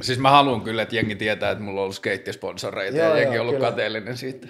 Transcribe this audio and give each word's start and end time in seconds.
Siis 0.00 0.18
mä 0.18 0.30
haluan 0.30 0.60
kyllä, 0.62 0.82
että 0.82 0.96
jengi 0.96 1.16
tietää, 1.16 1.50
että 1.50 1.64
mulla 1.64 1.80
on 1.80 1.82
ollut 1.82 1.96
skeittisponsoreita 1.96 2.98
Joo, 2.98 3.08
ja 3.08 3.16
jengi 3.16 3.38
on 3.38 3.42
ollut 3.42 3.54
kyllä. 3.54 3.70
kateellinen 3.70 4.16
siitä. 4.16 4.48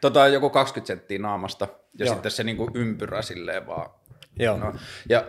Tota 0.00 0.22
on 0.22 0.32
joku 0.32 0.50
20 0.50 0.86
senttiä 0.86 1.18
naamasta 1.18 1.68
ja 1.98 2.06
Joo. 2.06 2.14
sitten 2.14 2.32
se 2.32 2.44
niinku 2.44 2.70
ympyrä 2.74 3.22
silleen 3.22 3.66
vaan. 3.66 3.90
Joo. 4.38 4.56
No, 4.56 4.74
ja 5.08 5.24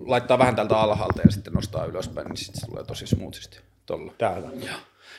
laittaa 0.00 0.38
vähän 0.38 0.56
tältä 0.56 0.76
alhaalta 0.76 1.22
ja 1.22 1.30
sitten 1.30 1.52
nostaa 1.52 1.84
ylöspäin, 1.84 2.28
niin 2.28 2.36
sitten 2.36 2.60
se 2.60 2.66
tulee 2.66 2.84
tosi 2.84 3.06
smoothisti. 3.06 3.60
Tolla. 3.86 4.12
Täällä. 4.18 4.48
Joo. 4.48 4.76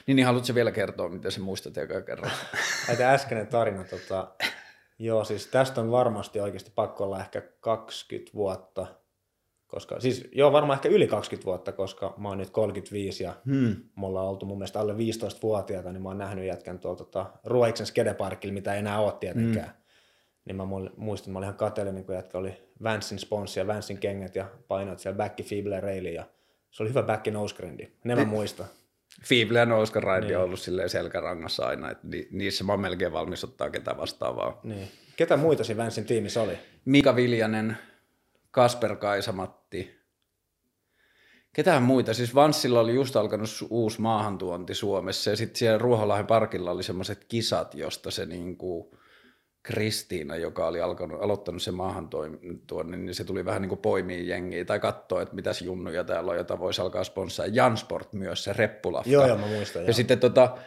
Niin, 0.08 0.16
niin 0.16 0.26
haluatko 0.26 0.56
vielä 0.56 0.72
kertoa, 0.72 1.10
miten 1.10 1.32
se 1.32 1.40
muistat 1.40 1.76
joka 1.76 2.02
kerran? 2.02 2.32
Näitä 2.88 3.12
äskeinen 3.12 3.48
tarina, 3.48 3.84
tota, 3.84 4.28
joo 5.00 5.26
siis 5.26 5.48
tästä 5.48 5.82
on 5.82 5.92
varmasti 5.92 6.40
oikeasti 6.40 6.72
pakko 6.76 7.04
olla 7.04 7.20
ehkä 7.20 7.42
20 7.60 8.32
vuotta, 8.34 8.88
koska, 9.74 10.00
siis 10.00 10.28
joo 10.32 10.52
varmaan 10.52 10.78
ehkä 10.78 10.90
yli 10.90 11.08
20 11.08 11.46
vuotta, 11.46 11.72
koska 11.72 12.14
mä 12.18 12.30
oon 12.30 12.38
nyt 12.38 12.50
35 12.50 13.24
ja 13.24 13.34
Hmm. 13.46 13.76
me 14.00 14.06
ollaan 14.06 14.28
oltu 14.28 14.46
mun 14.46 14.58
mielestä 14.58 14.80
alle 14.80 14.94
15-vuotiaita, 14.94 15.92
niin 15.92 16.02
mä 16.02 16.10
oon 16.10 16.18
nähnyt 16.18 16.46
jätkän 16.46 16.80
tuolla 16.80 16.98
tota, 16.98 17.26
Ruoiksen 17.44 17.86
skedeparkilla, 17.86 18.54
mitä 18.54 18.74
ei 18.74 18.80
enää 18.80 19.00
ole 19.00 19.14
tietenkään. 19.20 19.68
Mm. 19.68 19.74
Niin 20.46 20.56
mä 20.56 20.64
muistan, 20.98 21.34
mä 21.34 21.40
olin 21.40 21.46
ihan 21.46 21.58
kateellinen, 21.58 22.06
kun 22.06 22.16
jätkä 22.16 22.38
oli 22.38 22.54
Vansin 22.84 23.20
sponssi 23.20 23.60
ja 23.60 23.68
Vansin 23.68 23.98
kengät 23.98 24.36
ja 24.36 24.46
painoit 24.68 25.00
siellä 25.00 25.18
backi 25.18 25.44
Feeble 25.44 25.80
Raili 25.80 26.14
ja 26.14 26.26
se 26.72 26.84
oli 26.84 26.90
hyvä 26.90 27.04
backi 27.04 27.32
nosegrendi. 27.32 27.88
Ne 28.04 28.16
mä 28.16 28.26
muistan. 28.26 28.66
Fiible 29.24 29.60
ja 29.60 29.66
Nouska 29.66 30.00
Ride 30.00 30.38
on 30.38 30.44
ollut 30.44 30.60
silleen 30.60 30.90
selkärangassa 30.90 31.66
aina, 31.66 31.92
että 31.92 32.08
ni, 32.08 32.28
niissä 32.32 32.64
mä 32.64 32.74
oon 32.74 32.80
melkein 32.80 33.12
valmis 33.12 33.44
ottaa 33.44 33.70
ketä 33.70 33.98
vastaavaa. 33.98 34.60
Niin. 34.64 34.88
Ketä 35.16 35.38
muita 35.38 35.64
siinä 35.64 35.84
Vansin 35.84 36.06
tiimissä 36.06 36.42
oli? 36.42 36.58
Mika 36.86 37.16
Viljanen, 37.16 37.78
Kasper 38.54 38.96
Kaisamatti. 38.96 40.00
Ketään 41.54 41.84
muita? 41.84 42.14
Siis 42.14 42.36
Vanssilla 42.36 42.80
oli 42.80 42.94
just 42.94 43.16
alkanut 43.16 43.50
uusi 43.70 44.02
maahantuonti 44.02 44.76
Suomessa 44.76 45.30
ja 45.30 45.36
sitten 45.36 45.56
siellä 45.56 45.78
Ruoholahden 45.78 46.28
parkilla 46.28 46.72
oli 46.72 46.84
semmoiset 46.84 47.26
kisat, 47.26 47.76
josta 47.76 48.12
se 48.12 48.26
niinku 48.26 48.98
Kristiina, 49.64 50.36
joka 50.36 50.68
oli 50.68 50.82
alkanut, 50.82 51.22
aloittanut 51.22 51.62
sen 51.62 51.74
maahantuonnin, 51.74 53.06
niin 53.06 53.16
se 53.16 53.24
tuli 53.24 53.46
vähän 53.46 53.62
niin 53.62 53.70
kuin 53.70 53.82
poimiin 53.82 54.28
jengiä 54.28 54.66
tai 54.66 54.80
katsoa, 54.80 55.22
että 55.22 55.36
mitäs 55.36 55.62
junnuja 55.62 56.04
täällä 56.04 56.32
on, 56.32 56.38
jota 56.38 56.60
voisi 56.60 56.82
alkaa 56.82 57.04
sponssaa. 57.04 57.46
Jansport 57.46 58.14
myös, 58.14 58.44
se 58.44 58.54
reppulafta. 58.54 59.10
Joo, 59.10 59.28
joo, 59.28 59.38
mä 59.38 59.48
muistan. 59.48 59.82
Ja 59.82 59.88
joo. 59.88 59.94
sitten 59.94 60.20
tota, 60.20 60.58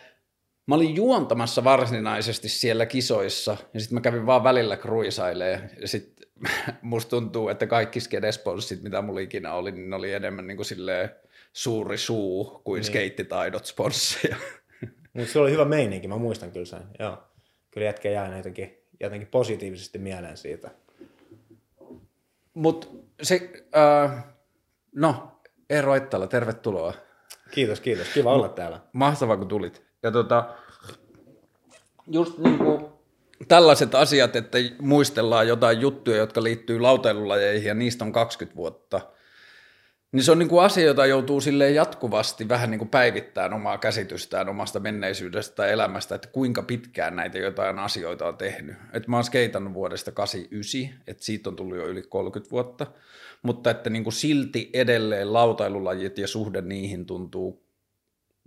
mä 0.67 0.75
olin 0.75 0.97
juontamassa 0.97 1.65
varsinaisesti 1.65 2.49
siellä 2.49 2.87
kisoissa, 2.87 3.57
ja 3.75 3.81
sitten 3.81 3.97
mä 3.97 4.01
kävin 4.01 4.27
vaan 4.27 4.45
välillä 4.45 4.77
kruisailee, 4.77 5.71
ja 5.81 5.89
sitten 5.89 6.16
musta 6.83 7.11
tuntuu, 7.11 7.49
että 7.49 7.67
kaikki 7.67 8.01
skedesponssit, 8.01 8.83
mitä 8.83 9.03
mulla 9.03 9.21
ikinä 9.21 9.53
oli, 9.53 9.73
niin 9.73 9.95
oli 9.95 10.13
enemmän 10.13 10.47
niin 10.47 10.57
kuin 10.57 10.67
silleen 10.67 11.11
suuri 11.53 11.99
suu 11.99 12.61
kuin 12.65 12.81
niin. 12.81 12.85
skeittitaidot 12.85 13.65
sponsseja. 13.65 14.37
Mutta 15.13 15.33
se 15.33 15.39
oli 15.39 15.51
hyvä 15.51 15.65
meininki, 15.65 16.09
mä 16.09 16.17
muistan 16.17 16.53
kyllä 16.53 16.67
sen. 16.67 16.83
Joo. 16.99 17.19
Kyllä 17.71 17.85
jätkä 17.87 18.11
jää 18.11 18.37
jotenkin, 18.37 18.79
jotenkin 19.01 19.29
positiivisesti 19.29 19.99
mieleen 19.99 20.37
siitä. 20.37 20.71
Mutta 22.55 22.87
se, 23.23 23.67
äh, 23.77 24.25
no, 24.95 25.41
Eero 25.71 25.95
Ettala, 25.95 26.27
tervetuloa. 26.27 26.95
Kiitos, 27.51 27.81
kiitos. 27.81 28.09
Kiva 28.09 28.33
olla 28.33 28.49
täällä. 28.49 28.81
Mahtavaa, 28.93 29.37
kun 29.37 29.49
tulit. 29.49 29.83
Ja 30.03 30.11
tota, 30.11 30.55
just 32.07 32.39
niin 32.39 32.59
kuin 32.59 32.96
tällaiset 33.49 33.95
asiat, 33.95 34.37
että 34.37 34.59
muistellaan 34.81 35.49
jotain 35.49 35.81
juttuja, 35.81 36.17
jotka 36.17 36.43
liittyy 36.43 36.81
lautailulajeihin 36.81 37.69
ja 37.69 37.75
niistä 37.75 38.05
on 38.05 38.13
20 38.13 38.57
vuotta, 38.57 39.01
niin 40.13 40.25
se 40.25 40.33
on 40.33 40.39
niin 40.39 40.49
kuin 40.49 40.65
asia, 40.65 40.85
jota 40.85 41.07
joutuu 41.07 41.41
silleen 41.41 41.75
jatkuvasti 41.75 42.49
vähän 42.49 42.71
niin 42.71 42.79
kuin 42.79 42.89
päivittämään 42.89 43.53
omaa 43.53 43.79
käsitystään 43.79 44.49
omasta 44.49 44.81
menneisyydestä 44.81 45.55
tai 45.55 45.73
elämästä, 45.73 46.15
että 46.15 46.29
kuinka 46.29 46.63
pitkään 46.63 47.17
näitä 47.17 47.39
jotain 47.39 47.79
asioita 47.79 48.29
on 48.29 48.37
tehnyt. 48.37 48.77
Et 48.93 49.09
mä 49.09 49.17
oon 49.17 49.25
skeitannut 49.25 49.75
vuodesta 49.75 50.13
89, 50.13 51.03
että 51.07 51.25
siitä 51.25 51.51
on 51.51 51.57
tullut 51.57 51.77
jo 51.77 51.87
yli 51.87 52.03
30 52.03 52.51
vuotta, 52.51 52.87
mutta 53.43 53.71
että 53.71 53.91
niin 53.91 54.05
kuin 54.05 54.15
silti 54.15 54.71
edelleen 54.73 55.33
lautailulajit 55.33 56.19
ja 56.19 56.29
suhde 56.29 56.63
niihin 56.63 57.07
tuntuu 57.07 57.67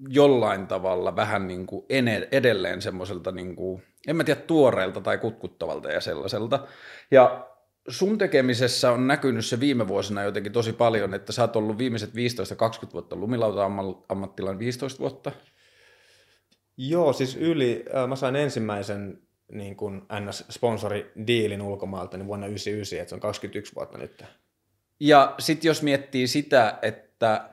jollain 0.08 0.68
tavalla 0.68 1.16
vähän 1.16 1.48
niin 1.48 1.66
kuin 1.66 1.86
edelleen 2.32 2.82
semmoiselta, 2.82 3.32
niin 3.32 3.56
kuin, 3.56 3.84
en 4.08 4.16
mä 4.16 4.24
tiedä, 4.24 4.42
tuoreelta 4.42 5.02
tai 5.02 5.18
kutkuttavalta 5.18 5.92
ja 5.92 6.02
sellaiselta. 6.02 6.68
Ja 7.12 7.50
sun 7.88 8.18
tekemisessä 8.18 8.92
on 8.92 9.08
näkynyt 9.08 9.46
se 9.46 9.60
viime 9.60 9.88
vuosina 9.88 10.24
jotenkin 10.24 10.52
tosi 10.52 10.74
paljon, 10.74 11.14
että 11.14 11.32
sä 11.32 11.42
oot 11.42 11.56
ollut 11.56 11.78
viimeiset 11.78 12.10
15-20 12.10 12.14
vuotta 12.94 13.16
lumilauta-ammattilainen 13.16 14.60
15 14.60 15.00
vuotta. 15.00 15.32
Joo, 16.78 17.14
siis 17.14 17.36
yli, 17.36 17.86
äh, 17.96 18.08
mä 18.08 18.16
sain 18.16 18.36
ensimmäisen 18.36 19.22
niin 19.52 19.76
kuin 19.76 20.02
NS-sponsoridiilin 20.02 21.62
ulkomaalta 21.62 22.18
niin 22.18 22.28
vuonna 22.28 22.48
99, 22.48 23.00
että 23.00 23.10
se 23.10 23.16
on 23.16 23.22
21 23.22 23.76
vuotta 23.76 23.98
nyt. 23.98 24.24
Ja 25.00 25.36
sitten 25.40 25.70
jos 25.70 25.84
miettii 25.84 26.28
sitä, 26.28 26.80
että 26.81 27.50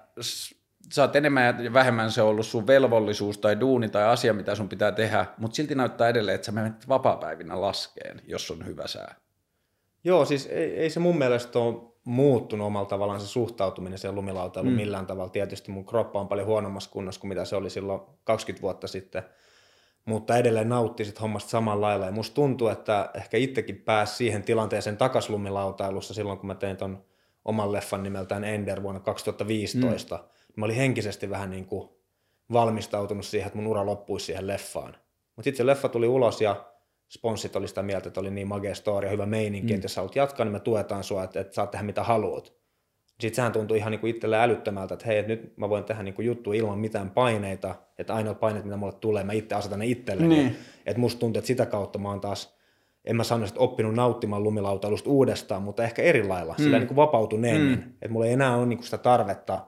sä 0.92 1.02
oot 1.02 1.16
enemmän 1.16 1.64
ja 1.64 1.72
vähemmän 1.72 2.10
se 2.10 2.22
ollut 2.22 2.46
sun 2.46 2.66
velvollisuus 2.66 3.38
tai 3.38 3.60
duuni 3.60 3.88
tai 3.88 4.04
asia, 4.04 4.34
mitä 4.34 4.54
sun 4.54 4.68
pitää 4.68 4.92
tehdä, 4.92 5.26
mutta 5.38 5.54
silti 5.54 5.74
näyttää 5.74 6.08
edelleen, 6.08 6.34
että 6.34 6.46
sä 6.46 6.52
menet 6.52 6.88
vapaa-päivinä 6.88 7.60
laskeen, 7.60 8.20
jos 8.26 8.50
on 8.50 8.66
hyvä 8.66 8.86
sää. 8.86 9.14
Joo, 10.04 10.24
siis 10.24 10.46
ei, 10.46 10.76
ei 10.76 10.90
se 10.90 11.00
mun 11.00 11.18
mielestä 11.18 11.58
ole 11.58 11.96
muuttunut 12.04 12.66
omalla 12.66 12.88
tavallaan 12.88 13.20
se 13.20 13.26
suhtautuminen 13.26 13.98
siihen 13.98 14.14
lumilautailuun 14.14 14.74
mm. 14.74 14.76
millään 14.76 15.06
tavalla. 15.06 15.30
Tietysti 15.30 15.70
mun 15.70 15.86
kroppa 15.86 16.20
on 16.20 16.28
paljon 16.28 16.46
huonommassa 16.46 16.90
kunnossa 16.90 17.20
kuin 17.20 17.28
mitä 17.28 17.44
se 17.44 17.56
oli 17.56 17.70
silloin 17.70 18.00
20 18.24 18.62
vuotta 18.62 18.86
sitten, 18.86 19.22
mutta 20.04 20.36
edelleen 20.36 20.68
nautti 20.68 21.04
sit 21.04 21.20
hommasta 21.20 21.50
samalla 21.50 21.86
lailla. 21.86 22.06
Ja 22.06 22.12
musta 22.12 22.34
tuntuu, 22.34 22.68
että 22.68 23.10
ehkä 23.14 23.36
itsekin 23.36 23.76
pääsi 23.76 24.16
siihen 24.16 24.42
tilanteeseen 24.42 24.96
takas 24.96 25.30
lumilautailussa 25.30 26.14
silloin, 26.14 26.38
kun 26.38 26.46
mä 26.46 26.54
tein 26.54 26.76
ton 26.76 27.04
oman 27.44 27.72
leffan 27.72 28.02
nimeltään 28.02 28.44
Ender 28.44 28.82
vuonna 28.82 29.00
2015. 29.00 30.16
Mm. 30.16 30.35
Mä 30.56 30.64
olin 30.64 30.76
henkisesti 30.76 31.30
vähän 31.30 31.50
niin 31.50 31.66
kuin 31.66 31.88
valmistautunut 32.52 33.26
siihen, 33.26 33.46
että 33.46 33.58
mun 33.58 33.66
ura 33.66 33.86
loppuisi 33.86 34.26
siihen 34.26 34.46
leffaan. 34.46 34.96
Mutta 35.36 35.44
sitten 35.44 35.56
se 35.56 35.66
leffa 35.66 35.88
tuli 35.88 36.08
ulos 36.08 36.40
ja 36.40 36.64
sponssit 37.08 37.56
oli 37.56 37.68
sitä 37.68 37.82
mieltä, 37.82 38.08
että 38.08 38.20
oli 38.20 38.30
niin 38.30 38.48
magea 38.48 38.74
story 38.74 39.06
ja 39.06 39.10
hyvä 39.10 39.26
meininki, 39.26 39.72
mm. 39.72 39.74
että 39.74 39.84
jos 39.84 39.94
sä 39.94 40.00
haluat 40.00 40.16
jatkaa, 40.16 40.44
niin 40.44 40.52
me 40.52 40.60
tuetaan 40.60 41.04
sua, 41.04 41.24
että, 41.24 41.40
että 41.40 41.54
saat 41.54 41.70
tehdä 41.70 41.84
mitä 41.84 42.02
haluat. 42.02 42.52
Sitten 43.20 43.36
sehän 43.36 43.52
tuntui 43.52 43.78
ihan 43.78 43.90
niin 43.90 44.00
kuin 44.00 44.10
itselle 44.10 44.42
älyttömältä, 44.42 44.94
että 44.94 45.06
hei, 45.06 45.18
että 45.18 45.32
nyt 45.32 45.56
mä 45.56 45.68
voin 45.68 45.84
tehdä 45.84 46.02
niin 46.02 46.14
kuin 46.14 46.26
juttu 46.26 46.52
ilman 46.52 46.78
mitään 46.78 47.10
paineita, 47.10 47.74
että 47.98 48.14
ainoat 48.14 48.40
paineet, 48.40 48.64
mitä 48.64 48.76
mulle 48.76 48.92
tulee, 48.92 49.24
mä 49.24 49.32
itse 49.32 49.54
asetan 49.54 49.78
ne 49.78 49.86
itselleni. 49.86 50.34
Niin. 50.34 50.56
Että 50.86 51.00
musta 51.00 51.20
tuntuu, 51.20 51.38
että 51.38 51.46
sitä 51.46 51.66
kautta 51.66 51.98
mä 51.98 52.08
oon 52.08 52.20
taas, 52.20 52.56
en 53.04 53.16
mä 53.16 53.24
sanoisi, 53.24 53.52
että 53.52 53.60
oppinut 53.60 53.94
nauttimaan 53.94 54.42
lumilautailusta 54.42 55.10
uudestaan, 55.10 55.62
mutta 55.62 55.84
ehkä 55.84 56.02
eri 56.02 56.26
lailla, 56.26 56.54
mm. 56.58 56.62
sillä 56.62 56.78
niin 56.78 56.86
kuin 56.86 56.96
vapautuneemmin. 56.96 57.78
Mm. 57.78 57.92
Että 57.92 58.08
mulla 58.08 58.26
ei 58.26 58.32
enää 58.32 58.56
ole 58.56 58.66
niin 58.66 58.82
sitä 58.82 58.98
tarvetta 58.98 59.66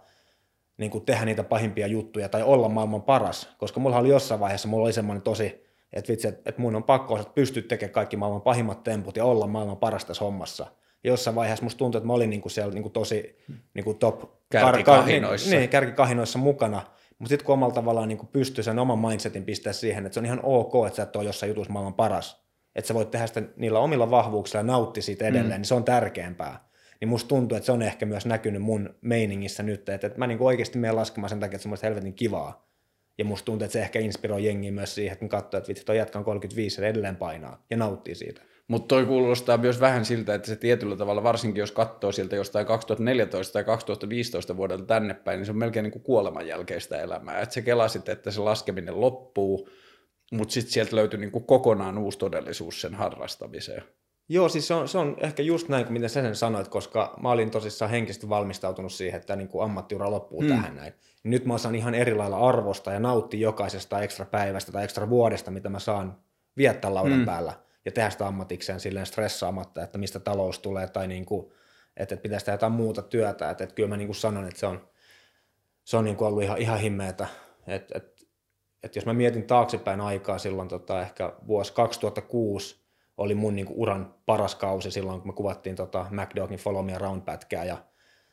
niin 0.78 0.90
kuin 0.90 1.04
tehdä 1.04 1.24
niitä 1.24 1.44
pahimpia 1.44 1.86
juttuja 1.86 2.28
tai 2.28 2.42
olla 2.42 2.68
maailman 2.68 3.02
paras, 3.02 3.54
koska 3.58 3.80
mulla 3.80 3.98
oli 3.98 4.08
jossain 4.08 4.40
vaiheessa, 4.40 4.68
mulla 4.68 4.84
oli 4.84 4.92
semmoinen 4.92 5.22
tosi, 5.22 5.64
että 5.92 6.12
vitsi, 6.12 6.28
että, 6.28 6.42
että 6.46 6.62
mun 6.62 6.76
on 6.76 6.84
pakko 6.84 7.14
osata 7.14 7.30
pystyä 7.34 7.62
tekemään 7.62 7.92
kaikki 7.92 8.16
maailman 8.16 8.42
pahimmat 8.42 8.82
temput 8.82 9.16
ja 9.16 9.24
olla 9.24 9.46
maailman 9.46 9.76
paras 9.76 10.04
tässä 10.04 10.24
hommassa. 10.24 10.66
Ja 11.04 11.10
jossain 11.10 11.36
vaiheessa 11.36 11.64
musta 11.64 11.78
tuntui, 11.78 11.98
että 11.98 12.06
mä 12.06 12.12
olin 12.12 12.30
niin 12.30 12.40
kuin 12.40 12.52
siellä 12.52 12.74
niin 12.74 12.82
kuin 12.82 12.92
tosi 12.92 13.38
niin 13.74 13.84
kuin 13.84 13.98
top 13.98 14.38
Kärkikahinoissa. 14.50 15.50
Niin, 15.50 15.58
niin, 15.58 15.70
kärkikahinoissa 15.70 16.38
mukana. 16.38 16.82
Mutta 17.18 17.28
sitten 17.28 17.46
kun 17.46 17.52
omalla 17.52 17.74
tavallaan 17.74 18.08
niin 18.08 18.28
pystyy 18.32 18.64
sen 18.64 18.78
oman 18.78 18.98
mindsetin 18.98 19.44
pistää 19.44 19.72
siihen, 19.72 20.06
että 20.06 20.14
se 20.14 20.20
on 20.20 20.26
ihan 20.26 20.40
ok, 20.42 20.86
että 20.86 20.96
sä 20.96 21.02
et 21.02 21.16
ole 21.16 21.24
jossain 21.24 21.50
jutussa 21.50 21.72
maailman 21.72 21.94
paras. 21.94 22.42
Että 22.74 22.88
sä 22.88 22.94
voit 22.94 23.10
tehdä 23.10 23.26
sitä 23.26 23.42
niillä 23.56 23.78
omilla 23.78 24.10
vahvuuksilla 24.10 24.58
ja 24.58 24.66
nautti 24.66 25.02
siitä 25.02 25.24
edelleen, 25.24 25.46
mm. 25.46 25.56
niin 25.56 25.64
se 25.64 25.74
on 25.74 25.84
tärkeämpää. 25.84 26.67
Niin 27.00 27.08
musta 27.08 27.28
tuntuu, 27.28 27.56
että 27.56 27.66
se 27.66 27.72
on 27.72 27.82
ehkä 27.82 28.06
myös 28.06 28.26
näkynyt 28.26 28.62
mun 28.62 28.94
meiningissä 29.00 29.62
nyt, 29.62 29.88
että, 29.88 30.06
että 30.06 30.18
mä 30.18 30.26
niin 30.26 30.42
oikeasti 30.42 30.78
menen 30.78 30.96
laskemaan 30.96 31.28
sen 31.28 31.40
takia, 31.40 31.56
että 31.56 31.62
se 31.62 31.68
on 31.68 31.76
helvetin 31.82 32.14
kivaa. 32.14 32.68
Ja 33.18 33.24
musta 33.24 33.44
tuntuu, 33.44 33.64
että 33.64 33.72
se 33.72 33.80
ehkä 33.80 33.98
inspiroi 33.98 34.44
jengiä 34.44 34.72
myös 34.72 34.94
siihen, 34.94 35.12
että 35.12 35.28
katsoo, 35.28 35.58
että 35.58 35.68
vitsi, 35.68 35.84
toi 35.84 36.00
on 36.14 36.24
35 36.24 36.82
ja 36.82 36.88
edelleen 36.88 37.16
painaa 37.16 37.64
ja 37.70 37.76
nauttii 37.76 38.14
siitä. 38.14 38.42
Mutta 38.68 38.88
toi 38.88 39.06
kuulostaa 39.06 39.58
myös 39.58 39.80
vähän 39.80 40.04
siltä, 40.04 40.34
että 40.34 40.48
se 40.48 40.56
tietyllä 40.56 40.96
tavalla, 40.96 41.22
varsinkin 41.22 41.60
jos 41.60 41.72
katsoo 41.72 42.12
sieltä 42.12 42.36
jostain 42.36 42.66
2014 42.66 43.52
tai 43.52 43.64
2015 43.64 44.56
vuodelta 44.56 44.84
tänne 44.84 45.14
päin, 45.14 45.38
niin 45.38 45.46
se 45.46 45.52
on 45.52 45.58
melkein 45.58 45.82
niin 45.82 46.02
kuoleman 46.02 46.46
jälkeistä 46.46 47.00
elämää. 47.00 47.40
Että 47.40 47.54
se 47.54 47.62
kelasit, 47.62 48.08
että 48.08 48.30
se 48.30 48.40
laskeminen 48.40 49.00
loppuu, 49.00 49.68
mutta 50.32 50.52
sitten 50.52 50.72
sieltä 50.72 50.96
löytyi 50.96 51.20
niin 51.20 51.46
kokonaan 51.46 51.98
uusi 51.98 52.18
todellisuus 52.18 52.80
sen 52.80 52.94
harrastamiseen. 52.94 53.82
Joo, 54.28 54.48
siis 54.48 54.68
se 54.68 54.74
on, 54.74 54.88
se 54.88 54.98
on 54.98 55.16
ehkä 55.20 55.42
just 55.42 55.68
näin 55.68 55.84
kuin 55.84 55.92
mitä 55.92 56.08
sä 56.08 56.22
sen 56.22 56.36
sanoit, 56.36 56.68
koska 56.68 57.14
mä 57.22 57.30
olin 57.30 57.50
tosissaan 57.50 57.90
henkisesti 57.90 58.28
valmistautunut 58.28 58.92
siihen, 58.92 59.20
että 59.20 59.36
niin 59.36 59.48
kuin 59.48 59.64
ammattiura 59.64 60.10
loppuu 60.10 60.40
mm. 60.40 60.48
tähän 60.48 60.76
näin. 60.76 60.92
Nyt 61.24 61.44
mä 61.44 61.58
saan 61.58 61.74
ihan 61.74 61.94
eri 61.94 62.14
lailla 62.14 62.48
arvosta 62.48 62.92
ja 62.92 63.00
nauttia 63.00 63.40
jokaisesta 63.40 64.02
ekstra 64.02 64.26
päivästä 64.26 64.72
tai 64.72 64.84
ekstra 64.84 65.08
vuodesta, 65.08 65.50
mitä 65.50 65.68
mä 65.68 65.78
saan 65.78 66.16
viettää 66.56 66.94
laudan 66.94 67.18
mm. 67.18 67.24
päällä 67.24 67.52
ja 67.84 67.92
tehdä 67.92 68.10
sitä 68.10 68.26
ammatikseen 68.26 68.80
silleen 68.80 69.06
stressaamatta, 69.06 69.82
että 69.82 69.98
mistä 69.98 70.20
talous 70.20 70.58
tulee 70.58 70.88
tai 70.88 71.08
niin 71.08 71.26
kuin, 71.26 71.46
että, 71.96 72.14
että 72.14 72.22
pitäisi 72.22 72.46
tehdä 72.46 72.54
jotain 72.54 72.72
muuta 72.72 73.02
työtä. 73.02 73.50
Että, 73.50 73.64
että 73.64 73.74
kyllä 73.74 73.88
mä 73.88 73.96
niin 73.96 74.08
kuin 74.08 74.16
sanon, 74.16 74.48
että 74.48 74.60
se 74.60 74.66
on, 74.66 74.88
se 75.84 75.96
on 75.96 76.04
niin 76.04 76.16
kuin 76.16 76.28
ollut 76.28 76.42
ihan, 76.42 76.58
ihan 76.58 76.78
himmeetä. 76.78 77.26
Et, 77.66 77.92
et, 77.94 78.26
et 78.82 78.96
jos 78.96 79.06
mä 79.06 79.14
mietin 79.14 79.46
taaksepäin 79.46 80.00
aikaa 80.00 80.38
silloin 80.38 80.68
tota, 80.68 81.00
ehkä 81.00 81.32
vuosi 81.46 81.72
2006 81.72 82.77
oli 83.18 83.34
mun 83.34 83.56
niin 83.56 83.66
kuin 83.66 83.78
uran 83.78 84.14
paras 84.26 84.54
kausi 84.54 84.90
silloin, 84.90 85.20
kun 85.20 85.28
me 85.28 85.34
kuvattiin 85.34 85.76
tota 85.76 86.06
McDogin 86.10 86.58
Follow 86.58 86.84
Me 86.84 86.94
Around-pätkää 86.94 87.64
ja 87.64 87.76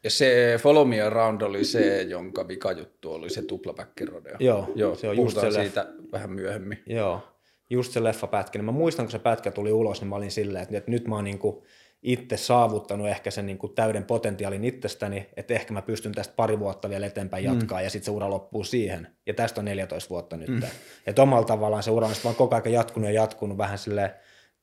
ja 0.04 0.12
se 0.12 0.60
Follow 0.62 0.88
Me 0.88 1.02
Around 1.02 1.42
oli 1.42 1.64
se, 1.64 2.02
jonka 2.02 2.48
vikajuttu 2.48 3.14
oli 3.14 3.30
se 3.30 3.42
tuplapäkkirodeo. 3.42 4.36
Joo, 4.40 4.72
Joo 4.76 4.96
se 4.96 5.10
on 5.10 5.18
just 5.18 5.42
se 5.42 5.52
siitä 5.52 5.88
vähän 6.12 6.32
myöhemmin. 6.32 6.84
Joo, 6.86 7.22
just 7.70 7.92
se 7.92 8.04
leffapätkä. 8.04 8.60
Niin 8.60 8.66
mä 8.66 8.72
muistan, 8.72 9.06
kun 9.06 9.12
se 9.12 9.20
pätkä 9.20 9.52
tuli 9.52 9.72
ulos, 9.72 10.02
niin 10.02 10.10
mä 10.10 10.16
olin 10.16 10.32
silleen, 10.32 10.64
että, 10.64 10.78
että 10.78 10.92
nyt 10.92 11.08
mä 11.08 11.16
oon 11.16 11.24
niin 11.24 11.40
kuin 11.40 11.64
itse 12.04 12.38
saavuttanut 12.38 13.08
ehkä 13.08 13.32
sen 13.32 13.46
niin 13.46 13.58
kuin 13.58 13.74
täyden 13.76 14.04
potentiaalin 14.04 14.64
itsestäni, 14.64 15.30
että 15.38 15.54
ehkä 15.54 15.74
mä 15.74 15.82
pystyn 15.82 16.12
tästä 16.12 16.34
pari 16.36 16.60
vuotta 16.60 16.90
vielä 16.90 17.06
eteenpäin 17.06 17.44
jatkaa 17.44 17.80
mm. 17.80 17.84
ja 17.84 17.90
sitten 17.90 18.06
se 18.06 18.12
ura 18.12 18.30
loppuu 18.30 18.64
siihen. 18.64 19.08
Ja 19.26 19.34
tästä 19.34 19.62
on 19.62 19.66
14 19.66 20.10
vuotta 20.10 20.38
nyt. 20.38 20.50
Mm. 20.50 20.64
Että 21.08 21.22
omalla 21.22 21.46
tavallaan 21.46 21.84
se 21.84 21.92
ura 21.92 22.08
on 22.08 22.14
vaan 22.24 22.36
koko 22.36 22.56
ajan 22.56 22.74
jatkunut 22.74 23.10
ja 23.10 23.22
jatkunut 23.22 23.58
vähän 23.58 23.78
silleen 23.78 24.10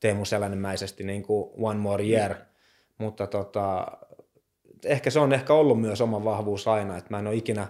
Teemu 0.03 0.25
Selänenmäisesti 0.25 1.03
niin 1.03 1.23
kuin 1.23 1.49
one 1.57 1.79
more 1.79 2.03
year. 2.03 2.33
Mm. 2.33 2.39
Mutta 2.97 3.27
tota, 3.27 3.87
ehkä 4.85 5.09
se 5.09 5.19
on 5.19 5.33
ehkä 5.33 5.53
ollut 5.53 5.81
myös 5.81 6.01
oma 6.01 6.23
vahvuus 6.23 6.67
aina, 6.67 6.97
että 6.97 7.09
mä 7.09 7.19
en 7.19 7.27
ole 7.27 7.35
ikinä 7.35 7.67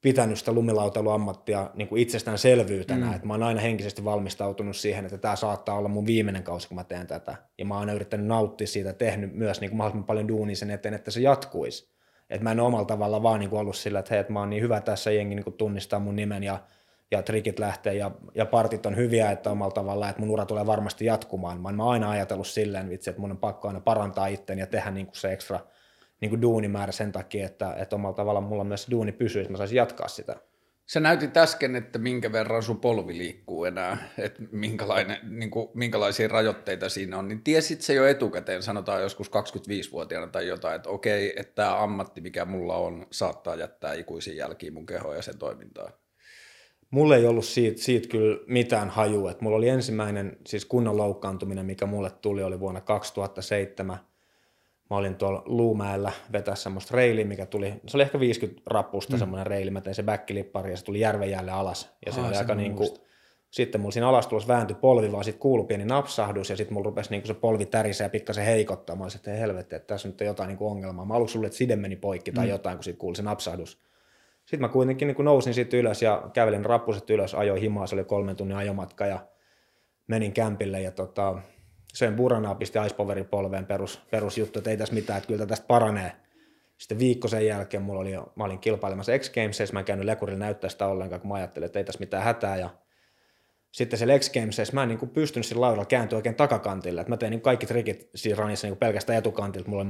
pitänyt 0.00 0.38
sitä 0.38 0.52
lumilautailuammattia 0.52 1.70
niin 1.74 1.88
kuin 1.88 2.02
itsestäänselvyytenä, 2.02 3.06
mm. 3.06 3.12
että 3.12 3.26
mä 3.26 3.34
oon 3.34 3.42
aina 3.42 3.60
henkisesti 3.60 4.04
valmistautunut 4.04 4.76
siihen, 4.76 5.04
että 5.04 5.18
tämä 5.18 5.36
saattaa 5.36 5.78
olla 5.78 5.88
mun 5.88 6.06
viimeinen 6.06 6.42
kausi, 6.42 6.68
kun 6.68 6.74
mä 6.74 6.84
teen 6.84 7.06
tätä. 7.06 7.36
Ja 7.58 7.64
mä 7.64 7.74
oon 7.74 7.80
aina 7.80 7.92
yrittänyt 7.92 8.26
nauttia 8.26 8.66
siitä, 8.66 8.92
tehnyt 8.92 9.34
myös 9.34 9.60
niin 9.60 9.70
kuin 9.70 9.78
mahdollisimman 9.78 10.06
paljon 10.06 10.28
duunia 10.28 10.56
sen 10.56 10.70
eteen, 10.70 10.94
että 10.94 11.10
se 11.10 11.20
jatkuisi. 11.20 11.90
Että 12.30 12.44
mä 12.44 12.50
en 12.50 12.60
ole 12.60 12.66
omalla 12.66 12.84
tavalla 12.84 13.22
vaan 13.22 13.40
niin 13.40 13.50
kuin 13.50 13.60
ollut 13.60 13.76
sillä, 13.76 13.98
että 13.98 14.14
hei, 14.14 14.20
että 14.20 14.32
mä 14.32 14.40
oon 14.40 14.50
niin 14.50 14.62
hyvä 14.62 14.80
tässä, 14.80 15.10
jengi 15.10 15.34
niin 15.34 15.44
kuin 15.44 15.56
tunnistaa 15.56 15.98
mun 15.98 16.16
nimen 16.16 16.42
ja, 16.42 16.60
ja 17.10 17.22
trikit 17.22 17.58
lähtee 17.58 17.94
ja, 17.94 18.10
ja 18.34 18.46
partit 18.46 18.86
on 18.86 18.96
hyviä, 18.96 19.30
että 19.30 19.50
omalla 19.50 19.74
tavalla, 19.74 20.08
että 20.08 20.20
mun 20.20 20.30
ura 20.30 20.46
tulee 20.46 20.66
varmasti 20.66 21.04
jatkumaan. 21.04 21.60
Mä 21.60 21.68
oon 21.68 21.80
aina 21.80 22.10
ajatellut 22.10 22.46
silleen, 22.46 22.90
vitsi, 22.90 23.10
että 23.10 23.20
mun 23.20 23.30
on 23.30 23.38
pakko 23.38 23.68
aina 23.68 23.80
parantaa 23.80 24.26
itteen 24.26 24.58
ja 24.58 24.66
tehdä 24.66 24.90
niin 24.90 25.06
kuin 25.06 25.16
se 25.16 25.32
ekstra– 25.32 25.60
niin 26.20 26.30
kuin 26.30 26.42
duunimäärä 26.42 26.92
sen 26.92 27.12
takia, 27.12 27.46
että, 27.46 27.74
että 27.74 27.96
omalla 27.96 28.16
tavalla 28.16 28.40
mulla 28.40 28.64
myös 28.64 28.86
duuni 28.90 29.12
pysyy, 29.12 29.40
että 29.40 29.52
mä 29.52 29.58
saisin 29.58 29.76
jatkaa 29.76 30.08
sitä. 30.08 30.36
Sä 30.86 31.00
näytit 31.00 31.36
äsken, 31.36 31.76
että 31.76 31.98
minkä 31.98 32.32
verran 32.32 32.62
sun 32.62 32.80
polvi 32.80 33.18
liikkuu 33.18 33.64
enää, 33.64 34.08
että 34.18 34.42
minkälainen, 34.52 35.18
niin 35.22 35.50
kuin, 35.50 35.68
minkälaisia 35.74 36.28
rajoitteita 36.28 36.88
siinä 36.88 37.18
on, 37.18 37.28
niin 37.28 37.42
tiesit 37.42 37.80
se 37.80 37.94
jo 37.94 38.06
etukäteen, 38.06 38.62
sanotaan 38.62 39.02
joskus 39.02 39.30
25-vuotiaana 39.30 40.26
tai 40.26 40.46
jotain, 40.46 40.76
että 40.76 40.88
okei, 40.88 41.32
että 41.36 41.54
tämä 41.54 41.82
ammatti, 41.82 42.20
mikä 42.20 42.44
mulla 42.44 42.76
on, 42.76 43.06
saattaa 43.10 43.54
jättää 43.54 43.94
ikuisia 43.94 44.34
jälkiä 44.34 44.70
mun 44.70 44.86
kehoon 44.86 45.16
ja 45.16 45.22
sen 45.22 45.38
toimintaan. 45.38 45.92
Mulla 46.90 47.16
ei 47.16 47.26
ollut 47.26 47.44
siitä, 47.44 47.82
siitä 47.82 48.08
kyllä 48.08 48.38
mitään 48.46 48.90
hajua. 48.90 49.30
Että 49.30 49.44
mulla 49.44 49.56
oli 49.56 49.68
ensimmäinen 49.68 50.36
siis 50.46 50.64
kunnon 50.64 50.96
loukkaantuminen, 50.96 51.66
mikä 51.66 51.86
mulle 51.86 52.10
tuli, 52.10 52.42
oli 52.42 52.60
vuonna 52.60 52.80
2007 52.80 53.98
mä 54.90 54.96
olin 54.96 55.14
tuolla 55.14 55.42
Luumäellä 55.46 56.12
vetää 56.32 56.54
semmoista 56.54 56.96
reiliä, 56.96 57.24
mikä 57.24 57.46
tuli, 57.46 57.74
se 57.86 57.96
oli 57.96 58.02
ehkä 58.02 58.20
50 58.20 58.62
rappusta 58.66 59.12
mm. 59.12 59.18
semmoinen 59.18 59.46
reili, 59.46 59.70
mä 59.70 59.80
tein 59.80 59.94
se 59.94 60.02
backilippari 60.02 60.70
ja 60.70 60.76
se 60.76 60.84
tuli 60.84 61.00
järven 61.00 61.30
jäälle 61.30 61.50
alas. 61.50 61.90
Ja 62.06 62.12
se 62.12 62.20
Aa, 62.20 62.28
oli 62.28 62.36
aika 62.36 62.54
niin 62.54 62.76
kuin, 62.76 62.88
sitten 63.50 63.80
mulla 63.80 63.92
siinä 63.92 64.08
alastulossa 64.08 64.48
vääntyi 64.48 64.76
polvi, 64.80 65.12
vaan 65.12 65.24
sitten 65.24 65.40
kuului 65.40 65.66
pieni 65.66 65.84
napsahdus 65.84 66.50
ja 66.50 66.56
sitten 66.56 66.74
mulla 66.74 66.84
rupesi 66.84 67.10
niin 67.10 67.22
kuin 67.22 67.26
se 67.26 67.34
polvi 67.34 67.66
tärisee 67.66 68.04
ja 68.04 68.10
pikkasen 68.10 68.44
heikottaa. 68.44 68.96
Mä 68.96 69.04
olisin, 69.04 69.18
että 69.18 69.30
helvetti, 69.30 69.76
että 69.76 69.86
tässä 69.86 70.08
nyt 70.08 70.20
on 70.20 70.26
jotain 70.26 70.48
niin 70.48 70.58
kuin 70.58 70.70
ongelmaa. 70.70 71.04
Mä 71.04 71.14
aluksi 71.14 71.34
luulin, 71.34 71.46
että 71.46 71.58
side 71.58 71.76
meni 71.76 71.96
poikki 71.96 72.32
tai 72.32 72.46
mm. 72.46 72.50
jotain, 72.50 72.76
kun 72.76 72.84
siitä 72.84 72.98
kuuli 72.98 73.16
se 73.16 73.22
napsahdus. 73.22 73.80
Sitten 74.48 74.60
mä 74.60 74.68
kuitenkin 74.68 75.08
niin 75.08 75.24
nousin 75.24 75.54
siitä 75.54 75.76
ylös 75.76 76.02
ja 76.02 76.30
kävelin 76.32 76.64
rappuset 76.64 77.10
ylös, 77.10 77.34
ajoin 77.34 77.60
himaa, 77.60 77.86
se 77.86 77.94
oli 77.94 78.04
kolmen 78.04 78.36
tunnin 78.36 78.56
ajomatka 78.56 79.06
ja 79.06 79.26
menin 80.06 80.32
kämpille 80.32 80.80
ja 80.80 80.90
tota, 80.90 81.38
söin 81.94 82.14
buranaa, 82.14 82.54
pisti 82.54 82.78
Ice 82.86 83.24
polveen 83.30 83.66
perus, 83.66 84.00
perusjuttu, 84.10 84.58
että 84.58 84.70
ei 84.70 84.76
tässä 84.76 84.94
mitään, 84.94 85.16
että 85.16 85.26
kyllä 85.28 85.46
tästä 85.46 85.66
paranee. 85.66 86.12
Sitten 86.78 86.98
viikko 86.98 87.28
sen 87.28 87.46
jälkeen 87.46 87.82
mulla 87.82 88.00
oli 88.00 88.12
mä 88.36 88.44
olin 88.44 88.58
kilpailemassa 88.58 89.18
X 89.18 89.30
Gamesissa, 89.30 89.72
mä 89.72 89.78
en 89.78 89.84
käynyt 89.84 90.06
lekurilla 90.06 90.38
näyttää 90.38 90.70
sitä 90.70 90.86
ollenkaan, 90.86 91.20
kun 91.20 91.28
mä 91.28 91.34
ajattelin, 91.34 91.66
että 91.66 91.78
ei 91.78 91.84
tässä 91.84 92.00
mitään 92.00 92.24
hätää. 92.24 92.56
Ja 92.56 92.70
sitten 93.72 93.98
se 93.98 94.18
X 94.18 94.32
Gamesissa 94.32 94.74
mä 94.74 94.82
en 94.82 94.88
niin 94.88 94.98
kuin 94.98 95.10
pystynyt 95.10 95.46
sillä 95.46 95.60
laudalla 95.60 95.84
kääntyä 95.84 96.16
oikein 96.16 96.34
takakantille. 96.34 97.00
että 97.00 97.10
mä 97.10 97.16
tein 97.16 97.30
niin 97.30 97.40
kaikki 97.40 97.66
trikit 97.66 98.10
siinä 98.14 98.38
ranissa 98.38 98.66
niin 98.66 98.76
pelkästään 98.76 99.18
etukantilta. 99.18 99.70
Mulla 99.70 99.86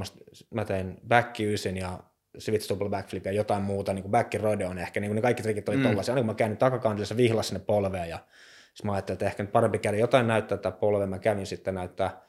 mä 0.51 0.65
tein 0.65 0.97
back 1.09 1.41
ja 1.81 1.99
switch 2.39 2.69
double 2.69 2.89
backflip 2.89 3.27
ja 3.27 3.33
jotain 3.33 3.63
muuta, 3.63 3.93
niin 3.93 4.03
kuin 4.03 4.13
back 4.13 4.33
on 4.69 4.79
ehkä, 4.79 5.01
niin 5.01 5.09
kuin 5.09 5.17
ne 5.17 5.23
kaikki 5.23 5.43
trikit 5.43 5.69
oli 5.69 5.77
mm. 5.77 5.83
tollaisia. 5.83 6.15
Aina 6.15 6.21
kun 6.21 6.27
mä 6.27 6.35
käyn 6.35 6.57
takakantille, 6.57 7.07
se 7.07 7.17
vihlas 7.17 7.49
sinne 7.49 7.65
polveen 7.67 8.09
ja 8.09 8.19
sitten 8.75 8.87
mä 8.87 8.93
ajattelin, 8.93 9.15
että 9.17 9.27
ehkä 9.27 9.43
nyt 9.43 9.53
parempi 9.53 9.79
käydä 9.79 9.99
jotain 9.99 10.27
näyttää 10.27 10.59
tätä 10.59 10.77
polvea. 10.77 11.07
Mä 11.07 11.19
kävin 11.19 11.47
sitten 11.47 11.75
näyttää 11.75 12.23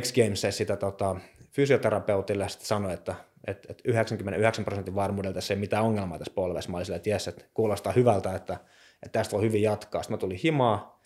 X 0.00 0.12
Gamesissa 0.12 0.50
sitä 0.50 0.76
tota, 0.76 1.16
fysioterapeutille 1.50 2.42
ja 2.42 2.48
sitten 2.48 2.66
sanoin, 2.66 2.94
että, 2.94 3.14
että, 3.46 3.68
että 3.70 3.82
99 3.84 4.64
prosentin 4.64 4.94
varmuudella 4.94 5.34
tässä 5.34 5.54
ei 5.54 5.60
mitään 5.60 5.84
ongelmaa 5.84 6.18
tässä 6.18 6.34
polvessa. 6.34 6.70
Mä 6.70 6.76
olin 6.76 6.86
silleen, 6.86 6.96
että 6.96 7.10
jes, 7.10 7.28
että 7.28 7.44
kuulostaa 7.54 7.92
hyvältä, 7.92 8.34
että, 8.34 8.52
että 9.02 9.18
tästä 9.18 9.32
voi 9.32 9.42
hyvin 9.42 9.62
jatkaa. 9.62 10.02
Sitten 10.02 10.14
mä 10.14 10.20
tulin 10.20 10.40
himaa, 10.44 10.97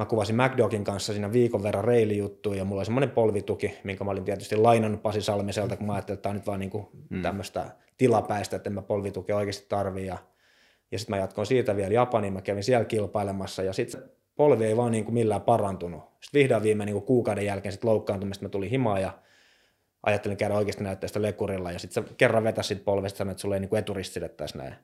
mä 0.00 0.06
kuvasin 0.06 0.36
MacDogin 0.36 0.84
kanssa 0.84 1.12
siinä 1.12 1.32
viikon 1.32 1.62
verran 1.62 1.84
reilijuttuja 1.84 2.58
ja 2.58 2.64
mulla 2.64 2.80
oli 2.80 2.84
semmoinen 2.84 3.10
polvituki, 3.10 3.78
minkä 3.84 4.04
mä 4.04 4.10
olin 4.10 4.24
tietysti 4.24 4.56
lainannut 4.56 5.02
Pasi 5.02 5.22
Salmiselta, 5.22 5.76
kun 5.76 5.86
mä 5.86 5.92
ajattelin, 5.92 6.16
että 6.16 6.22
tämä 6.22 6.30
on 6.30 6.36
nyt 6.36 6.46
vaan 6.46 6.60
niin 6.60 6.70
kuin 6.70 6.86
mm. 7.10 7.22
tämmöistä 7.22 7.70
tilapäistä, 7.96 8.56
että 8.56 8.70
en 8.70 8.74
mä 8.74 8.82
polvitukia 8.82 9.36
oikeasti 9.36 9.66
tarvii. 9.68 10.06
Ja 10.06 10.18
ja 10.92 10.98
sitten 10.98 11.16
mä 11.16 11.20
jatkoin 11.20 11.46
siitä 11.46 11.76
vielä 11.76 11.94
Japaniin, 11.94 12.32
mä 12.32 12.40
kävin 12.40 12.64
siellä 12.64 12.84
kilpailemassa 12.84 13.62
ja 13.62 13.72
sitten 13.72 14.02
polvi 14.36 14.64
ei 14.64 14.76
vaan 14.76 14.92
niin 14.92 15.04
kuin 15.04 15.14
millään 15.14 15.40
parantunut. 15.40 16.02
Sitten 16.20 16.38
vihdoin 16.38 16.62
viimein 16.62 16.86
niin 16.86 16.94
kuin 16.94 17.06
kuukauden 17.06 17.46
jälkeen 17.46 17.72
sitten 17.72 17.90
loukkaantumista 17.90 18.44
mä 18.44 18.48
tulin 18.48 18.70
himaan 18.70 19.02
ja 19.02 19.12
ajattelin 20.02 20.36
käydä 20.36 20.54
oikeasti 20.54 20.84
näyttää 20.84 21.08
sitä 21.08 21.22
lekurilla 21.22 21.72
ja 21.72 21.78
sitten 21.78 22.04
se 22.04 22.14
kerran 22.16 22.44
vetäsit 22.44 22.84
polvesta 22.84 23.18
sanoin, 23.18 23.32
että 23.32 23.40
sulla 23.40 23.56
ei 23.56 23.60
niin 23.60 23.76
eturistille 23.76 24.28
tässä 24.28 24.58
näin. 24.58 24.74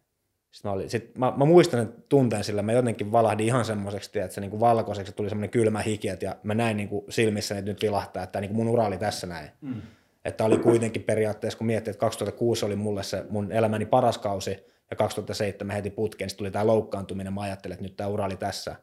Sitten 0.50 0.68
mä, 0.70 0.72
olin, 0.72 0.90
sit 0.90 1.18
mä, 1.18 1.32
mä, 1.36 1.44
muistan 1.44 1.80
että 1.80 2.02
tunteen 2.08 2.44
sillä, 2.44 2.62
mä 2.62 2.72
jotenkin 2.72 3.12
valahdin 3.12 3.46
ihan 3.46 3.64
semmoiseksi, 3.64 4.18
että 4.18 4.34
se 4.34 4.40
niin 4.40 4.50
kuin 4.50 4.60
valkoiseksi 4.60 5.12
tuli 5.12 5.28
semmoinen 5.28 5.50
kylmä 5.50 5.82
hiki, 5.82 6.08
ja 6.20 6.36
mä 6.42 6.54
näin 6.54 6.76
niin 6.76 6.88
kuin 6.88 7.04
silmissä, 7.08 7.58
että 7.58 7.70
nyt 7.70 7.82
vilahtaa, 7.82 8.22
että 8.22 8.40
niin 8.40 8.48
kuin 8.48 8.56
mun 8.56 8.68
ura 8.68 8.86
oli 8.86 8.98
tässä 8.98 9.26
näin. 9.26 9.50
Mm. 9.60 9.82
Että 10.24 10.44
oli 10.44 10.58
kuitenkin 10.58 11.02
periaatteessa, 11.02 11.58
kun 11.58 11.66
miettii, 11.66 11.90
että 11.90 12.00
2006 12.00 12.64
oli 12.64 12.76
mulle 12.76 13.02
se 13.02 13.24
mun 13.30 13.52
elämäni 13.52 13.86
paras 13.86 14.18
kausi, 14.18 14.66
ja 14.90 14.96
2007 14.96 15.76
heti 15.76 15.90
putkeen, 15.90 16.30
sitten 16.30 16.38
tuli 16.38 16.50
tämä 16.50 16.66
loukkaantuminen, 16.66 17.32
mä 17.32 17.40
ajattelin, 17.40 17.72
että 17.72 17.84
nyt 17.84 17.96
tämä 17.96 18.08
ura 18.08 18.24
oli 18.24 18.36
tässä. 18.36 18.76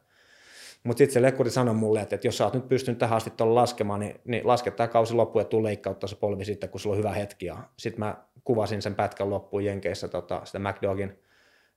Mutta 0.84 0.98
sitten 0.98 1.14
se 1.14 1.22
lekkuri 1.22 1.50
sanoi 1.50 1.74
mulle, 1.74 2.00
että, 2.00 2.14
että 2.14 2.26
jos 2.26 2.38
sä 2.38 2.44
oot 2.44 2.54
nyt 2.54 2.68
pystynyt 2.68 2.98
tähän 2.98 3.16
asti 3.16 3.30
tuolla 3.30 3.54
laskemaan, 3.54 4.00
niin, 4.00 4.20
niin 4.24 4.46
laske 4.46 4.70
tämä 4.70 4.88
kausi 4.88 5.14
loppuun 5.14 5.40
ja 5.40 5.48
tuu 5.48 5.62
leikkauttaa 5.62 6.08
se 6.08 6.16
polvi 6.16 6.44
sitten, 6.44 6.68
kun 6.70 6.80
sulla 6.80 6.94
on 6.94 6.98
hyvä 6.98 7.12
hetki. 7.12 7.46
Ja 7.46 7.58
sitten 7.76 7.98
mä 7.98 8.16
kuvasin 8.44 8.82
sen 8.82 8.94
pätkän 8.94 9.30
loppuun 9.30 9.64
Jenkeissä 9.64 10.08
tota, 10.08 10.40
sitä 10.44 10.58
McDogin 10.58 11.18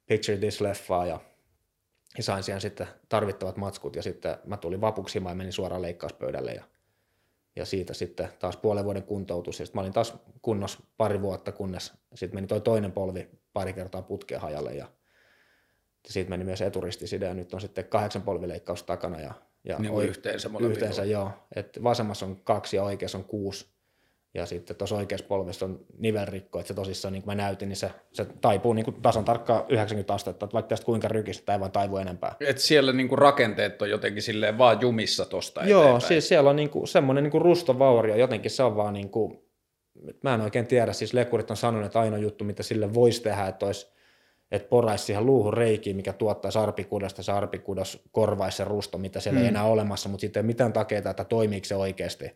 Picture 0.08 0.38
This-leffaa 0.38 1.06
ja, 1.06 1.20
ja 2.18 2.24
sain 2.24 2.44
siihen 2.44 2.62
sitten 2.62 2.88
tarvittavat 3.10 3.58
matskut 3.58 3.96
ja 3.96 4.04
sitten 4.04 4.38
mä 4.46 4.58
tulin 4.58 4.82
vapuksi 4.82 5.18
ja 5.18 5.36
menin 5.36 5.54
suoraan 5.54 5.82
leikkauspöydälle 5.82 6.52
ja 6.52 6.64
ja 7.58 7.66
siitä 7.66 7.94
sitten 7.94 8.30
taas 8.40 8.58
puolen 8.58 8.86
vuoden 8.86 9.04
kuntoutus. 9.04 9.60
Ja 9.60 9.66
sitten 9.66 9.80
mä 9.80 9.82
olin 9.82 9.94
taas 9.94 10.14
kunnossa 10.42 10.80
pari 10.98 11.22
vuotta, 11.22 11.52
kunnes 11.52 11.94
sitten 12.16 12.38
meni 12.38 12.48
toi 12.48 12.62
toinen 12.62 12.92
polvi 12.92 13.30
pari 13.54 13.74
kertaa 13.74 14.02
putkeen 14.02 14.42
hajalle 14.42 14.74
ja, 14.76 14.86
ja 16.04 16.12
siitä 16.12 16.30
meni 16.30 16.44
myös 16.44 16.62
eturistiside 16.62 17.26
ja 17.26 17.34
nyt 17.34 17.54
on 17.54 17.62
sitten 17.62 17.86
kahdeksan 17.86 18.22
polvileikkaus 18.22 18.84
takana. 18.84 19.20
Ja, 19.20 19.34
ja 19.64 19.78
niin 19.80 19.92
oi, 19.92 20.08
yhteensä 20.08 20.50
Yhteensä 20.60 21.04
joo, 21.04 21.32
että 21.56 21.84
vasemmassa 21.84 22.26
on 22.26 22.42
kaksi 22.44 22.76
ja 22.76 22.84
oikeassa 22.84 23.18
on 23.18 23.24
kuusi 23.24 23.66
ja 24.34 24.46
sitten 24.46 24.75
tuossa 24.75 24.96
oikeassa 24.96 25.27
polvessa 25.27 25.65
on 25.65 25.79
nivelrikko, 25.98 26.60
että 26.60 26.67
se 26.67 26.74
tosissaan, 26.74 27.13
niin 27.13 27.24
kuin 27.24 27.38
mä 27.38 27.43
näytin, 27.43 27.69
niin 27.69 27.77
se, 27.77 27.91
se 28.13 28.25
taipuu 28.41 28.74
niin 28.74 28.86
kuin 28.86 29.01
tasan 29.01 29.25
tarkkaan 29.25 29.65
90 29.69 30.13
astetta, 30.13 30.46
että 30.46 30.53
vaikka 30.53 30.69
tästä 30.69 30.86
kuinka 30.86 31.07
rykistä, 31.07 31.53
ei 31.53 31.60
vaan 31.60 31.72
taivu 31.72 31.98
enempää. 31.98 32.36
Et 32.39 32.57
siellä 32.57 32.93
niin 32.93 33.07
kuin 33.07 33.19
rakenteet 33.19 33.81
on 33.81 33.89
jotenkin 33.89 34.24
silleen 34.24 34.57
vaan 34.57 34.81
jumissa 34.81 35.25
tosta 35.25 35.65
Joo, 35.65 36.00
siis 36.00 36.27
siellä 36.27 36.50
on 36.50 36.55
niin 36.55 36.69
kuin 36.69 36.88
semmoinen 36.88 37.24
niin 37.24 37.31
kuin 37.31 37.41
rustovaurio, 37.41 38.15
jotenkin 38.15 38.51
se 38.51 38.63
on 38.63 38.75
vaan 38.75 38.93
niin 38.93 39.10
kuin, 39.10 39.41
mä 40.24 40.34
en 40.34 40.41
oikein 40.41 40.67
tiedä, 40.67 40.93
siis 40.93 41.13
lekurit 41.13 41.51
on 41.51 41.57
sanonut, 41.57 41.86
että 41.86 42.00
ainoa 42.00 42.19
juttu, 42.19 42.43
mitä 42.43 42.63
sille 42.63 42.93
voisi 42.93 43.22
tehdä, 43.22 43.48
että 43.48 43.65
olisi 43.65 43.98
että 44.51 44.69
poraisi 44.69 45.05
siihen 45.05 45.25
luuhun 45.25 45.53
reikiin, 45.53 45.96
mikä 45.96 46.13
tuottaa 46.13 46.51
sarpikudasta, 46.51 47.24
se 47.24 47.31
arpikudos 47.31 48.03
korvaisi 48.12 48.57
se 48.57 48.63
rusto, 48.63 48.98
mitä 48.98 49.19
siellä 49.19 49.39
mm. 49.39 49.43
ei 49.43 49.48
enää 49.50 49.63
olemassa, 49.63 50.10
mutta 50.10 50.22
sitten 50.22 50.41
ei 50.41 50.48
mitään 50.48 50.74
takeita, 50.74 51.10
että 51.10 51.24
toimiiko 51.24 51.65
se 51.65 51.75
oikeasti 51.75 52.31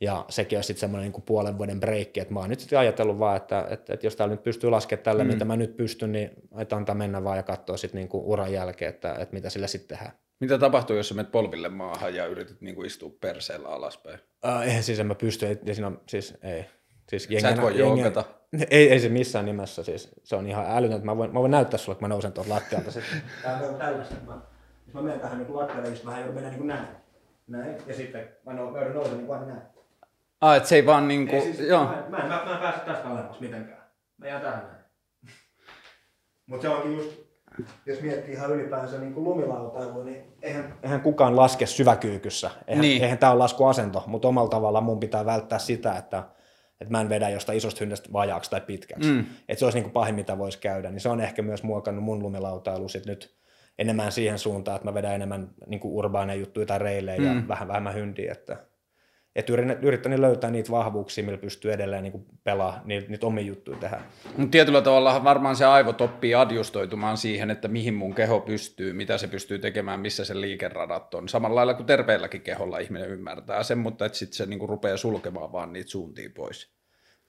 ja 0.00 0.24
sekin 0.28 0.58
on 0.58 0.64
sitten 0.64 0.80
semmoinen 0.80 1.12
niin 1.12 1.22
puolen 1.22 1.58
vuoden 1.58 1.80
breikki, 1.80 2.20
että 2.20 2.34
mä 2.34 2.40
oon 2.40 2.50
nyt 2.50 2.60
sitten 2.60 2.78
ajatellut 2.78 3.18
vaan, 3.18 3.36
että, 3.36 3.66
että, 3.70 3.94
että 3.94 4.06
jos 4.06 4.16
täällä 4.16 4.34
nyt 4.34 4.42
pystyy 4.42 4.70
laskemaan 4.70 5.04
tällä, 5.04 5.24
mm. 5.24 5.30
mitä 5.30 5.44
mä 5.44 5.56
nyt 5.56 5.76
pystyn, 5.76 6.12
niin 6.12 6.30
että 6.58 6.76
antaa 6.76 6.94
mennä 6.94 7.24
vaan 7.24 7.36
ja 7.36 7.42
katsoa 7.42 7.76
sitten 7.76 7.98
niin 7.98 8.08
kuin 8.08 8.24
uran 8.24 8.52
jälkeen, 8.52 8.88
että, 8.88 9.14
että 9.14 9.34
mitä 9.34 9.50
sillä 9.50 9.66
sitten 9.66 9.98
tehdään. 9.98 10.18
Mitä 10.40 10.58
tapahtuu, 10.58 10.96
jos 10.96 11.08
sä 11.08 11.14
menet 11.14 11.32
polville 11.32 11.68
maahan 11.68 12.14
ja 12.14 12.26
yrität 12.26 12.60
niin 12.60 12.74
kuin 12.74 12.86
istua 12.86 13.10
perseellä 13.20 13.68
alaspäin? 13.68 14.18
Äh, 14.46 14.62
eihän 14.62 14.82
siis 14.82 15.00
en 15.00 15.06
mä 15.06 15.14
pysty, 15.14 15.46
ei, 15.46 15.74
siinä 15.74 15.86
on, 15.86 16.00
siis 16.08 16.34
ei. 16.42 16.64
Siis 17.08 17.28
Sä 17.42 17.48
et 17.48 17.60
voi 17.60 17.78
joogata. 17.78 18.24
Ei, 18.70 18.92
ei 18.92 19.00
se 19.00 19.08
missään 19.08 19.44
nimessä. 19.44 19.82
Siis, 19.82 20.10
se 20.24 20.36
on 20.36 20.46
ihan 20.46 20.64
älytöntä. 20.68 21.04
Mä 21.04 21.16
voin, 21.16 21.32
mä 21.32 21.40
voin 21.40 21.50
näyttää 21.50 21.78
sulle, 21.78 21.98
kun 21.98 22.04
mä 22.04 22.08
nousen 22.08 22.32
tuolta 22.32 22.50
lattialta. 22.50 22.90
Sitten. 22.90 23.22
Tää 23.42 23.60
on 23.68 23.74
tällaista. 23.74 24.14
Mä, 24.26 24.40
jos 24.86 24.94
mä 24.94 25.02
menen 25.02 25.20
tähän 25.20 25.38
niin 25.38 25.56
lattialle, 25.56 25.90
niin 25.90 26.00
mä 26.04 26.18
joudun 26.18 26.34
mennä 26.34 26.50
niin 26.50 26.58
kuin 26.58 26.68
näin. 26.68 26.86
Näin. 27.46 27.76
Ja 27.86 27.94
sitten 27.94 28.28
mä 28.46 28.52
nou- 28.52 28.70
mä 28.70 28.78
joudun 28.78 28.94
nousemaan 28.94 29.18
niin 29.18 29.26
kuin 29.26 29.38
aina 29.38 29.54
näin. 29.54 29.62
Ah, 30.40 30.56
et 30.56 30.66
se 30.66 30.74
ei 30.76 30.86
vaan 30.86 31.08
niinku, 31.08 31.36
Ei, 31.36 31.42
siis, 31.42 31.60
joo. 31.60 31.84
Mä, 31.84 31.98
en- 32.04 32.10
mä, 32.10 32.16
en- 32.18 32.28
mä, 32.28 32.42
mä 32.44 32.52
en 32.52 32.58
pääse 32.58 32.78
tästä 32.78 33.08
alemmas 33.08 33.40
mitenkään. 33.40 33.82
Mä 34.18 34.26
jään 34.26 34.42
tähän 34.42 34.58
näin. 34.72 34.84
Mutta 36.46 36.62
se 36.62 36.68
onkin 36.68 36.96
just, 36.96 37.10
jos 37.86 38.00
miettii 38.02 38.34
ihan 38.34 38.50
ylipäänsä 38.50 38.98
niin 38.98 39.14
kuin 39.14 39.24
lumilautailua, 39.24 40.04
niin 40.04 40.24
eihän, 40.42 40.74
eihän 40.82 41.00
kukaan 41.00 41.36
laske 41.36 41.66
syväkyykyssä. 41.66 42.50
Eihän, 42.66 42.82
Niin. 42.82 43.02
eihän 43.02 43.18
tämä 43.18 43.32
ole 43.32 43.38
laskuasento, 43.38 44.04
mutta 44.06 44.28
omalla 44.28 44.48
tavallaan 44.50 44.84
mun 44.84 45.00
pitää 45.00 45.24
välttää 45.26 45.58
sitä, 45.58 45.96
että, 45.96 46.24
että 46.80 46.92
mä 46.92 47.00
en 47.00 47.08
vedä 47.08 47.28
jostain 47.28 47.58
isosta 47.58 47.78
hyndestä 47.80 48.12
vajaaksi 48.12 48.50
tai 48.50 48.60
pitkäksi. 48.60 49.10
Mm. 49.10 49.16
Mm. 49.16 49.24
Että 49.48 49.58
se 49.58 49.64
olisi 49.66 49.76
niin 49.78 49.84
kuin 49.84 49.92
pahin, 49.92 50.14
mitä 50.14 50.38
voisi 50.38 50.58
käydä. 50.58 50.90
Niin 50.90 51.00
se 51.00 51.08
on 51.08 51.20
ehkä 51.20 51.42
myös 51.42 51.62
muokannut 51.62 52.04
mun 52.04 52.22
lumilautailu 52.22 52.88
sit 52.88 53.06
nyt 53.06 53.34
enemmän 53.78 54.12
siihen 54.12 54.38
suuntaan, 54.38 54.76
että 54.76 54.88
mä 54.88 54.94
vedän 54.94 55.14
enemmän 55.14 55.48
niin 55.66 55.80
kuin 55.80 55.92
urbaaneja 55.94 56.40
juttuja 56.40 56.66
tai 56.66 56.78
reilejä 56.78 57.18
mm. 57.20 57.26
ja 57.36 57.48
vähän 57.48 57.68
vähemmän 57.68 57.94
hyndiä. 57.94 58.32
Että, 58.32 58.56
että 59.36 59.52
yrittänyt 59.82 60.18
löytää 60.18 60.50
niitä 60.50 60.70
vahvuuksia, 60.70 61.24
millä 61.24 61.38
pystyy 61.38 61.72
edelleen 61.72 62.02
niin 62.02 62.26
pelaa 62.44 62.80
niitä, 62.84 63.08
niitä 63.08 63.26
omia 63.26 63.44
juttuja 63.44 63.76
tehdä. 63.76 64.00
Mutta 64.36 64.50
tietyllä 64.50 64.82
tavalla 64.82 65.24
varmaan 65.24 65.56
se 65.56 65.64
aivot 65.64 66.00
oppii 66.00 66.34
adjustoitumaan 66.34 67.16
siihen, 67.16 67.50
että 67.50 67.68
mihin 67.68 67.94
mun 67.94 68.14
keho 68.14 68.40
pystyy, 68.40 68.92
mitä 68.92 69.18
se 69.18 69.28
pystyy 69.28 69.58
tekemään, 69.58 70.00
missä 70.00 70.24
se 70.24 70.40
liikeradat 70.40 71.14
on. 71.14 71.28
Samalla 71.28 71.54
lailla 71.54 71.74
kuin 71.74 71.86
terveelläkin 71.86 72.40
keholla 72.40 72.78
ihminen 72.78 73.10
ymmärtää 73.10 73.62
sen, 73.62 73.78
mutta 73.78 74.06
että 74.06 74.18
sitten 74.18 74.36
se 74.36 74.46
niinku 74.46 74.66
rupeaa 74.66 74.96
sulkemaan 74.96 75.52
vaan 75.52 75.72
niitä 75.72 75.90
suuntia 75.90 76.30
pois. 76.36 76.70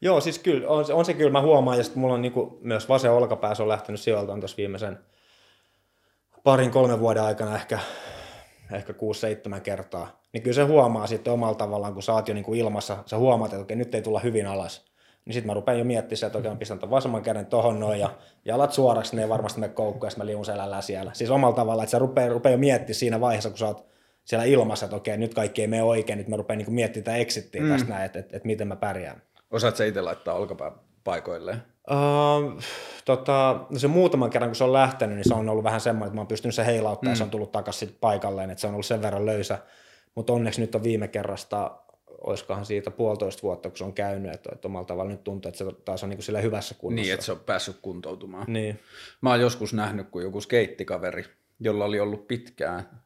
Joo, 0.02 0.22
siis 0.22 0.40
kyllä, 0.40 0.68
on, 0.68 0.86
se- 0.86 0.94
on 0.94 1.06
se 1.06 1.14
kyllä, 1.14 1.32
mä 1.32 1.42
huomaan, 1.42 1.78
ja 1.78 1.84
sitten 1.84 2.02
mulla 2.02 2.14
on 2.14 2.22
niinku, 2.22 2.60
myös 2.62 2.90
vasen 2.90 3.12
olkapää, 3.12 3.56
se 3.56 3.64
on 3.64 3.70
lähtenyt 3.70 4.02
sijoiltaan 4.02 4.40
tuossa 4.40 4.58
viimeisen 4.58 5.00
parin, 6.44 6.72
kolmen 6.72 7.00
vuoden 7.00 7.24
aikana 7.24 7.56
ehkä, 7.56 7.80
ehkä 8.76 8.94
kuusi, 8.94 9.20
seitsemän 9.20 9.62
kertaa. 9.62 10.22
Niin 10.34 10.44
kyllä 10.44 10.56
se 10.56 10.64
huomaa 10.64 11.08
sitten 11.08 11.34
omalla 11.34 11.56
tavallaan, 11.56 11.94
kun 11.94 12.04
sä 12.04 12.14
oot 12.14 12.28
jo 12.28 12.34
niinku 12.34 12.54
ilmassa, 12.54 12.98
sä 13.06 13.18
huomaat, 13.18 13.54
että 13.54 13.64
okei, 13.64 13.78
nyt 13.78 13.96
ei 13.96 14.02
tulla 14.02 14.20
hyvin 14.20 14.48
alas. 14.48 14.92
Niin 15.26 15.34
sitten 15.34 15.48
mä 15.48 15.54
rupean 15.54 15.80
jo 15.80 15.86
miettimään, 15.86 16.28
että 16.28 16.38
okei, 16.38 16.52
mä 16.52 16.58
pistän 16.58 16.80
ton 16.80 16.90
vasemman 16.90 17.22
käden 17.22 17.46
tohon 17.46 17.80
noin 17.80 18.00
ja 18.00 18.10
jalat 18.46 18.74
suoraksi, 18.74 19.16
ne 19.16 19.22
ei 19.22 19.30
varmasti 19.30 19.60
mene 19.60 19.74
koukkuun, 19.74 20.08
ja 20.08 20.10
sitten 20.10 20.26
mä 20.26 20.32
liun 20.32 20.46
selällään 20.46 20.84
siellä. 20.84 21.12
Siis 21.14 21.30
omalla 21.30 21.56
tavalla, 21.56 21.84
että 21.84 21.92
sä 21.92 22.00
rupeaa, 22.00 22.30
rupeaa 22.30 22.52
jo 22.52 22.58
miettimään 22.58 22.96
siinä 22.96 23.20
vaiheessa, 23.20 23.50
kun 23.50 23.58
sä 23.58 23.68
oot 23.68 23.86
siellä 24.26 24.46
ilmassa, 24.46 24.86
että 24.86 24.96
okei, 24.96 25.18
nyt 25.18 25.34
kaikki 25.34 25.62
ei 25.62 25.68
mene 25.68 25.84
oikein, 25.84 26.18
nyt 26.18 26.28
mä 26.28 26.36
rupean 26.36 26.58
niinku 26.58 26.72
miettimään 26.72 27.04
tätä 27.06 27.18
exittiä 27.18 27.62
mm. 27.62 27.70
tästä 27.70 27.90
näin, 27.90 28.06
että, 28.06 28.20
että, 28.20 28.38
että 28.38 28.48
miten 28.48 28.68
mä 28.68 28.76
pärjään. 28.76 29.22
Osaat 29.52 29.76
sä 29.76 29.86
itse 29.86 30.02
laittaa 30.02 30.36
olkapää 30.36 30.72
paikoilleen? 31.04 31.71
Uh, 31.92 32.62
tota, 33.06 33.66
no 33.70 33.80
se 33.80 33.88
muutaman 33.88 34.30
kerran, 34.30 34.50
kun 34.50 34.56
se 34.56 34.64
on 34.64 34.74
lähtenyt, 34.74 35.16
niin 35.16 35.28
se 35.28 35.34
on 35.34 35.50
ollut 35.50 35.64
vähän 35.64 35.82
semmoinen, 35.82 36.08
että 36.08 36.16
mä 36.16 36.22
oon 36.22 36.28
pystynyt 36.28 36.56
se 36.56 36.66
heilauttamaan 36.66 37.10
mm. 37.10 37.14
ja 37.14 37.18
se 37.18 37.24
on 37.24 37.30
tullut 37.30 37.52
takaisin 37.52 37.98
paikalleen, 38.02 38.50
että 38.50 38.62
se 38.62 38.68
on 38.68 38.74
ollut 38.74 38.86
sen 38.86 39.02
verran 39.02 39.26
löysä. 39.26 39.60
Mutta 40.16 40.34
onneksi 40.34 40.62
nyt 40.62 40.76
on 40.76 40.84
viime 40.84 41.08
kerrasta, 41.08 41.82
olisikohan 42.22 42.66
siitä 42.66 42.92
puolitoista 42.92 43.44
vuotta, 43.44 43.70
kun 43.70 43.78
se 43.78 43.84
on 43.84 43.94
käynyt, 43.94 44.34
että, 44.34 44.50
että 44.54 44.68
omalla 44.68 44.86
tavalla 44.86 45.12
nyt 45.12 45.24
tuntuu, 45.24 45.50
että 45.50 45.58
se 45.58 45.66
taas 45.86 46.04
on 46.04 46.10
niin 46.10 46.24
sillä 46.24 46.42
hyvässä 46.42 46.76
kunnossa. 46.76 47.02
Niin, 47.02 47.14
että 47.14 47.26
se 47.26 47.32
on 47.32 47.40
päässyt 47.40 47.78
kuntoutumaan. 47.82 48.46
Niin. 48.48 48.80
Mä 49.22 49.30
oon 49.30 49.42
joskus 49.42 49.74
nähnyt, 49.74 50.10
kun 50.10 50.24
joku 50.24 50.42
skeittikaveri, 50.42 51.26
jolla 51.60 51.86
oli 51.86 52.00
ollut 52.00 52.28
pitkään 52.28 53.02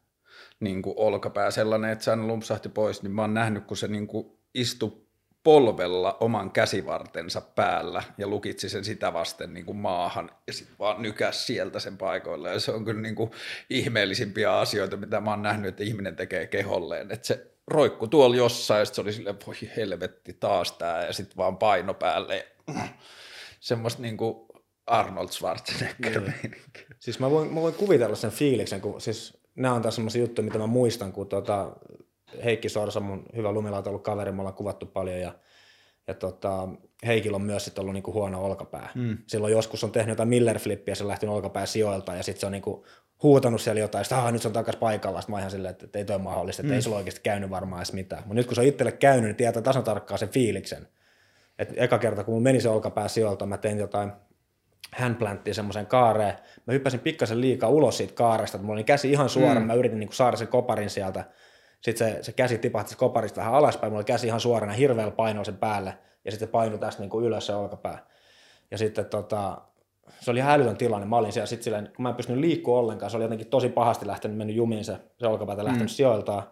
niin 0.60 0.82
kuin 0.82 0.94
olkapää 0.98 1.51
sellainen, 1.51 1.92
että 1.92 2.06
se 2.06 2.15
lumpsahti 2.15 2.70
pois, 2.70 3.04
niin 3.04 3.12
mä 3.12 3.22
oon 3.22 3.34
nähnyt, 3.34 3.65
kun 3.65 3.77
se 3.77 3.88
niin 3.88 4.08
kuin 4.08 4.38
istui 4.54 5.05
polvella 5.46 6.18
oman 6.20 6.52
käsivartensa 6.52 7.42
päällä 7.42 8.04
ja 8.18 8.28
lukitsi 8.28 8.70
sen 8.70 8.86
sitä 8.86 9.14
vasten 9.14 9.54
niin 9.54 9.66
kuin 9.66 9.78
maahan 9.78 10.32
ja 10.48 10.54
sitten 10.54 10.75
vaan 10.80 11.02
nykäs 11.02 11.48
sieltä 11.48 11.80
sen 11.80 11.98
paikoille. 11.98 12.52
Ja 12.52 12.60
se 12.60 12.72
on 12.72 12.86
kyllä 12.86 13.02
niin 13.02 13.16
kuin 13.16 13.32
ihmeellisimpiä 13.70 14.60
asioita, 14.60 14.98
mitä 14.98 15.22
mä 15.22 15.30
oon 15.30 15.42
nähnyt, 15.42 15.70
että 15.70 15.84
ihminen 15.84 16.16
tekee 16.16 16.48
keholleen. 16.48 17.12
Että 17.12 17.28
se 17.28 17.48
roikku 17.68 18.08
tuolla 18.08 18.36
jossain 18.36 18.80
ja 18.80 18.86
sitten 18.86 18.96
se 18.96 19.02
oli 19.02 19.14
silleen, 19.14 19.38
voi 19.48 19.56
helvetti 19.78 20.34
taas 20.34 20.72
tää 20.72 21.06
ja 21.06 21.14
sitten 21.14 21.38
vaan 21.38 21.58
paino 21.58 21.94
päälle. 21.94 22.48
Semmoista 23.60 24.02
niin 24.02 24.18
kuin 24.18 24.36
Arnold 24.88 25.30
Schwarzenegger 25.30 26.22
niin. 26.22 26.56
Siis 27.00 27.20
mä 27.20 27.32
voin, 27.32 27.54
mä 27.54 27.62
voin 27.62 27.74
kuvitella 27.74 28.16
sen 28.16 28.32
fiiliksen, 28.32 28.82
kun 28.82 29.02
siis 29.02 29.38
nämä 29.56 29.74
on 29.74 29.82
taas 29.82 29.96
semmoisia 29.96 30.22
juttuja, 30.22 30.46
mitä 30.46 30.58
mä 30.58 30.68
muistan, 30.68 31.12
kun 31.12 31.28
tota, 31.28 31.72
Heikki 32.44 32.70
Sorsa, 32.70 33.00
mun 33.00 33.25
hyvä 33.36 33.51
lumilautailu 33.51 34.00
kaveri, 34.00 34.32
me 34.32 34.42
ollaan 34.42 34.56
kuvattu 34.56 34.86
paljon 34.86 35.20
ja, 35.20 35.36
ja 36.08 36.13
tota, 36.13 36.68
Heikillä 37.06 37.36
on 37.36 37.42
myös 37.42 37.65
sit 37.65 37.80
ollut 37.80 37.94
niinku 37.94 38.13
huono 38.13 38.46
olkapää. 38.46 38.89
Mm. 38.96 39.18
Silloin 39.27 39.54
joskus 39.54 39.84
on 39.84 39.92
tehnyt 39.92 40.10
jotain 40.10 40.30
Miller-flippiä, 40.30 40.96
se 40.96 41.04
on 41.04 41.08
lähtenyt 41.08 41.36
olkapää 41.36 41.65
sijoilta 41.65 42.15
ja 42.15 42.24
sitten 42.24 42.39
se 42.39 42.46
on 42.46 42.51
niinku 42.51 42.86
huutanut 43.24 43.62
siellä 43.62 43.80
jotain, 43.80 44.01
että 44.01 44.32
nyt 44.32 44.42
se 44.42 44.48
on 44.48 44.54
takas 44.54 44.75
paikalla. 44.75 45.22
Sitten 45.22 45.34
mä 45.34 45.39
ihan 45.39 45.51
silleen, 45.51 45.72
että, 45.72 45.86
että 45.86 46.00
ei 46.00 46.06
toi 46.06 46.20
mahdollista, 46.20 46.62
että 46.62 46.74
mm. 46.74 46.75
ei 46.75 46.82
sulla 46.82 46.98
oikeasti 46.98 47.22
käynyt 47.24 47.50
varmaan 47.50 47.80
edes 47.80 47.94
mitään. 47.94 48.22
Mutta 48.22 48.34
nyt 48.34 48.46
kun 48.46 48.56
se 48.56 48.62
on 48.62 48.68
itselle 48.68 48.92
käynyt, 48.92 49.24
niin 49.24 49.36
tietää 49.36 49.62
tasan 49.62 49.84
tarkkaan 49.84 50.18
sen 50.18 50.30
fiiliksen. 50.30 50.88
Et 51.60 51.74
eka 51.75 51.98
kerta, 51.98 52.24
kun 52.24 52.34
mun 52.34 52.44
meni 52.44 52.62
se 52.62 52.70
olkapää 52.70 53.08
sijoilta, 53.08 53.46
mä 53.46 53.58
tein 53.58 53.80
jotain 53.80 54.12
handplanttia 54.92 55.54
semmoiseen 55.54 55.88
kaareen. 55.88 56.34
Mä 56.68 56.74
hyppäsin 56.74 57.00
pikkasen 57.00 57.42
liikaa 57.42 57.70
ulos 57.70 57.98
siitä 57.98 58.13
kaaresta, 58.13 58.58
että 58.58 58.65
mulla 58.65 58.77
oli 58.77 58.84
käsi 58.84 59.12
ihan 59.12 59.30
suora, 59.30 59.60
mm. 59.60 59.65
mä 59.65 59.74
yritin 59.74 60.00
niinku 60.00 60.15
saada 60.15 60.38
sen 60.38 60.48
koparin 60.48 60.89
sieltä. 60.89 61.25
Sitten 61.86 62.13
se, 62.13 62.24
se 62.24 62.32
käsi 62.32 62.58
tipahti 62.58 62.96
koparista 62.96 63.39
vähän 63.39 63.54
alaspäin, 63.54 63.92
mulla 63.92 64.00
oli 64.00 64.06
käsi 64.06 64.27
ihan 64.27 64.39
suorana, 64.39 64.74
hirveällä 64.74 65.12
painoa 65.12 65.44
sen 65.44 65.58
päälle, 65.58 65.98
ja 66.25 66.32
sitten 66.32 66.50
painoi 66.50 66.80
tästä 66.80 67.01
niinku 67.01 67.22
ylös 67.22 67.46
se 67.46 67.56
olkapää. 67.56 68.06
Ja 68.72 68.77
sitten 68.77 69.06
tota, 69.06 69.62
se 70.20 70.32
oli 70.32 70.39
ihan 70.39 70.54
älytön 70.54 70.77
tilanne. 70.77 71.08
Mä 71.08 71.18
olin 71.18 71.32
siellä 71.32 71.46
sitten 71.46 71.63
silleen, 71.63 71.92
kun 71.96 72.04
mä 72.04 72.10
en 72.10 72.15
pystynyt 72.15 72.42
liikkua 72.42 72.80
ollenkaan, 72.80 73.10
se 73.10 73.18
oli 73.18 73.24
jotenkin 73.24 73.48
tosi 73.48 73.70
pahasti 73.70 74.08
lähtenyt, 74.08 74.38
mennyt 74.38 74.56
jumiin 74.56 74.86
se, 74.86 74.98
se 75.18 75.27
olkapäätä 75.27 75.63
lähtenyt 75.63 75.92
mm. 75.92 75.96
sijoiltaan. 75.96 76.44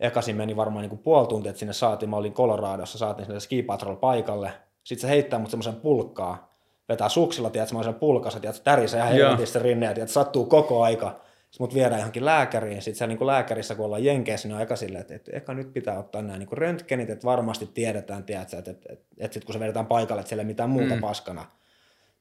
Ekaisin 0.00 0.36
meni 0.36 0.56
varmaan 0.56 0.88
niin 0.88 0.98
puoli 0.98 1.26
tuntia, 1.26 1.50
että 1.50 1.60
sinne 1.60 1.72
saatiin, 1.72 2.10
mä 2.10 2.16
olin 2.16 2.34
Coloradossa, 2.34 2.98
saatiin 2.98 3.26
sinne 3.26 3.40
ski 3.40 3.62
patrol 3.62 3.96
paikalle. 3.96 4.52
Sitten 4.84 5.08
se 5.08 5.14
heittää 5.14 5.38
mut 5.38 5.50
semmoisen 5.50 5.76
pulkkaa, 5.76 6.54
vetää 6.88 7.08
suksilla, 7.08 7.50
tiedät, 7.50 7.68
semmoisen 7.68 7.94
pulkassa, 7.94 8.40
tiedät, 8.40 8.60
tärisee 8.64 9.00
ihan 9.00 9.12
helvetissä 9.12 9.58
rinne, 9.58 9.86
ja 9.86 9.94
tiedät, 9.94 10.10
sattuu 10.10 10.46
koko 10.46 10.82
aika. 10.82 11.20
Sitten 11.52 11.64
mut 11.64 11.74
viedään 11.74 12.00
johonkin 12.00 12.24
lääkäriin, 12.24 12.82
sitten 12.82 12.98
siellä 12.98 13.14
niin 13.14 13.26
lääkärissä, 13.26 13.74
kun 13.74 13.84
ollaan 13.84 14.04
jenkeissä, 14.04 14.48
niin 14.48 14.56
on 14.56 14.62
eka 14.62 14.76
silleen, 14.76 15.00
että, 15.00 15.14
että 15.14 15.30
eka 15.34 15.54
nyt 15.54 15.72
pitää 15.72 15.98
ottaa 15.98 16.22
nämä 16.22 16.38
niin 16.38 16.52
röntgenit, 16.52 17.10
että 17.10 17.24
varmasti 17.24 17.66
tiedetään, 17.74 18.24
tiedät, 18.24 18.54
että, 18.54 18.70
että, 18.70 18.92
että, 18.92 19.04
että 19.18 19.34
sitten 19.34 19.46
kun 19.46 19.52
se 19.52 19.60
vedetään 19.60 19.86
paikalle, 19.86 20.20
että 20.20 20.28
siellä 20.28 20.40
ei 20.40 20.46
mitään 20.46 20.70
muuta 20.70 20.94
mm. 20.94 21.00
paskana. 21.00 21.46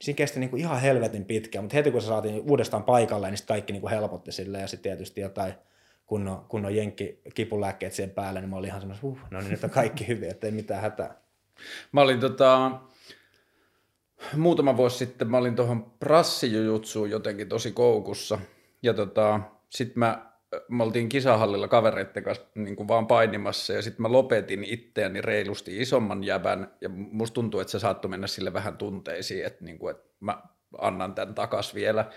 Siinä 0.02 0.18
kesti 0.18 0.40
niin 0.40 0.50
kuin 0.50 0.60
ihan 0.60 0.82
helvetin 0.82 1.26
pitkään, 1.26 1.64
mutta 1.64 1.78
heti 1.78 1.92
kun 1.92 2.02
se 2.02 2.08
saatiin 2.08 2.42
uudestaan 2.42 2.84
paikalle, 2.84 3.30
niin 3.30 3.38
sitten 3.38 3.54
kaikki 3.54 3.74
niin 3.74 3.82
kuin 3.82 3.92
helpotti 3.92 4.32
silleen, 4.32 4.62
ja 4.62 4.68
sitten 4.68 4.92
tietysti 4.92 5.22
jotain 5.22 5.54
kunnon, 6.06 6.46
kunnon 6.48 6.76
jenkki 6.76 7.22
kipulääkkeet 7.34 7.94
siihen 7.94 8.16
päälle, 8.16 8.42
niin 8.42 8.50
mä 8.50 8.56
olin 8.56 8.68
ihan 8.68 8.82
semmoinen, 8.82 9.06
uh, 9.06 9.20
no 9.32 9.40
niin 9.40 9.52
nyt 9.52 9.64
on 9.64 9.70
kaikki 9.70 10.08
hyvin, 10.08 10.30
että 10.30 10.48
ei 10.48 10.52
mitään 10.52 10.82
hätää. 10.82 11.16
Mä 11.92 12.02
olin 12.02 12.20
tota, 12.20 12.72
muutama 14.36 14.78
vuosi 14.78 14.98
sitten, 14.98 15.28
mä 15.28 15.38
olin 15.38 15.56
tuohon 15.56 15.92
prassijujutsuun 16.00 17.10
jotenkin 17.10 17.50
tosi 17.50 17.72
koukussa. 17.72 18.40
Ja 18.84 18.94
tota, 18.94 19.40
sit 19.70 19.96
mä, 19.96 20.32
me 20.70 20.84
oltiin 20.84 21.10
kisahallilla 21.10 21.68
kavereitten 21.68 22.24
kanssa 22.24 22.46
niin 22.56 22.76
kuin 22.76 22.88
vaan 22.88 23.08
painimassa 23.08 23.74
ja 23.74 23.82
sitten 23.82 24.02
mä 24.02 24.12
lopetin 24.12 24.64
itseäni 24.64 25.22
reilusti 25.22 25.82
isomman 25.82 26.24
jäbän 26.24 26.74
ja 26.82 26.90
musta 26.90 27.34
tuntuu, 27.34 27.60
että 27.60 27.72
se 27.72 27.80
saattoi 27.80 28.10
mennä 28.10 28.28
sille 28.28 28.54
vähän 28.54 28.78
tunteisiin, 28.78 29.46
että, 29.46 29.66
niin 29.66 29.80
kuin, 29.80 29.96
että 29.96 30.10
mä 30.20 30.42
annan 30.78 31.16
tämän 31.16 31.36
takas 31.36 31.76
vielä. 31.76 32.12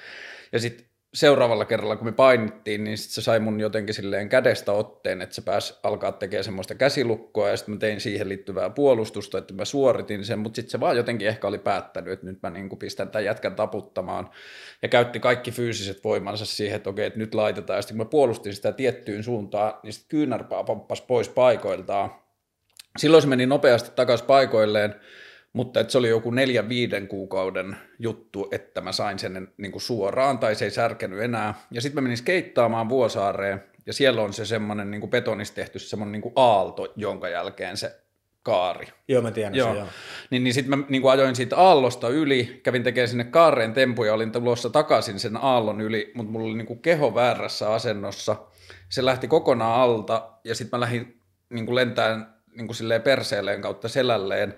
Ja 0.53 0.59
sitten 0.59 0.87
seuraavalla 1.15 1.65
kerralla, 1.65 1.97
kun 1.97 2.07
me 2.07 2.13
painittiin, 2.13 2.85
niin 2.85 2.99
sit 2.99 3.11
se 3.11 3.23
sai 3.23 3.41
mun 3.41 3.61
jotenkin 3.61 3.95
silleen 3.95 4.29
kädestä 4.29 4.73
otteen, 4.73 5.23
että 5.23 5.35
se 5.35 5.43
pääsi 5.43 5.75
alkaa 5.83 6.13
tekemään 6.13 6.45
semmoista 6.45 6.75
käsilukkoa, 6.75 7.49
ja 7.49 7.57
sitten 7.57 7.75
mä 7.75 7.79
tein 7.79 8.01
siihen 8.01 8.29
liittyvää 8.29 8.71
puolustusta, 8.71 9.39
että 9.39 9.55
mä 9.55 9.65
suoritin 9.65 10.25
sen, 10.25 10.39
mutta 10.39 10.57
sitten 10.57 10.71
se 10.71 10.81
vaan 10.81 10.97
jotenkin 10.97 11.29
ehkä 11.29 11.47
oli 11.47 11.59
päättänyt, 11.59 12.13
että 12.13 12.27
nyt 12.27 12.43
mä 12.43 12.51
niin 12.51 12.79
pistän 12.79 13.09
tämän 13.09 13.25
jätkän 13.25 13.55
taputtamaan, 13.55 14.31
ja 14.83 14.89
käytti 14.89 15.21
kaikki 15.21 15.51
fyysiset 15.51 16.05
voimansa 16.05 16.47
siihen, 16.47 16.77
että 16.77 16.91
okei, 16.91 17.07
että 17.07 17.19
nyt 17.19 17.35
laitetaan, 17.35 17.77
ja 17.77 17.83
sitten 17.83 17.97
kun 17.97 18.07
mä 18.07 18.11
puolustin 18.11 18.55
sitä 18.55 18.73
tiettyyn 18.73 19.23
suuntaan, 19.23 19.75
niin 19.83 19.93
sitten 19.93 20.09
kyynärpää 20.09 20.65
pomppasi 20.65 21.05
pois 21.07 21.29
paikoiltaan. 21.29 22.11
Silloin 22.99 23.23
se 23.23 23.29
meni 23.29 23.47
nopeasti 23.47 23.91
takaisin 23.97 24.27
paikoilleen, 24.27 24.95
mutta 25.55 25.81
että 25.81 25.91
se 25.91 25.99
oli 25.99 26.09
joku 26.09 26.31
neljän 26.31 26.69
viiden 26.69 27.09
kuukauden 27.09 27.77
juttu, 27.99 28.49
että 28.53 28.81
mä 28.81 28.93
sain 28.93 29.19
sen 29.19 29.49
niin 29.57 29.73
kuin 29.73 29.83
suoraan 29.83 30.39
tai 30.39 30.55
se 30.55 30.65
ei 30.65 30.71
särkenyt 30.71 31.21
enää. 31.21 31.55
Ja 31.71 31.81
sitten 31.81 31.97
mä 31.97 32.01
menin 32.01 32.17
skeittaamaan 32.17 32.89
Vuosaareen 32.89 33.65
ja 33.87 33.93
siellä 33.93 34.23
on 34.23 34.33
se 34.33 34.47
semmoinen 34.47 34.91
niin 34.91 35.11
betonista 35.11 35.55
tehty 35.55 35.79
semmoinen 35.79 36.13
niin 36.13 36.23
kuin 36.23 36.33
aalto, 36.37 36.93
jonka 36.97 37.29
jälkeen 37.29 37.77
se 37.77 38.01
kaari. 38.43 38.87
Joo, 39.09 39.23
mä 39.23 39.31
tiedän 39.31 39.55
Joo. 39.55 39.69
sen, 39.69 39.79
joo. 39.79 39.89
Niin, 40.31 40.45
niin 40.45 40.55
sitten 40.55 40.79
mä 40.79 40.85
niin 40.89 41.03
kuin 41.03 41.13
ajoin 41.13 41.37
siitä 41.37 41.57
aallosta 41.57 42.09
yli, 42.09 42.61
kävin 42.63 42.83
tekemään 42.83 43.09
sinne 43.09 43.25
kaareen 43.25 43.73
tempuja, 43.73 44.15
olin 44.15 44.33
tulossa 44.33 44.71
takaisin 44.71 45.19
sen 45.19 45.37
aallon 45.37 45.81
yli, 45.81 46.13
mutta 46.15 46.33
mulla 46.33 46.47
oli 46.47 46.57
niin 46.57 46.67
kuin 46.67 46.83
keho 46.83 47.15
väärässä 47.15 47.73
asennossa. 47.73 48.37
Se 48.89 49.05
lähti 49.05 49.29
kokonaan 49.29 49.81
alta 49.81 50.31
ja 50.45 50.55
sitten 50.55 50.79
mä 50.79 50.81
lähdin 50.81 51.21
niin 51.51 51.67
kuin 51.67 51.75
lentämään 51.75 52.35
niin 52.57 52.67
kuin 52.67 52.77
silleen 52.77 53.03
perseelleen 53.03 53.63
kautta 53.63 53.89
selälleen 53.89 54.55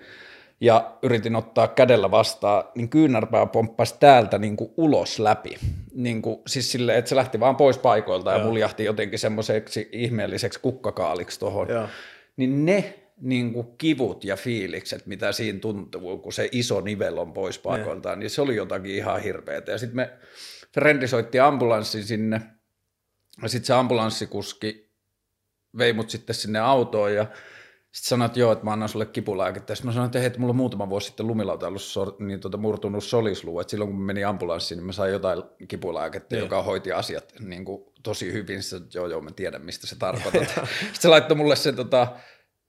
ja 0.61 0.99
yritin 1.03 1.37
ottaa 1.37 1.69
kädellä 1.69 2.11
vastaan, 2.11 2.65
niin 2.75 2.89
kyynärpää 2.89 3.47
pomppasi 3.47 3.95
täältä 4.01 4.39
niin 4.39 4.57
kuin 4.57 4.71
ulos 4.77 5.19
läpi. 5.19 5.57
Niin 5.95 6.23
kuin, 6.23 6.43
siis 6.47 6.73
silleen, 6.73 6.99
että 6.99 7.09
se 7.09 7.17
lähti 7.17 7.41
vaan 7.41 7.57
pois 7.57 7.79
paikoilta 7.79 8.31
ja, 8.31 8.39
ja 8.39 8.45
muljahti 8.45 8.85
jotenkin 8.85 9.19
semmoiseksi 9.19 9.89
ihmeelliseksi 9.93 10.61
kukkakaaliksi 10.61 11.41
tuohon. 11.41 11.69
Niin 12.37 12.67
ne 12.67 12.95
niin 13.21 13.53
kuin 13.53 13.67
kivut 13.79 14.25
ja 14.25 14.37
fiilikset, 14.37 15.07
mitä 15.07 15.33
siinä 15.33 15.59
tuntuu, 15.59 16.19
kun 16.19 16.33
se 16.33 16.49
iso 16.53 16.81
nivel 16.81 17.19
on 17.19 17.33
pois 17.33 17.59
paikoiltaan, 17.59 18.13
ja. 18.13 18.17
niin 18.17 18.31
se 18.31 18.43
oli 18.43 18.57
jotakin 18.57 18.95
ihan 18.95 19.23
hirveätä. 19.23 19.73
Ja 19.73 19.79
sitten 19.79 19.97
me 19.97 20.11
frendi 20.75 21.09
soitti 21.09 21.41
ambulanssi 21.41 22.03
sinne, 22.03 22.43
ja 23.43 23.49
sitten 23.49 23.67
se 23.67 23.75
ambulanssikuski 23.75 24.91
vei 25.79 25.93
mut 25.93 26.11
sitten 26.11 26.35
sinne 26.35 26.59
autoon, 26.59 27.15
ja 27.15 27.27
sitten 27.97 28.09
sanoit, 28.09 28.31
että 28.31 28.41
joo, 28.41 28.53
että 28.53 28.65
mä 28.65 28.73
annan 28.73 28.89
sulle 28.89 29.07
kipulääkettä. 29.07 29.75
Sitten 29.75 29.89
mä 29.89 29.93
sanoin, 29.93 30.07
että 30.07 30.19
hei, 30.19 30.27
että 30.27 30.39
mulla 30.39 30.51
on 30.51 30.57
muutama 30.57 30.89
vuosi 30.89 31.07
sitten 31.07 31.27
lumilauta 31.27 31.67
ollut 31.67 31.83
so, 31.83 32.17
niin 32.19 32.41
tuota, 32.41 32.57
murtunut 32.57 33.05
solisluu. 33.05 33.61
Että 33.61 33.71
silloin 33.71 33.91
kun 33.91 34.01
meni 34.01 34.25
ambulanssiin, 34.25 34.79
niin 34.79 34.87
mä 34.87 34.93
sain 34.93 35.13
jotain 35.13 35.43
kipulääkettä, 35.69 36.37
yeah. 36.37 36.45
joka 36.45 36.63
hoiti 36.63 36.93
asiat 36.93 37.35
niin 37.41 37.65
kuin, 37.65 37.85
tosi 38.03 38.33
hyvin. 38.33 38.63
Sitten, 38.63 38.89
joo, 38.95 39.07
joo, 39.07 39.21
mä 39.21 39.31
tiedän, 39.31 39.65
mistä 39.65 39.87
se 39.87 39.97
tarkoittaa. 39.99 40.45
Sitten 40.81 41.01
se 41.01 41.09
laittoi 41.09 41.37
mulle 41.37 41.57
se, 41.57 41.73
tota, 41.73 42.09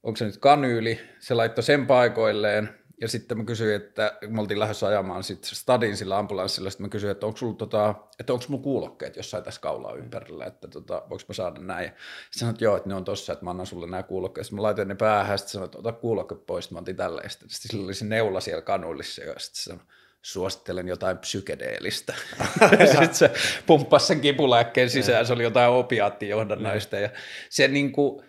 onko 0.03 0.17
se 0.17 0.25
nyt 0.25 0.37
kanyyli, 0.37 0.99
se 1.19 1.33
laittoi 1.33 1.63
sen 1.63 1.87
paikoilleen. 1.87 2.69
Ja 3.01 3.07
sitten 3.07 3.37
mä 3.37 3.43
kysyin, 3.43 3.75
että 3.75 4.17
me 4.27 4.41
oltiin 4.41 4.59
lähdössä 4.59 4.87
ajamaan 4.87 5.23
sitten 5.23 5.55
stadin 5.55 5.97
sillä 5.97 6.17
ambulanssilla, 6.17 6.69
sitten 6.69 6.85
mä 6.85 6.89
kysyin, 6.89 7.11
että 7.11 7.25
onko 7.25 7.53
tota, 7.57 7.95
että 8.19 8.33
onko 8.33 8.45
mulla 8.47 8.63
kuulokkeet 8.63 9.15
jossain 9.15 9.43
tässä 9.43 9.61
kaulaa 9.61 9.93
ympärillä, 9.93 10.45
että 10.45 10.67
tota, 10.67 11.03
voiko 11.09 11.23
mä 11.27 11.33
saada 11.33 11.59
näin. 11.59 11.85
Sitten 11.85 12.39
sanoin, 12.39 12.53
että 12.53 12.63
joo, 12.63 12.77
että 12.77 12.89
ne 12.89 12.95
on 12.95 13.05
tossa, 13.05 13.33
että 13.33 13.45
mä 13.45 13.51
annan 13.51 13.65
sulle 13.65 13.87
nämä 13.87 14.03
kuulokkeet. 14.03 14.45
Sitten 14.47 14.55
mä 14.55 14.61
laitoin 14.61 14.87
ne 14.87 14.95
päähän, 14.95 15.37
sitten 15.37 15.51
sanoin, 15.51 15.65
että 15.65 15.77
ota 15.77 15.91
kuulokke 15.91 16.35
pois, 16.35 16.65
sitten 16.65 16.75
mä 16.75 16.79
otin 16.79 16.95
tälleen. 16.95 17.29
Sitten, 17.29 17.49
sitten 17.49 17.71
sillä 17.71 17.85
oli 17.85 17.93
se 17.93 18.05
neula 18.05 18.41
siellä 18.41 18.61
kanuillissa, 18.61 19.23
ja 19.23 19.33
sitten 19.37 19.63
sanoin, 19.63 19.87
suosittelen 20.21 20.87
jotain 20.87 21.17
psykedeellistä. 21.17 22.13
sitten 22.91 23.15
se 23.15 23.31
pumppasi 23.65 24.07
sen 24.07 24.21
kipulääkkeen 24.21 24.89
sisään, 24.89 25.25
se 25.25 25.33
oli 25.33 25.43
jotain 25.43 25.71
opiaattijohdannaista. 25.71 26.99
Ja 26.99 27.09
se 27.49 27.67
niin 27.67 27.91
kuin, 27.91 28.26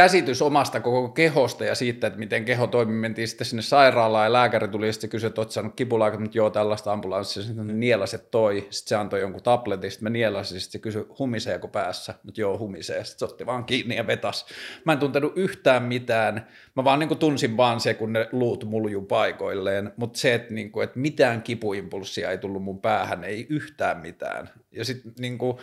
käsitys 0.00 0.42
omasta 0.42 0.80
koko 0.80 1.08
kehosta 1.08 1.64
ja 1.64 1.74
siitä, 1.74 2.06
että 2.06 2.18
miten 2.18 2.44
keho 2.44 2.66
toimii. 2.66 2.96
Mentiin 2.96 3.28
sitten 3.28 3.46
sinne 3.46 3.62
sairaalaan 3.62 4.26
ja 4.26 4.32
lääkäri 4.32 4.68
tuli 4.68 4.86
ja 4.86 4.92
sitten 4.92 5.10
kysyi, 5.10 5.26
että 5.26 5.40
oletko 5.40 5.52
saanut 5.52 5.74
kipulaikat, 5.74 6.20
mutta 6.20 6.38
joo, 6.38 6.50
tällaista 6.50 6.92
ambulanssia. 6.92 7.42
Sitten 7.42 7.80
nielaset 7.80 8.30
toi, 8.30 8.66
sitten 8.70 8.88
se 8.88 8.96
antoi 8.96 9.20
jonkun 9.20 9.42
tabletin, 9.42 9.90
sitten 9.90 10.04
mä 10.04 10.10
nielasin, 10.10 10.60
sitten 10.60 10.72
se 10.72 10.78
kysyi, 10.78 11.06
humiseeko 11.18 11.68
päässä, 11.68 12.14
mutta 12.22 12.40
joo, 12.40 12.58
humisee. 12.58 13.04
Sitten 13.04 13.18
se 13.18 13.32
otti 13.32 13.46
vaan 13.46 13.64
kiinni 13.64 13.96
ja 13.96 14.06
vetas. 14.06 14.46
Mä 14.84 14.92
en 14.92 14.98
tuntenut 14.98 15.32
yhtään 15.36 15.82
mitään, 15.82 16.46
mä 16.76 16.84
vaan 16.84 16.98
niin 16.98 17.08
kuin 17.08 17.18
tunsin 17.18 17.56
vaan 17.56 17.80
se, 17.80 17.94
kun 17.94 18.12
ne 18.12 18.28
luut 18.32 18.64
muljuu 18.64 19.02
paikoilleen, 19.02 19.92
mutta 19.96 20.18
se, 20.18 20.34
että, 20.34 20.54
niin 20.54 20.72
kuin, 20.72 20.84
että 20.84 20.98
mitään 20.98 21.42
kipuimpulssia 21.42 22.30
ei 22.30 22.38
tullut 22.38 22.62
mun 22.62 22.80
päähän, 22.80 23.24
ei 23.24 23.46
yhtään 23.50 24.00
mitään. 24.00 24.50
Ja 24.72 24.84
sitten 24.84 25.12
niin 25.18 25.38
kuin, 25.38 25.56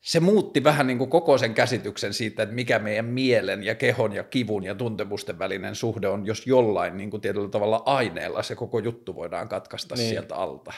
se 0.00 0.20
muutti 0.20 0.64
vähän 0.64 0.86
niin 0.86 0.98
kuin 0.98 1.10
koko 1.10 1.38
sen 1.38 1.54
käsityksen 1.54 2.14
siitä, 2.14 2.42
että 2.42 2.54
mikä 2.54 2.78
meidän 2.78 3.04
mielen 3.04 3.62
ja 3.62 3.74
kehon 3.74 4.12
ja 4.12 4.24
kivun 4.24 4.64
ja 4.64 4.74
tuntemusten 4.74 5.38
välinen 5.38 5.74
suhde 5.74 6.08
on, 6.08 6.26
jos 6.26 6.46
jollain 6.46 6.96
niin 6.96 7.10
kuin 7.10 7.20
tietyllä 7.20 7.48
tavalla 7.48 7.82
aineella 7.86 8.42
se 8.42 8.54
koko 8.54 8.78
juttu 8.78 9.14
voidaan 9.14 9.48
katkaista 9.48 9.94
niin. 9.94 10.08
sieltä 10.08 10.34
alta. 10.34 10.72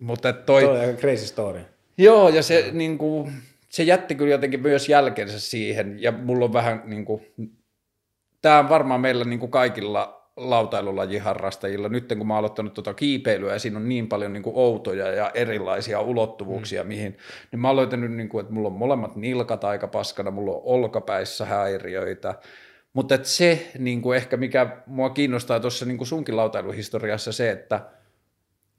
Mutta 0.00 0.32
toi, 0.32 0.62
toi 0.62 0.74
on 0.74 0.80
aika 0.80 1.00
crazy 1.00 1.26
story. 1.26 1.60
Joo, 1.98 2.28
ja 2.28 2.42
se, 2.42 2.70
niin 2.72 2.98
kuin, 2.98 3.32
se 3.68 3.82
jätti 3.82 4.14
kyllä 4.14 4.30
jotenkin 4.30 4.62
myös 4.62 4.88
jälkensä 4.88 5.40
siihen, 5.40 6.02
ja 6.02 6.12
mulla 6.12 6.44
on 6.44 6.52
vähän 6.52 6.82
niin 6.84 7.04
kuin, 7.04 7.26
tämä 8.42 8.58
on 8.58 8.68
varmaan 8.68 9.00
meillä 9.00 9.24
niin 9.24 9.40
kuin 9.40 9.50
kaikilla 9.50 10.19
lautailulajiharrastajilla. 10.36 11.88
Nyt 11.88 12.12
kun 12.18 12.26
mä 12.26 12.34
oon 12.34 12.38
aloittanut 12.38 12.74
tuota 12.74 12.94
kiipeilyä 12.94 13.52
ja 13.52 13.58
siinä 13.58 13.76
on 13.78 13.88
niin 13.88 14.08
paljon 14.08 14.32
niin 14.32 14.42
kuin 14.42 14.56
outoja 14.56 15.08
ja 15.08 15.30
erilaisia 15.34 16.00
ulottuvuuksia, 16.00 16.82
mm. 16.82 16.88
mihin, 16.88 17.16
niin 17.52 17.60
mä 17.60 17.68
oon 17.68 17.76
löytänyt, 17.76 18.12
niin 18.12 18.28
kuin, 18.28 18.40
että 18.40 18.52
mulla 18.52 18.68
on 18.68 18.74
molemmat 18.74 19.16
nilkat 19.16 19.64
aika 19.64 19.88
paskana, 19.88 20.30
mulla 20.30 20.52
on 20.52 20.60
olkapäissä 20.64 21.44
häiriöitä, 21.44 22.34
mutta 22.92 23.18
se 23.22 23.70
niin 23.78 24.02
kuin 24.02 24.16
ehkä 24.16 24.36
mikä 24.36 24.76
mua 24.86 25.10
kiinnostaa 25.10 25.60
tuossa 25.60 25.86
niin 25.86 26.06
sunkin 26.06 26.36
lautailuhistoriassa 26.36 27.32
se, 27.32 27.50
että 27.50 27.80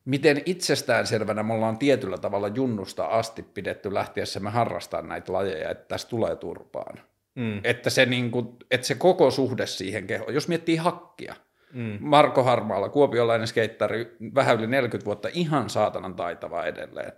miten 0.05 0.41
itsestäänselvänä 0.45 1.43
me 1.43 1.53
ollaan 1.53 1.77
tietyllä 1.77 2.17
tavalla 2.17 2.47
junnusta 2.47 3.05
asti 3.05 3.43
pidetty 3.43 3.93
lähtiessä 3.93 4.39
me 4.39 4.49
harrastaa 4.49 5.01
näitä 5.01 5.33
lajeja, 5.33 5.69
että 5.69 5.85
tässä 5.87 6.09
tulee 6.09 6.35
turpaan. 6.35 7.10
Mm. 7.35 7.61
Että, 7.63 7.89
se 7.89 8.05
niin 8.05 8.31
kuin, 8.31 8.47
että 8.71 8.87
se 8.87 8.95
koko 8.95 9.31
suhde 9.31 9.67
siihen 9.67 10.07
kehoon, 10.07 10.33
jos 10.33 10.47
miettii 10.47 10.75
hakkia, 10.75 11.35
mm. 11.73 11.97
Marko 11.99 12.43
Harmaala, 12.43 12.89
kuopiolainen 12.89 13.47
skeittari, 13.47 14.17
vähän 14.35 14.57
yli 14.57 14.67
40 14.67 15.05
vuotta, 15.05 15.29
ihan 15.33 15.69
saatanan 15.69 16.15
taitava 16.15 16.65
edelleen, 16.65 17.11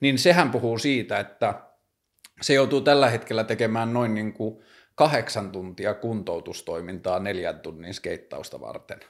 niin 0.00 0.18
sehän 0.18 0.50
puhuu 0.50 0.78
siitä, 0.78 1.18
että 1.18 1.54
se 2.40 2.54
joutuu 2.54 2.80
tällä 2.80 3.10
hetkellä 3.10 3.44
tekemään 3.44 3.92
noin 3.92 4.14
niin 4.14 4.32
kuin 4.32 4.64
kahdeksan 4.94 5.50
tuntia 5.50 5.94
kuntoutustoimintaa 5.94 7.18
neljän 7.18 7.60
tunnin 7.60 7.94
skeittausta 7.94 8.60
varten. 8.60 9.00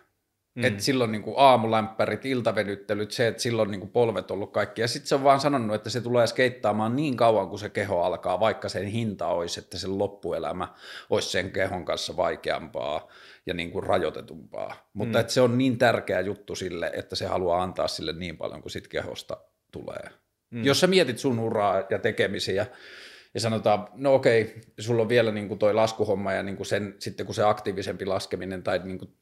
Mm. 0.59 0.65
Et 0.65 0.81
silloin 0.81 1.13
niin 1.13 1.23
kuin 1.23 1.35
aamulämpärit, 1.39 2.27
iltavenyttelyt, 2.27 3.11
se, 3.11 3.29
että 3.29 3.43
silloin 3.43 3.71
niin 3.71 3.81
kuin 3.81 3.91
polvet 3.91 4.31
ollut 4.31 4.53
kaikki. 4.53 4.81
Ja 4.81 4.89
sitten 4.89 5.09
se 5.09 5.15
on 5.15 5.25
vaan 5.25 5.41
sanonut, 5.41 5.75
että 5.75 5.91
se 5.91 6.01
tulee 6.01 6.27
skeittaamaan 6.27 6.97
niin 6.97 7.17
kauan, 7.17 7.49
kun 7.49 7.59
se 7.59 7.69
keho 7.69 8.03
alkaa, 8.03 8.41
vaikka 8.41 8.69
sen 8.69 8.87
hinta 8.87 9.27
olisi, 9.27 9.61
että 9.61 9.79
sen 9.79 9.99
loppuelämä 9.99 10.69
olisi 11.11 11.31
sen 11.31 11.51
kehon 11.51 11.85
kanssa 11.85 12.17
vaikeampaa 12.17 13.09
ja 13.47 13.55
niin 13.55 13.71
kuin 13.71 13.83
rajoitetumpaa. 13.83 14.89
Mutta 14.93 15.19
mm. 15.19 15.21
että 15.21 15.33
se 15.33 15.41
on 15.41 15.59
niin 15.59 15.79
tärkeä 15.79 16.21
juttu 16.21 16.55
sille, 16.55 16.91
että 16.95 17.17
se 17.17 17.27
haluaa 17.27 17.63
antaa 17.63 17.89
sille 17.89 18.13
niin 18.13 18.37
paljon 18.37 18.63
kuin 18.63 18.73
sit 18.73 18.89
kehosta 18.89 19.37
tulee. 19.73 20.11
Mm. 20.51 20.65
Jos 20.65 20.81
sä 20.81 20.87
mietit 20.87 21.19
sun 21.19 21.39
uraa 21.39 21.83
ja 21.91 21.99
tekemisiä, 21.99 22.67
ja 23.35 23.41
sanotaan, 23.41 23.89
no 23.95 24.15
okei, 24.15 24.61
sulla 24.79 25.03
on 25.03 25.09
vielä 25.09 25.33
niin 25.33 25.49
kuin 25.49 25.59
toi 25.59 25.75
laskuhomma 25.75 26.33
ja 26.33 26.43
niin 26.43 26.57
kuin 26.57 26.67
sen, 26.67 26.95
sitten 26.99 27.27
kun 27.27 27.35
se 27.35 27.43
aktiivisempi 27.43 28.07
laskeminen 28.07 28.63
tai 28.63 28.81
niin 28.85 28.99
kuin 28.99 29.15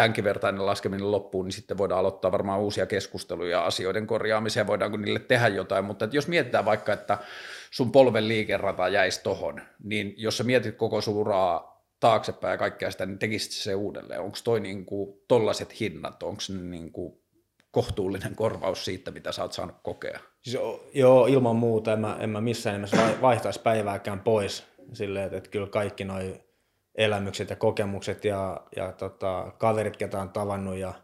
tämänkin 0.00 0.24
vertainen 0.24 0.66
laskeminen 0.66 1.10
loppuun, 1.10 1.44
niin 1.44 1.52
sitten 1.52 1.78
voidaan 1.78 2.00
aloittaa 2.00 2.32
varmaan 2.32 2.60
uusia 2.60 2.86
keskusteluja 2.86 3.64
asioiden 3.64 4.06
korjaamiseen, 4.06 4.66
voidaanko 4.66 4.96
niille 4.96 5.18
tehdä 5.18 5.48
jotain, 5.48 5.84
mutta 5.84 6.04
että 6.04 6.16
jos 6.16 6.28
mietitään 6.28 6.64
vaikka, 6.64 6.92
että 6.92 7.18
sun 7.70 7.92
polven 7.92 8.28
liikerata 8.28 8.88
jäisi 8.88 9.22
tohon, 9.22 9.60
niin 9.82 10.14
jos 10.16 10.36
sä 10.36 10.44
mietit 10.44 10.76
koko 10.76 11.00
sun 11.00 11.16
uraa 11.16 11.84
taaksepäin 12.00 12.52
ja 12.52 12.58
kaikkea 12.58 12.90
sitä, 12.90 13.06
niin 13.06 13.18
tekisit 13.18 13.52
se 13.52 13.74
uudelleen. 13.74 14.20
Onko 14.20 14.38
toi 14.44 14.60
niin 14.60 14.86
kuin 14.86 15.20
tollaset 15.28 15.80
hinnat, 15.80 16.22
onko 16.22 16.42
ne 16.48 16.62
niin 16.62 16.92
kuin 16.92 17.20
kohtuullinen 17.70 18.34
korvaus 18.34 18.84
siitä, 18.84 19.10
mitä 19.10 19.32
sä 19.32 19.42
oot 19.42 19.52
saanut 19.52 19.76
kokea? 19.82 20.20
Siis, 20.42 20.58
joo, 20.94 21.26
ilman 21.26 21.56
muuta 21.56 21.92
en 21.92 22.00
mä, 22.00 22.16
en 22.20 22.30
mä 22.30 22.40
missään 22.40 22.76
nimessä 22.76 22.96
vaihtaisi 23.20 23.60
päivääkään 23.60 24.20
pois 24.20 24.64
silleen, 24.92 25.24
että, 25.24 25.36
että 25.36 25.50
kyllä 25.50 25.66
kaikki 25.66 26.04
noin 26.04 26.49
elämykset 26.94 27.50
ja 27.50 27.56
kokemukset 27.56 28.24
ja, 28.24 28.66
ja 28.76 28.92
tota, 28.92 29.52
kaverit, 29.58 29.96
ketä 29.96 30.20
on 30.20 30.30
tavannut 30.30 30.76
ja, 30.76 30.94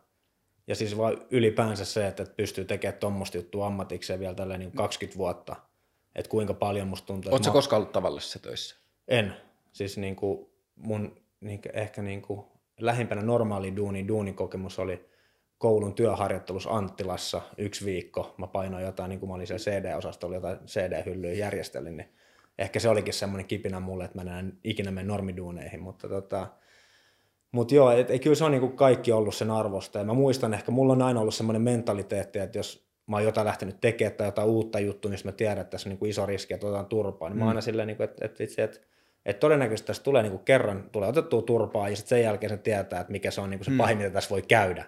ja 0.66 0.74
siis 0.74 0.98
vaan 0.98 1.16
ylipäänsä 1.30 1.84
se, 1.84 2.06
että 2.06 2.26
pystyy 2.36 2.64
tekemään 2.64 3.00
tuommoista 3.00 3.36
juttua 3.36 3.66
ammatikseen 3.66 4.20
vielä 4.20 4.34
tällä 4.34 4.58
niin 4.58 4.72
20 4.72 5.18
vuotta. 5.18 5.56
Että 6.14 6.30
kuinka 6.30 6.54
paljon 6.54 6.88
musta 6.88 7.06
tuntuu. 7.06 7.32
Oletko 7.32 7.48
mä... 7.48 7.52
koskaan 7.52 7.78
ollut 7.78 7.92
tavallisessa 7.92 8.38
töissä? 8.38 8.76
En. 9.08 9.36
Siis 9.72 9.98
niin 9.98 10.16
kuin 10.16 10.46
mun 10.76 11.16
niin 11.40 11.60
ehkä 11.72 12.02
niin 12.02 12.22
kuin 12.22 12.46
lähimpänä 12.80 13.22
normaali 13.22 13.76
duuni, 13.76 14.08
duunikokemus 14.08 14.78
oli 14.78 15.10
koulun 15.58 15.94
työharjoittelussa 15.94 16.70
Anttilassa 16.70 17.42
yksi 17.58 17.84
viikko. 17.84 18.34
Mä 18.38 18.46
painoin 18.46 18.84
jotain, 18.84 19.08
niin 19.08 19.20
kuin 19.20 19.30
mä 19.30 19.34
olin 19.34 19.46
siellä 19.46 19.64
CD-osastolla, 19.64 20.34
jotain 20.34 20.58
CD-hyllyä 20.58 21.32
järjestelin, 21.32 21.96
niin 21.96 22.14
ehkä 22.58 22.80
se 22.80 22.88
olikin 22.88 23.14
semmoinen 23.14 23.46
kipinä 23.46 23.80
mulle, 23.80 24.04
että 24.04 24.24
mä 24.24 24.38
en 24.38 24.58
ikinä 24.64 24.90
mene 24.90 25.08
normiduuneihin, 25.08 25.82
mutta 25.82 26.08
tota, 26.08 26.46
mut 27.52 27.72
joo, 27.72 27.90
et, 27.90 28.10
et, 28.10 28.22
kyllä 28.22 28.36
se 28.36 28.44
on 28.44 28.50
niinku 28.50 28.68
kaikki 28.68 29.12
ollut 29.12 29.34
sen 29.34 29.50
arvosta. 29.50 29.98
Ja 29.98 30.04
mä 30.04 30.14
muistan 30.14 30.54
ehkä, 30.54 30.72
mulla 30.72 30.92
on 30.92 31.02
aina 31.02 31.20
ollut 31.20 31.34
semmoinen 31.34 31.62
mentaliteetti, 31.62 32.38
että 32.38 32.58
jos 32.58 32.86
mä 33.06 33.16
oon 33.16 33.24
jotain 33.24 33.46
lähtenyt 33.46 33.80
tekemään 33.80 34.16
tai 34.16 34.26
jotain 34.26 34.48
uutta 34.48 34.80
juttua, 34.80 35.10
niin 35.10 35.20
mä 35.24 35.32
tiedän, 35.32 35.58
että 35.58 35.70
tässä 35.70 35.88
on 35.88 35.90
niinku 35.90 36.06
iso 36.06 36.26
riski, 36.26 36.54
että 36.54 36.66
otetaan 36.66 36.86
turpaa, 36.86 37.28
niin 37.28 37.36
mm. 37.36 37.42
mä 37.42 37.48
aina 37.48 37.60
silleen, 37.60 37.86
niinku, 37.86 38.02
että 38.02 38.24
et, 38.24 38.40
et, 38.40 38.58
et, 38.58 38.86
et 39.26 39.40
todennäköisesti 39.40 39.86
tässä 39.86 40.02
tulee 40.02 40.22
niinku 40.22 40.38
kerran 40.38 40.88
tulee 40.92 41.08
otettua 41.08 41.42
turpaa 41.42 41.88
ja 41.88 41.96
sitten 41.96 42.08
sen 42.08 42.22
jälkeen 42.22 42.50
se 42.50 42.56
tietää, 42.56 43.00
että 43.00 43.12
mikä 43.12 43.30
se 43.30 43.40
on 43.40 43.50
niinku 43.50 43.64
se 43.64 43.70
mm. 43.70 43.76
pahin, 43.76 43.98
mitä 43.98 44.10
tässä 44.10 44.30
voi 44.30 44.42
käydä. 44.42 44.84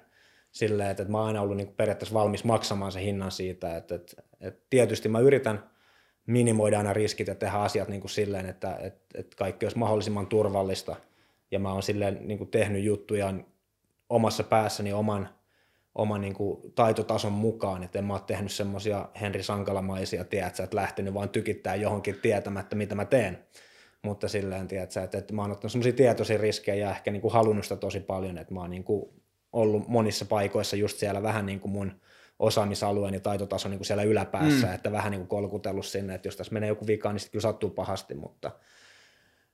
Silleen, 0.50 0.90
että, 0.90 1.02
että 1.02 1.12
mä 1.12 1.18
oon 1.18 1.26
aina 1.26 1.42
ollut 1.42 1.56
niinku 1.56 1.74
periaatteessa 1.76 2.14
valmis 2.14 2.44
maksamaan 2.44 2.92
sen 2.92 3.02
hinnan 3.02 3.30
siitä, 3.30 3.76
että, 3.76 3.94
että, 3.94 4.22
että 4.40 4.60
tietysti 4.70 5.08
mä 5.08 5.20
yritän– 5.20 5.62
minimoida 6.28 6.78
aina 6.78 6.92
riskit 6.92 7.26
ja 7.26 7.34
tehdä 7.34 7.56
asiat 7.56 7.88
niin 7.88 8.00
kuin 8.00 8.10
silleen, 8.10 8.46
että, 8.46 8.76
että, 8.80 9.18
että 9.18 9.36
kaikki 9.36 9.66
olisi 9.66 9.78
mahdollisimman 9.78 10.26
turvallista. 10.26 10.96
Ja 11.50 11.58
mä 11.58 11.72
oon 11.72 11.82
silleen 11.82 12.18
niin 12.20 12.38
kuin 12.38 12.50
tehnyt 12.50 12.84
juttuja 12.84 13.34
omassa 14.08 14.42
päässäni 14.42 14.92
oman, 14.92 15.28
oman 15.94 16.20
niin 16.20 16.34
kuin 16.34 16.72
taitotason 16.74 17.32
mukaan, 17.32 17.82
että 17.82 17.98
en 17.98 18.04
mä 18.04 18.12
ole 18.12 18.22
tehnyt 18.26 18.52
semmoisia 18.52 19.08
Henri 19.20 19.42
Sankalamaisia, 19.42 20.24
tiedätkö, 20.24 20.62
että 20.62 20.76
lähtenyt 20.76 21.14
vaan 21.14 21.28
tykittää 21.28 21.74
johonkin 21.74 22.18
tietämättä, 22.22 22.76
mitä 22.76 22.94
mä 22.94 23.04
teen. 23.04 23.44
mutta 24.02 24.28
silleen, 24.28 24.68
tiedätkö, 24.68 25.02
että, 25.02 25.18
että 25.18 25.34
mä 25.34 25.42
oon 25.42 25.50
ottanut 25.50 25.72
semmoisia 25.72 25.92
tietoisia 25.92 26.38
riskejä 26.38 26.86
ja 26.86 26.90
ehkä 26.90 27.10
niin 27.10 27.22
kuin 27.22 27.32
halunnut 27.32 27.64
sitä 27.64 27.76
tosi 27.76 28.00
paljon, 28.00 28.38
että 28.38 28.54
mä 28.54 28.60
oon 28.60 28.70
niin 28.70 28.84
kuin 28.84 29.10
ollut 29.52 29.88
monissa 29.88 30.24
paikoissa 30.24 30.76
just 30.76 30.98
siellä 30.98 31.22
vähän 31.22 31.46
niin 31.46 31.60
kuin 31.60 31.72
mun 31.72 31.92
osaamisalueen 32.38 33.14
ja 33.14 33.20
taitotaso 33.20 33.68
niin 33.68 33.78
kuin 33.78 33.86
siellä 33.86 34.02
yläpäässä, 34.02 34.66
mm. 34.66 34.74
että 34.74 34.92
vähän 34.92 35.10
niin 35.10 35.20
kuin 35.20 35.28
kolkutellut 35.28 35.86
sinne, 35.86 36.14
että 36.14 36.28
jos 36.28 36.36
tässä 36.36 36.52
menee 36.52 36.68
joku 36.68 36.86
vika, 36.86 37.12
niin 37.12 37.20
sitten 37.20 37.32
kyllä 37.32 37.42
sattuu 37.42 37.70
pahasti, 37.70 38.14
mutta, 38.14 38.50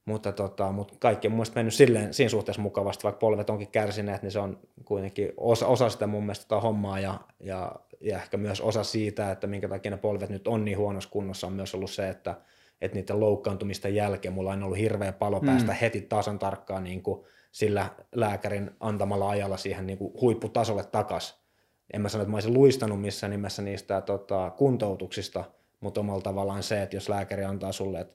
mutta, 0.05 0.33
tota, 0.33 0.73
mutta 0.73 0.95
kaikki 0.99 1.29
on 1.29 1.33
mun 1.33 1.37
mielestä 1.37 1.55
mennyt 1.55 1.75
silleen, 1.75 2.15
siinä 2.15 2.29
suhteessa 2.29 2.63
mukavasti, 2.63 3.05
vaikka 3.05 3.19
polvet 3.19 3.51
onkin 3.51 3.71
kärsineet, 3.71 4.23
niin 4.23 4.33
se 4.33 4.39
on 4.39 4.61
kuitenkin 4.85 5.33
osa, 5.37 5.67
osa 5.67 5.89
sitä 5.89 6.07
mun 6.07 6.23
mielestä 6.23 6.49
tota 6.49 6.61
hommaa 6.61 7.01
ja, 7.01 7.21
ja, 7.41 7.73
ja, 8.01 8.17
ehkä 8.17 8.37
myös 8.37 8.61
osa 8.61 8.85
siitä, 8.85 9.31
että 9.31 9.47
minkä 9.47 9.69
takia 9.69 9.91
ne 9.91 9.97
polvet 9.97 10.31
nyt 10.31 10.49
on 10.49 10.65
niin 10.65 10.79
huonossa 10.79 11.11
kunnossa, 11.11 11.47
on 11.47 11.53
myös 11.53 11.75
ollut 11.75 11.91
se, 11.91 12.09
että, 12.09 12.35
että 12.81 12.99
niiden 12.99 13.21
loukkaantumista 13.21 13.89
jälkeen 13.89 14.35
mulla 14.35 14.53
on 14.53 14.63
ollut 14.63 14.79
hirveä 14.79 15.13
palo 15.13 15.41
päästä 15.41 15.73
mm. 15.73 15.79
heti 15.79 16.01
tasan 16.01 16.39
tarkkaan 16.39 16.85
niin 16.85 17.03
kuin 17.03 17.25
sillä 17.53 17.91
lääkärin 18.15 18.71
antamalla 18.81 19.29
ajalla 19.29 19.57
siihen 19.57 19.87
niin 19.87 19.99
kuin 19.99 20.13
huipputasolle 20.21 20.85
takaisin 20.85 21.44
en 21.93 22.01
mä 22.01 22.09
sano, 22.09 22.23
että 22.23 22.31
mä 22.31 22.37
olisin 22.37 22.55
luistanut 22.55 23.01
missään 23.01 23.31
nimessä 23.31 23.63
niistä 23.63 24.01
tota, 24.01 24.51
kuntoutuksista, 24.51 25.45
mutta 25.81 26.01
omalla 26.01 26.23
tavallaan 26.23 26.63
se, 26.63 26.83
että 26.83 26.97
jos 26.97 27.09
lääkäri 27.09 27.45
antaa 27.45 27.73
sulle, 27.73 28.01
että, 28.01 28.15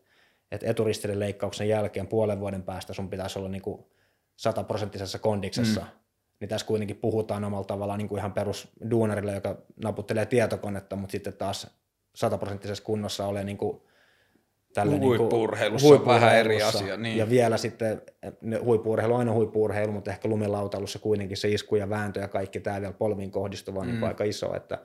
että 0.51 0.67
eturistilin 0.67 1.19
leikkauksen 1.19 1.69
jälkeen 1.69 2.07
puolen 2.07 2.39
vuoden 2.39 2.63
päästä 2.63 2.93
sun 2.93 3.09
pitäisi 3.09 3.39
olla 3.39 3.49
niin 3.49 3.61
kuin 3.61 3.85
sataprosenttisessa 4.35 5.19
kondiksessa, 5.19 5.81
mm. 5.81 5.87
niin 6.39 6.49
tässä 6.49 6.67
kuitenkin 6.67 6.97
puhutaan 6.97 7.43
omalla 7.43 7.65
tavallaan 7.65 7.97
niin 7.97 8.09
kuin 8.09 8.19
ihan 8.19 8.33
perusduunarille, 8.33 9.33
joka 9.33 9.57
naputtelee 9.83 10.25
tietokonetta, 10.25 10.95
mutta 10.95 11.11
sitten 11.11 11.33
taas 11.33 11.67
sataprosenttisessa 12.15 12.83
kunnossa 12.83 13.27
ole 13.27 13.43
niin 13.43 13.57
kuin 13.57 13.81
tälle 14.73 14.91
niinku 14.91 15.07
huippuurheilussa, 15.07 15.85
niin 15.85 15.91
huippuurheilussa 15.91 16.25
vähän 16.25 16.39
eri 16.39 16.63
asia. 16.63 16.97
Niin. 16.97 17.17
Ja 17.17 17.29
vielä 17.29 17.57
sitten, 17.57 18.01
huippuurheilu 18.63 19.13
on 19.13 19.19
aina 19.19 19.33
huippuurheilu, 19.33 19.91
mutta 19.91 20.11
ehkä 20.11 20.29
lumilautailussa 20.29 20.99
kuitenkin 20.99 21.37
se 21.37 21.49
isku 21.49 21.75
ja 21.75 21.89
vääntö 21.89 22.19
ja 22.19 22.27
kaikki 22.27 22.59
tämä 22.59 22.81
vielä 22.81 22.93
polviin 22.93 23.31
kohdistuva 23.31 23.85
niin 23.85 23.95
mm. 23.95 23.99
niin 23.99 24.07
aika 24.07 24.23
iso, 24.23 24.55
että, 24.55 24.77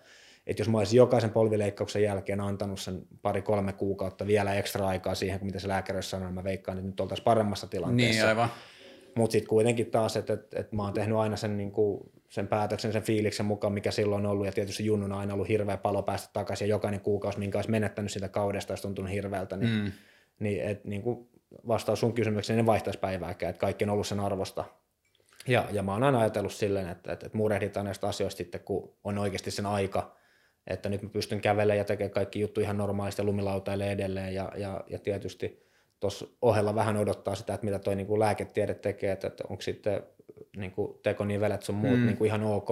että 0.47 0.61
jos 0.61 0.69
mä 0.69 0.79
olisin 0.79 0.97
jokaisen 0.97 1.31
polvileikkauksen 1.31 2.03
jälkeen 2.03 2.41
antanut 2.41 2.81
sen 2.81 3.03
pari-kolme 3.23 3.73
kuukautta 3.73 4.27
vielä 4.27 4.55
ekstra 4.55 4.89
aikaa 4.89 5.15
siihen, 5.15 5.39
kuin 5.39 5.47
mitä 5.47 5.59
se 5.59 5.69
lääkäri 5.69 6.03
sanoi, 6.03 6.27
niin 6.27 6.35
mä 6.35 6.45
veikkaan, 6.45 6.79
että 6.79 6.91
nyt 6.91 7.01
oltaisiin 7.01 7.25
paremmassa 7.25 7.67
tilanteessa. 7.67 8.21
Niin, 8.21 8.29
aivan. 8.29 8.49
Mutta 9.17 9.33
sitten 9.33 9.49
kuitenkin 9.49 9.91
taas, 9.91 10.17
että, 10.17 10.33
että, 10.33 10.61
että 10.61 10.77
mä 10.77 10.83
oon 10.83 10.93
tehnyt 10.93 11.19
aina 11.19 11.37
sen, 11.37 11.57
niin 11.57 11.73
kuin, 11.73 12.11
sen 12.35 12.49
päätöksen, 12.49 12.93
sen 12.93 13.03
fiiliksen 13.03 13.47
mukaan, 13.47 13.73
mikä 13.73 13.91
silloin 13.91 14.27
on 14.27 14.33
ollut, 14.33 14.47
ja 14.47 14.53
tietysti 14.53 14.85
junnuna 14.85 15.15
on 15.15 15.21
aina 15.21 15.35
ollut 15.35 15.49
hirveä 15.49 15.77
palo 15.77 16.03
päästä 16.03 16.31
takaisin, 16.33 16.69
ja 16.69 16.75
jokainen 16.75 17.01
kuukausi, 17.01 17.39
minkä 17.39 17.59
olisi 17.59 17.71
menettänyt 17.71 18.13
sitä 18.13 18.29
kaudesta, 18.29 18.73
olisi 18.73 18.83
tuntunut 18.83 19.11
hirveältä, 19.11 19.57
niin, 19.57 19.71
mm. 19.71 19.93
niin, 20.39 20.63
et, 20.63 20.85
niin 20.85 21.03
kuin 21.03 21.29
vastaus 21.69 22.01
sun 22.01 22.13
kysymykseen, 22.13 22.57
niin 22.57 22.67
vaihtaisi 22.67 22.99
päivääkään, 22.99 23.51
että 23.51 23.61
kaikki 23.61 23.85
on 23.85 23.91
ollut 23.91 24.07
sen 24.07 24.21
arvosta. 24.21 24.65
Ja, 25.49 25.69
ja 25.73 25.83
mä 25.83 25.93
oon 25.93 26.03
aina 26.03 26.21
ajatellut 26.21 26.53
silleen, 26.53 26.89
että, 26.89 27.13
että, 27.13 27.27
että 27.27 27.39
murehditaan 27.39 27.87
näistä 27.87 28.09
asioista 28.09 28.39
sitten, 28.39 28.61
kun 28.61 28.97
on 29.05 29.19
oikeasti 29.19 29.51
sen 29.51 29.67
aika, 29.67 30.17
että 30.67 30.89
nyt 30.89 31.03
mä 31.03 31.09
pystyn 31.09 31.41
kävelemään 31.41 31.79
ja 31.79 31.85
tekemään 31.85 32.11
kaikki 32.11 32.41
juttu 32.41 32.61
ihan 32.61 32.79
normaalisti 32.79 33.23
ja 33.23 33.27
lumilautaille 33.27 33.93
edelleen, 33.93 34.35
ja, 34.35 34.53
ja, 34.57 34.85
ja 34.87 34.99
tietysti 34.99 35.64
tuossa 36.05 36.27
ohella 36.43 36.75
vähän 36.75 36.97
odottaa 36.97 37.35
sitä, 37.35 37.55
että 37.55 37.65
mitä 37.65 37.79
toi 37.79 37.97
niin 37.97 38.07
kuin 38.07 38.21
lääketiede 38.21 38.75
tekee, 38.75 39.13
että, 39.13 39.27
että 39.27 39.45
onko 39.49 39.63
sitten 39.63 40.03
niin 40.57 40.71
kuin 40.71 40.99
tekonivelet 41.03 41.63
sun 41.63 41.75
muut 41.75 41.99
mm. 41.99 42.07
niin 42.07 42.17
kuin 42.17 42.27
ihan 42.27 42.43
ok 42.43 42.69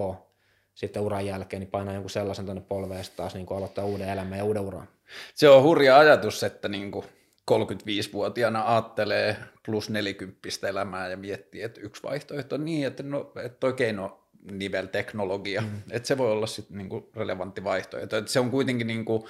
sitten 0.74 1.02
uran 1.02 1.26
jälkeen, 1.26 1.60
niin 1.60 1.70
painaa 1.70 1.94
jonkun 1.94 2.10
sellaisen 2.10 2.44
tuonne 2.44 2.62
polveen 2.68 2.98
ja 2.98 3.04
taas 3.16 3.34
niin 3.34 3.46
kuin 3.46 3.58
aloittaa 3.58 3.84
uuden 3.84 4.08
elämän 4.08 4.38
ja 4.38 4.44
uuden 4.44 4.62
uran. 4.62 4.88
Se 5.34 5.48
on 5.48 5.62
hurja 5.62 5.98
ajatus, 5.98 6.42
että 6.42 6.68
niin 6.68 6.90
kuin 6.90 7.04
35-vuotiaana 7.50 8.72
ajattelee 8.72 9.36
plus 9.66 9.90
40 9.90 10.68
elämää 10.68 11.08
ja 11.08 11.16
miettii, 11.16 11.62
että 11.62 11.80
yksi 11.80 12.02
vaihtoehto 12.02 12.54
on 12.54 12.64
niin, 12.64 12.86
että, 12.86 13.02
no, 13.02 13.32
että 13.44 13.58
toi 13.60 13.72
keino 13.72 14.28
nivelteknologia, 14.50 15.60
mm. 15.60 15.82
että 15.90 16.06
se 16.08 16.18
voi 16.18 16.32
olla 16.32 16.46
sitten 16.46 16.76
niinku 16.76 17.10
relevantti 17.16 17.64
vaihtoehto. 17.64 18.16
Että 18.16 18.30
se 18.30 18.40
on 18.40 18.50
kuitenkin 18.50 18.86
niinku, 18.86 19.28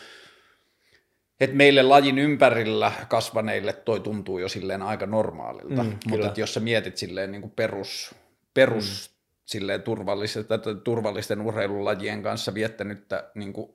että 1.43 1.57
meille 1.57 1.83
lajin 1.83 2.19
ympärillä 2.19 2.93
kasvaneille 3.09 3.73
toi 3.73 4.01
tuntuu 4.01 4.39
jo 4.39 4.49
silleen 4.49 4.83
aika 4.83 5.07
normaalilta, 5.07 5.83
mm, 5.83 5.99
mutta 6.09 6.27
että 6.27 6.41
jos 6.41 6.55
sä 6.55 6.61
mietit 6.61 6.97
silleen 6.97 7.33
niin 7.33 7.43
kuin 7.43 7.53
perus, 7.57 8.15
perus 8.55 9.11
mm. 9.11 9.17
silleen 9.45 9.83
turvallisten, 9.83 10.45
turvallisten 10.85 11.41
urheilulajien 11.41 12.23
kanssa 12.23 12.55
viettänyttä 12.55 13.31
niin 13.35 13.53
kuin, 13.53 13.75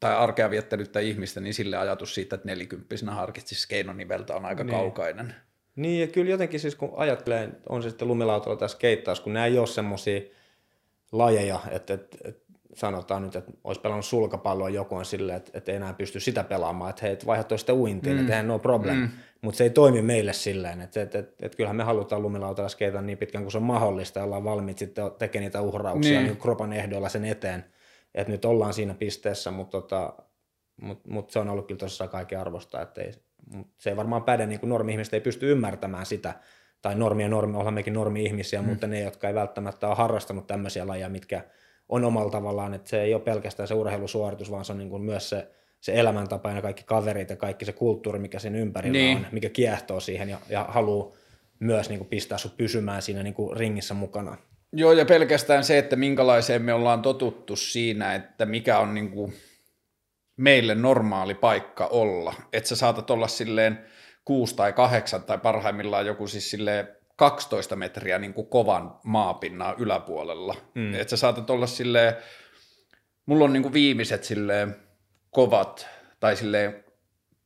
tai 0.00 0.16
arkea 0.16 0.50
viettänyttä 0.50 1.00
ihmistä, 1.00 1.40
niin 1.40 1.54
sille 1.54 1.76
ajatus 1.76 2.14
siitä, 2.14 2.34
että 2.34 2.48
nelikymppisenä 2.48 3.12
harkitsisi 3.12 3.68
keinoniveltä 3.68 4.34
on 4.34 4.44
aika 4.44 4.64
niin. 4.64 4.76
kaukainen. 4.76 5.34
Niin, 5.76 6.00
ja 6.00 6.06
kyllä 6.06 6.30
jotenkin 6.30 6.60
siis 6.60 6.74
kun 6.74 6.92
ajattelee, 6.96 7.48
on 7.68 7.82
se 7.82 7.88
sitten 7.88 8.08
lumilautalla 8.08 8.56
tai 8.56 8.68
skeittaus, 8.68 9.20
kun 9.20 9.32
nämä 9.32 9.46
ei 9.46 9.58
ole 9.58 9.66
semmoisia 9.66 10.20
lajeja, 11.12 11.60
että, 11.70 11.94
että, 11.94 12.18
että 12.24 12.45
sanotaan 12.76 13.22
nyt, 13.22 13.36
että 13.36 13.52
olisi 13.64 13.80
pelannut 13.80 14.04
sulkapalloa 14.04 14.68
joku 14.68 14.96
on 14.96 15.04
silleen, 15.04 15.36
että, 15.36 15.50
että 15.54 15.72
ei 15.72 15.76
enää 15.76 15.92
pysty 15.92 16.20
sitä 16.20 16.44
pelaamaan, 16.44 16.90
että 16.90 17.06
hei, 17.06 17.18
vaihdat 17.26 17.60
sitä 17.60 17.74
uintiin, 17.74 18.16
mm. 18.16 18.20
että 18.20 18.32
eihän 18.32 18.48
no 18.48 18.58
problem. 18.58 18.96
Mm. 18.96 19.08
Mutta 19.42 19.58
se 19.58 19.64
ei 19.64 19.70
toimi 19.70 20.02
meille 20.02 20.32
silleen, 20.32 20.80
että, 20.80 21.02
että, 21.02 21.18
että, 21.18 21.46
että 21.46 21.56
kyllähän 21.56 21.76
me 21.76 21.84
halutaan 21.84 22.22
lumilautalla 22.22 22.68
skeitä 22.68 23.02
niin 23.02 23.18
pitkään 23.18 23.44
kuin 23.44 23.52
se 23.52 23.58
on 23.58 23.64
mahdollista 23.64 24.18
ja 24.18 24.24
ollaan 24.24 24.44
valmiit 24.44 24.78
sitten 24.78 25.04
tekemään 25.18 25.44
niitä 25.44 25.60
uhrauksia 25.60 26.18
niin. 26.18 26.26
niin 26.26 26.36
kropan 26.36 26.72
ehdoilla 26.72 27.08
sen 27.08 27.24
eteen. 27.24 27.64
Että 28.14 28.32
nyt 28.32 28.44
ollaan 28.44 28.74
siinä 28.74 28.94
pisteessä, 28.94 29.50
mutta 29.50 29.80
tota, 29.80 30.12
mut, 30.80 31.06
mut 31.06 31.30
se 31.30 31.38
on 31.38 31.48
ollut 31.48 31.66
kyllä 31.66 31.78
tosiaan 31.78 32.10
kaiken 32.10 32.40
arvosta, 32.40 32.82
että 32.82 33.00
ei, 33.00 33.12
se 33.78 33.90
ei 33.90 33.96
varmaan 33.96 34.24
päde, 34.24 34.46
niin 34.46 34.60
kuin 34.60 34.70
normi-ihmiset 34.70 35.14
ei 35.14 35.20
pysty 35.20 35.52
ymmärtämään 35.52 36.06
sitä, 36.06 36.34
tai 36.82 36.94
normi 36.94 37.22
ja 37.22 37.28
normi, 37.28 37.56
ollaan 37.56 37.74
mekin 37.74 37.94
normi-ihmisiä, 37.94 38.62
mm. 38.62 38.68
mutta 38.68 38.86
ne, 38.86 39.00
jotka 39.00 39.28
ei 39.28 39.34
välttämättä 39.34 39.88
ole 39.88 39.96
harrastanut 39.96 40.46
tämmöisiä 40.46 40.86
lajeja, 40.86 41.08
mitkä 41.08 41.44
on 41.88 42.04
omalla 42.04 42.30
tavallaan, 42.30 42.74
että 42.74 42.88
se 42.88 43.02
ei 43.02 43.14
ole 43.14 43.22
pelkästään 43.22 43.68
se 43.68 43.74
urheilusuoritus, 43.74 44.50
vaan 44.50 44.64
se 44.64 44.72
on 44.72 44.78
niin 44.78 44.90
kuin 44.90 45.02
myös 45.02 45.28
se, 45.28 45.48
se 45.80 45.94
elämäntapa 45.94 46.50
ja 46.50 46.62
kaikki 46.62 46.82
kaverit 46.86 47.30
ja 47.30 47.36
kaikki 47.36 47.64
se 47.64 47.72
kulttuuri, 47.72 48.18
mikä 48.18 48.38
sen 48.38 48.54
ympärillä 48.54 48.98
niin. 48.98 49.16
on, 49.16 49.26
mikä 49.32 49.48
kiehtoo 49.48 50.00
siihen 50.00 50.28
ja, 50.28 50.38
ja 50.48 50.66
haluaa 50.68 51.12
myös 51.58 51.88
niin 51.88 51.98
kuin 51.98 52.08
pistää 52.08 52.38
sut 52.38 52.56
pysymään 52.56 53.02
siinä 53.02 53.22
niin 53.22 53.34
kuin 53.34 53.56
ringissä 53.56 53.94
mukana. 53.94 54.36
Joo, 54.72 54.92
ja 54.92 55.04
pelkästään 55.04 55.64
se, 55.64 55.78
että 55.78 55.96
minkälaiseen 55.96 56.62
me 56.62 56.72
ollaan 56.72 57.02
totuttu 57.02 57.56
siinä, 57.56 58.14
että 58.14 58.46
mikä 58.46 58.78
on 58.78 58.94
niin 58.94 59.10
kuin 59.10 59.34
meille 60.36 60.74
normaali 60.74 61.34
paikka 61.34 61.86
olla. 61.86 62.34
Että 62.52 62.68
sä 62.68 62.76
saatat 62.76 63.10
olla 63.10 63.28
silleen 63.28 63.78
kuusi 64.24 64.56
tai 64.56 64.72
kahdeksan 64.72 65.22
tai 65.22 65.38
parhaimmillaan 65.38 66.06
joku 66.06 66.26
siis 66.26 66.50
silleen 66.50 66.88
12 67.16 67.76
metriä 67.76 68.18
niin 68.18 68.34
kuin 68.34 68.46
kovan 68.46 68.94
maapinnan 69.04 69.74
yläpuolella. 69.78 70.54
Mm. 70.74 70.94
Että 70.94 71.10
sä 71.10 71.16
saatat 71.16 71.50
olla 71.50 71.66
silleen, 71.66 72.14
mulla 73.26 73.44
on 73.44 73.52
niin 73.52 73.62
kuin 73.62 73.72
viimeiset 73.72 74.24
silleen 74.24 74.76
kovat 75.30 75.88
tai 76.20 76.36
silleen 76.36 76.84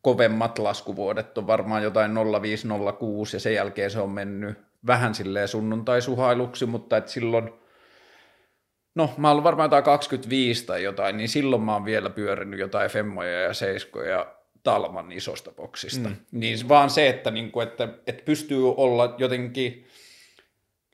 kovemmat 0.03 0.59
laskuvuodet 0.59 1.39
on 1.39 1.47
varmaan 1.47 1.83
jotain 1.83 2.13
0506 2.43 3.37
ja 3.37 3.41
sen 3.41 3.55
jälkeen 3.55 3.91
se 3.91 4.01
on 4.01 4.11
mennyt 4.11 4.59
vähän 4.87 5.15
silleen 5.15 5.49
sunnuntaisuhailuksi, 5.49 6.67
mutta 6.67 6.97
et 6.97 7.09
silloin, 7.09 7.51
no 8.95 9.15
mä 9.17 9.31
oon 9.31 9.45
varmaan 9.45 9.67
jotain 9.67 9.85
25 9.85 10.67
tai 10.67 10.83
jotain, 10.83 11.17
niin 11.17 11.29
silloin 11.29 11.63
mä 11.63 11.73
oon 11.73 11.85
vielä 11.85 12.11
pyörinyt 12.11 12.61
jotain 12.61 12.91
femmoja 12.91 13.41
ja 13.41 13.55
seiskoja 13.55 14.40
Talman 14.63 15.13
isosta 15.13 15.53
boksista. 15.53 16.09
Mm. 16.09 16.17
Niin 16.33 16.69
vaan 16.69 16.91
se, 16.91 17.09
että, 17.09 17.31
niin 17.31 17.53
kuin, 17.53 17.69
että, 17.69 17.89
että 18.07 18.23
pystyy 18.25 18.73
olla 18.73 19.15
jotenkin, 19.19 19.87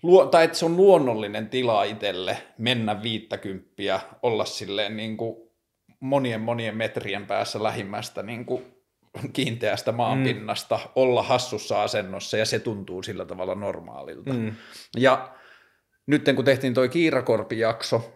luo, 0.02 0.26
tai 0.26 0.44
että 0.44 0.58
se 0.58 0.64
on 0.64 0.76
luonnollinen 0.76 1.48
tila 1.48 1.84
itselle 1.84 2.36
mennä 2.58 3.02
viittäkymppiä, 3.02 4.00
olla 4.22 4.44
silleen 4.44 4.96
niin 4.96 5.16
kuin 5.16 5.36
monien 6.00 6.40
monien 6.40 6.76
metrien 6.76 7.26
päässä 7.26 7.62
lähimmästä 7.62 8.22
niin 8.22 8.44
kuin 8.44 8.76
kiinteästä 9.32 9.92
maanpinnasta, 9.92 10.76
mm. 10.76 10.90
olla 10.94 11.22
hassussa 11.22 11.82
asennossa 11.82 12.36
ja 12.36 12.46
se 12.46 12.58
tuntuu 12.58 13.02
sillä 13.02 13.24
tavalla 13.24 13.54
normaalilta. 13.54 14.32
Mm. 14.32 14.52
Ja 14.96 15.34
nyt 16.06 16.24
kun 16.36 16.44
tehtiin 16.44 16.74
toi 16.74 16.88
Kiirakorpi-jakso, 16.88 18.15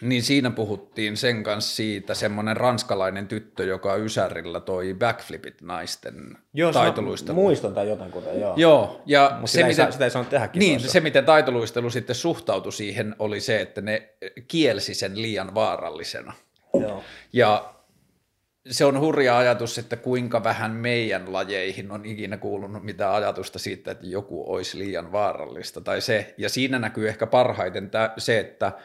niin 0.00 0.22
siinä 0.22 0.50
puhuttiin 0.50 1.16
sen 1.16 1.42
kanssa 1.42 1.76
siitä, 1.76 2.14
semmoinen 2.14 2.56
ranskalainen 2.56 3.28
tyttö, 3.28 3.64
joka 3.64 3.96
Ysärillä 3.96 4.60
toi 4.60 4.94
backflipit 4.98 5.62
naisten 5.62 6.38
joo, 6.54 6.72
taitoluistelu. 6.72 7.34
muistan 7.34 7.74
tai 7.74 7.88
jotain 7.88 8.12
kuten, 8.12 8.40
joo. 8.40 8.54
Joo, 8.56 9.02
ja 9.06 9.40
se, 9.44 9.52
sitä, 9.52 9.66
miten, 9.66 9.86
ei, 9.86 9.92
sitä 9.92 10.04
ei 10.04 10.10
saanut 10.10 10.30
tehdä 10.30 10.48
Niin, 10.54 10.80
se 10.80 11.00
miten 11.00 11.24
taitoluistelu 11.24 11.90
sitten 11.90 12.16
suhtautui 12.16 12.72
siihen 12.72 13.16
oli 13.18 13.40
se, 13.40 13.60
että 13.60 13.80
ne 13.80 14.08
kielsi 14.48 14.94
sen 14.94 15.22
liian 15.22 15.54
vaarallisena. 15.54 16.32
Joo. 16.80 17.02
Ja 17.32 17.74
se 18.70 18.84
on 18.84 19.00
hurja 19.00 19.38
ajatus, 19.38 19.78
että 19.78 19.96
kuinka 19.96 20.44
vähän 20.44 20.70
meidän 20.70 21.32
lajeihin 21.32 21.90
on 21.90 22.06
ikinä 22.06 22.36
kuulunut 22.36 22.82
mitään 22.82 23.14
ajatusta 23.14 23.58
siitä, 23.58 23.90
että 23.90 24.06
joku 24.06 24.52
olisi 24.52 24.78
liian 24.78 25.12
vaarallista 25.12 25.80
tai 25.80 26.00
se. 26.00 26.34
Ja 26.38 26.48
siinä 26.48 26.78
näkyy 26.78 27.08
ehkä 27.08 27.26
parhaiten 27.26 27.90
se, 28.18 28.38
että– 28.38 28.72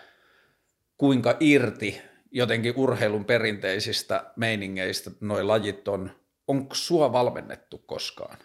kuinka 1.01 1.37
irti 1.39 2.01
jotenkin 2.31 2.73
urheilun 2.75 3.25
perinteisistä 3.25 4.31
meiningeistä 4.35 5.11
noi 5.21 5.43
lajit 5.43 5.87
on. 5.87 6.11
Onko 6.47 6.75
sua 6.75 7.13
valmennettu 7.13 7.77
koskaan? 7.77 8.37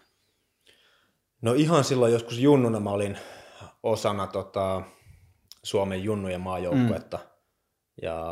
No 1.41 1.53
ihan 1.53 1.83
silloin 1.83 2.13
joskus 2.13 2.39
junnuna 2.39 2.79
mä 2.79 2.89
olin 2.89 3.17
osana 3.83 4.27
tota, 4.27 4.81
Suomen 5.63 6.03
junnujen 6.03 6.41
maajoukkuetta. 6.41 7.17
Mm. 7.17 7.23
Ja, 8.01 8.25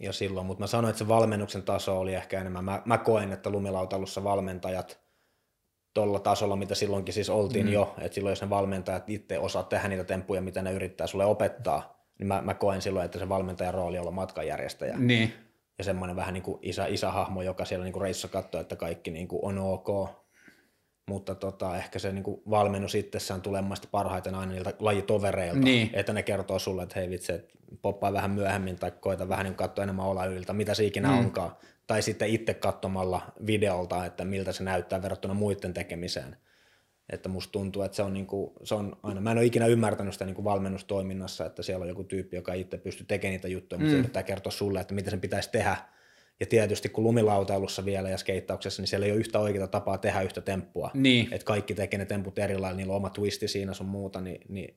ja 0.00 0.12
silloin, 0.12 0.46
mutta 0.46 0.62
mä 0.62 0.66
sanoin, 0.66 0.90
että 0.90 0.98
se 0.98 1.08
valmennuksen 1.08 1.62
taso 1.62 2.00
oli 2.00 2.14
ehkä 2.14 2.40
enemmän. 2.40 2.64
Mä, 2.64 2.82
mä 2.84 2.98
koen, 2.98 3.32
että 3.32 3.50
lumilautalussa 3.50 4.24
valmentajat 4.24 5.00
tuolla 5.94 6.20
tasolla, 6.20 6.56
mitä 6.56 6.74
silloinkin 6.74 7.14
siis 7.14 7.30
oltiin 7.30 7.66
mm. 7.66 7.72
jo, 7.72 7.94
että 7.98 8.14
silloin 8.14 8.32
jos 8.32 8.42
ne 8.42 8.50
valmentajat 8.50 9.10
itse 9.10 9.38
osaa 9.38 9.62
tehdä 9.62 9.88
niitä 9.88 10.04
temppuja, 10.04 10.40
mitä 10.40 10.62
ne 10.62 10.72
yrittää 10.72 11.06
sulle 11.06 11.24
opettaa, 11.24 11.99
niin 12.20 12.28
mä, 12.28 12.42
mä 12.42 12.54
koen 12.54 12.82
silloin, 12.82 13.04
että 13.04 13.18
se 13.18 13.28
valmentajan 13.28 13.74
rooli 13.74 13.98
on 13.98 14.02
olla 14.02 14.10
matkanjärjestäjä. 14.10 14.96
Niin. 14.96 15.32
Ja 15.78 15.84
semmoinen 15.84 16.16
vähän 16.16 16.34
niin 16.34 16.42
kuin 16.42 16.58
isä, 16.62 16.86
isähahmo, 16.86 17.42
joka 17.42 17.64
siellä 17.64 17.84
niin 17.84 17.92
kuin 17.92 18.02
reissa 18.02 18.28
katsoo, 18.28 18.60
että 18.60 18.76
kaikki 18.76 19.10
niin 19.10 19.28
kuin 19.28 19.44
on 19.44 19.58
ok. 19.58 20.10
Mutta 21.08 21.34
tota, 21.34 21.76
ehkä 21.76 21.98
se 21.98 22.12
niin 22.12 22.22
kuin 22.22 22.42
valmennus 22.50 22.94
itsessään 22.94 23.42
tulee 23.42 23.62
parhaiten 23.90 24.34
aina 24.34 24.52
niiltä 24.52 24.74
lajitovereilta, 24.78 25.60
niin. 25.60 25.90
että 25.92 26.12
ne 26.12 26.22
kertoo 26.22 26.58
sulle, 26.58 26.82
että 26.82 27.00
hei 27.00 27.10
vitsi, 27.10 27.32
että 27.32 27.54
poppaa 27.82 28.12
vähän 28.12 28.30
myöhemmin 28.30 28.76
tai 28.76 28.92
koita 29.00 29.28
vähän 29.28 29.44
niin 29.44 29.54
katsoa 29.54 29.82
enemmän 29.82 30.06
Olaylilta, 30.06 30.52
mitä 30.52 30.74
se 30.74 30.84
ikinä 30.84 31.08
mm. 31.08 31.18
onkaan. 31.18 31.56
Tai 31.86 32.02
sitten 32.02 32.28
itse 32.28 32.54
katsomalla 32.54 33.20
videolta, 33.46 34.04
että 34.04 34.24
miltä 34.24 34.52
se 34.52 34.64
näyttää 34.64 35.02
verrattuna 35.02 35.34
muiden 35.34 35.74
tekemiseen. 35.74 36.36
Että 37.10 37.28
musta 37.28 37.52
tuntuu, 37.52 37.82
että 37.82 37.96
se 37.96 38.02
on, 38.02 38.12
niinku, 38.12 38.52
se 38.64 38.74
on 38.74 38.96
aina, 39.02 39.20
mä 39.20 39.30
en 39.30 39.38
ole 39.38 39.46
ikinä 39.46 39.66
ymmärtänyt 39.66 40.12
sitä 40.12 40.24
niinku 40.24 40.44
valmennustoiminnassa, 40.44 41.46
että 41.46 41.62
siellä 41.62 41.82
on 41.82 41.88
joku 41.88 42.04
tyyppi, 42.04 42.36
joka 42.36 42.54
itse 42.54 42.78
pystyy 42.78 43.06
tekemään 43.06 43.32
niitä 43.32 43.48
juttuja, 43.48 43.78
mm. 43.78 43.82
mutta 43.82 43.94
se 43.94 43.98
yrittää 43.98 44.22
kertoa 44.22 44.52
sulle, 44.52 44.80
että 44.80 44.94
mitä 44.94 45.10
sen 45.10 45.20
pitäisi 45.20 45.50
tehdä. 45.52 45.76
Ja 46.40 46.46
tietysti 46.46 46.88
kun 46.88 47.04
lumilautailussa 47.04 47.84
vielä 47.84 48.10
ja 48.10 48.18
skeittauksessa, 48.18 48.82
niin 48.82 48.88
siellä 48.88 49.06
ei 49.06 49.12
ole 49.12 49.20
yhtä 49.20 49.38
oikeaa 49.38 49.66
tapaa 49.66 49.98
tehdä 49.98 50.20
yhtä 50.20 50.40
temppua. 50.40 50.90
Niin. 50.94 51.28
Että 51.30 51.44
kaikki 51.44 51.74
tekee 51.74 51.98
ne 51.98 52.04
temput 52.04 52.38
erilailla, 52.38 52.76
niillä 52.76 52.92
on 52.92 52.96
oma 52.96 53.10
twisti 53.10 53.48
siinä 53.48 53.74
sun 53.74 53.86
muuta, 53.86 54.20
niin, 54.20 54.40
niin 54.48 54.76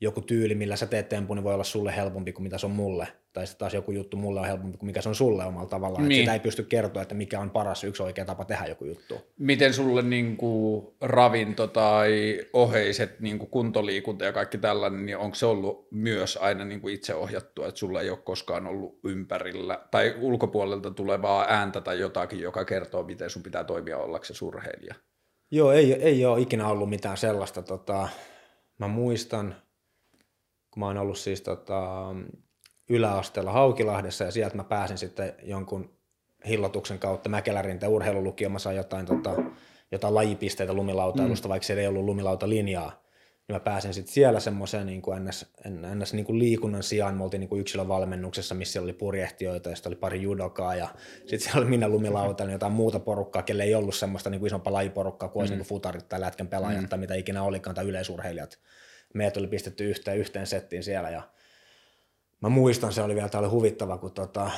joku 0.00 0.20
tyyli, 0.20 0.54
millä 0.54 0.76
sä 0.76 0.86
teet 0.86 1.08
tempun, 1.08 1.36
niin 1.36 1.44
voi 1.44 1.54
olla 1.54 1.64
sulle 1.64 1.96
helpompi 1.96 2.32
kuin 2.32 2.42
mitä 2.42 2.58
se 2.58 2.66
on 2.66 2.72
mulle. 2.72 3.08
Tai 3.32 3.46
sitten 3.46 3.58
taas 3.58 3.74
joku 3.74 3.92
juttu 3.92 4.16
mulle 4.16 4.40
on 4.40 4.46
helpompi 4.46 4.78
kuin 4.78 4.86
mikä 4.86 5.02
se 5.02 5.08
on 5.08 5.14
sulle 5.14 5.44
omalla 5.44 5.68
tavallaan. 5.68 6.08
Niin. 6.08 6.22
Sitä 6.22 6.32
ei 6.32 6.40
pysty 6.40 6.62
kertoa, 6.62 7.02
että 7.02 7.14
mikä 7.14 7.40
on 7.40 7.50
paras 7.50 7.84
yksi 7.84 8.02
oikea 8.02 8.24
tapa 8.24 8.44
tehdä 8.44 8.66
joku 8.66 8.84
juttu. 8.84 9.20
Miten 9.38 9.74
sulle 9.74 10.02
niin 10.02 10.36
kuin 10.36 10.86
ravinto 11.00 11.66
tai 11.66 12.40
oheiset 12.52 13.20
niin 13.20 13.38
kuin 13.38 13.50
kuntoliikunta 13.50 14.24
ja 14.24 14.32
kaikki 14.32 14.58
tällainen, 14.58 15.06
niin 15.06 15.18
onko 15.18 15.34
se 15.34 15.46
ollut 15.46 15.88
myös 15.90 16.36
aina 16.36 16.64
niin 16.64 16.80
kuin 16.80 16.94
itse 16.94 17.14
ohjattua, 17.14 17.68
että 17.68 17.78
sulla 17.78 18.00
ei 18.00 18.10
ole 18.10 18.18
koskaan 18.18 18.66
ollut 18.66 18.98
ympärillä 19.04 19.80
tai 19.90 20.14
ulkopuolelta 20.20 20.90
tulevaa 20.90 21.46
ääntä 21.48 21.80
tai 21.80 22.00
jotakin, 22.00 22.40
joka 22.40 22.64
kertoo, 22.64 23.02
miten 23.02 23.30
sun 23.30 23.42
pitää 23.42 23.64
toimia 23.64 23.98
ollaksesi 23.98 24.44
urheilija? 24.44 24.94
Joo, 25.50 25.72
ei, 25.72 25.92
ei 25.92 26.24
ole 26.24 26.40
ikinä 26.40 26.68
ollut 26.68 26.90
mitään 26.90 27.16
sellaista. 27.16 27.62
Tota, 27.62 28.08
mä 28.78 28.88
muistan, 28.88 29.54
kun 30.76 30.80
mä 30.80 30.86
oon 30.86 30.98
ollut 30.98 31.18
siis 31.18 31.40
tota, 31.40 32.14
yläasteella 32.90 33.52
Haukilahdessa 33.52 34.24
ja 34.24 34.30
sieltä 34.30 34.56
mä 34.56 34.64
pääsin 34.64 34.98
sitten 34.98 35.34
jonkun 35.42 35.90
hillotuksen 36.48 36.98
kautta 36.98 37.28
Mäkelärinteen 37.28 37.92
urheilulukioon, 37.92 38.52
mä 38.52 38.58
sain 38.58 38.76
jotain, 38.76 39.06
tota, 39.06 39.30
jotain 39.92 40.14
lajipisteitä 40.14 40.72
lumilautailusta, 40.72 41.48
mm. 41.48 41.50
vaikka 41.50 41.66
siellä 41.66 41.80
ei 41.80 41.86
ollut 41.86 42.04
lumilautalinjaa. 42.04 43.02
Niin 43.48 43.56
mä 43.56 43.60
pääsin 43.60 43.94
sitten 43.94 44.14
siellä 44.14 44.40
semmoiseen 44.40 44.86
niin 44.86 45.02
kuin 45.02 45.24
ns, 45.24 45.46
ns, 45.94 46.14
niin 46.14 46.24
kuin 46.26 46.38
liikunnan 46.38 46.82
sijaan, 46.82 47.16
me 47.16 47.24
oltiin 47.24 47.40
niin 47.40 47.48
kuin 47.48 47.60
yksilövalmennuksessa, 47.60 48.54
missä 48.54 48.82
oli 48.82 48.92
purjehtijoita 48.92 49.70
ja 49.70 49.76
sitten 49.76 49.90
oli 49.90 49.96
pari 49.96 50.22
judokaa 50.22 50.74
ja 50.74 50.88
sitten 51.18 51.40
siellä 51.40 51.58
oli 51.58 51.70
minä 51.70 51.88
lumilautailu 51.88 52.52
jotain 52.52 52.72
muuta 52.72 53.00
porukkaa, 53.00 53.42
kelle 53.42 53.62
ei 53.62 53.74
ollut 53.74 53.94
semmoista 53.94 54.30
niin 54.30 54.38
kuin 54.38 54.46
isompaa 54.46 54.72
lajiporukkaa 54.72 55.28
kuin 55.28 55.40
mm. 55.40 55.42
olisi 55.42 55.52
niin 55.52 55.58
kuin 55.58 55.68
futarit 55.68 56.08
tai 56.08 56.20
lätkän 56.20 56.48
pelaajat 56.48 56.82
mm. 56.82 56.88
tai 56.88 56.98
mitä 56.98 57.14
ikinä 57.14 57.42
olikaan 57.42 57.74
tai 57.74 57.84
yleisurheilijat 57.84 58.58
meidät 59.14 59.36
oli 59.36 59.46
pistetty 59.46 59.90
yhteen, 59.90 60.18
yhteen 60.18 60.46
settiin 60.46 60.82
siellä 60.82 61.10
ja 61.10 61.22
mä 62.40 62.48
muistan, 62.48 62.92
se 62.92 63.02
oli 63.02 63.14
vielä, 63.14 63.28
tämä 63.28 63.40
oli 63.40 63.48
huvittava, 63.48 63.98
kun 63.98 64.12
tota, 64.12 64.50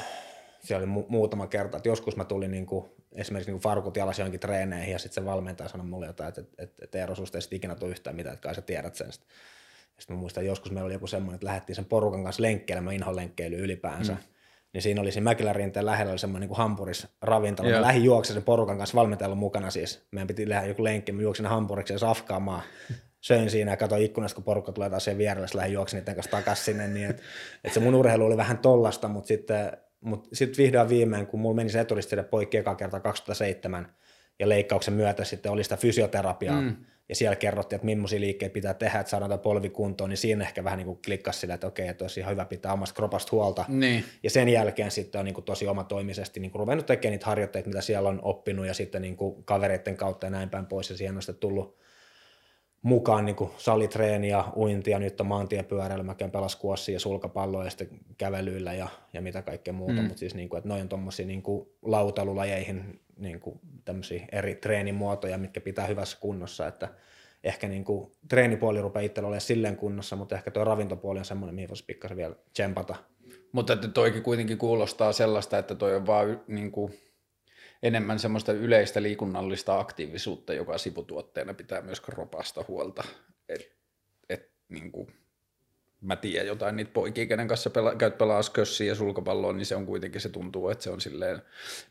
siellä 0.61 0.85
oli 0.85 1.03
mu- 1.03 1.07
muutama 1.09 1.47
kerta, 1.47 1.77
että 1.77 1.89
joskus 1.89 2.17
mä 2.17 2.25
tulin 2.25 2.51
niin 2.51 2.67
kuin, 2.67 2.85
esimerkiksi 3.13 3.53
niin 3.53 3.61
farkut 3.61 3.97
jalas 3.97 4.19
johonkin 4.19 4.41
treeneihin 4.41 4.93
ja 4.93 4.99
sitten 4.99 5.23
se 5.23 5.31
valmentaja 5.31 5.69
sanoi 5.69 5.87
mulle 5.87 6.07
jotain, 6.07 6.29
että, 6.29 6.41
että, 6.41 6.63
että, 6.63 6.85
että 6.85 6.99
Eero, 6.99 7.15
susta 7.15 7.39
ei 7.39 7.43
ikinä 7.51 7.75
tule 7.75 7.91
yhtään 7.91 8.17
mitään, 8.17 8.35
että 8.35 8.43
kai 8.43 8.55
sä 8.55 8.63
tiedät 8.63 8.95
sen. 8.95 9.13
Sitten 9.13 10.17
mä 10.17 10.21
muistan, 10.21 10.43
että 10.43 10.51
joskus 10.51 10.73
meillä 10.73 10.87
oli 10.87 10.93
joku 10.93 11.07
semmoinen, 11.07 11.35
että 11.35 11.47
lähdettiin 11.47 11.77
sen 11.77 11.85
porukan 11.85 12.25
kanssa 12.25 12.43
lenkkeilemään, 12.43 12.97
inholenkkeily 12.97 13.57
ylipäänsä. 13.57 14.13
Mm. 14.13 14.19
Niin 14.73 14.83
siinä 14.83 15.01
oli 15.01 15.13
siinä 15.13 15.25
Mäkilärinteen 15.25 15.87
lähellä 15.87 16.11
oli 16.11 16.19
semmoinen 16.19 16.49
niin 16.49 16.57
Hampuris 16.57 17.07
ravintola. 17.23 17.71
Mä 17.71 17.83
lähdin 17.83 18.05
juoksemaan 18.05 18.35
sen 18.35 18.45
porukan 18.45 18.79
kanssa 18.79 18.97
valmentajalla 18.97 19.37
mukana 19.37 19.71
siis. 19.71 20.07
Meidän 20.11 20.27
piti 20.27 20.47
tehdä 20.47 20.67
joku 20.67 20.85
lenkki, 20.85 21.13
mä 21.13 21.23
juoksin 21.23 21.47
Hampuriksi 21.47 21.93
ja 21.93 21.99
safkaamaan 21.99 22.63
söin 23.29 23.51
siinä 23.51 23.71
ja 23.71 23.77
katsoin 23.77 24.03
ikkunasta, 24.03 24.35
kun 24.35 24.45
porukka 24.45 24.73
tulee 24.73 24.91
taas 24.91 25.05
siihen 25.05 25.19
vierelle, 25.19 25.49
lähdin 25.55 25.73
juoksin 25.73 25.99
niiden 25.99 26.15
kanssa 26.15 26.31
takaisin 26.31 26.65
sinne, 26.65 26.89
niin 26.89 27.11
että 27.11 27.23
et 27.65 27.73
se 27.73 27.81
mun 27.81 27.95
urheilu 27.95 28.25
oli 28.25 28.37
vähän 28.37 28.59
tollasta, 28.59 29.09
mutta 29.09 29.29
sitten 29.29 29.73
mut 30.01 30.29
sit 30.33 30.59
vihdoin 30.59 30.89
viimein, 30.89 31.27
kun 31.27 31.41
mulla 31.41 31.57
meni 31.57 31.71
se 31.71 31.81
eturistille 31.81 32.23
poikki 32.23 32.57
eka 32.57 32.75
kerta 32.75 33.01
2007, 33.01 33.93
ja 34.39 34.49
leikkauksen 34.49 34.95
myötä 34.95 35.25
sitten 35.25 35.53
oli 35.53 35.65
sitä 35.65 35.77
fysioterapiaa, 35.77 36.61
mm. 36.61 36.77
ja 37.09 37.15
siellä 37.15 37.37
kerrottiin, 37.37 37.77
että 37.77 37.87
millaisia 37.87 38.21
liikkeitä 38.21 38.53
pitää 38.53 38.75
tehdä, 38.75 39.01
että 39.01 39.11
saadaan 39.11 39.31
tämä 39.31 39.39
polvi 39.39 39.71
kuntoon, 39.71 40.11
niin 40.11 40.19
siinä 40.19 40.45
ehkä 40.45 40.65
vähän 40.65 40.77
niin 40.77 40.87
kuin 40.87 40.99
klikkasi 41.05 41.41
sillä, 41.41 41.55
että 41.55 41.67
okei, 41.67 41.89
että 41.89 42.05
olisi 42.05 42.21
ihan 42.21 42.33
hyvä 42.33 42.45
pitää 42.45 42.73
omasta 42.73 42.95
kropasta 42.95 43.29
huolta. 43.33 43.65
Niin. 43.69 44.05
Ja 44.23 44.31
sen 44.31 44.49
jälkeen 44.49 44.91
sitten 44.91 45.19
on 45.19 45.25
niin 45.25 45.35
kuin 45.35 45.45
tosi 45.45 45.67
omatoimisesti 45.67 46.41
niin 46.41 46.51
kuin 46.51 46.61
ruvennut 46.61 46.87
tekemään 46.87 47.13
niitä 47.13 47.27
harjoitteita, 47.27 47.69
mitä 47.69 47.81
siellä 47.81 48.09
on 48.09 48.19
oppinut, 48.23 48.67
ja 48.67 48.75
sitten 48.75 49.03
niin 49.03 49.17
kuin 49.17 49.45
kavereiden 49.45 49.97
kautta 49.97 50.27
ja 50.27 50.31
näin 50.31 50.51
päin 50.51 50.67
pois, 50.67 50.91
ja 50.91 50.97
siihen 50.97 51.17
on 51.17 51.23
sitten 51.23 51.41
tullut 51.41 51.79
mukaan 52.83 53.25
niin 53.25 53.37
kuin 53.37 53.51
salitreeniä, 53.57 54.45
uintia, 54.57 54.99
nyt 54.99 55.21
on 55.21 55.27
maantiepyöräily, 55.27 56.03
mä 56.03 56.15
käyn 56.15 56.31
pelas 56.31 56.57
kuossia 56.57 56.93
ja 56.93 57.01
sulkapalloa 57.01 57.65
ja 57.65 57.71
sitten 57.71 57.89
kävelyillä 58.19 58.75
ja, 58.75 58.89
ja 59.13 59.23
mitä 59.23 59.43
kaikkea 59.43 59.75
muuta, 59.75 59.93
mm. 59.93 60.03
mutta 60.03 60.19
siis 60.19 60.35
niin 60.35 60.49
kuin, 60.49 60.59
että 60.59 60.69
noin 60.69 60.83
on 60.83 60.89
tuommoisia 60.89 61.27
niin 61.27 61.43
lautalulajeihin 61.83 63.01
niin 63.17 63.41
kuin 63.41 63.61
tämmöisiä 63.85 64.27
eri 64.33 64.55
treenimuotoja, 64.55 65.39
mitkä 65.39 65.61
pitää 65.61 65.87
hyvässä 65.87 66.19
kunnossa, 66.21 66.67
että 66.67 66.89
ehkä 67.45 67.69
niin 67.69 67.85
kuin 67.85 68.13
treenipuoli 68.29 68.81
rupeaa 68.81 69.05
itsellä 69.05 69.27
olemaan 69.27 69.41
silleen 69.41 69.77
kunnossa, 69.77 70.17
mutta 70.17 70.35
ehkä 70.35 70.51
tuo 70.51 70.65
ravintopuoli 70.65 71.19
on 71.19 71.25
semmoinen, 71.25 71.55
mihin 71.55 71.69
voisi 71.69 71.85
pikkasen 71.85 72.17
vielä 72.17 72.35
tsempata. 72.53 72.97
Mutta 73.53 73.73
että 73.73 73.89
toikin 73.89 74.23
kuitenkin 74.23 74.59
kuulostaa 74.59 75.13
sellaista, 75.13 75.59
että 75.59 75.75
toi 75.75 75.95
on 75.95 76.07
vaan 76.07 76.41
niin 76.47 76.73
kuin 76.73 76.95
enemmän 77.83 78.19
semmoista 78.19 78.53
yleistä 78.53 79.03
liikunnallista 79.03 79.81
aktiivisuutta, 79.81 80.55
joka 80.55 80.79
sivutuotteena 80.79 81.55
pitää 81.55 81.81
myös 81.81 82.01
kropasta 82.01 82.65
huolta. 82.69 83.05
Et, 83.49 83.77
et, 84.29 84.51
niin 84.69 84.93
kuin, 84.93 85.09
mä 86.01 86.17
tiedän 86.17 86.47
jotain 86.47 86.77
niitä 86.77 86.91
poikia, 86.93 87.27
kenen 87.27 87.49
kanssa 87.49 87.71
pela, 87.71 87.95
käyt 87.95 88.19
pelaa 88.19 88.41
kössiä 88.53 88.87
ja 88.87 88.95
sulkapalloa, 88.95 89.53
niin 89.53 89.67
se 89.67 89.77
on 89.77 89.87
kuitenkin, 89.87 90.21
se 90.21 90.29
tuntuu, 90.29 90.69
että 90.69 90.85
se 90.85 90.91
on 90.91 91.01
silleen 91.01 91.43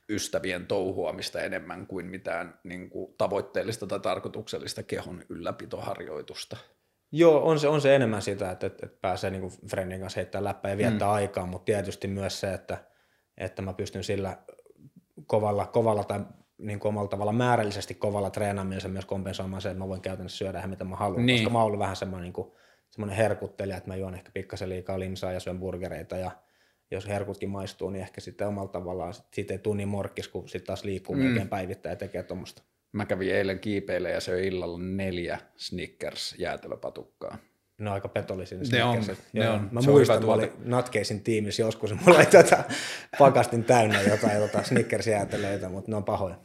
ystävien 0.09 0.67
touhuamista 0.67 1.41
enemmän 1.41 1.87
kuin 1.87 2.05
mitään 2.05 2.59
niin 2.63 2.89
kuin, 2.89 3.15
tavoitteellista 3.17 3.87
tai 3.87 3.99
tarkoituksellista 3.99 4.83
kehon 4.83 5.23
ylläpitoharjoitusta. 5.29 6.57
Joo, 7.11 7.47
on 7.49 7.59
se, 7.59 7.67
on 7.67 7.81
se 7.81 7.95
enemmän 7.95 8.21
sitä, 8.21 8.51
että, 8.51 8.67
että, 8.67 8.85
että 8.85 8.97
pääsee 9.01 9.29
niin 9.29 9.51
friendin 9.69 9.99
kanssa 9.99 10.19
heittämään 10.19 10.43
läppää 10.43 10.71
ja 10.71 10.77
viettää 10.77 11.07
mm. 11.07 11.13
aikaa, 11.13 11.45
mutta 11.45 11.65
tietysti 11.65 12.07
myös 12.07 12.39
se, 12.39 12.53
että, 12.53 12.77
että 13.37 13.61
mä 13.61 13.73
pystyn 13.73 14.03
sillä 14.03 14.37
kovalla, 15.25 15.65
kovalla 15.65 16.03
tai 16.03 16.19
niin 16.57 16.79
kuin 16.79 16.89
omalla 16.89 17.07
tavalla 17.07 17.31
määrällisesti 17.31 17.93
kovalla 17.93 18.29
treenaamisella 18.29 18.93
myös 18.93 19.05
kompensoimaan 19.05 19.61
se, 19.61 19.69
että 19.69 19.83
mä 19.83 19.87
voin 19.87 20.01
käytännössä 20.01 20.37
syödä 20.37 20.57
ihan 20.57 20.69
mitä 20.69 20.83
mä 20.83 20.95
haluan, 20.95 21.25
niin. 21.25 21.39
koska 21.39 21.49
mä 21.49 21.57
oon 21.57 21.65
ollut 21.65 21.79
vähän 21.79 21.95
semmoinen, 21.95 22.23
niin 22.23 22.33
kuin, 22.33 22.51
semmoinen 22.89 23.17
herkuttelija, 23.17 23.77
että 23.77 23.89
mä 23.89 23.95
juon 23.95 24.15
ehkä 24.15 24.31
pikkasen 24.33 24.69
liikaa 24.69 24.99
limsaa 24.99 25.31
ja 25.31 25.39
syön 25.39 25.59
burgereita 25.59 26.17
ja 26.17 26.31
jos 26.91 27.07
herkutkin 27.07 27.49
maistuu, 27.49 27.89
niin 27.89 28.01
ehkä 28.01 28.21
sitten 28.21 28.47
omalla 28.47 28.71
tavallaan 28.71 29.13
siitä 29.33 29.53
ei 29.53 29.59
tunni 29.59 29.85
morkkis, 29.85 30.27
kun 30.27 30.49
sitten 30.49 30.67
taas 30.67 30.83
liikkuu 30.83 31.15
mm. 31.15 31.21
melkein 31.21 31.49
päivittäin 31.49 31.91
ja 31.91 31.95
tekee 31.95 32.23
tuommoista. 32.23 32.63
Mä 32.91 33.05
kävin 33.05 33.35
eilen 33.35 33.59
kiipeille 33.59 34.11
ja 34.11 34.21
söin 34.21 34.45
illalla 34.45 34.79
neljä 34.79 35.39
Snickers 35.55 36.35
jäätelöpatukkaa. 36.37 37.37
Ne 37.79 37.89
on 37.89 37.93
aika 37.93 38.07
petollisia. 38.07 38.57
Ne 38.71 38.83
on, 38.83 39.03
ne 39.33 39.49
on. 39.49 39.69
Mä 39.71 39.81
se 39.81 39.89
muistan, 39.89 40.25
mä 40.25 40.33
olin 40.33 40.51
Natkeisin 40.65 41.21
tiimissä 41.21 41.61
joskus, 41.61 41.93
mulla 41.93 42.17
oli 42.17 42.25
tätä 42.25 42.63
pakastin 43.17 43.63
täynnä 43.63 44.01
jotain, 44.01 44.41
jotain 44.41 44.65
Snickers-jäätelöitä, 44.65 45.69
mutta 45.69 45.91
ne 45.91 45.97
on 45.97 46.03
pahoja. 46.03 46.35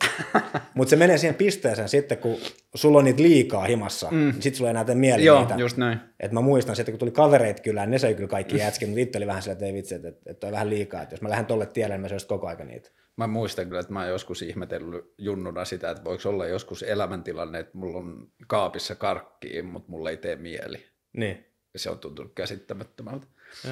mutta 0.75 0.90
se 0.90 0.97
menee 0.97 1.18
siihen 1.18 1.35
pisteeseen 1.35 1.88
sitten, 1.88 2.18
kun 2.18 2.37
sulla 2.75 2.99
on 2.99 3.05
niitä 3.05 3.23
liikaa 3.23 3.64
himassa, 3.64 4.09
mm. 4.11 4.18
niin 4.18 4.42
sitten 4.42 4.55
sulla 4.55 4.71
ei 4.71 4.71
enää 4.71 4.85
tee 4.85 4.95
mieli 4.95 5.25
Joo, 5.25 5.40
niitä. 5.40 5.55
just 5.55 5.77
näin. 5.77 6.01
Et 6.21 6.33
mä 6.33 6.40
muistan 6.40 6.77
sitten, 6.77 6.92
kun 6.92 6.99
tuli 6.99 7.11
kavereit 7.11 7.61
kylään, 7.61 7.90
ne 7.90 7.99
söi 7.99 8.14
kyllä 8.14 8.29
kaikki 8.29 8.59
jätskin, 8.59 8.88
mutta 8.88 9.01
itse 9.01 9.18
oli 9.18 9.27
vähän 9.27 9.42
sillä, 9.42 9.53
että 9.53 9.66
ei 9.66 9.75
vitsi, 9.75 9.95
että, 9.95 10.12
että 10.27 10.47
on 10.47 10.53
vähän 10.53 10.71
liikaa, 10.71 11.03
että 11.03 11.14
jos 11.14 11.23
mä 11.23 11.31
lähden 11.31 11.47
tolle 11.47 11.66
tielle, 11.66 11.95
niin 11.95 12.03
mä 12.03 12.09
söisin 12.09 12.29
koko 12.29 12.47
aika 12.47 12.64
niitä. 12.64 12.90
Mä 13.16 13.27
muistan 13.27 13.66
kyllä, 13.66 13.81
että 13.81 13.92
mä 13.92 14.01
oon 14.01 14.09
joskus 14.09 14.42
ihmetellyt 14.42 15.14
junnuna 15.18 15.64
sitä, 15.64 15.90
että 15.90 16.05
voiko 16.05 16.29
olla 16.29 16.47
joskus 16.47 16.83
elämäntilanne, 16.83 17.59
että 17.59 17.79
mulla 17.79 17.99
on 17.99 18.29
kaapissa 18.47 18.95
karkkiin, 18.95 19.66
mutta 19.66 19.90
mulla 19.90 20.11
ei 20.11 20.16
tee 20.16 20.37
mieli. 20.37 20.91
Niin. 21.12 21.46
Se 21.77 21.90
on 21.90 21.98
tuntunut 21.98 22.33
käsittämättömältä. 22.35 23.27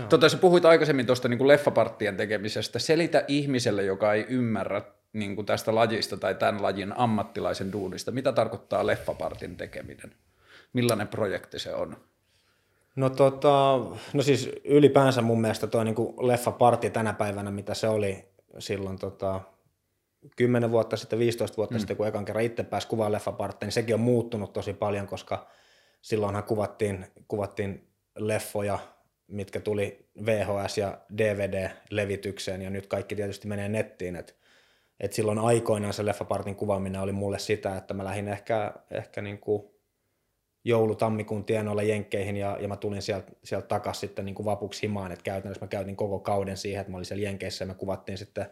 Tota, 0.08 0.28
sä 0.28 0.36
puhuit 0.36 0.64
aikaisemmin 0.64 1.06
tuosta 1.06 1.28
niin 1.28 1.48
leffaparttien 1.48 2.16
tekemisestä. 2.16 2.78
Selitä 2.78 3.24
ihmiselle, 3.28 3.84
joka 3.84 4.14
ei 4.14 4.26
ymmärrä 4.28 4.82
niin 5.12 5.36
kuin 5.36 5.46
tästä 5.46 5.74
lajista 5.74 6.16
tai 6.16 6.34
tämän 6.34 6.62
lajin 6.62 6.92
ammattilaisen 6.96 7.72
duunista, 7.72 8.10
mitä 8.10 8.32
tarkoittaa 8.32 8.86
leffapartin 8.86 9.56
tekeminen? 9.56 10.14
Millainen 10.72 11.08
projekti 11.08 11.58
se 11.58 11.74
on? 11.74 11.96
No, 12.96 13.10
tota, 13.10 13.78
no 14.12 14.22
siis 14.22 14.50
ylipäänsä 14.64 15.22
mun 15.22 15.40
mielestä 15.40 15.66
tuo 15.66 15.84
niin 15.84 15.96
leffaparti 16.20 16.90
tänä 16.90 17.12
päivänä, 17.12 17.50
mitä 17.50 17.74
se 17.74 17.88
oli 17.88 18.24
silloin 18.58 18.98
tota, 18.98 19.40
10 20.36 20.70
vuotta 20.70 20.96
sitten, 20.96 21.18
15 21.18 21.56
vuotta 21.56 21.74
mm. 21.74 21.78
sitten, 21.78 21.96
kun 21.96 22.06
ekan 22.06 22.24
kerran 22.24 22.44
itse 22.44 22.62
pääsi 22.62 22.88
kuvaan 22.88 23.12
leffapartteja, 23.12 23.66
niin 23.66 23.72
sekin 23.72 23.94
on 23.94 24.00
muuttunut 24.00 24.52
tosi 24.52 24.72
paljon, 24.72 25.06
koska 25.06 25.46
silloinhan 26.00 26.44
kuvattiin, 26.44 27.06
kuvattiin 27.28 27.88
leffoja, 28.18 28.78
mitkä 29.26 29.60
tuli 29.60 30.10
VHS- 30.20 30.78
ja 30.80 31.00
DVD-levitykseen, 31.16 32.62
ja 32.62 32.70
nyt 32.70 32.86
kaikki 32.86 33.16
tietysti 33.16 33.48
menee 33.48 33.68
nettiin, 33.68 34.16
että 34.16 34.32
et 35.00 35.12
silloin 35.12 35.38
aikoinaan 35.38 35.92
se 35.92 36.06
leffapartin 36.06 36.56
kuvaaminen 36.56 37.00
oli 37.00 37.12
mulle 37.12 37.38
sitä, 37.38 37.76
että 37.76 37.94
mä 37.94 38.04
lähdin 38.04 38.28
ehkä, 38.28 38.74
ehkä 38.90 39.22
niin 39.22 39.38
kuin 39.38 39.62
joulu-tammikuun 40.64 41.44
tienoilla 41.44 41.82
Jenkkeihin 41.82 42.36
ja, 42.36 42.58
ja 42.60 42.68
mä 42.68 42.76
tulin 42.76 43.02
sieltä, 43.02 43.32
sieltä 43.44 43.66
takaisin 43.66 44.00
sitten 44.00 44.24
niin 44.24 44.34
kuin 44.34 44.46
vapuksi 44.46 44.82
himaan, 44.82 45.12
että 45.12 45.22
käytännössä 45.22 45.64
mä 45.64 45.68
käytin 45.68 45.96
koko 45.96 46.20
kauden 46.20 46.56
siihen, 46.56 46.80
että 46.80 46.90
mä 46.90 46.96
olin 46.96 47.04
siellä 47.04 47.24
Jenkeissä 47.24 47.62
ja 47.62 47.66
me 47.66 47.74
kuvattiin 47.74 48.18
sitten 48.18 48.46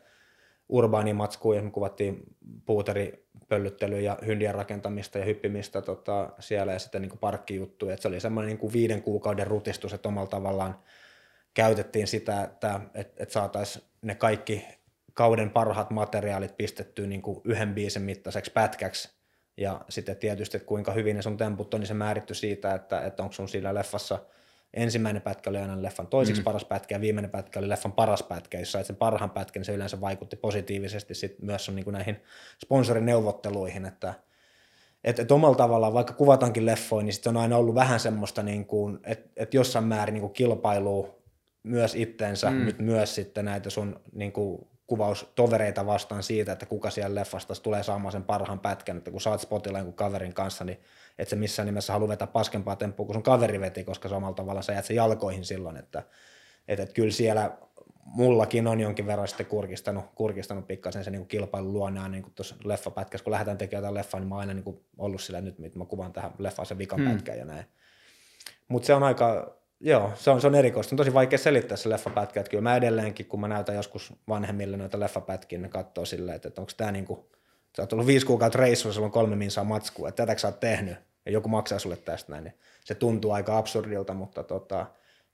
urbaanimatskuun 0.69 1.57
ja 1.57 1.63
me 1.63 1.71
kuvattiin 1.71 2.23
puuteripöllyttelyä 2.67 4.01
ja 4.01 4.19
hyndien 4.27 4.55
rakentamista 4.55 5.19
ja 5.19 5.25
hyppimistä 5.25 5.83
tota, 5.83 6.33
siellä 6.39 6.73
ja 6.73 6.79
sitten 6.79 7.03
niin 7.03 7.11
kuin 7.11 7.19
parkkijuttuja, 7.19 7.95
että 7.95 8.03
se 8.03 8.09
oli 8.09 8.21
semmoinen 8.21 8.49
niin 8.49 8.59
kuin 8.59 8.73
viiden 8.73 9.03
kuukauden 9.03 9.47
rutistus, 9.47 9.93
että 9.93 10.09
omalla 10.09 10.29
tavallaan 10.29 10.79
käytettiin 11.55 12.07
sitä, 12.07 12.43
että, 12.43 12.81
että, 12.95 13.23
että 13.23 13.33
saataisiin 13.33 13.85
ne 14.03 14.15
kaikki 14.15 14.65
kauden 15.15 15.51
parhaat 15.51 15.91
materiaalit 15.91 16.57
pistettyä 16.57 17.07
niin 17.07 17.23
kuin 17.23 17.41
yhden 17.45 17.75
biisin 17.75 18.03
mittaiseksi 18.03 18.53
pätkäksi. 18.53 19.19
Ja 19.57 19.81
sitten 19.89 20.17
tietysti, 20.17 20.57
että 20.57 20.67
kuinka 20.67 20.93
hyvin 20.93 21.17
ne 21.17 21.23
sun 21.23 21.37
temput 21.37 21.75
on, 21.75 21.81
niin 21.81 21.89
se 21.89 21.95
määritty 21.95 22.35
siitä, 22.35 22.75
että, 22.75 23.01
että 23.01 23.23
onko 23.23 23.33
sun 23.33 23.49
siinä 23.49 23.75
leffassa 23.75 24.19
ensimmäinen 24.75 25.23
pätkä 25.23 25.51
oli 25.51 25.59
aina 25.59 25.83
leffan 25.83 26.07
toisiksi 26.07 26.43
mm. 26.43 26.45
paras 26.45 26.65
pätkä 26.65 26.95
ja 26.95 27.01
viimeinen 27.01 27.31
pätkä 27.31 27.59
oli 27.59 27.69
leffan 27.69 27.93
paras 27.93 28.23
pätkä, 28.23 28.59
jos 28.59 28.73
sait 28.73 28.87
sen 28.87 28.97
parhaan 28.97 29.31
pätkän, 29.31 29.61
niin 29.61 29.65
se 29.65 29.75
yleensä 29.75 30.01
vaikutti 30.01 30.37
positiivisesti 30.37 31.15
sit 31.15 31.43
myös 31.43 31.69
on 31.69 31.77
niin 31.77 31.85
kuin 31.85 31.93
näihin 31.93 32.17
sponsorineuvotteluihin, 32.65 33.87
että 33.87 34.15
että 35.05 35.23
et 35.23 35.33
omalla 35.33 35.57
tavallaan, 35.57 35.95
vaikka 35.95 36.13
kuvataankin 36.13 36.67
leffoja, 36.67 37.05
niin 37.05 37.13
sitten 37.13 37.37
on 37.37 37.43
aina 37.43 37.57
ollut 37.57 37.75
vähän 37.75 38.01
semmoista, 38.01 38.43
niin 38.43 38.67
kuin, 38.67 38.99
että 39.05 39.31
et 39.37 39.55
jossain 39.55 39.85
määrin 39.85 40.13
niin 40.13 40.21
kuin 40.21 40.33
kilpailua 40.33 41.19
myös 41.63 41.95
itteensä, 41.95 42.51
mm. 42.51 42.57
nyt 42.57 42.79
myös 42.79 43.15
sitten 43.15 43.45
näitä 43.45 43.71
sun 43.71 44.01
niin 44.13 44.33
kuin, 44.33 44.69
kuvaustovereita 44.89 45.87
vastaan 45.87 46.23
siitä, 46.23 46.53
että 46.53 46.67
kuka 46.67 46.91
siellä 46.91 47.15
leffasta 47.21 47.55
tulee 47.63 47.83
saamaan 47.83 48.13
sen 48.13 48.25
parhaan 48.25 48.61
pätkän, 48.61 48.99
että 48.99 49.11
kun 49.11 49.21
saat 49.21 49.41
spotilla 49.41 49.79
jonkun 49.79 49.95
kaverin 49.95 50.35
kanssa, 50.35 50.65
niin 50.65 50.81
et 51.19 51.29
se 51.29 51.37
missään 51.37 51.67
nimessä 51.67 51.93
halua 51.93 52.09
vetää 52.09 52.27
paskempaa 52.27 52.77
temppua 52.77 53.07
kuin 53.07 53.15
sun 53.15 53.23
kaveri 53.23 53.61
veti, 53.61 53.85
koska 53.85 54.09
samalla 54.09 54.35
tavalla 54.35 54.63
sä 54.63 54.73
jäät 54.73 54.85
sen 54.85 54.97
jalkoihin 54.97 55.45
silloin, 55.45 55.77
että 55.77 56.03
et, 56.69 56.81
et 56.81 56.93
kyllä 56.93 57.11
siellä 57.11 57.59
mullakin 58.05 58.67
on 58.67 58.81
jonkin 58.81 59.07
verran 59.07 59.29
sitten 59.29 59.47
kurkistanut, 59.47 60.05
kurkistanut 60.15 60.67
pikkasen 60.67 61.05
se 61.05 61.11
niin 61.11 61.29
kilpailun 61.29 61.73
luonne 61.73 62.09
niin 62.09 62.33
tuossa 62.35 62.57
leffapätkässä, 62.65 63.25
kun 63.25 63.31
lähdetään 63.31 63.59
tekemään 63.59 63.83
jotain 63.83 63.95
leffaa, 63.95 64.21
niin 64.21 64.29
mä 64.29 64.35
oon 64.35 64.41
aina 64.41 64.55
niin 64.55 64.65
kuin 64.65 64.81
ollut 64.99 65.21
sillä, 65.21 65.41
nyt 65.41 65.75
mä 65.75 65.85
kuvan 65.85 66.13
tähän 66.13 66.33
leffaan 66.39 66.67
sen 66.67 66.79
vikan 66.79 67.01
hmm. 67.01 67.39
ja 67.39 67.45
näin. 67.45 67.65
Mutta 68.69 68.87
se 68.87 68.95
on 68.95 69.03
aika, 69.03 69.59
Joo, 69.81 70.13
se 70.15 70.31
on, 70.31 70.41
se 70.41 70.47
on 70.47 70.55
erikoista. 70.55 70.95
On 70.95 70.97
tosi 70.97 71.15
vaikea 71.15 71.39
selittää 71.39 71.77
se 71.77 71.89
leffapätkä, 71.89 72.41
että 72.41 72.51
kyllä 72.51 72.63
mä 72.63 72.77
edelleenkin, 72.77 73.27
kun 73.27 73.41
mä 73.41 73.49
näytän 73.49 73.75
joskus 73.77 74.13
vanhemmille 74.29 74.77
noita 74.77 75.01
leffapätkiä, 75.01 75.59
ne 75.59 75.69
katsoo 75.69 76.05
silleen, 76.05 76.37
että, 76.37 76.49
että 76.49 76.61
onko 76.61 76.73
tämä 76.77 76.93
niinku, 76.93 77.31
sä 77.77 77.83
oot 77.83 77.93
ollut 77.93 78.07
viisi 78.07 78.27
kuukautta 78.27 78.59
reissulla, 78.59 78.95
sulla 78.95 79.07
on 79.07 79.13
kolme 79.13 79.37
minsaa 79.37 79.65
matskua, 79.65 80.09
että 80.09 80.23
tätäkö 80.23 80.41
sä 80.41 80.49
oot 80.49 80.61
tehnyt, 80.61 80.97
ja 81.29 81.33
joku 81.33 81.49
maksaa 81.49 81.79
sulle 81.79 81.97
tästä 81.97 82.33
näin, 82.33 82.45
niin 82.45 82.55
se 82.85 82.95
tuntuu 82.95 83.31
aika 83.31 83.59
absurdilta, 83.59 84.15
mutta, 84.15 84.43
tota, 84.43 84.87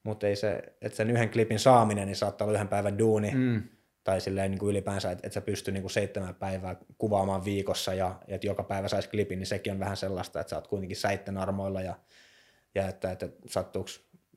mutta 0.02 0.26
ei 0.26 0.36
se, 0.36 0.62
että 0.80 0.96
sen 0.96 1.10
yhden 1.10 1.30
klipin 1.30 1.58
saaminen, 1.58 2.06
niin 2.06 2.16
saattaa 2.16 2.44
olla 2.44 2.54
yhden 2.54 2.68
päivän 2.68 2.98
duuni, 2.98 3.30
mm. 3.34 3.62
tai 4.04 4.20
silleen 4.20 4.50
niin 4.50 4.58
kuin 4.58 4.70
ylipäänsä, 4.70 5.10
että, 5.10 5.26
että 5.26 5.34
sä 5.34 5.40
pysty 5.40 5.72
niin 5.72 5.82
kuin 5.82 5.90
seitsemän 5.90 6.34
päivää 6.34 6.76
kuvaamaan 6.98 7.44
viikossa, 7.44 7.94
ja, 7.94 8.20
että 8.28 8.46
joka 8.46 8.62
päivä 8.62 8.88
saisi 8.88 9.08
klipin, 9.08 9.38
niin 9.38 9.46
sekin 9.46 9.72
on 9.72 9.78
vähän 9.78 9.96
sellaista, 9.96 10.40
että 10.40 10.50
sä 10.50 10.56
oot 10.56 10.68
kuitenkin 10.68 10.96
säitten 10.96 11.38
armoilla, 11.38 11.80
ja, 11.80 11.94
ja 12.74 12.88
että, 12.88 13.10
että 13.10 13.28
sattuuko 13.46 13.90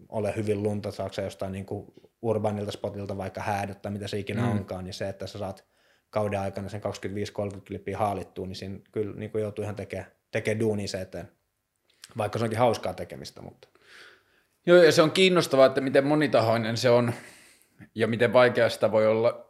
ole 0.09 0.35
hyvin 0.35 0.63
lunta, 0.63 0.91
saako 0.91 1.21
jostain 1.21 1.51
niin 1.51 1.65
kuin 1.65 1.93
urbanilta 2.21 2.71
spotilta 2.71 3.17
vaikka 3.17 3.41
häädöt 3.41 3.81
tai 3.81 3.91
mitä 3.91 4.07
se 4.07 4.19
ikinä 4.19 4.41
mm. 4.41 4.51
onkaan, 4.51 4.83
niin 4.83 4.93
se, 4.93 5.09
että 5.09 5.27
sä 5.27 5.39
saat 5.39 5.65
kauden 6.09 6.39
aikana 6.39 6.69
sen 6.69 6.81
25-30 7.55 7.61
klippiä 7.67 7.97
haalittua, 7.97 8.47
niin 8.47 8.55
siinä 8.55 8.79
kyllä 8.91 9.15
niin 9.15 9.31
kuin 9.31 9.41
joutuu 9.41 9.63
ihan 9.63 9.75
tekemään 9.75 10.11
tekee 10.31 10.59
duunia 10.59 10.87
se 10.87 11.01
eteen, 11.01 11.31
vaikka 12.17 12.39
se 12.39 12.45
onkin 12.45 12.59
hauskaa 12.59 12.93
tekemistä. 12.93 13.41
Mutta. 13.41 13.67
Joo, 14.65 14.83
ja 14.83 14.91
se 14.91 15.01
on 15.01 15.11
kiinnostavaa, 15.11 15.65
että 15.65 15.81
miten 15.81 16.07
monitahoinen 16.07 16.77
se 16.77 16.89
on 16.89 17.13
ja 17.95 18.07
miten 18.07 18.33
vaikea 18.33 18.69
sitä 18.69 18.91
voi 18.91 19.07
olla 19.07 19.47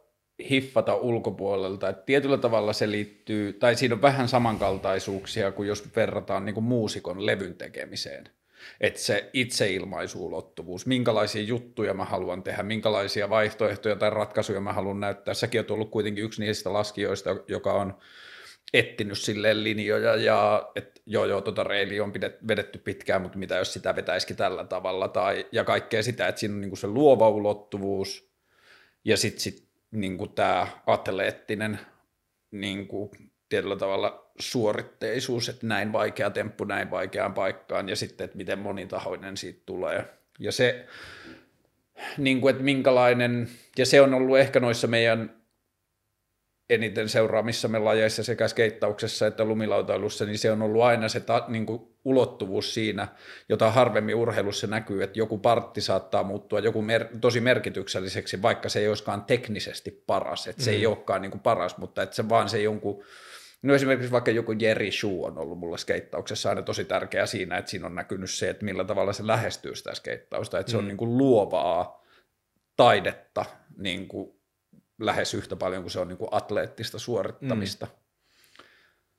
hiffata 0.50 0.94
ulkopuolelta. 0.94 1.88
että 1.88 2.02
tietyllä 2.02 2.38
tavalla 2.38 2.72
se 2.72 2.90
liittyy, 2.90 3.52
tai 3.52 3.76
siinä 3.76 3.94
on 3.94 4.02
vähän 4.02 4.28
samankaltaisuuksia 4.28 5.52
kuin 5.52 5.68
jos 5.68 5.96
verrataan 5.96 6.44
niin 6.44 6.54
kuin 6.54 6.64
muusikon 6.64 7.26
levyn 7.26 7.54
tekemiseen 7.54 8.30
että 8.80 9.00
se 9.00 9.30
itseilmaisuulottuvuus, 9.32 10.86
minkälaisia 10.86 11.42
juttuja 11.42 11.94
mä 11.94 12.04
haluan 12.04 12.42
tehdä, 12.42 12.62
minkälaisia 12.62 13.30
vaihtoehtoja 13.30 13.96
tai 13.96 14.10
ratkaisuja 14.10 14.60
mä 14.60 14.72
haluan 14.72 15.00
näyttää. 15.00 15.34
Säkin 15.34 15.60
on 15.60 15.66
ollut 15.70 15.90
kuitenkin 15.90 16.24
yksi 16.24 16.42
niistä 16.42 16.72
laskijoista, 16.72 17.36
joka 17.48 17.72
on 17.72 17.94
ettinyt 18.72 19.18
silleen 19.18 19.64
linjoja 19.64 20.16
ja 20.16 20.70
että 20.74 21.00
joo 21.06 21.24
joo, 21.24 21.40
tota 21.40 21.64
reili 21.64 22.00
on 22.00 22.12
pidet, 22.12 22.48
vedetty 22.48 22.78
pitkään, 22.78 23.22
mutta 23.22 23.38
mitä 23.38 23.56
jos 23.56 23.72
sitä 23.72 23.96
vetäisikin 23.96 24.36
tällä 24.36 24.64
tavalla 24.64 25.08
tai, 25.08 25.46
ja 25.52 25.64
kaikkea 25.64 26.02
sitä, 26.02 26.28
että 26.28 26.38
siinä 26.38 26.54
on 26.54 26.60
niin 26.60 26.70
kuin 26.70 26.78
se 26.78 26.86
luova 26.86 27.28
ulottuvuus 27.28 28.30
ja 29.04 29.16
sitten 29.16 29.40
sit, 29.40 29.68
niin 29.90 30.18
tämä 30.34 30.66
atleettinen 30.86 31.78
niin 32.50 32.88
kuin 32.88 33.10
tietyllä 33.48 33.76
tavalla 33.76 34.30
suoritteisuus, 34.38 35.48
että 35.48 35.66
näin 35.66 35.92
vaikea 35.92 36.30
temppu 36.30 36.64
näin 36.64 36.90
vaikeaan 36.90 37.34
paikkaan 37.34 37.88
ja 37.88 37.96
sitten, 37.96 38.24
että 38.24 38.36
miten 38.36 38.58
monitahoinen 38.58 39.36
siitä 39.36 39.62
tulee. 39.66 40.04
Ja 40.38 40.52
se, 40.52 40.86
niin 42.18 42.40
kuin, 42.40 42.50
että 42.50 42.64
minkälainen, 42.64 43.48
ja 43.78 43.86
se 43.86 44.00
on 44.00 44.14
ollut 44.14 44.38
ehkä 44.38 44.60
noissa 44.60 44.86
meidän 44.86 45.37
eniten 46.70 47.08
seuraamissamme 47.08 47.78
lajeissa 47.78 48.24
sekä 48.24 48.48
skeittauksessa 48.48 49.26
että 49.26 49.44
lumilautailussa, 49.44 50.24
niin 50.24 50.38
se 50.38 50.52
on 50.52 50.62
ollut 50.62 50.82
aina 50.82 51.08
se 51.08 51.20
ta, 51.20 51.44
niin 51.48 51.66
kuin 51.66 51.82
ulottuvuus 52.04 52.74
siinä, 52.74 53.08
jota 53.48 53.70
harvemmin 53.70 54.14
urheilussa 54.14 54.66
näkyy, 54.66 55.02
että 55.02 55.18
joku 55.18 55.38
partti 55.38 55.80
saattaa 55.80 56.22
muuttua 56.22 56.58
joku 56.58 56.82
mer, 56.82 57.06
tosi 57.20 57.40
merkitykselliseksi, 57.40 58.42
vaikka 58.42 58.68
se 58.68 58.80
ei 58.80 58.88
olisikaan 58.88 59.24
teknisesti 59.24 60.02
paras, 60.06 60.46
että 60.46 60.62
se 60.62 60.70
mm. 60.70 60.76
ei 60.76 60.86
olekaan 60.86 61.22
niin 61.22 61.30
kuin 61.30 61.40
paras, 61.40 61.76
mutta 61.78 62.02
että 62.02 62.16
se 62.16 62.28
vaan 62.28 62.48
se 62.48 62.62
jonkun 62.62 63.04
No 63.62 63.74
esimerkiksi 63.74 64.12
vaikka 64.12 64.30
joku 64.30 64.52
Jerry 64.52 64.90
Shu 64.90 65.24
on 65.24 65.38
ollut 65.38 65.58
mulle 65.58 65.78
skeittauksessa 65.78 66.48
aina 66.48 66.62
tosi 66.62 66.84
tärkeä 66.84 67.26
siinä, 67.26 67.58
että 67.58 67.70
siinä 67.70 67.86
on 67.86 67.94
näkynyt 67.94 68.30
se, 68.30 68.50
että 68.50 68.64
millä 68.64 68.84
tavalla 68.84 69.12
se 69.12 69.26
lähestyy 69.26 69.74
sitä 69.74 69.94
skeittausta, 69.94 70.58
että 70.58 70.72
se 70.72 70.78
on 70.78 70.84
mm. 70.84 70.88
niin 70.88 70.96
kuin 70.96 71.18
luovaa 71.18 72.04
taidetta 72.76 73.44
niin 73.76 74.08
kuin 74.08 74.37
lähes 75.00 75.34
yhtä 75.34 75.56
paljon 75.56 75.82
kuin 75.82 75.90
se 75.90 76.00
on 76.00 76.08
niin 76.08 76.18
kuin 76.18 76.28
atleettista 76.30 76.98
suorittamista. 76.98 77.86
Mm. 77.86 77.92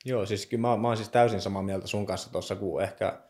Joo, 0.06 0.26
siis 0.26 0.46
kyllä 0.46 0.62
mä, 0.62 0.78
mä 0.78 0.88
oon 0.88 0.98
siis 0.98 1.10
täysin 1.10 1.42
samaa 1.42 1.64
mieltä 1.64 1.88
sun 1.88 2.06
kanssa 2.06 2.32
tuossa, 2.32 2.56
kun 2.56 2.82
ehkä, 2.82 3.22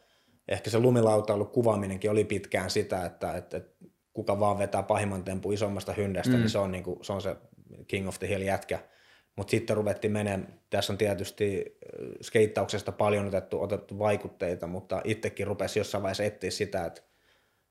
ehkä 0.48 0.70
se 0.70 0.80
lumilautailu 0.80 1.46
kuvaaminenkin 1.46 2.12
oli 2.12 2.24
pitkään 2.24 2.70
sitä, 2.70 3.06
että, 3.06 3.34
että, 3.34 3.58
että 3.58 3.86
kuka 4.14 4.40
vaan 4.40 4.58
vetää 4.58 4.84
pahimman 4.84 5.24
tempun 5.24 5.54
isommasta 5.54 5.94
hyndestä, 5.94 6.34
mm. 6.34 6.40
niin 6.40 6.50
se 6.50 6.58
on, 6.58 6.72
niin 6.72 6.84
kuin, 6.84 7.00
se 7.02 7.14
on 7.14 7.22
se 7.22 7.36
King 7.88 8.08
of 8.08 8.20
the 8.20 8.28
Hill 8.28 8.42
jätkä. 8.42 8.80
Mutta 9.36 9.52
sitten 9.52 9.78
ruvettiin 9.78 10.14
menemään, 10.14 10.60
tässä 10.70 10.94
on 10.94 10.98
tietysti 10.98 11.78
skeittauksesta 12.22 12.92
paljon 12.92 13.28
otettu, 13.28 13.62
otettu 13.62 14.00
vaikutteita, 14.00 14.68
mutta 14.68 15.02
itsekin 15.04 15.48
rupesi 15.48 15.80
jossain 15.80 16.02
vaiheessa 16.02 16.24
etsiä 16.24 16.52
sitä, 16.52 16.86
että, 16.86 17.02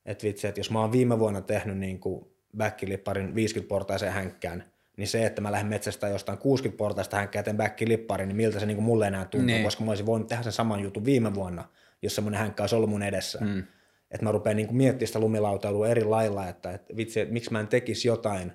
että 0.07 0.27
vitsi, 0.27 0.47
että 0.47 0.61
jos 0.61 0.71
mä 0.71 0.81
oon 0.81 0.93
viime 0.93 1.19
vuonna 1.19 1.41
tehnyt 1.41 1.79
niin 1.79 2.01
kuin 2.01 2.38
backkilipparin 2.57 3.35
50-portaisen 3.35 4.11
hänkkään, 4.11 4.65
niin 4.97 5.09
se, 5.09 5.27
että 5.27 5.41
mä 5.41 5.53
lähden 5.53 5.69
metsästä 5.69 6.09
jostain 6.09 6.39
60-portaista 6.39 7.17
hänkkää 7.17 7.43
teen 7.43 7.57
backkilipparin, 7.57 8.29
niin 8.29 8.37
miltä 8.37 8.61
se 8.61 8.67
niin 8.67 8.77
kuin 8.77 8.85
mulle 8.85 9.07
enää 9.07 9.25
tuntuu, 9.25 9.47
niin. 9.47 9.65
koska 9.65 9.85
mä 9.85 9.91
olisin 9.91 10.07
voinut 10.07 10.29
tehdä 10.29 10.43
sen 10.43 10.53
saman 10.53 10.81
jutun 10.81 11.05
viime 11.05 11.35
vuonna, 11.35 11.65
jos 12.03 12.15
semmoinen 12.15 12.41
hänkkä 12.41 12.63
olisi 12.63 12.75
ollut 12.75 12.91
mun 12.91 13.03
edessä. 13.03 13.39
Mm. 13.41 13.65
Että 14.11 14.25
mä 14.25 14.33
rupean 14.33 14.57
niin 14.57 14.77
miettimään 14.77 15.07
sitä 15.07 15.19
lumilautailua 15.19 15.89
eri 15.89 16.05
lailla, 16.05 16.49
että, 16.49 16.73
että 16.73 16.97
vitsi, 16.97 17.21
että 17.21 17.33
miksi 17.33 17.53
mä 17.53 17.61
en 17.61 17.69
tekisi 17.69 18.09
jotain, 18.09 18.53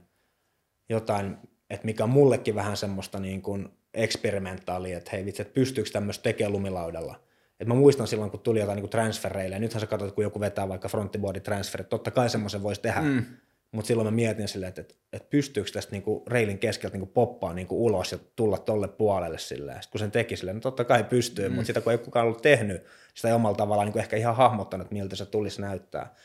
jotain 0.90 1.38
että 1.70 1.86
mikä 1.86 2.04
on 2.04 2.10
mullekin 2.10 2.56
vähän 2.56 2.78
semmoista 2.78 3.20
niin 3.20 3.42
kuin 3.42 3.70
eksperimentaalia, 3.94 4.98
että 4.98 5.10
hei 5.14 5.26
vitsi, 5.26 5.42
että 5.42 5.54
pystyykö 5.54 5.90
tämmöistä 5.90 6.24
tekemään 6.24 6.54
lumilaudalla. 6.54 7.20
Et 7.60 7.68
mä 7.68 7.74
muistan 7.74 8.08
silloin, 8.08 8.32
kun 8.32 8.40
tuli 8.40 8.60
jotain 8.60 8.76
niin 8.76 8.90
transfereille, 8.90 9.56
ja 9.56 9.60
nythän 9.60 9.82
sä 9.82 9.88
katsot, 9.88 10.12
kun 10.12 10.24
joku 10.24 10.40
vetää 10.40 10.70
vaikka 10.70 10.90
fronttiboardi 10.90 11.40
transferit, 11.40 11.90
totta 11.90 12.12
kai 12.12 12.30
semmoisen 12.30 12.64
voisi 12.64 12.82
tehdä, 12.82 13.02
mm. 13.02 13.26
Mutta 13.74 13.88
silloin 13.88 14.08
mä 14.08 14.12
mietin 14.12 14.48
silleen, 14.48 14.70
että, 14.70 14.82
että, 14.82 14.96
että 15.14 15.30
pystyykö 15.30 15.72
tästä 15.72 15.92
niinku 15.92 16.24
reilin 16.28 16.60
keskeltä 16.60 16.98
niinku 16.98 17.14
poppaa 17.14 17.54
niinku 17.54 17.86
ulos 17.86 18.12
ja 18.12 18.18
tulla 18.36 18.58
tolle 18.58 18.88
puolelle 18.88 19.38
silleen. 19.38 19.78
Sitten 19.84 19.92
kun 19.92 20.00
sen 20.00 20.12
teki 20.12 20.38
silleen, 20.38 20.56
no 20.56 20.62
totta 20.62 20.84
kai 20.84 21.04
pystyy, 21.04 21.50
mm. 21.50 21.56
mutta 21.56 21.68
sitä 21.68 21.82
kun 21.82 21.92
ei 21.92 21.98
kukaan 21.98 22.26
ollut 22.26 22.42
tehnyt, 22.42 22.84
sitä 23.14 23.28
ei 23.28 23.34
omalla 23.34 23.58
tavallaan 23.58 23.86
niinku 23.86 24.00
ehkä 24.00 24.18
ihan 24.18 24.36
hahmottanut, 24.36 24.86
että 24.86 24.94
miltä 24.94 25.16
se 25.16 25.26
tulisi 25.26 25.62
näyttää. 25.62 26.16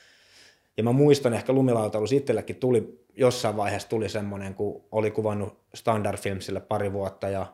Ja 0.77 0.83
mä 0.83 0.93
muistan 0.93 1.35
ehkä 1.35 1.53
lumilautailus 1.53 2.13
itsellekin 2.13 2.57
tuli, 2.57 3.07
jossain 3.17 3.57
vaiheessa 3.57 3.89
tuli 3.89 4.09
semmoinen, 4.09 4.55
kun 4.55 4.85
oli 4.93 5.11
kuvannut 5.11 5.61
Standard 5.75 6.19
Filmsille 6.19 6.61
pari 6.61 6.93
vuotta 6.93 7.29
ja 7.29 7.47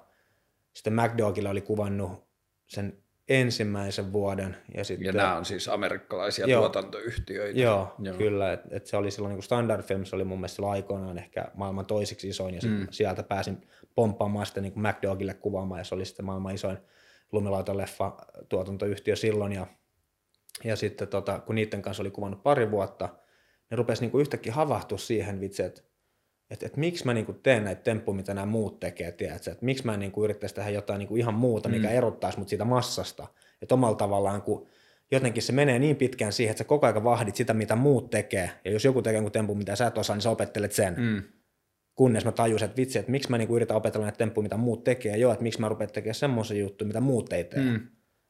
sitten 0.72 0.92
MacDogille 0.92 1.48
oli 1.48 1.60
kuvannut 1.60 2.24
sen 2.66 3.03
ensimmäisen 3.28 4.12
vuoden. 4.12 4.56
Ja, 4.74 4.84
sitten, 4.84 5.06
ja 5.06 5.12
nämä 5.12 5.36
on 5.36 5.44
siis 5.44 5.68
amerikkalaisia 5.68 6.46
joo, 6.46 6.60
tuotantoyhtiöitä. 6.60 7.60
Joo, 7.60 7.94
joo. 7.98 8.16
kyllä. 8.16 8.52
Että 8.52 8.68
et 8.70 8.86
se 8.86 8.96
oli 8.96 9.10
silloin, 9.10 9.30
niin 9.30 9.36
kuin 9.36 9.44
Standard 9.44 9.82
Films 9.82 10.14
oli 10.14 10.24
mun 10.24 10.38
mielestä 10.38 10.66
aikoinaan 10.66 11.18
ehkä 11.18 11.44
maailman 11.54 11.86
toisiksi 11.86 12.28
isoin, 12.28 12.54
ja 12.54 12.60
mm. 12.64 12.86
sieltä 12.90 13.22
pääsin 13.22 13.68
pomppaamaan 13.94 14.46
sitten 14.46 14.62
niin 14.62 14.72
kuin 14.72 14.82
MacDogille 14.82 15.34
kuvaamaan, 15.34 15.80
ja 15.80 15.84
se 15.84 15.94
oli 15.94 16.04
sitten 16.04 16.26
maailman 16.26 16.54
isoin 16.54 16.78
lumilautaleffa 17.32 18.16
tuotantoyhtiö 18.48 19.16
silloin, 19.16 19.52
ja, 19.52 19.66
ja 20.64 20.76
sitten 20.76 21.08
tota, 21.08 21.38
kun 21.38 21.54
niiden 21.54 21.82
kanssa 21.82 22.02
oli 22.02 22.10
kuvannut 22.10 22.42
pari 22.42 22.70
vuotta, 22.70 23.08
ne 23.70 23.76
rupesi 23.76 24.02
niin 24.02 24.10
kuin 24.10 24.22
yhtäkkiä 24.22 24.52
havahtua 24.52 24.98
siihen 24.98 25.40
vitsi, 25.40 25.62
että 25.62 25.82
että 26.54 26.66
et 26.66 26.76
miksi 26.76 27.04
mä 27.04 27.14
niinku 27.14 27.32
teen 27.32 27.64
näitä 27.64 27.82
temppuja, 27.82 28.16
mitä 28.16 28.34
nämä 28.34 28.46
muut 28.46 28.80
tekee, 28.80 29.12
tiedätkö? 29.12 29.50
että 29.50 29.64
miksi 29.64 29.86
mä 29.86 29.96
niinku 29.96 30.24
yrittäisi 30.24 30.54
tehdä 30.54 30.70
jotain 30.70 30.98
niinku 30.98 31.16
ihan 31.16 31.34
muuta, 31.34 31.68
mikä 31.68 31.88
mm. 31.88 31.94
erottaisi 31.94 32.38
mut 32.38 32.48
siitä 32.48 32.64
massasta. 32.64 33.26
Että 33.62 33.74
omalla 33.74 33.96
tavallaan, 33.96 34.42
kun 34.42 34.66
jotenkin 35.10 35.42
se 35.42 35.52
menee 35.52 35.78
niin 35.78 35.96
pitkään 35.96 36.32
siihen, 36.32 36.50
että 36.50 36.58
sä 36.58 36.64
koko 36.64 36.86
ajan 36.86 37.04
vahdit 37.04 37.36
sitä, 37.36 37.54
mitä 37.54 37.76
muut 37.76 38.10
tekee, 38.10 38.50
ja 38.64 38.70
jos 38.70 38.84
joku 38.84 39.02
tekee 39.02 39.16
jonkun 39.16 39.32
tempun, 39.32 39.58
mitä 39.58 39.76
sä 39.76 39.86
et 39.86 39.98
osaa, 39.98 40.16
niin 40.16 40.22
sä 40.22 40.30
opettelet 40.30 40.72
sen. 40.72 40.94
Mm. 40.98 41.22
Kunnes 41.94 42.24
mä 42.24 42.32
tajusin, 42.32 42.66
että 42.66 42.76
vitsi, 42.76 42.98
että 42.98 43.10
miksi 43.10 43.30
mä 43.30 43.38
niinku 43.38 43.56
yritän 43.56 43.76
opetella 43.76 44.06
näitä 44.06 44.18
temppuja, 44.18 44.42
mitä 44.42 44.56
muut 44.56 44.84
tekee, 44.84 45.12
ja 45.12 45.18
joo, 45.18 45.32
että 45.32 45.42
miksi 45.42 45.60
mä 45.60 45.68
rupean 45.68 45.90
tekemään 45.90 46.14
semmoisen 46.14 46.58
juttu, 46.58 46.84
mitä 46.84 47.00
muut 47.00 47.32
ei 47.32 47.44
tee. 47.44 47.62
Mm 47.62 47.80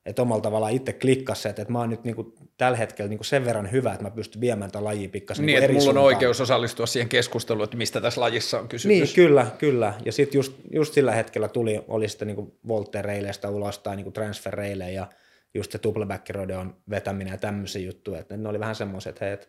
että 0.07 0.23
omalla 0.23 0.43
tavallaan 0.43 0.73
itse 0.73 0.93
klikkasi 0.93 1.43
se, 1.43 1.49
että, 1.49 1.63
että 1.63 1.73
mä 1.73 1.79
oon 1.79 1.91
nyt 1.91 2.05
niin 2.05 2.17
kuin 2.17 2.35
tällä 2.57 2.79
hetkellä 2.79 3.09
niin 3.09 3.19
kuin 3.19 3.27
sen 3.27 3.45
verran 3.45 3.73
hyvä, 3.73 3.93
että 3.93 4.03
mä 4.03 4.11
pystyn 4.11 4.41
viemään 4.41 4.71
tätä 4.71 4.85
lajia 4.85 5.09
pikkasen 5.09 5.47
niin, 5.47 5.55
niin 5.55 5.65
että 5.65 5.73
mulla 5.73 5.85
suuntaan. 5.85 6.05
on 6.05 6.07
oikeus 6.07 6.41
osallistua 6.41 6.87
siihen 6.87 7.09
keskusteluun, 7.09 7.65
että 7.65 7.77
mistä 7.77 8.01
tässä 8.01 8.21
lajissa 8.21 8.61
on 8.61 8.69
kysymys. 8.69 8.99
Niin, 8.99 9.15
kyllä, 9.15 9.47
kyllä. 9.59 9.95
Ja 10.05 10.13
sitten 10.13 10.39
just, 10.39 10.53
just 10.73 10.95
sillä 10.95 11.13
hetkellä 11.13 11.49
tuli, 11.49 11.85
oli 11.89 12.09
sitten 12.09 12.29
niin 12.29 12.53
Volter-reileistä 12.69 13.51
ulos 13.51 13.79
tai 13.79 13.97
niin 13.97 14.13
transfer 14.13 14.61
ja 14.93 15.07
just 15.55 15.73
se 15.73 15.79
tuplaback 15.79 16.27
on 16.59 16.77
vetäminen 16.91 17.33
ja 17.33 17.39
tämmöisiä 17.39 17.87
juttuja. 17.87 18.21
Että 18.21 18.37
ne 18.37 18.49
oli 18.49 18.61
vähän 18.61 18.75
semmoiset, 18.75 19.11
että 19.11 19.25
hei, 19.25 19.35
että 19.35 19.47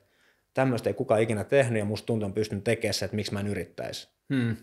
tämmöistä 0.54 0.90
ei 0.90 0.94
kukaan 0.94 1.22
ikinä 1.22 1.44
tehnyt 1.44 1.80
ja 1.80 1.86
musta 1.86 2.06
tuntuu 2.06 2.26
on 2.26 2.34
pystynyt 2.34 2.64
tekemään 2.64 2.94
se, 2.94 3.06
että 3.06 3.16
miksi 3.16 3.34
mä 3.34 3.40
en 3.40 3.48
yrittäisi. 3.48 4.08
Hmm. 4.34 4.56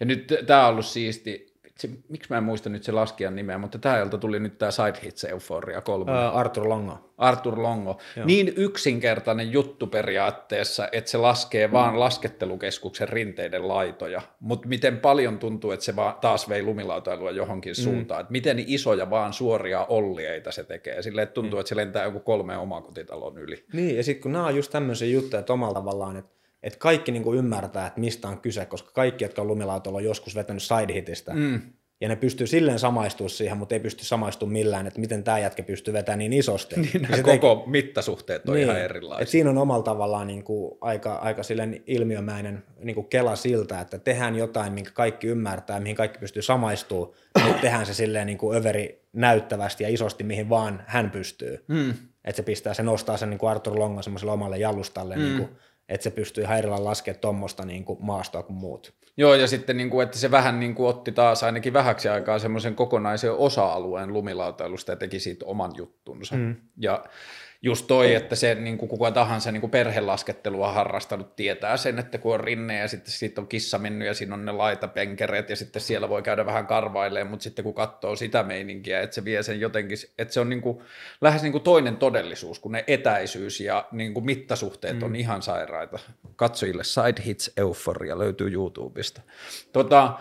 Ja 0.00 0.06
nyt 0.06 0.34
tämä 0.46 0.66
on 0.66 0.72
ollut 0.72 0.86
siisti, 0.86 1.49
se, 1.80 1.90
miksi 2.08 2.30
mä 2.30 2.38
en 2.38 2.44
muista 2.44 2.68
nyt 2.68 2.82
se 2.82 2.92
laskijan 2.92 3.36
nimeä, 3.36 3.58
mutta 3.58 3.78
täältä 3.78 4.18
tuli 4.18 4.40
nyt 4.40 4.58
tämä 4.58 4.70
Side 4.70 4.98
Hits 5.04 5.24
Euphoria 5.24 5.80
3. 5.80 6.12
Ää, 6.12 6.30
Arthur 6.30 6.68
Longo. 6.68 7.10
Arthur 7.18 7.62
Longo. 7.62 7.98
Joo. 8.16 8.26
Niin 8.26 8.52
yksinkertainen 8.56 9.52
juttu 9.52 9.86
periaatteessa, 9.86 10.88
että 10.92 11.10
se 11.10 11.18
laskee 11.18 11.66
mm. 11.66 11.72
vaan 11.72 12.00
laskettelukeskuksen 12.00 13.08
rinteiden 13.08 13.68
laitoja, 13.68 14.22
mutta 14.40 14.68
miten 14.68 14.98
paljon 14.98 15.38
tuntuu, 15.38 15.70
että 15.70 15.84
se 15.84 15.96
vaan 15.96 16.14
taas 16.20 16.48
vei 16.48 16.62
lumilautailua 16.62 17.30
johonkin 17.30 17.74
mm. 17.78 17.82
suuntaan, 17.82 18.20
että 18.20 18.32
miten 18.32 18.64
isoja 18.66 19.10
vaan 19.10 19.32
suoria 19.32 19.84
ollieita 19.84 20.52
se 20.52 20.64
tekee, 20.64 20.96
että 20.98 21.34
tuntuu, 21.34 21.56
mm. 21.56 21.60
että 21.60 21.68
se 21.68 21.76
lentää 21.76 22.04
joku 22.04 22.20
kolme 22.20 22.56
omakotitalon 22.56 23.38
yli. 23.38 23.64
Niin, 23.72 23.96
ja 23.96 24.02
sitten 24.02 24.22
kun 24.22 24.32
nämä 24.32 24.46
on 24.46 24.56
just 24.56 24.70
tämmöisiä 24.72 25.08
juttuja, 25.08 25.40
että 25.40 25.52
omalla 25.52 25.74
tavallaan, 25.74 26.16
että 26.16 26.39
että 26.62 26.78
kaikki 26.78 27.12
niin 27.12 27.22
kuin 27.22 27.38
ymmärtää, 27.38 27.86
että 27.86 28.00
mistä 28.00 28.28
on 28.28 28.40
kyse, 28.40 28.66
koska 28.66 28.90
kaikki, 28.92 29.24
jotka 29.24 29.42
on 29.42 29.48
lumilautalla, 29.48 29.96
on 29.96 30.04
joskus 30.04 30.34
vetänyt 30.34 30.62
sidehitistä, 30.62 31.32
mm. 31.34 31.60
ja 32.00 32.08
ne 32.08 32.16
pystyy 32.16 32.46
silleen 32.46 32.78
samaistumaan 32.78 33.30
siihen, 33.30 33.56
mutta 33.56 33.74
ei 33.74 33.80
pysty 33.80 34.04
samaistumaan 34.04 34.52
millään, 34.52 34.86
että 34.86 35.00
miten 35.00 35.24
tämä 35.24 35.38
jätkä 35.38 35.62
pystyy 35.62 35.94
vetämään 35.94 36.18
niin 36.18 36.32
isosti. 36.32 36.74
Niin, 36.80 37.02
nämä 37.02 37.22
koko 37.22 37.56
teki... 37.56 37.70
mittasuhteet 37.70 38.48
on 38.48 38.54
niin, 38.54 38.64
ihan 38.64 38.80
erilaisia. 38.80 39.22
Et 39.22 39.28
siinä 39.28 39.50
on 39.50 39.58
omalla 39.58 39.82
tavallaan 39.82 40.26
niin 40.26 40.44
kuin 40.44 40.78
aika, 40.80 41.14
aika 41.14 41.42
silleen 41.42 41.82
ilmiömäinen 41.86 42.62
niin 42.82 42.94
kuin 42.94 43.06
kela 43.06 43.36
siltä, 43.36 43.80
että 43.80 43.98
tehdään 43.98 44.36
jotain, 44.36 44.72
minkä 44.72 44.90
kaikki 44.94 45.26
ymmärtää, 45.26 45.80
mihin 45.80 45.96
kaikki 45.96 46.18
pystyy 46.18 46.42
samaistumaan, 46.42 47.14
mutta 47.44 47.60
tehdään 47.60 47.86
se 47.86 47.94
silleen 47.94 48.26
niin 48.26 48.38
kuin 48.38 48.56
överi 48.56 49.00
näyttävästi 49.12 49.84
ja 49.84 49.90
isosti, 49.90 50.24
mihin 50.24 50.48
vaan 50.48 50.84
hän 50.86 51.10
pystyy. 51.10 51.64
Mm. 51.68 51.94
Että 52.24 52.36
se 52.36 52.42
pistää, 52.42 52.74
se 52.74 52.82
nostaa 52.82 53.16
sen 53.16 53.30
niin 53.30 53.38
kuin 53.38 53.50
Arthur 53.50 53.78
Longon 53.78 54.02
semmoiselle 54.02 54.32
omalle 54.32 54.58
jalustalle 54.58 55.16
mm. 55.16 55.22
niin 55.22 55.36
kuin 55.36 55.48
että 55.90 56.04
se 56.04 56.10
pystyy 56.10 56.44
häirillä 56.44 56.84
laskemaan 56.84 57.20
tuommoista 57.20 57.64
niin 57.64 57.84
kuin 57.84 57.98
maastoa 58.02 58.42
kuin 58.42 58.56
muut. 58.56 58.94
Joo, 59.16 59.34
ja 59.34 59.46
sitten 59.46 59.76
niin 59.76 59.90
kuin, 59.90 60.04
että 60.04 60.18
se 60.18 60.30
vähän 60.30 60.60
niin 60.60 60.74
kuin 60.74 60.88
otti 60.88 61.12
taas 61.12 61.42
ainakin 61.42 61.72
vähäksi 61.72 62.08
aikaa 62.08 62.38
semmoisen 62.38 62.74
kokonaisen 62.74 63.32
osa-alueen 63.32 64.12
lumilautailusta 64.12 64.92
ja 64.92 64.96
teki 64.96 65.20
siitä 65.20 65.46
oman 65.46 65.72
juttunsa. 65.76 66.36
Mm. 66.36 66.56
Ja 66.76 67.04
just 67.62 67.86
toi, 67.86 68.14
että 68.14 68.36
se 68.36 68.54
niin 68.54 68.78
kuin 68.78 68.88
kuka 68.88 69.10
tahansa 69.10 69.52
niin 69.52 69.60
kuin 69.60 69.70
perhelaskettelua 69.70 70.72
harrastanut 70.72 71.36
tietää 71.36 71.76
sen, 71.76 71.98
että 71.98 72.18
kun 72.18 72.34
on 72.34 72.40
rinne 72.40 72.78
ja 72.78 72.88
sitten 72.88 73.12
siitä 73.12 73.40
on 73.40 73.46
kissa 73.46 73.78
mennyt 73.78 74.08
ja 74.08 74.14
siinä 74.14 74.34
on 74.34 74.44
ne 74.44 74.52
laitapenkereet 74.52 75.50
ja 75.50 75.56
sitten 75.56 75.82
siellä 75.82 76.08
voi 76.08 76.22
käydä 76.22 76.46
vähän 76.46 76.66
karvailleen, 76.66 77.26
mutta 77.26 77.42
sitten 77.42 77.62
kun 77.62 77.74
katsoo 77.74 78.16
sitä 78.16 78.42
meininkiä, 78.42 79.00
että 79.00 79.14
se 79.14 79.24
vie 79.24 79.42
sen 79.42 79.60
jotenkin, 79.60 79.98
että 80.18 80.34
se 80.34 80.40
on 80.40 80.48
niin 80.48 80.62
kuin, 80.62 80.78
lähes 81.20 81.42
niin 81.42 81.52
kuin 81.52 81.64
toinen 81.64 81.96
todellisuus, 81.96 82.58
kun 82.58 82.72
ne 82.72 82.84
etäisyys 82.86 83.60
ja 83.60 83.88
niin 83.92 84.14
kuin 84.14 84.26
mittasuhteet 84.26 84.96
mm. 84.96 85.02
on 85.02 85.16
ihan 85.16 85.42
sairaita. 85.42 85.98
Katsojille 86.36 86.84
Side 86.84 87.22
Hits 87.26 87.52
Euphoria 87.56 88.18
löytyy 88.18 88.52
YouTubesta. 88.52 89.20
Tota, 89.72 90.18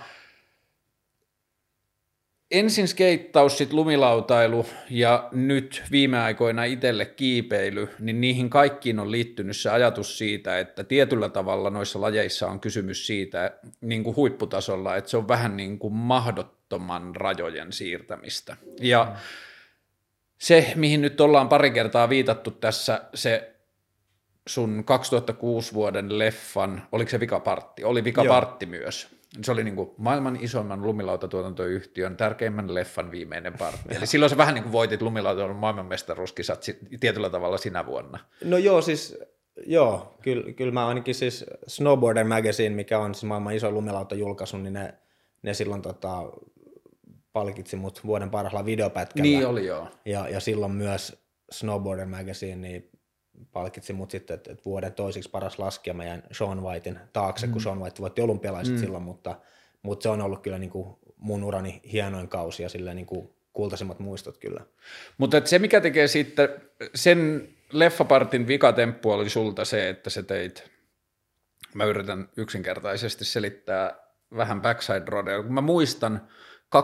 ensin 2.52 2.88
skeittaus, 2.88 3.58
sitten 3.58 3.76
lumilautailu 3.76 4.66
ja 4.90 5.30
nyt 5.32 5.84
viime 5.92 6.20
aikoina 6.20 6.64
itselle 6.64 7.06
kiipeily, 7.06 7.90
niin 8.00 8.22
niihin 8.22 8.50
kaikkiin 8.50 9.00
on 9.00 9.12
liittynyt 9.12 9.58
se 9.58 9.70
ajatus 9.70 10.18
siitä, 10.18 10.60
että 10.60 10.84
tietyllä 10.84 11.30
tavalla 11.30 11.70
noissa 11.70 12.02
lajeissa 12.02 12.48
on 12.48 12.60
kysymys 12.60 13.08
siitä 13.08 13.52
niin 13.82 14.04
kuin 14.04 14.16
huipputasolla, 14.16 14.96
että 14.96 15.10
se 15.10 15.18
on 15.18 15.28
vähän 15.28 15.58
niin 15.58 15.80
kuin 15.80 15.94
mahdottoman 15.94 17.16
rajojen 17.16 17.74
siirtämistä. 17.74 18.58
Ja 18.82 19.16
se, 20.38 20.74
mihin 20.76 21.02
nyt 21.02 21.22
ollaan 21.22 21.50
pari 21.50 21.72
kertaa 21.72 22.10
viitattu 22.10 22.52
tässä, 22.52 23.02
se 23.14 23.56
sun 24.48 24.84
2006 24.86 25.74
vuoden 25.74 26.20
leffan, 26.20 26.88
oliko 26.92 27.12
se 27.12 27.20
vikapartti? 27.20 27.84
Oli 27.84 28.04
vikapartti 28.04 28.66
Joo. 28.66 28.70
myös 28.70 29.19
se 29.42 29.52
oli 29.52 29.64
niin 29.64 29.76
kuin 29.76 29.90
maailman 29.98 30.38
isoimman 30.42 30.82
lumilautatuotantoyhtiön 30.82 32.18
tärkeimmän 32.18 32.74
leffan 32.74 33.12
viimeinen 33.12 33.54
partti. 33.54 33.96
Eli 33.96 34.08
silloin 34.08 34.30
sä 34.30 34.38
vähän 34.38 34.54
niin 34.54 34.64
kuin 34.64 34.74
voitit 34.74 35.02
lumilautailun 35.02 35.56
maailmanmestaruuskisat 35.56 36.66
tietyllä 37.00 37.30
tavalla 37.30 37.58
sinä 37.58 37.86
vuonna. 37.86 38.20
No 38.44 38.58
joo, 38.58 38.82
siis 38.82 39.18
joo, 39.66 40.16
kyllä, 40.22 40.54
kyllä 40.54 40.72
mä 40.72 40.88
ainakin 40.88 41.16
siis 41.16 41.46
Snowboarder 41.68 42.26
Magazine, 42.26 42.76
mikä 42.76 43.00
on 43.00 43.16
siis 43.16 43.24
maailman 43.24 43.56
iso 43.56 43.72
lumilautajulkaisu, 43.72 44.58
niin 44.58 44.74
ne, 44.74 44.94
ne 45.42 45.54
silloin 45.54 45.82
tota, 45.82 46.24
palkitsi 47.34 47.76
mut 47.76 48.02
vuoden 48.06 48.30
parhaalla 48.30 48.66
videopätkällä. 48.66 49.24
Niin 49.24 49.48
oli 49.48 49.66
joo. 49.66 49.88
Ja, 50.06 50.30
ja 50.30 50.40
silloin 50.40 50.72
myös 50.72 51.24
Snowboarder 51.52 52.06
Magazine 52.06 52.56
niin 52.56 52.90
palkitsi 53.52 53.94
mut 53.94 54.12
sitten, 54.12 54.36
että, 54.36 54.52
että 54.52 54.66
vuoden 54.66 54.94
toisiksi 54.94 55.30
paras 55.30 55.60
laskija 55.60 55.94
mä 55.94 56.06
jäin 56.06 56.24
Sean 56.32 56.64
Whitein 56.64 57.00
taakse, 57.14 57.48
mm. 57.48 57.54
kun 57.54 57.62
Sean 57.62 57.80
White 57.80 58.02
voitti 58.02 58.22
olympialaiset 58.22 58.74
mm. 58.74 58.80
silloin, 58.80 59.04
mutta, 59.04 59.36
mutta 59.82 60.04
se 60.04 60.10
on 60.10 60.22
ollut 60.22 60.42
kyllä 60.42 60.58
niin 60.58 60.70
kuin 60.70 60.98
mun 61.18 61.44
urani 61.44 61.82
hienoin 61.92 62.30
kausi 62.30 62.64
ja 62.64 62.70
silleen 62.70 62.96
niin 62.96 63.06
kuin 63.06 63.30
kultaisimmat 63.54 64.00
muistot 64.00 64.38
kyllä. 64.38 64.62
Mutta 65.18 65.42
se, 65.46 65.60
mikä 65.60 65.82
tekee 65.82 66.08
sitten 66.08 66.50
sen 66.96 67.50
leffapartin 67.72 68.48
vikatemppu 68.48 69.12
oli 69.12 69.30
sulta 69.30 69.66
se, 69.66 69.90
että 69.90 70.10
se 70.10 70.24
teit, 70.24 70.72
mä 71.74 71.86
yritän 71.86 72.30
yksinkertaisesti 72.38 73.26
selittää 73.26 73.96
vähän 74.36 74.62
backside 74.62 75.06
rodeo, 75.08 75.44
kun 75.44 75.54
mä 75.54 75.62
muistan 75.62 76.28
2002-2003 76.76 76.80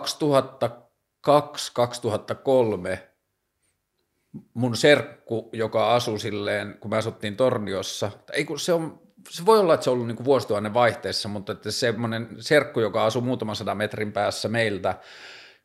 mun 4.53 4.77
serkku, 4.77 5.49
joka 5.53 5.95
asui 5.95 6.19
silleen, 6.19 6.77
kun 6.79 6.91
me 6.91 6.97
asuttiin 6.97 7.35
Torniossa, 7.35 8.11
ei 8.33 8.45
kun 8.45 8.59
se 8.59 8.73
on, 8.73 8.99
se 9.29 9.45
voi 9.45 9.59
olla, 9.59 9.73
että 9.73 9.83
se 9.83 9.89
on 9.89 9.93
ollut 9.93 10.07
niin 10.07 10.25
vuosituhannen 10.25 10.73
vaihteessa, 10.73 11.29
mutta 11.29 11.51
että 11.51 11.71
semmoinen 11.71 12.27
serkku, 12.39 12.79
joka 12.79 13.05
asui 13.05 13.21
muutaman 13.21 13.55
sadan 13.55 13.77
metrin 13.77 14.11
päässä 14.11 14.49
meiltä, 14.49 14.95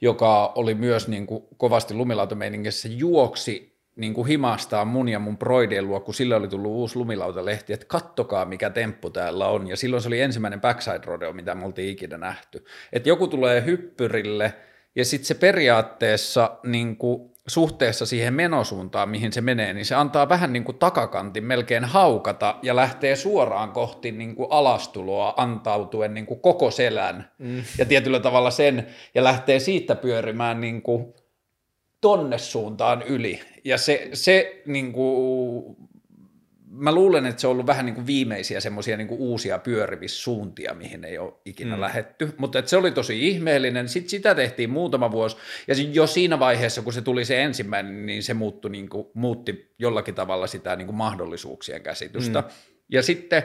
joka 0.01 0.53
oli 0.55 0.75
myös 0.75 1.09
niin 1.09 1.27
kuin 1.27 1.43
kovasti 1.57 1.95
lumilautameiningissä, 1.95 2.89
juoksi 2.89 3.81
niin 3.97 4.15
kuin 4.15 4.29
himastaa 4.29 4.85
mun 4.85 5.09
ja 5.09 5.19
mun 5.19 5.39
broidien 5.39 5.87
luo, 5.89 6.01
kun 6.01 6.15
sille 6.15 6.35
oli 6.35 6.49
tullut 6.49 6.73
uusi 6.73 6.97
lumilautalehti, 6.97 7.73
että 7.73 7.87
kattokaa 7.87 8.45
mikä 8.45 8.71
temppu 8.71 9.11
täällä 9.11 9.49
on. 9.49 9.67
Ja 9.67 9.77
silloin 9.77 10.03
se 10.03 10.09
oli 10.09 10.21
ensimmäinen 10.21 10.61
backside 10.61 11.01
rodeo, 11.05 11.33
mitä 11.33 11.55
me 11.55 11.65
oltiin 11.65 11.89
ikinä 11.89 12.19
nähty. 12.19 12.65
Että 12.93 13.09
joku 13.09 13.27
tulee 13.27 13.65
hyppyrille– 13.65 14.55
ja 14.95 15.05
sitten 15.05 15.27
se 15.27 15.35
periaatteessa 15.35 16.59
niin 16.65 16.97
kuin 16.97 17.30
suhteessa 17.47 18.07
siihen 18.07 18.35
menosuuntaan, 18.35 19.09
mihin 19.09 19.33
se 19.33 19.41
menee, 19.41 19.75
niin 19.75 19.87
se 19.87 19.95
antaa 19.95 20.29
vähän 20.29 20.53
niin 20.53 20.65
kuin 20.65 20.79
takakantin 20.79 21.45
melkein 21.45 21.85
haukata 21.85 22.57
ja 22.63 22.77
lähtee 22.77 23.17
suoraan 23.17 23.73
kohti 23.73 24.13
niin 24.13 24.37
kuin 24.37 24.47
alastuloa 24.51 25.35
antautuen 25.37 26.15
niin 26.15 26.27
kuin 26.27 26.41
koko 26.41 26.71
selän 26.71 27.31
mm. 27.39 27.63
ja 27.79 27.85
tietyllä 27.85 28.21
tavalla 28.21 28.51
sen, 28.51 28.87
ja 29.15 29.25
lähtee 29.25 29.59
siitä 29.59 29.95
pyörimään 29.95 30.61
niin 30.61 30.83
kuin 30.83 31.15
tonne 32.01 32.39
suuntaan 32.39 33.03
yli. 33.03 33.41
Ja 33.65 33.79
se, 33.79 34.09
se 34.13 34.63
niin 34.67 34.93
kuin, 34.93 35.77
mä 36.71 36.93
luulen, 36.93 37.27
että 37.27 37.41
se 37.41 37.47
on 37.47 37.51
ollut 37.51 37.67
vähän 37.67 37.87
niin 37.87 37.95
kuin 37.95 38.07
viimeisiä 38.07 38.61
semmoisia 38.61 38.97
niin 38.97 39.09
uusia 39.11 39.59
pyörivissuuntia, 39.59 40.75
mihin 40.75 41.05
ei 41.05 41.19
ole 41.19 41.33
ikinä 41.45 41.75
mm. 41.75 41.81
lähetty. 41.81 42.35
Mutta 42.37 42.59
että 42.59 42.69
se 42.69 42.77
oli 42.77 42.91
tosi 42.91 43.29
ihmeellinen. 43.29 43.89
Sitten 43.89 44.11
sitä 44.11 44.35
tehtiin 44.35 44.71
muutama 44.71 45.11
vuosi. 45.11 45.37
Ja 45.69 45.75
jo 45.93 46.07
siinä 46.07 46.39
vaiheessa, 46.39 46.83
kun 46.83 46.93
se 46.93 47.03
tuli 47.03 47.25
se 47.25 47.43
ensimmäinen, 47.43 48.07
niin 48.07 48.23
se 48.23 48.35
muuttui, 48.35 48.71
niin 48.71 48.89
kuin, 48.89 49.07
muutti 49.15 49.75
jollakin 49.79 50.15
tavalla 50.15 50.47
sitä 50.47 50.77
niin 50.77 50.87
kuin 50.87 50.97
mahdollisuuksien 50.97 51.83
käsitystä. 51.83 52.41
Mm. 52.41 52.47
Ja 52.93 53.03
sitten 53.03 53.43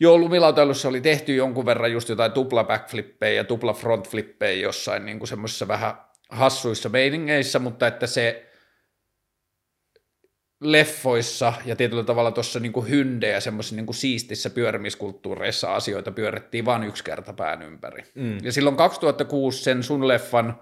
jo 0.00 0.18
lumilautailussa 0.18 0.88
oli 0.88 1.00
tehty 1.00 1.34
jonkun 1.34 1.66
verran 1.66 1.92
just 1.92 2.08
jotain 2.08 2.32
tupla 2.32 2.64
backflippejä 2.64 3.32
ja 3.34 3.44
tupla 3.44 3.72
frontflippejä 3.72 4.62
jossain 4.62 5.06
niin 5.06 5.18
kuin 5.18 5.28
semmoisissa 5.28 5.68
vähän 5.68 5.94
hassuissa 6.30 6.88
meiningeissä, 6.88 7.58
mutta 7.58 7.86
että 7.86 8.06
se 8.06 8.47
leffoissa 10.60 11.52
ja 11.64 11.76
tietyllä 11.76 12.04
tavalla 12.04 12.30
tuossa 12.30 12.60
niin 12.60 12.88
hyndejä 12.88 13.40
semmoisissa 13.40 13.76
niin 13.76 13.94
siistissä 13.94 14.50
pyörimiskulttuureissa 14.50 15.74
asioita 15.74 16.12
pyörittiin 16.12 16.64
vain 16.64 16.84
yksi 16.84 17.04
kerta 17.04 17.32
pään 17.32 17.62
ympäri. 17.62 18.02
Mm. 18.14 18.38
Ja 18.42 18.52
silloin 18.52 18.76
2006 18.76 19.62
sen 19.62 19.82
sun 19.82 20.08
leffan 20.08 20.58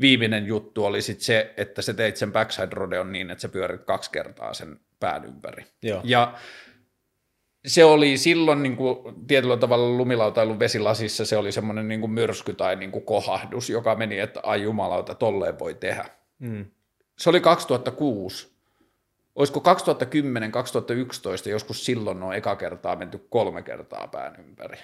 viimeinen 0.00 0.46
juttu 0.46 0.84
oli 0.84 1.02
sit 1.02 1.20
se, 1.20 1.54
että 1.56 1.82
sä 1.82 1.94
teit 1.94 2.16
sen 2.16 2.32
backside 2.32 2.68
rodeon 2.70 3.12
niin, 3.12 3.30
että 3.30 3.42
sä 3.42 3.48
pyörit 3.48 3.84
kaksi 3.84 4.10
kertaa 4.10 4.54
sen 4.54 4.80
pään 5.00 5.24
ympäri. 5.24 5.64
Joo. 5.82 6.00
Ja 6.04 6.34
se 7.66 7.84
oli 7.84 8.16
silloin 8.16 8.62
niin 8.62 8.76
kuin, 8.76 9.26
tietyllä 9.26 9.56
tavalla 9.56 9.96
lumilautailun 9.98 10.58
vesilasissa 10.58 11.24
se 11.24 11.36
oli 11.36 11.52
semmoinen 11.52 11.88
niin 11.88 12.00
kuin 12.00 12.10
myrsky 12.10 12.54
tai 12.54 12.76
niin 12.76 12.92
kuin 12.92 13.04
kohahdus, 13.04 13.70
joka 13.70 13.94
meni, 13.94 14.18
että 14.18 14.40
ai 14.42 14.62
jumalauta, 14.62 15.14
tolleen 15.14 15.58
voi 15.58 15.74
tehdä. 15.74 16.04
Mm. 16.38 16.64
Se 17.18 17.30
oli 17.30 17.40
2006 17.40 18.59
olisiko 19.40 19.62
2010-2011 21.46 21.48
joskus 21.48 21.84
silloin 21.84 22.22
on 22.22 22.34
eka 22.34 22.56
kertaa 22.56 22.96
menty 22.96 23.26
kolme 23.30 23.62
kertaa 23.62 24.08
pään 24.08 24.36
ympäri? 24.40 24.78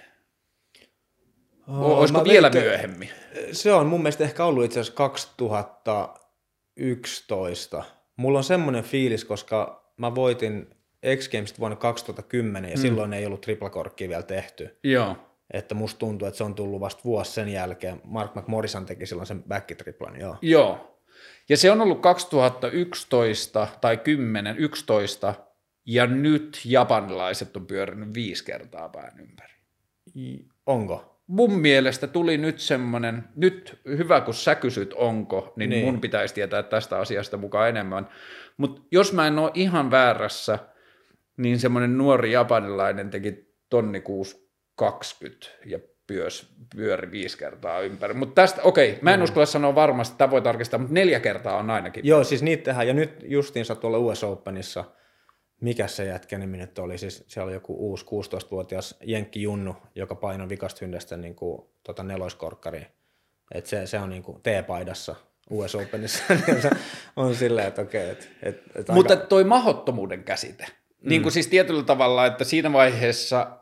Oh, 1.68 1.98
olisiko 1.98 2.24
vielä 2.24 2.50
veikkä, 2.52 2.68
myöhemmin? 2.68 3.10
Se 3.52 3.72
on 3.72 3.86
mun 3.86 4.00
mielestä 4.00 4.24
ehkä 4.24 4.44
ollut 4.44 4.64
itse 4.64 4.80
asiassa 4.80 4.96
2011. 4.96 7.84
Mulla 8.16 8.38
on 8.38 8.44
semmoinen 8.44 8.84
fiilis, 8.84 9.24
koska 9.24 9.90
mä 9.96 10.14
voitin 10.14 10.70
X 11.16 11.28
Games 11.28 11.60
vuonna 11.60 11.76
2010 11.76 12.70
ja 12.70 12.76
mm. 12.76 12.80
silloin 12.80 13.12
ei 13.12 13.26
ollut 13.26 13.40
triplakorkkia 13.40 14.08
vielä 14.08 14.22
tehty. 14.22 14.78
Joo. 14.84 15.16
Että 15.52 15.74
musta 15.74 15.98
tuntuu, 15.98 16.28
että 16.28 16.38
se 16.38 16.44
on 16.44 16.54
tullut 16.54 16.80
vasta 16.80 17.00
vuosi 17.04 17.32
sen 17.32 17.48
jälkeen. 17.48 18.00
Mark 18.04 18.34
McMorrison 18.34 18.86
teki 18.86 19.06
silloin 19.06 19.26
sen 19.26 19.44
back-triplan, 19.48 20.20
joo. 20.20 20.36
Joo, 20.42 20.95
ja 21.48 21.56
se 21.56 21.70
on 21.70 21.80
ollut 21.80 22.00
2011 22.00 23.68
tai 23.80 23.96
10, 23.96 24.58
11, 24.58 25.34
ja 25.86 26.06
nyt 26.06 26.60
japanilaiset 26.64 27.56
on 27.56 27.66
pyörinyt 27.66 28.14
viisi 28.14 28.44
kertaa 28.44 28.88
pään 28.88 29.20
ympäri. 29.20 29.54
Onko? 30.66 31.22
Mun 31.26 31.58
mielestä 31.58 32.06
tuli 32.06 32.38
nyt 32.38 32.58
semmoinen, 32.58 33.24
nyt 33.36 33.80
hyvä 33.86 34.20
kun 34.20 34.34
sä 34.34 34.54
kysyt 34.54 34.92
onko, 34.92 35.52
niin, 35.56 35.70
niin. 35.70 35.84
mun 35.84 36.00
pitäisi 36.00 36.34
tietää 36.34 36.62
tästä 36.62 36.98
asiasta 36.98 37.36
mukaan 37.36 37.68
enemmän. 37.68 38.08
Mutta 38.56 38.82
jos 38.90 39.12
mä 39.12 39.26
en 39.26 39.38
ole 39.38 39.50
ihan 39.54 39.90
väärässä, 39.90 40.58
niin 41.36 41.58
semmoinen 41.58 41.98
nuori 41.98 42.32
japanilainen 42.32 43.10
teki 43.10 43.54
tonni 43.70 44.00
620 44.00 45.46
ja 45.64 45.78
pyös, 46.06 46.48
pyöri 46.76 47.10
viisi 47.10 47.38
kertaa 47.38 47.80
ympäri. 47.80 48.14
Mutta 48.14 48.34
tästä, 48.34 48.62
okei, 48.62 48.98
mä 49.02 49.14
en 49.14 49.20
mm. 49.20 49.24
uskalla 49.24 49.46
sanoa 49.46 49.74
varmasti, 49.74 50.18
tämä 50.18 50.30
voi 50.30 50.42
tarkistaa, 50.42 50.78
mutta 50.78 50.94
neljä 50.94 51.20
kertaa 51.20 51.56
on 51.56 51.70
ainakin. 51.70 52.06
Joo, 52.06 52.24
siis 52.24 52.42
niitä 52.42 52.62
tehdään, 52.62 52.88
ja 52.88 52.94
nyt 52.94 53.24
justiinsa 53.24 53.74
tuolla 53.74 53.98
US 53.98 54.24
Openissa, 54.24 54.84
mikä 55.60 55.86
se 55.86 56.04
jätkä 56.04 56.38
nimi 56.38 56.56
nyt 56.56 56.78
oli, 56.78 56.98
siis 56.98 57.24
siellä 57.26 57.46
oli 57.46 57.54
joku 57.54 57.74
uusi 57.78 58.04
16-vuotias 58.04 58.96
Jenkki 59.04 59.42
Junnu, 59.42 59.76
joka 59.94 60.14
painoi 60.14 60.48
vikasta 60.48 60.78
hyndestä 60.80 61.16
niin 61.16 61.34
kuin, 61.34 61.62
tota 61.82 62.02
neloiskorkkariin. 62.02 62.86
Et 63.54 63.66
se, 63.66 63.86
se 63.86 63.98
on 63.98 64.10
niin 64.10 64.22
kuin 64.22 64.42
T-paidassa 64.42 65.16
US 65.50 65.74
Openissa, 65.74 66.22
niin 66.46 66.62
se 66.62 66.70
on 67.16 67.34
silleen, 67.34 67.68
että 67.68 67.82
okei. 67.82 68.10
Et, 68.10 68.30
et, 68.42 68.62
et 68.74 68.88
Mutta 68.88 69.14
aika... 69.14 69.26
toi 69.26 69.44
mahottomuuden 69.44 70.24
käsite, 70.24 70.64
mm. 70.68 71.08
niin 71.08 71.22
kuin 71.22 71.32
siis 71.32 71.46
tietyllä 71.46 71.82
tavalla, 71.82 72.26
että 72.26 72.44
siinä 72.44 72.72
vaiheessa 72.72 73.58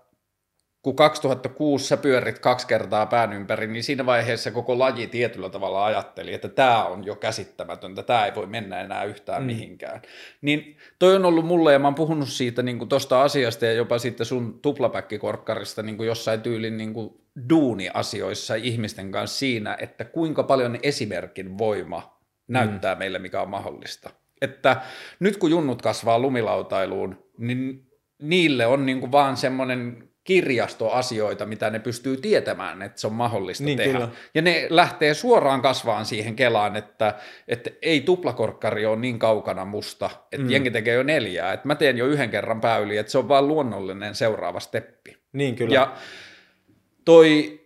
kun 0.84 0.96
2006 0.96 1.86
sä 1.86 1.96
pyörit 1.96 2.38
kaksi 2.38 2.66
kertaa 2.66 3.06
pään 3.06 3.32
ympäri, 3.32 3.66
niin 3.66 3.84
siinä 3.84 4.06
vaiheessa 4.06 4.50
koko 4.50 4.78
laji 4.78 5.06
tietyllä 5.06 5.50
tavalla 5.50 5.84
ajatteli, 5.84 6.34
että 6.34 6.48
tämä 6.48 6.84
on 6.84 7.06
jo 7.06 7.16
käsittämätöntä, 7.16 8.02
tämä 8.02 8.26
ei 8.26 8.34
voi 8.34 8.46
mennä 8.46 8.80
enää 8.80 9.04
yhtään 9.04 9.42
mm. 9.42 9.46
mihinkään. 9.46 10.02
Niin 10.40 10.76
toi 10.98 11.16
on 11.16 11.24
ollut 11.24 11.46
mulle, 11.46 11.72
ja 11.72 11.78
mä 11.78 11.86
oon 11.86 11.94
puhunut 11.94 12.28
siitä 12.28 12.62
niin 12.62 12.88
tuosta 12.88 13.22
asiasta 13.22 13.66
ja 13.66 13.72
jopa 13.72 13.98
sitten 13.98 14.26
sun 14.26 14.58
tuplapäkkikorkkarista 14.62 15.82
niin 15.82 16.04
jossain 16.06 16.40
tyylin 16.40 16.76
niin 16.76 16.94
kuin 16.94 17.20
duuni-asioissa 17.48 18.54
ihmisten 18.54 19.10
kanssa 19.10 19.38
siinä, 19.38 19.76
että 19.80 20.04
kuinka 20.04 20.42
paljon 20.42 20.78
esimerkin 20.82 21.58
voima 21.58 22.18
näyttää 22.48 22.94
mm. 22.94 22.98
meille, 22.98 23.18
mikä 23.18 23.42
on 23.42 23.50
mahdollista. 23.50 24.10
Että 24.42 24.82
nyt 25.20 25.36
kun 25.36 25.50
junnut 25.50 25.82
kasvaa 25.82 26.18
lumilautailuun, 26.18 27.24
niin 27.38 27.86
niille 28.22 28.66
on 28.66 28.86
niin 28.86 29.00
kuin 29.00 29.12
vaan 29.12 29.36
semmoinen 29.36 30.08
kirjastoasioita, 30.24 31.46
mitä 31.46 31.70
ne 31.70 31.78
pystyy 31.78 32.16
tietämään, 32.16 32.82
että 32.82 33.00
se 33.00 33.06
on 33.06 33.12
mahdollista 33.12 33.64
niin, 33.64 33.78
tehdä. 33.78 33.92
Kyllä. 33.92 34.08
Ja 34.34 34.42
ne 34.42 34.66
lähtee 34.70 35.14
suoraan 35.14 35.62
kasvaan 35.62 36.06
siihen 36.06 36.36
kelaan, 36.36 36.76
että, 36.76 37.14
että 37.48 37.70
ei 37.82 38.00
tuplakorkkari 38.00 38.86
ole 38.86 38.96
niin 38.96 39.18
kaukana 39.18 39.64
musta, 39.64 40.10
että 40.32 40.44
mm. 40.44 40.50
jengi 40.50 40.70
tekee 40.70 40.94
jo 40.94 41.02
neljää, 41.02 41.52
että 41.52 41.66
mä 41.68 41.74
teen 41.74 41.98
jo 41.98 42.06
yhden 42.06 42.30
kerran 42.30 42.60
pääyli, 42.60 42.96
että 42.96 43.12
se 43.12 43.18
on 43.18 43.28
vaan 43.28 43.48
luonnollinen 43.48 44.14
seuraava 44.14 44.60
steppi. 44.60 45.16
Niin 45.32 45.56
kyllä. 45.56 45.74
Ja 45.74 45.94
toi 47.04 47.60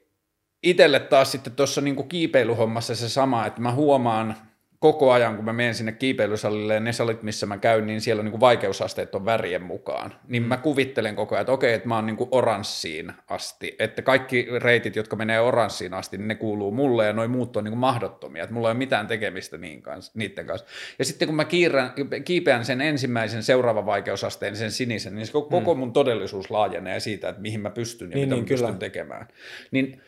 itselle 0.63 1.01
taas 1.01 1.33
sitten 1.33 1.53
tuossa 1.53 1.81
niinku 1.81 2.03
kiipeilyhommassa 2.03 2.95
se 2.95 3.09
sama, 3.09 3.47
että 3.47 3.61
mä 3.61 3.73
huomaan– 3.73 4.37
koko 4.81 5.13
ajan, 5.13 5.37
kun 5.37 5.45
mä 5.45 5.53
menen 5.53 5.75
sinne 5.75 5.93
kiipeilysalille 5.93 6.75
ja 6.75 6.81
ne 6.81 6.93
salit, 6.93 7.23
missä 7.23 7.47
mä 7.47 7.59
käyn, 7.59 7.87
niin 7.87 8.01
siellä 8.01 8.21
on 8.21 8.25
niin 8.25 8.31
kuin 8.31 8.41
vaikeusasteet 8.41 9.15
on 9.15 9.25
värien 9.25 9.63
mukaan. 9.63 10.15
Niin 10.29 10.43
mä 10.43 10.57
kuvittelen 10.57 11.17
koko 11.17 11.35
ajan, 11.35 11.41
että 11.41 11.53
okei, 11.53 11.75
että 11.75 11.89
mä 11.89 11.95
oon 11.95 12.07
niin 12.07 12.17
kuin 12.17 12.29
oranssiin 12.33 13.13
asti. 13.29 13.77
Että 13.79 14.03
kaikki 14.03 14.47
reitit, 14.59 14.97
jotka 14.97 15.17
menee 15.17 15.41
oranssiin 15.41 15.95
asti, 15.95 16.19
niin 16.19 16.29
ne 16.29 16.35
kuuluu 16.35 16.71
mulle 16.71 17.07
ja 17.07 17.13
noin 17.13 17.31
muut 17.31 17.57
on 17.57 17.65
niin 17.65 17.73
kuin 17.73 17.79
mahdottomia. 17.79 18.43
Että 18.43 18.55
mulla 18.55 18.69
ei 18.69 18.73
ole 18.73 18.79
mitään 18.79 19.07
tekemistä 19.07 19.59
niin 19.59 19.83
kanssa, 19.83 20.13
niiden 20.15 20.47
kanssa. 20.47 20.67
Ja 20.99 21.05
sitten 21.05 21.29
kun 21.29 21.37
mä 21.37 21.45
kiirän, 21.45 21.93
kiipeän 22.25 22.65
sen 22.65 22.81
ensimmäisen 22.81 23.43
seuraavan 23.43 23.87
vaikeusasteen, 23.87 24.57
sen 24.57 24.73
sinisen, 24.73 25.15
niin 25.15 25.27
se 25.27 25.33
koko 25.33 25.75
mm. 25.75 25.79
mun 25.79 25.93
todellisuus 25.93 26.51
laajenee 26.51 27.01
siitä, 27.01 27.29
että 27.29 27.43
mihin 27.43 27.61
mä 27.61 27.71
pystyn 27.71 28.11
ja 28.11 28.15
niin, 28.15 28.29
mitä 28.29 28.35
niin, 28.35 28.45
mä 28.45 28.49
kyllä. 28.49 28.61
pystyn 28.61 28.79
tekemään. 28.79 29.29
Niin 29.71 30.03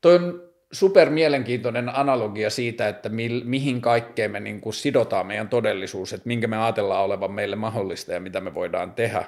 toi 0.00 0.14
on 0.14 0.53
super 0.74 1.10
mielenkiintoinen 1.10 1.96
analogia 1.96 2.50
siitä, 2.50 2.88
että 2.88 3.08
mi, 3.08 3.42
mihin 3.44 3.80
kaikkeen 3.80 4.30
me 4.30 4.40
niin 4.40 4.60
kuin 4.60 4.74
sidotaan 4.74 5.26
meidän 5.26 5.48
todellisuus, 5.48 6.12
että 6.12 6.28
minkä 6.28 6.46
me 6.46 6.56
ajatellaan 6.64 7.04
olevan 7.04 7.32
meille 7.32 7.56
mahdollista 7.56 8.12
ja 8.12 8.20
mitä 8.20 8.40
me 8.40 8.54
voidaan 8.54 8.92
tehdä. 8.92 9.24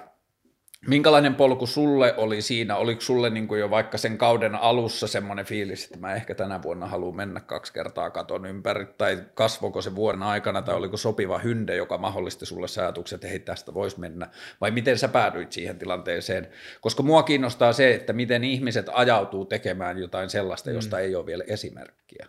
Minkälainen 0.87 1.34
polku 1.34 1.66
sulle 1.66 2.14
oli 2.16 2.43
siinä? 2.43 2.76
Oliko 2.76 3.01
sulle 3.01 3.30
niin 3.30 3.49
kuin 3.49 3.61
jo 3.61 3.70
vaikka 3.70 3.99
sen 3.99 4.18
kauden 4.18 4.55
alussa 4.55 5.07
semmoinen 5.07 5.45
fiilis, 5.45 5.84
että 5.84 5.99
mä 5.99 6.14
ehkä 6.14 6.34
tänä 6.34 6.62
vuonna 6.62 6.87
haluan 6.87 7.16
mennä 7.16 7.41
kaksi 7.41 7.72
kertaa 7.72 8.11
katon 8.11 8.47
ympäri, 8.47 8.87
tai 8.99 9.18
kasvoiko 9.34 9.82
se 9.82 9.95
vuoden 9.95 10.22
aikana, 10.22 10.62
tai 10.62 10.74
oliko 10.74 10.97
sopiva 10.97 11.39
hynde, 11.39 11.76
joka 11.76 11.99
mahdollisti 11.99 12.47
sulle 12.47 12.68
säätukset, 12.68 13.16
että 13.16 13.28
hei 13.28 13.39
tästä 13.39 13.74
voisi 13.74 14.01
mennä, 14.01 14.28
vai 14.61 14.70
miten 14.70 14.99
sä 14.99 15.09
päädyit 15.09 15.53
siihen 15.53 15.78
tilanteeseen? 15.78 16.49
Koska 16.80 17.03
mua 17.03 17.22
kiinnostaa 17.22 17.72
se, 17.72 17.95
että 17.95 18.12
miten 18.12 18.45
ihmiset 18.45 18.87
ajautuu 18.93 19.45
tekemään 19.45 19.99
jotain 19.99 20.30
sellaista, 20.30 20.70
josta 20.70 20.97
mm. 20.97 21.03
ei 21.03 21.14
ole 21.14 21.26
vielä 21.26 21.45
esimerkkiä. 21.47 22.26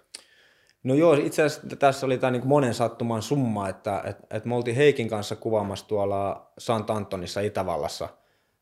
No 0.84 0.93
joo, 0.93 1.14
itse 1.14 1.43
asiassa 1.43 1.76
tässä 1.76 2.05
oli 2.05 2.18
tämä 2.18 2.32
niin 2.32 2.47
monen 2.47 2.74
sattuman 2.74 3.22
summa, 3.22 3.70
että, 3.70 4.01
että, 4.05 4.36
että 4.38 4.49
me 4.49 4.55
oltiin 4.55 4.76
Heikin 4.76 5.10
kanssa 5.10 5.36
kuvaamassa 5.36 5.88
tuolla 5.88 6.51
Sant 6.58 6.89
Antonissa 6.89 7.41
Itävallassa– 7.41 8.10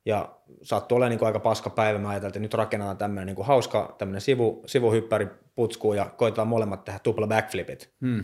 ja 0.05 0.35
saattoi 0.61 0.95
olla 0.95 1.09
niin 1.09 1.19
kuin 1.19 1.27
aika 1.27 1.39
paska 1.39 1.69
päivä. 1.69 1.99
Mä 1.99 2.09
ajattelin, 2.09 2.29
että 2.29 2.39
nyt 2.39 2.53
rakennetaan 2.53 2.97
tämmöinen 2.97 3.27
niin 3.27 3.35
kuin 3.35 3.45
hauska 3.45 3.95
tämmöinen 3.97 4.21
sivu, 4.21 4.63
sivuhyppäri 4.65 5.27
putsku 5.55 5.93
ja 5.93 6.05
koitetaan 6.05 6.47
molemmat 6.47 6.83
tehdä 6.83 6.99
tupla 6.99 7.27
backflipit. 7.27 7.93
Hmm. 8.01 8.23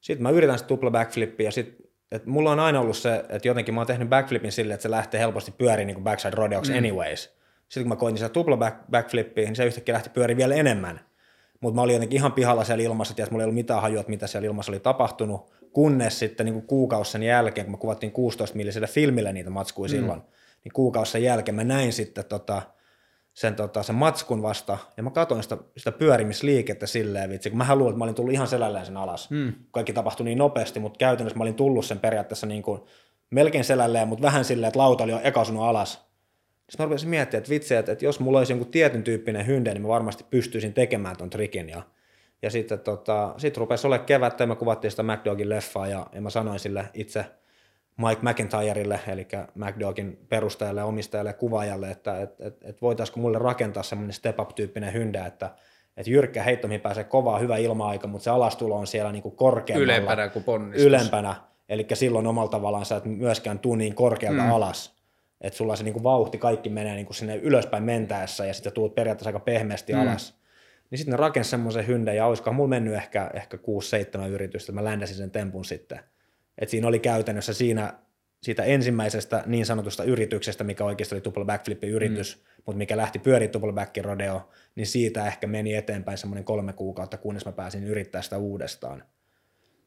Sitten 0.00 0.22
mä 0.22 0.30
yritän 0.30 0.58
sitä 0.58 0.68
tupla 0.68 0.90
backflippiä 0.90 1.46
ja 1.46 1.52
sitten 1.52 1.90
että 2.12 2.30
mulla 2.30 2.52
on 2.52 2.60
aina 2.60 2.80
ollut 2.80 2.96
se, 2.96 3.24
että 3.28 3.48
jotenkin 3.48 3.74
mä 3.74 3.80
oon 3.80 3.86
tehnyt 3.86 4.08
backflipin 4.08 4.52
silleen, 4.52 4.74
että 4.74 4.82
se 4.82 4.90
lähtee 4.90 5.20
helposti 5.20 5.50
pyöriin 5.50 5.86
niin 5.86 5.94
kuin 5.94 6.04
backside 6.04 6.36
rodeoksi 6.36 6.72
mm. 6.72 6.78
anyways. 6.78 7.22
Sitten 7.68 7.82
kun 7.82 7.88
mä 7.88 7.96
koitin 7.96 8.18
sitä 8.18 8.28
tupla 8.28 8.56
back, 8.56 8.76
backflippiä, 8.90 9.44
niin 9.44 9.56
se 9.56 9.66
yhtäkkiä 9.66 9.92
lähti 9.92 10.10
pyöriin 10.10 10.36
vielä 10.36 10.54
enemmän. 10.54 11.00
Mutta 11.60 11.74
mä 11.74 11.82
olin 11.82 11.92
jotenkin 11.92 12.16
ihan 12.16 12.32
pihalla 12.32 12.64
siellä 12.64 12.84
ilmassa, 12.84 13.14
että 13.18 13.30
mulla 13.30 13.42
ei 13.42 13.44
ollut 13.44 13.54
mitään 13.54 13.82
hajua, 13.82 14.04
mitä 14.08 14.26
siellä 14.26 14.46
ilmassa 14.46 14.72
oli 14.72 14.80
tapahtunut. 14.80 15.52
kunnes 15.72 16.18
sitten 16.18 16.46
niin 16.46 16.54
kuin 16.54 16.66
kuukausi 16.66 17.10
sen 17.10 17.22
jälkeen, 17.22 17.64
kun 17.64 17.72
me 17.72 17.78
kuvattiin 17.78 18.12
16-millisellä 18.12 18.86
filmillä 18.86 19.32
niitä 19.32 19.50
matskuja 19.50 19.88
mm. 19.88 19.90
silloin, 19.90 20.22
niin 20.64 20.72
kuukausi 20.72 21.12
sen 21.12 21.22
jälkeen 21.22 21.54
mä 21.54 21.64
näin 21.64 21.92
sitten 21.92 22.24
tota, 22.24 22.62
sen, 23.34 23.54
tota, 23.54 23.82
sen 23.82 23.94
matskun 23.94 24.42
vasta, 24.42 24.78
ja 24.96 25.02
mä 25.02 25.10
katsoin 25.10 25.42
sitä, 25.42 25.58
sitä 25.76 25.92
pyörimisliikettä 25.92 26.86
silleen, 26.86 27.30
vitsi, 27.30 27.50
kun 27.50 27.58
mä 27.58 27.74
luulin, 27.74 27.90
että 27.90 27.98
mä 27.98 28.04
olin 28.04 28.14
tullut 28.14 28.32
ihan 28.32 28.48
selälleen 28.48 28.86
sen 28.86 28.96
alas. 28.96 29.30
Mm. 29.30 29.52
Kaikki 29.70 29.92
tapahtui 29.92 30.24
niin 30.24 30.38
nopeasti, 30.38 30.80
mutta 30.80 30.98
käytännössä 30.98 31.38
mä 31.38 31.44
olin 31.44 31.54
tullut 31.54 31.84
sen 31.84 32.00
periaatteessa 32.00 32.46
niin 32.46 32.62
kuin, 32.62 32.80
melkein 33.30 33.64
selälleen, 33.64 34.08
mutta 34.08 34.22
vähän 34.22 34.44
silleen, 34.44 34.68
että 34.68 34.78
lauta 34.78 35.04
oli 35.04 35.12
jo 35.12 35.20
ekasunut 35.24 35.62
alas. 35.62 35.92
Sitten 36.70 36.84
mä 36.84 36.84
rupesin 36.84 37.08
miettimään, 37.08 37.40
että 37.40 37.50
vitsi, 37.50 37.74
että, 37.74 37.92
että 37.92 38.04
jos 38.04 38.20
mulla 38.20 38.38
olisi 38.38 38.52
jonkun 38.52 38.70
tietyn 38.70 39.02
tyyppinen 39.02 39.46
hynde, 39.46 39.74
niin 39.74 39.82
mä 39.82 39.88
varmasti 39.88 40.24
pystyisin 40.30 40.74
tekemään 40.74 41.16
ton 41.16 41.30
trikin. 41.30 41.68
Ja, 41.68 41.82
ja 42.42 42.50
sitten 42.50 42.80
tota, 42.80 43.34
sit 43.38 43.56
rupesi 43.56 43.86
olemaan 43.86 44.06
kevättä, 44.06 44.42
ja 44.42 44.48
me 44.48 44.56
kuvattiin 44.56 44.90
sitä 44.90 45.02
MacDogin 45.02 45.48
leffaa, 45.48 45.86
ja, 45.86 46.06
ja 46.12 46.20
mä 46.20 46.30
sanoin 46.30 46.58
sille 46.58 46.84
itse– 46.94 47.24
Mike 47.96 48.20
McIntyrelle, 48.22 49.00
eli 49.06 49.28
MacDogin 49.54 50.18
perustajalle, 50.28 50.82
omistajalle 50.82 51.30
ja 51.30 51.34
kuvaajalle, 51.34 51.90
että 51.90 52.20
et, 52.20 52.40
et, 52.40 52.58
et 52.64 52.82
voitaisiinko 52.82 53.20
mulle 53.20 53.38
rakentaa 53.38 53.82
semmoinen 53.82 54.12
step-up-tyyppinen 54.12 54.92
hyndä, 54.92 55.26
että 55.26 55.50
et 55.96 56.06
jyrkkä 56.06 56.42
heitto, 56.42 56.68
mihin 56.68 56.80
pääsee 56.80 57.04
kovaa, 57.04 57.38
hyvä 57.38 57.56
ilma-aika, 57.56 58.06
mutta 58.08 58.24
se 58.24 58.30
alastulo 58.30 58.76
on 58.76 58.86
siellä 58.86 59.12
niinku 59.12 59.30
korkeammalla. 59.30 59.92
Ylempänä 59.92 60.28
kuin 60.28 60.44
ponnistus. 60.44 60.86
Ylempänä, 60.86 61.34
eli 61.68 61.86
silloin 61.94 62.26
omalla 62.26 62.50
tavallaan 62.50 62.84
sä 62.84 62.96
et 62.96 63.04
myöskään 63.04 63.58
tuu 63.58 63.74
niin 63.74 63.94
korkealta 63.94 64.42
mm. 64.42 64.50
alas. 64.50 65.00
Että 65.40 65.56
sulla 65.56 65.76
se 65.76 65.84
niinku 65.84 66.02
vauhti, 66.02 66.38
kaikki 66.38 66.68
menee 66.68 66.94
niinku 66.94 67.12
sinne 67.12 67.36
ylöspäin 67.36 67.84
mentäessä 67.84 68.46
ja 68.46 68.54
sitten 68.54 68.72
tuut 68.72 68.94
periaatteessa 68.94 69.28
aika 69.28 69.40
pehmeästi 69.40 69.92
mm. 69.92 70.00
alas. 70.00 70.40
Niin 70.90 70.98
sitten 70.98 71.12
ne 71.12 71.16
rakensi 71.16 71.50
semmoisen 71.50 71.86
hyndän 71.86 72.16
ja 72.16 72.26
olisikohan 72.26 72.54
mulla 72.54 72.68
mennyt 72.68 72.94
ehkä, 72.94 73.30
ehkä 73.34 73.56
6-7 73.56 74.28
yritystä, 74.28 74.72
että 74.72 74.82
mä 74.82 74.90
ländäsin 74.90 75.16
sen 75.16 75.30
tempun 75.30 75.64
sitten– 75.64 76.00
et 76.60 76.68
siinä 76.68 76.88
oli 76.88 76.98
käytännössä 76.98 77.52
siinä 77.52 77.94
siitä 78.42 78.64
ensimmäisestä 78.64 79.42
niin 79.46 79.66
sanotusta 79.66 80.04
yrityksestä, 80.04 80.64
mikä 80.64 80.84
oikeasti 80.84 81.14
oli 81.14 81.20
tuple 81.20 81.44
backflipin 81.44 81.90
yritys, 81.90 82.36
mm. 82.36 82.62
mutta 82.66 82.78
mikä 82.78 82.96
lähti 82.96 83.18
pyöri 83.18 83.48
tuple 83.48 83.72
backin 83.72 84.04
rodeo, 84.04 84.48
niin 84.74 84.86
siitä 84.86 85.26
ehkä 85.26 85.46
meni 85.46 85.74
eteenpäin 85.74 86.18
semmoinen 86.18 86.44
kolme 86.44 86.72
kuukautta, 86.72 87.16
kunnes 87.16 87.44
mä 87.44 87.52
pääsin 87.52 87.84
yrittää 87.84 88.22
sitä 88.22 88.38
uudestaan. 88.38 89.04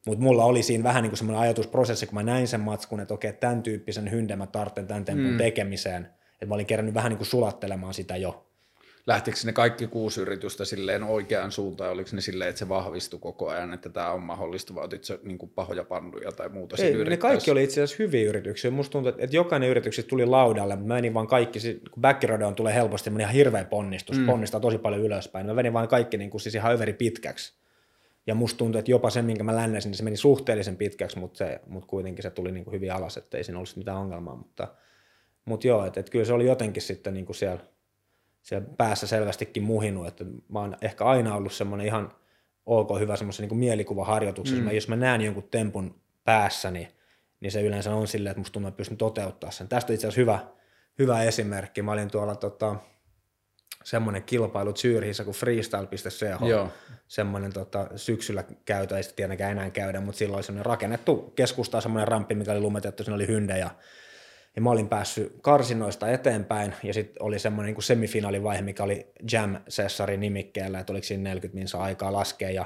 Mutta 0.06 0.24
mulla 0.24 0.46
oli 0.46 0.64
siinä 0.64 0.84
vähän 0.84 1.04
niin 1.04 1.12
kuin 1.12 1.18
semmoinen 1.18 1.42
ajatusprosessi, 1.42 2.06
kun 2.06 2.16
mä 2.16 2.24
näin 2.24 2.48
sen 2.48 2.60
matskun, 2.60 3.00
että 3.00 3.14
okei, 3.14 3.34
tämän 3.34 3.64
tyyppisen 3.64 4.12
hynden 4.12 4.38
mä 4.38 4.48
tarvitsen 4.48 4.88
tämän 4.88 5.06
tempun 5.06 5.32
mm. 5.32 5.38
tekemiseen, 5.38 6.06
että 6.34 6.46
mä 6.46 6.56
olin 6.56 6.66
kerännyt 6.66 6.96
vähän 6.96 7.10
niin 7.10 7.18
kuin 7.18 7.28
sulattelemaan 7.28 7.94
sitä 7.94 8.18
jo 8.18 8.53
lähtikö 9.08 9.38
ne 9.46 9.54
kaikki 9.54 9.88
kuusi 9.88 10.22
yritystä 10.22 10.66
silleen 10.66 11.04
oikeaan 11.04 11.52
suuntaan, 11.52 11.92
oliko 11.92 12.10
ne 12.14 12.22
silleen, 12.22 12.50
että 12.50 12.60
se 12.60 12.70
vahvistui 12.70 13.20
koko 13.20 13.50
ajan, 13.50 13.74
että 13.74 13.90
tämä 13.90 14.12
on 14.12 14.22
mahdollista, 14.22 14.76
vai 14.76 14.86
otit 14.86 15.04
se 15.04 15.20
niin 15.24 15.38
kuin 15.38 15.50
pahoja 15.50 15.84
panduja 15.84 16.32
tai 16.32 16.50
muuta 16.50 16.76
Ei, 16.80 17.06
ne 17.06 17.18
kaikki 17.18 17.52
oli 17.52 17.64
itse 17.64 17.82
asiassa 17.82 18.04
hyviä 18.04 18.30
yrityksiä. 18.30 18.72
Musta 18.72 18.92
tuntuu, 18.92 19.14
että 19.18 19.36
jokainen 19.36 19.70
yrityksistä 19.70 20.10
tuli 20.10 20.26
laudalle, 20.26 20.76
mä 20.76 20.96
menin 20.96 21.14
vaan 21.14 21.28
kaikki, 21.28 21.60
kun 21.92 22.04
on 22.48 22.56
tulee 22.56 22.74
helposti 22.74 23.04
semmoinen 23.04 23.26
ihan 23.26 23.36
hirveä 23.36 23.66
ponnistus, 23.66 24.18
mm. 24.18 24.26
ponnistaa 24.26 24.60
tosi 24.60 24.78
paljon 24.78 25.02
ylöspäin. 25.02 25.46
Mä 25.46 25.54
menin 25.54 25.74
vaan 25.74 25.88
kaikki 25.88 26.18
niin 26.18 26.30
kuin 26.30 26.42
siis 26.42 26.56
ihan 26.56 26.74
överi 26.74 26.94
pitkäksi. 26.94 27.54
Ja 28.28 28.36
musta 28.36 28.58
tuntuu, 28.58 28.80
että 28.80 28.92
jopa 28.92 29.10
se, 29.10 29.22
minkä 29.22 29.44
mä 29.44 29.56
lännäsin, 29.56 29.90
niin 29.90 29.98
se 29.98 30.04
meni 30.04 30.18
suhteellisen 30.18 30.78
pitkäksi, 30.78 31.20
mutta, 31.20 31.38
se, 31.38 31.62
mutta 31.68 31.88
kuitenkin 31.88 32.24
se 32.24 32.30
tuli 32.30 32.52
niin 32.52 32.64
kuin 32.64 32.74
hyvin 32.74 32.94
alas, 32.94 33.18
että 33.18 33.38
ei 33.38 33.44
siinä 33.44 33.58
ollut 33.58 33.76
mitään 33.76 33.98
ongelmaa. 33.98 34.36
Mutta, 34.36 34.68
mutta 35.46 35.68
joo, 35.68 35.86
että, 35.86 36.00
että 36.00 36.12
kyllä 36.12 36.26
se 36.26 36.34
oli 36.34 36.46
jotenkin 36.46 36.82
sitten 36.82 37.14
niin 37.14 37.26
kuin 37.26 37.36
siellä 37.36 37.60
siellä 38.44 38.68
päässä 38.78 39.08
selvästikin 39.08 39.64
muhinut, 39.64 40.08
että 40.08 40.26
mä 40.50 40.60
oon 40.60 40.78
ehkä 40.82 41.06
aina 41.06 41.36
ollut 41.36 41.54
semmoinen 41.54 41.88
ihan 41.88 42.12
ok 42.66 43.00
hyvä 43.00 43.16
semmoisen 43.16 43.48
niin 43.48 43.60
mielikuvaharjoituksessa. 43.60 44.64
Mm. 44.64 44.72
Jos 44.72 44.88
mä 44.88 44.96
näen 44.96 45.22
jonkun 45.22 45.48
tempun 45.52 46.02
päässäni, 46.24 46.80
niin, 46.80 46.92
niin 47.40 47.52
se 47.52 47.62
yleensä 47.62 47.96
on 47.96 48.08
silleen, 48.08 48.32
että 48.32 48.40
musta 48.40 48.54
tuntuu, 48.54 48.68
että 48.68 48.78
pystyn 48.78 48.98
toteuttaa 48.98 49.52
sen. 49.52 49.68
Tästä 49.68 49.94
itse 49.94 50.08
asiassa 50.08 50.22
hyvä, 50.22 50.40
hyvä 51.00 51.24
esimerkki. 51.24 51.82
Mä 51.82 51.92
olin 51.92 52.12
tuolla 52.12 52.36
tota, 52.36 52.76
semmoinen 53.84 54.24
kilpailu 54.24 54.74
Zyrhissä 54.74 55.24
kuin 55.24 55.36
freestyle.ch. 55.36 56.48
Joo. 56.48 56.70
Semmoinen 57.08 57.54
tota, 57.54 57.88
syksyllä 57.96 58.44
käytä, 58.66 58.98
ei 58.98 59.04
sitä 59.04 59.16
tietenkään 59.16 59.52
enää 59.52 59.70
käydä, 59.70 60.02
mutta 60.02 60.20
silloin 60.20 60.38
oli 60.38 60.44
semmoinen 60.44 60.66
rakennettu 60.66 61.34
keskustaa 61.36 61.82
semmoinen 61.82 62.08
ramppi, 62.08 62.36
mikä 62.36 62.52
oli 62.52 62.60
lumetettu, 62.60 63.04
siinä 63.04 63.16
oli 63.16 63.28
hyndejä 63.28 63.58
ja 63.58 63.70
mä 64.62 64.70
olin 64.70 64.90
päässyt 64.90 65.34
karsinoista 65.42 66.10
eteenpäin, 66.10 66.74
ja 66.84 66.94
sitten 66.94 67.24
oli 67.24 67.40
semmoinen 67.40 67.74
niin 67.74 67.84
semifinaalivaihe, 67.84 68.62
mikä 68.62 68.84
oli 68.84 69.08
Jam 69.32 69.56
Cessarin 69.70 70.20
nimikkeellä, 70.20 70.80
että 70.80 70.94
oliko 70.94 71.04
siinä 71.04 71.24
40 71.24 71.60
minsa 71.60 71.78
aikaa 71.78 72.14
laskea, 72.14 72.50
ja, 72.50 72.66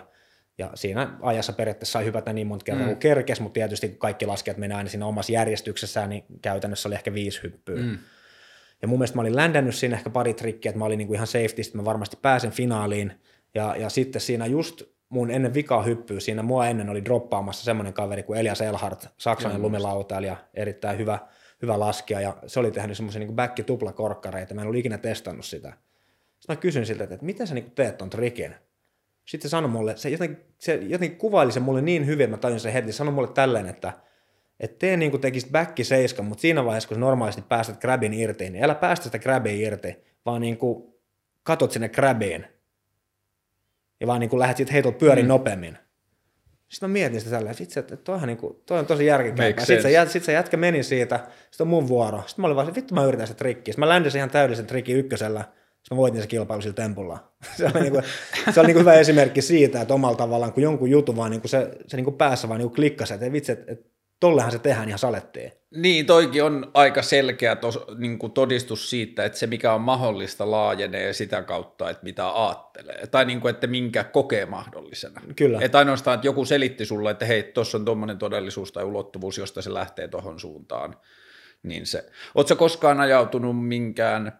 ja 0.57 0.71
siinä 0.75 1.17
ajassa 1.21 1.53
periaatteessa 1.53 1.91
sai 1.91 2.05
hypätä 2.05 2.33
niin 2.33 2.47
monta 2.47 2.63
kertaa 2.63 2.83
mm. 2.83 2.89
kuin 2.89 2.99
kerkes, 2.99 3.39
mutta 3.39 3.53
tietysti 3.53 3.89
kun 3.89 3.97
kaikki 3.97 4.25
laskijat 4.25 4.57
menee 4.57 4.77
aina 4.77 4.89
siinä 4.89 5.05
omassa 5.05 5.31
järjestyksessään, 5.31 6.09
niin 6.09 6.23
käytännössä 6.41 6.89
oli 6.89 6.95
ehkä 6.95 7.13
viisi 7.13 7.43
hyppyä. 7.43 7.81
Mm. 7.81 7.97
Ja 8.81 8.88
mun 8.88 8.99
mielestä 8.99 9.15
mä 9.15 9.21
olin 9.21 9.35
ländännyt 9.35 9.75
siinä 9.75 9.95
ehkä 9.95 10.09
pari 10.09 10.33
trikkiä, 10.33 10.69
että 10.69 10.79
mä 10.79 10.85
olin 10.85 10.97
niin 10.97 11.07
kuin 11.07 11.15
ihan 11.15 11.27
safety, 11.27 11.61
että 11.61 11.77
mä 11.77 11.85
varmasti 11.85 12.17
pääsen 12.21 12.51
finaaliin, 12.51 13.13
ja, 13.55 13.75
ja 13.75 13.89
sitten 13.89 14.21
siinä 14.21 14.45
just 14.45 14.83
mun 15.09 15.31
ennen 15.31 15.53
vikaa 15.53 15.83
hyppyä, 15.83 16.19
siinä 16.19 16.43
mua 16.43 16.67
ennen 16.67 16.89
oli 16.89 17.05
droppaamassa 17.05 17.65
semmoinen 17.65 17.93
kaveri 17.93 18.23
kuin 18.23 18.39
Elias 18.39 18.61
Elhart, 18.61 19.07
saksalainen 19.17 19.61
lumilautailija, 19.61 20.38
erittäin 20.53 20.97
hyvä– 20.97 21.19
hyvä 21.62 21.80
laskea, 21.80 22.22
ja 22.22 22.38
se 22.47 22.60
oli 22.60 22.72
tehnyt 22.72 22.97
semmoisen 22.97 23.20
niin 23.20 23.36
back 23.36 23.66
tupla 23.66 23.93
korkkareita, 23.93 24.53
mä 24.53 24.62
en 24.62 24.68
ollut 24.68 24.80
ikinä 24.80 24.97
testannut 24.97 25.45
sitä. 25.45 25.70
Sitten 26.39 26.55
mä 26.55 26.62
kysyin 26.62 26.86
siltä, 26.86 27.03
että 27.03 27.26
miten 27.26 27.47
sä 27.47 27.53
niin 27.53 27.72
teet 27.72 27.97
ton 27.97 28.10
trikin? 28.10 28.55
Sitten 29.26 29.49
se 29.49 29.51
sanoi 29.51 29.70
mulle, 29.70 29.97
se 29.97 30.10
jotenkin, 30.10 30.45
se 30.60 30.76
jotenkin 30.76 31.18
kuvaili 31.18 31.51
se 31.51 31.60
mulle 31.60 31.82
niin 31.82 32.05
hyvin, 32.05 32.24
että 32.24 32.38
mä 32.38 32.41
tajun 32.41 32.60
sen 32.60 32.74
heti, 32.74 32.91
sanoi 32.91 33.14
mulle 33.14 33.28
tälleen, 33.28 33.68
että 33.68 33.93
et 34.60 34.80
tee 34.80 34.97
niin 34.97 35.12
kuin 35.12 35.22
tekisit 35.22 35.51
back 35.51 35.76
seiskan, 35.84 36.26
mutta 36.26 36.41
siinä 36.41 36.66
vaiheessa, 36.66 36.89
kun 36.89 36.99
normaalisti 36.99 37.41
päästät 37.41 37.82
grabin 37.82 38.14
irti, 38.14 38.49
niin 38.49 38.64
älä 38.64 38.76
päästä 38.76 39.03
sitä 39.03 39.20
grabia 39.20 39.68
irti, 39.68 39.97
vaan 40.26 40.41
niin 40.41 40.58
kuin 40.58 40.93
katot 41.43 41.72
sinne 41.72 41.89
grabiin. 41.89 42.47
Ja 43.99 44.08
vaan 44.08 44.20
niin 44.20 44.30
kuin 44.30 44.39
lähdet 44.39 44.58
siitä 44.58 44.72
heitolta 44.72 44.97
pyörin 44.97 45.26
mm. 45.26 45.30
nopeammin. 45.30 45.78
Sitten 46.70 46.89
mä 46.89 46.93
mietin 46.93 47.20
sitä 47.20 47.32
tälleen, 47.32 47.55
että 47.61 47.80
että 47.80 47.97
toihan 47.97 48.28
niinku, 48.28 48.63
toi 48.65 48.80
on 48.80 48.86
tosi 48.86 49.05
järkikäypää. 49.05 49.65
Sitten 49.65 49.91
se, 49.91 50.11
sit 50.11 50.24
se 50.24 50.34
jätkä 50.34 50.57
meni 50.57 50.84
siitä, 50.84 51.20
sitten 51.51 51.65
on 51.65 51.68
mun 51.68 51.88
vuoro. 51.88 52.24
Sitten 52.28 52.43
mä 52.43 52.45
olin 52.45 52.55
vaan, 52.55 52.76
vittu 52.76 52.95
mä 52.95 53.05
yritän 53.05 53.28
sitä 53.28 53.38
trikkiä. 53.38 53.72
Sitten 53.72 53.80
mä 53.80 53.89
ländisin 53.89 54.20
ihan 54.20 54.30
täydellisen 54.30 54.68
trikki 54.68 54.93
ykkösellä. 54.93 55.41
Sitten 55.41 55.95
mä 55.95 55.97
voitin 55.97 56.22
se 56.22 56.28
kilpailu 56.28 56.61
sillä 56.61 56.74
tempulla. 56.74 57.32
se 57.57 57.65
oli, 57.65 57.82
niinku, 57.82 58.01
se 58.53 58.59
oli 58.59 58.68
niinku 58.68 58.80
hyvä 58.80 58.93
esimerkki 58.93 59.41
siitä, 59.41 59.82
että 59.82 59.93
omalla 59.93 60.18
tavallaan, 60.18 60.53
kun 60.53 60.63
jonkun 60.63 60.89
jutun 60.89 61.15
vaan 61.15 61.32
niinku 61.32 61.47
se, 61.47 61.72
se 61.88 61.97
niinku 61.97 62.11
päässä 62.11 62.49
vaan 62.49 62.59
niinku 62.59 62.76
klikkasi, 62.76 63.13
että 63.13 63.32
vitsi, 63.32 63.51
että, 63.51 63.72
että 63.72 63.89
tollehan 64.20 64.51
se 64.51 64.59
tehdään 64.59 64.88
ihan 64.88 64.99
salettiin. 64.99 65.51
Niin, 65.76 66.05
toikin 66.05 66.43
on 66.43 66.72
aika 66.74 67.01
selkeä 67.01 67.55
tos, 67.55 67.80
niin 67.97 68.20
kuin 68.20 68.32
todistus 68.32 68.89
siitä, 68.89 69.26
että 69.26 69.38
se 69.38 69.47
mikä 69.47 69.74
on 69.74 69.82
mahdollista 69.82 70.51
laajenee 70.51 71.13
sitä 71.13 71.41
kautta, 71.41 71.89
että 71.89 72.03
mitä 72.03 72.45
ajattelee. 72.45 73.07
Tai 73.07 73.26
niin 73.26 73.41
kuin, 73.41 73.49
että 73.49 73.68
minkä 73.68 74.03
kokee 74.03 74.45
mahdollisena. 74.45 75.22
Kyllä. 75.36 75.59
Että 75.61 75.78
ainoastaan, 75.78 76.15
että 76.15 76.28
joku 76.28 76.45
selitti 76.45 76.86
sulle, 76.86 77.11
että 77.11 77.26
hei, 77.26 77.43
tuossa 77.43 77.78
on 77.78 77.86
tuommoinen 77.86 78.18
todellisuus 78.18 78.72
tai 78.72 78.84
ulottuvuus, 78.84 79.38
josta 79.38 79.61
se 79.61 79.74
lähtee 79.74 80.07
tuohon 80.07 80.39
suuntaan. 80.39 80.97
Niin 81.63 81.86
se. 81.86 82.05
Oletko 82.36 82.55
koskaan 82.55 82.99
ajautunut 82.99 83.68
minkään 83.68 84.39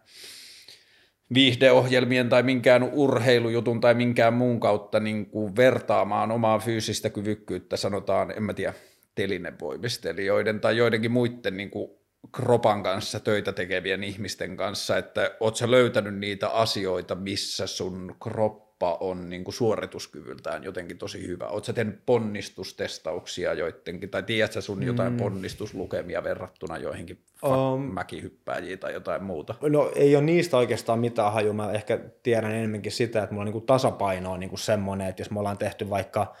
viihdeohjelmien 1.34 2.28
tai 2.28 2.42
minkään 2.42 2.82
urheilujutun 2.82 3.80
tai 3.80 3.94
minkään 3.94 4.34
muun 4.34 4.60
kautta 4.60 5.00
niin 5.00 5.26
kuin 5.26 5.56
vertaamaan 5.56 6.30
omaa 6.30 6.58
fyysistä 6.58 7.10
kyvykkyyttä, 7.10 7.76
sanotaan, 7.76 8.30
en 8.36 8.42
mä 8.42 8.54
tiedä, 8.54 8.74
telinevoimistelijoiden 9.18 10.60
tai 10.60 10.76
joidenkin 10.76 11.10
muiden 11.10 11.56
niin 11.56 11.70
kuin 11.70 11.90
kropan 12.32 12.82
kanssa 12.82 13.20
töitä 13.20 13.52
tekevien 13.52 14.04
ihmisten 14.04 14.56
kanssa, 14.56 14.96
että 14.96 15.30
oot 15.40 15.56
sä 15.56 15.70
löytänyt 15.70 16.18
niitä 16.18 16.48
asioita, 16.48 17.14
missä 17.14 17.66
sun 17.66 18.16
kroppa 18.22 18.96
on 19.00 19.30
niin 19.30 19.44
kuin 19.44 19.54
suorituskyvyltään 19.54 20.64
jotenkin 20.64 20.98
tosi 20.98 21.26
hyvä. 21.26 21.46
Oot 21.46 21.64
sä 21.64 21.72
tehnyt 21.72 22.06
ponnistustestauksia 22.06 23.54
joidenkin, 23.54 24.10
tai 24.10 24.22
tiedät 24.22 24.52
sä 24.52 24.60
sun 24.60 24.82
jotain 24.82 25.12
mm. 25.12 25.16
ponnistuslukemia 25.16 26.24
verrattuna 26.24 26.78
joihinkin 26.78 27.24
um, 27.42 27.80
mäkihyppääjiin 27.80 28.78
tai 28.78 28.92
jotain 28.92 29.24
muuta? 29.24 29.54
No 29.62 29.92
ei 29.94 30.16
ole 30.16 30.24
niistä 30.24 30.56
oikeastaan 30.56 30.98
mitään 30.98 31.32
haju. 31.32 31.52
Mä 31.52 31.72
ehkä 31.72 31.98
tiedän 32.22 32.54
enemmänkin 32.54 32.92
sitä, 32.92 33.22
että 33.22 33.34
mulla 33.34 33.42
on 33.42 33.46
niin 33.46 33.52
kuin 33.52 33.66
tasapaino 33.66 34.32
on 34.32 34.40
niin 34.40 34.50
kuin 34.50 34.60
semmoinen, 34.60 35.08
että 35.08 35.20
jos 35.20 35.30
me 35.30 35.38
ollaan 35.38 35.58
tehty 35.58 35.90
vaikka, 35.90 36.34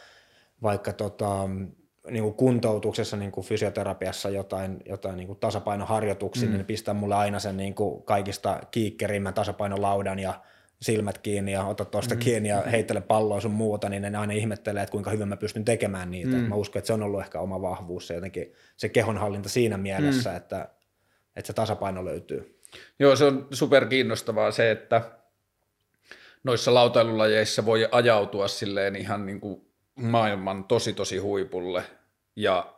vaikka 0.62 0.92
tota, 0.92 1.48
niin 2.10 2.22
kuin 2.22 2.34
kuntoutuksessa, 2.34 3.16
niin 3.16 3.32
kuin 3.32 3.46
fysioterapiassa 3.46 4.30
jotain, 4.30 4.76
jotain 4.86 5.16
niin 5.16 5.26
kuin 5.26 5.38
tasapainoharjoituksia, 5.38 6.44
mm. 6.48 6.52
niin 6.52 6.58
ne 6.58 6.64
pistää 6.64 6.94
mulle 6.94 7.14
aina 7.14 7.38
sen 7.38 7.56
niin 7.56 7.74
kuin 7.74 8.02
kaikista 8.02 8.60
kiikkerimmän 8.70 9.34
tasapainolaudan 9.34 10.18
ja 10.18 10.34
silmät 10.82 11.18
kiinni 11.18 11.52
ja 11.52 11.64
ota 11.64 11.84
tuosta 11.84 12.14
mm. 12.14 12.18
kiinni 12.18 12.48
ja 12.48 12.62
heittele 12.62 13.00
palloa 13.00 13.40
sun 13.40 13.50
muuta, 13.50 13.88
niin 13.88 14.02
ne 14.02 14.18
aina 14.18 14.32
ihmettelee, 14.32 14.82
että 14.82 14.92
kuinka 14.92 15.10
hyvin 15.10 15.28
mä 15.28 15.36
pystyn 15.36 15.64
tekemään 15.64 16.10
niitä. 16.10 16.36
Mm. 16.36 16.42
Mä 16.42 16.54
uskon, 16.54 16.80
että 16.80 16.86
se 16.86 16.92
on 16.92 17.02
ollut 17.02 17.20
ehkä 17.20 17.40
oma 17.40 17.62
vahvuus, 17.62 18.06
se 18.06 18.14
jotenkin 18.14 18.52
se 18.76 18.88
kehonhallinta 18.88 19.48
siinä 19.48 19.76
mielessä, 19.76 20.30
mm. 20.30 20.36
että, 20.36 20.68
että 21.36 21.46
se 21.46 21.52
tasapaino 21.52 22.04
löytyy. 22.04 22.62
Joo, 22.98 23.16
se 23.16 23.24
on 23.24 23.46
super 23.50 23.86
kiinnostavaa 23.86 24.50
se, 24.50 24.70
että 24.70 25.02
noissa 26.44 26.74
lautailulajeissa 26.74 27.66
voi 27.66 27.88
ajautua 27.92 28.48
silleen 28.48 28.96
ihan 28.96 29.26
niin 29.26 29.40
kuin 29.40 29.68
maailman 29.94 30.64
tosi 30.64 30.92
tosi 30.92 31.18
huipulle 31.18 31.82
Ja 32.38 32.74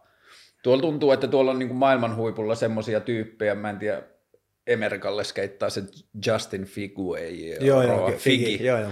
tuolla 0.63 0.83
tuntuu, 0.83 1.13
että 1.13 1.29
tuolla 1.29 1.51
on 1.51 1.59
niin 1.59 1.69
kuin 1.69 1.79
maailman 1.79 2.17
huipulla 2.17 2.55
semmoisia 2.55 3.01
tyyppejä, 3.01 3.55
mä 3.55 3.71
en 3.71 3.79
tiedä, 3.79 4.03
Amerikalle 4.75 5.25
skeittaa 5.25 5.71
se 5.71 5.83
Justin 6.27 6.65
Figue. 6.65 7.29
Joo, 7.61 7.83
joo, 7.83 8.13
Figi. 8.17 8.67
Joo, 8.67 8.79
joo. 8.79 8.91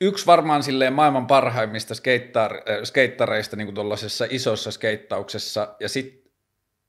Yksi 0.00 0.26
varmaan 0.26 0.62
silleen 0.62 0.92
maailman 0.92 1.26
parhaimmista 1.26 1.94
skeittar, 1.94 2.54
äh, 2.54 2.82
skeittareista 2.84 3.56
niin 3.56 3.74
kuin 3.74 3.88
isossa 4.30 4.70
skeittauksessa, 4.70 5.74
ja 5.80 5.88
sitten 5.88 6.32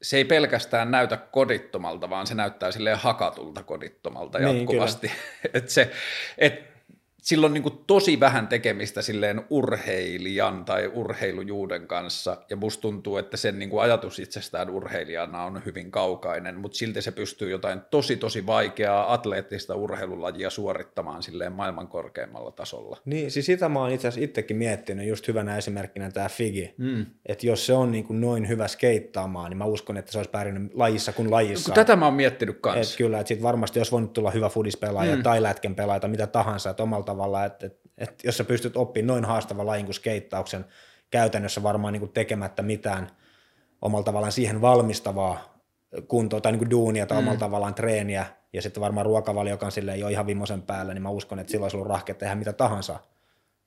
se 0.01 0.17
ei 0.17 0.25
pelkästään 0.25 0.91
näytä 0.91 1.17
kodittomalta, 1.17 2.09
vaan 2.09 2.27
se 2.27 2.35
näyttää 2.35 2.71
silleen 2.71 2.97
hakatulta 2.97 3.63
kodittomalta 3.63 4.39
niin, 4.39 4.57
jatkuvasti. 4.57 5.07
Niin, 5.07 5.17
et 5.53 5.69
se, 5.69 5.91
et 6.37 6.76
sillä 7.27 7.45
on 7.45 7.53
niin 7.53 7.63
tosi 7.87 8.19
vähän 8.19 8.47
tekemistä 8.47 9.01
silleen 9.01 9.45
urheilijan 9.49 10.65
tai 10.65 10.91
urheilujuuden 10.93 11.87
kanssa, 11.87 12.37
ja 12.49 12.55
musta 12.55 12.81
tuntuu, 12.81 13.17
että 13.17 13.37
sen 13.37 13.59
niin 13.59 13.69
ajatus 13.81 14.19
itsestään 14.19 14.69
urheilijana 14.69 15.43
on 15.43 15.61
hyvin 15.65 15.91
kaukainen, 15.91 16.59
mutta 16.59 16.77
silti 16.77 17.01
se 17.01 17.11
pystyy 17.11 17.49
jotain 17.49 17.81
tosi 17.91 18.17
tosi 18.17 18.45
vaikeaa 18.45 19.13
atleettista 19.13 19.75
urheilulajia 19.75 20.49
suorittamaan 20.49 21.23
silleen 21.23 21.51
maailman 21.51 21.87
korkeimmalla 21.87 22.51
tasolla. 22.51 22.97
Niin, 23.05 23.31
siis 23.31 23.45
sitä 23.45 23.69
mä 23.69 23.79
oon 23.79 23.91
itse 23.91 24.07
asiassa 24.07 24.25
itsekin 24.25 24.57
miettinyt, 24.57 25.07
just 25.07 25.27
hyvänä 25.27 25.57
esimerkkinä 25.57 26.11
tämä 26.11 26.29
Figi, 26.29 26.73
mm. 26.77 27.05
että 27.25 27.47
jos 27.47 27.65
se 27.65 27.73
on 27.73 27.91
niin 27.91 28.05
noin 28.09 28.47
hyvä 28.47 28.67
skeittaamaan, 28.67 29.49
niin 29.49 29.57
mä 29.57 29.65
uskon, 29.65 29.97
että 29.97 30.11
se 30.11 30.17
olisi 30.17 30.31
pärjännyt 30.31 30.73
lajissa 30.73 31.13
kuin 31.13 31.31
lajissa. 31.31 31.73
Tätä 31.73 31.95
mä 31.95 32.05
oon 32.05 32.13
miettinyt 32.13 32.57
kanssa. 32.61 32.93
Et 32.93 32.97
kyllä, 32.97 33.19
että 33.19 33.27
sit 33.27 33.41
varmasti 33.41 33.79
olisi 33.79 33.91
voinut 33.91 34.13
tulla 34.13 34.31
hyvä 34.31 34.49
fudispelaaja 34.49 35.15
mm. 35.15 35.23
tai 35.23 35.43
lätken 35.43 35.75
pelaaja 35.75 35.99
tai 35.99 36.09
mitä 36.09 36.27
tahansa, 36.27 36.69
että 36.69 36.83
omalta 36.83 37.16
tavalla, 37.17 37.45
että, 37.45 37.65
että, 37.65 37.89
että 37.97 38.27
jos 38.27 38.37
sä 38.37 38.43
pystyt 38.43 38.77
oppimaan 38.77 39.07
noin 39.07 39.25
haastava 39.25 39.65
lajin 39.65 39.85
kuin 39.85 39.95
skeittauksen 39.95 40.65
käytännössä 41.11 41.63
varmaan 41.63 41.93
niin 41.93 42.01
kuin 42.01 42.13
tekemättä 42.13 42.61
mitään 42.61 43.09
omalla 43.81 44.03
tavallaan 44.03 44.31
siihen 44.31 44.61
valmistavaa 44.61 45.59
kuntoa 46.07 46.41
tai 46.41 46.51
niin 46.51 46.59
kuin 46.59 46.69
duunia 46.69 47.05
tai 47.05 47.17
mm. 47.17 47.23
omalla 47.23 47.39
tavallaan 47.39 47.73
treeniä 47.73 48.25
ja 48.53 48.61
sitten 48.61 48.81
varmaan 48.81 49.05
ruokavalio 49.05 49.57
on 49.61 49.71
silleen 49.71 49.99
jo 49.99 50.07
ihan 50.07 50.25
viimeisen 50.25 50.61
päällä, 50.61 50.93
niin 50.93 51.01
mä 51.01 51.09
uskon, 51.09 51.39
että 51.39 51.51
silloin 51.51 51.65
olisi 51.65 51.77
ollut 51.77 51.89
rahkeet 51.89 52.17
tehdä 52.17 52.35
mitä 52.35 52.53
tahansa. 52.53 52.99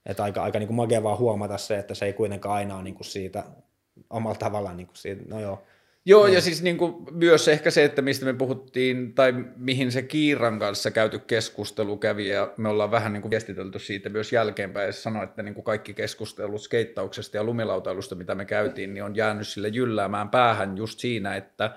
Että 0.07 0.23
aika, 0.23 0.43
aika 0.43 0.59
niin 0.59 0.67
kuin 0.67 0.77
magea 0.77 1.03
vaan 1.03 1.19
huomata 1.19 1.59
se, 1.59 1.79
että 1.79 1.95
se 1.95 2.07
ei 2.07 2.13
kuitenkaan 2.13 2.55
aina 2.55 2.75
ole 2.75 2.83
niin 2.83 2.95
kuin 2.95 3.07
siitä 3.07 3.45
omalla 4.11 4.39
tavallaan 4.39 4.77
niin 4.77 4.87
kuin 4.87 4.97
siitä, 4.97 5.23
no 5.29 5.41
joo, 5.41 5.63
Joo, 6.05 6.27
niin. 6.27 6.35
ja 6.35 6.41
siis 6.41 6.63
niin 6.63 6.77
kuin 6.77 6.95
myös 7.11 7.49
ehkä 7.49 7.71
se, 7.71 7.85
että 7.85 8.03
mistä 8.03 8.25
me 8.25 8.33
puhuttiin, 8.33 9.15
tai 9.15 9.35
mihin 9.57 9.93
se 9.93 10.03
Kiiran 10.03 10.59
kanssa 10.59 10.91
käyty 10.91 11.19
keskustelu 11.19 11.97
kävi, 11.97 12.29
ja 12.29 12.55
me 12.57 12.69
ollaan 12.69 12.91
vähän 12.91 13.13
niin 13.13 13.23
kuin 13.23 13.31
viestitelty 13.31 13.79
siitä 13.79 14.09
myös 14.09 14.33
jälkeenpäin, 14.33 14.87
ja 14.87 14.93
sanoin, 14.93 15.29
että 15.29 15.43
niin 15.43 15.55
kuin 15.55 15.65
kaikki 15.65 15.95
keskustelut 15.95 16.63
skeittauksesta 16.63 17.37
ja 17.37 17.45
lumilautailusta, 17.45 18.15
mitä 18.15 18.35
me 18.35 18.45
käytiin, 18.45 18.95
niin 18.95 19.05
on 19.05 19.17
jäänyt 19.17 19.49
sille 19.49 19.69
jylläämään 19.69 20.29
päähän 20.29 20.77
just 20.77 21.01
siinä, 21.01 21.37
että 21.37 21.77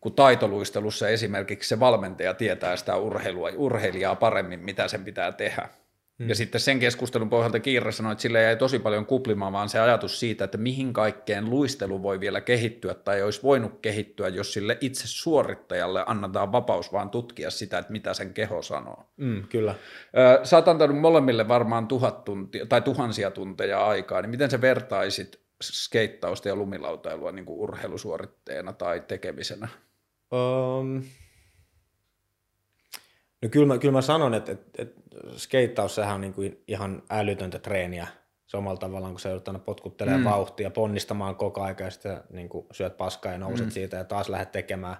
kun 0.00 0.14
taitoluistelussa 0.14 1.08
esimerkiksi 1.08 1.68
se 1.68 1.80
valmentaja 1.80 2.34
tietää 2.34 2.76
sitä 2.76 2.96
urheilua, 2.96 3.50
urheilijaa 3.56 4.16
paremmin, 4.16 4.60
mitä 4.60 4.88
sen 4.88 5.04
pitää 5.04 5.32
tehdä, 5.32 5.68
Mm. 6.18 6.28
Ja 6.28 6.34
sitten 6.34 6.60
sen 6.60 6.78
keskustelun 6.78 7.30
pohjalta 7.30 7.60
Kiira 7.60 7.92
sanoi, 7.92 8.12
että 8.12 8.22
sille 8.22 8.42
jäi 8.42 8.56
tosi 8.56 8.78
paljon 8.78 9.06
kuplimaan 9.06 9.52
vaan 9.52 9.68
se 9.68 9.80
ajatus 9.80 10.20
siitä, 10.20 10.44
että 10.44 10.58
mihin 10.58 10.92
kaikkeen 10.92 11.50
luistelu 11.50 12.02
voi 12.02 12.20
vielä 12.20 12.40
kehittyä 12.40 12.94
tai 12.94 13.22
olisi 13.22 13.42
voinut 13.42 13.78
kehittyä, 13.82 14.28
jos 14.28 14.52
sille 14.52 14.78
itse 14.80 15.08
suorittajalle 15.08 16.04
annetaan 16.06 16.52
vapaus 16.52 16.92
vaan 16.92 17.10
tutkia 17.10 17.50
sitä, 17.50 17.78
että 17.78 17.92
mitä 17.92 18.14
sen 18.14 18.34
keho 18.34 18.62
sanoo. 18.62 19.06
Mm, 19.16 19.42
kyllä. 19.48 19.74
Sä 20.42 20.56
oot 20.56 20.68
antanut 20.68 20.98
molemmille 20.98 21.48
varmaan 21.48 21.88
tuhat 21.88 22.24
tuntia, 22.24 22.66
tai 22.66 22.80
tuhansia 22.80 23.30
tunteja 23.30 23.86
aikaa, 23.86 24.22
niin 24.22 24.30
miten 24.30 24.50
sä 24.50 24.60
vertaisit 24.60 25.42
skeittausta 25.62 26.48
ja 26.48 26.56
lumilautailua 26.56 27.32
niin 27.32 27.44
kuin 27.44 27.60
urheilusuoritteena 27.60 28.72
tai 28.72 29.00
tekemisenä? 29.00 29.68
Um, 30.32 31.02
No 33.42 33.48
kyllä 33.48 33.66
mä, 33.66 33.78
kyllä 33.78 33.92
mä 33.92 34.02
sanon, 34.02 34.34
että, 34.34 34.52
että, 34.52 34.82
että 34.82 35.01
skeittaus 35.36 35.94
sehän 35.94 36.14
on 36.14 36.20
niin 36.20 36.34
kuin 36.34 36.64
ihan 36.68 37.02
älytöntä 37.10 37.58
treeniä 37.58 38.06
se 38.52 38.56
omalla 38.56 38.78
tavallaan, 38.78 39.12
kun 39.12 39.20
sä 39.20 39.28
joudut 39.28 39.48
aina 39.48 39.58
potkuttelemaan 39.58 40.20
mm. 40.20 40.30
vauhtia, 40.30 40.70
ponnistamaan 40.70 41.36
koko 41.36 41.62
ajan 41.62 41.76
ja 41.80 41.90
sitten 41.90 42.20
niin 42.30 42.48
kuin 42.48 42.66
syöt 42.70 42.96
paskaa 42.96 43.32
ja 43.32 43.38
nouset 43.38 43.66
mm. 43.66 43.70
siitä 43.70 43.96
ja 43.96 44.04
taas 44.04 44.28
lähdet 44.28 44.52
tekemään. 44.52 44.96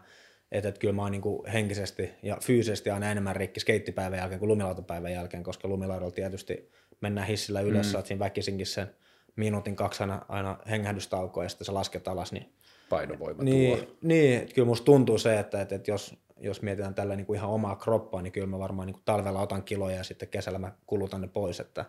Että, 0.53 0.69
että 0.69 0.79
kyllä 0.79 0.95
mä 0.95 1.03
oon 1.03 1.13
niin 1.13 1.23
kuin 1.23 1.47
henkisesti 1.47 2.11
ja 2.23 2.37
fyysisesti 2.43 2.91
aina 2.91 3.11
enemmän 3.11 3.37
rikki 3.37 3.61
skeittipäivän 3.61 4.19
jälkeen 4.19 4.39
kuin 4.39 4.49
lumilautapäivän 4.49 5.13
jälkeen, 5.13 5.43
koska 5.43 5.69
lumilaudalla 5.69 6.13
tietysti 6.13 6.71
mennään 7.01 7.27
hissillä 7.27 7.61
ylös, 7.61 7.87
mm. 7.87 7.93
saat 7.93 8.07
siinä 8.07 8.19
väkisinkin 8.19 8.67
sen 8.67 8.91
minuutin 9.37 9.77
kaksi 9.77 10.03
aina, 10.03 10.25
aina 10.29 10.59
hengähdystaukoa 10.71 11.43
ja 11.43 11.49
sitten 11.49 11.65
sä 11.65 11.75
lasket 11.75 12.09
alas, 12.09 12.33
niin 12.33 12.53
painovoima 12.89 13.43
niin, 13.43 13.79
tuo. 13.79 13.97
Niin, 14.03 14.49
kyllä 14.55 14.67
musta 14.67 14.85
tuntuu 14.85 15.19
se, 15.19 15.39
että, 15.39 15.61
että, 15.61 15.75
että 15.75 15.91
jos, 15.91 16.15
jos 16.43 16.63
mietitään 16.63 16.95
tällä 16.95 17.17
niin 17.17 17.27
kuin 17.27 17.37
ihan 17.37 17.51
omaa 17.51 17.77
kroppaa, 17.77 18.23
niin 18.23 18.33
kyllä 18.33 18.47
mä 18.47 18.59
varmaan 18.59 18.87
niin 18.87 18.95
kuin 18.95 19.05
talvella 19.05 19.41
otan 19.41 19.63
kiloja 19.63 19.97
ja 19.97 20.05
sitten 20.05 20.29
kesällä 20.29 20.59
mä 20.59 20.73
kulutan 20.87 21.21
ne 21.21 21.29
pois, 21.29 21.61
että, 21.61 21.85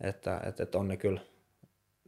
että, 0.00 0.40
että, 0.46 0.62
että 0.62 0.78
on 0.78 0.88
ne 0.88 0.96
kyllä, 0.96 1.20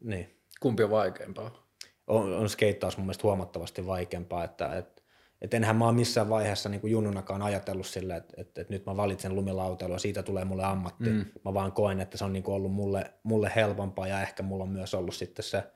niin. 0.05 0.37
Kumpi 0.61 0.83
on 0.83 0.91
vaikeampaa? 0.91 1.67
On, 2.07 2.33
on 2.33 2.49
skeittaus 2.49 2.97
mun 2.97 3.07
mielestä 3.07 3.23
huomattavasti 3.23 3.87
vaikeampaa, 3.87 4.45
että, 4.45 4.77
että 4.77 5.03
et 5.41 5.55
enhän 5.55 5.77
mä 5.77 5.85
oon 5.85 5.95
missään 5.95 6.29
vaiheessa 6.29 6.69
niin 6.69 6.81
kuin 6.81 6.91
junnunakaan 6.91 7.43
ajatellut 7.43 7.87
sille, 7.87 8.17
että, 8.17 8.35
että, 8.37 8.61
että 8.61 8.73
nyt 8.73 8.87
mä 8.87 8.97
valitsen 8.97 9.35
lumilautailu 9.35 9.93
ja 9.93 9.99
siitä 9.99 10.23
tulee 10.23 10.45
mulle 10.45 10.65
ammatti. 10.65 11.11
Mm. 11.11 11.25
Mä 11.45 11.55
vaan 11.55 11.73
koen, 11.73 12.01
että 12.01 12.19
se 12.19 12.25
on 12.25 12.33
niin 12.33 12.43
kuin 12.43 12.55
ollut 12.55 12.73
mulle, 12.73 13.13
mulle 13.23 13.53
helpompaa 13.57 14.07
ja 14.07 14.23
ehkä 14.23 14.43
mulla 14.43 14.65
on 14.65 14.71
myös 14.71 14.95
ollut 14.95 15.15
sitten 15.15 15.43
se– 15.43 15.65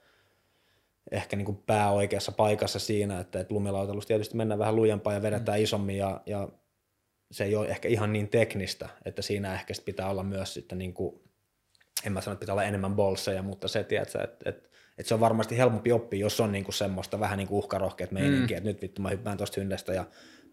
ehkä 1.10 1.36
niin 1.36 1.44
kuin 1.44 1.62
pää 1.66 1.90
oikeassa 1.90 2.32
paikassa 2.32 2.78
siinä, 2.78 3.20
että, 3.20 3.40
että 3.40 3.54
lumilautailussa 3.54 4.08
tietysti 4.08 4.36
mennään 4.36 4.58
vähän 4.58 4.76
lujempaa 4.76 5.12
ja 5.12 5.22
vedetään 5.22 5.58
mm. 5.58 5.62
isommin 5.62 5.96
ja, 5.96 6.20
ja 6.26 6.48
se 7.30 7.44
ei 7.44 7.56
ole 7.56 7.68
ehkä 7.68 7.88
ihan 7.88 8.12
niin 8.12 8.28
teknistä, 8.28 8.88
että 9.04 9.22
siinä 9.22 9.54
ehkä 9.54 9.74
pitää 9.84 10.10
olla 10.10 10.22
myös 10.22 10.54
sitten 10.54 10.78
niin 10.78 10.94
kuin, 10.94 11.20
en 12.06 12.12
mä 12.12 12.20
sano, 12.20 12.32
että 12.32 12.40
pitää 12.40 12.52
olla 12.52 12.64
enemmän 12.64 12.94
bolseja, 12.94 13.42
mutta 13.42 13.68
se, 13.68 13.84
tiedätkö, 13.84 14.22
että, 14.22 14.50
että, 14.50 14.68
että 14.98 15.08
se 15.08 15.14
on 15.14 15.20
varmasti 15.20 15.58
helpompi 15.58 15.92
oppia, 15.92 16.20
jos 16.20 16.40
on 16.40 16.52
niin 16.52 16.64
kuin 16.64 16.74
semmoista 16.74 17.20
vähän 17.20 17.38
niin 17.38 17.48
kuin 17.48 17.58
uhkarohkeat 17.58 18.10
meininkiä, 18.10 18.56
mm. 18.56 18.58
että 18.58 18.70
nyt 18.70 18.82
vittu 18.82 19.02
mä 19.02 19.10
hyppään 19.10 19.36
tuosta 19.36 19.60
hyndestä 19.60 19.92
ja 19.92 20.04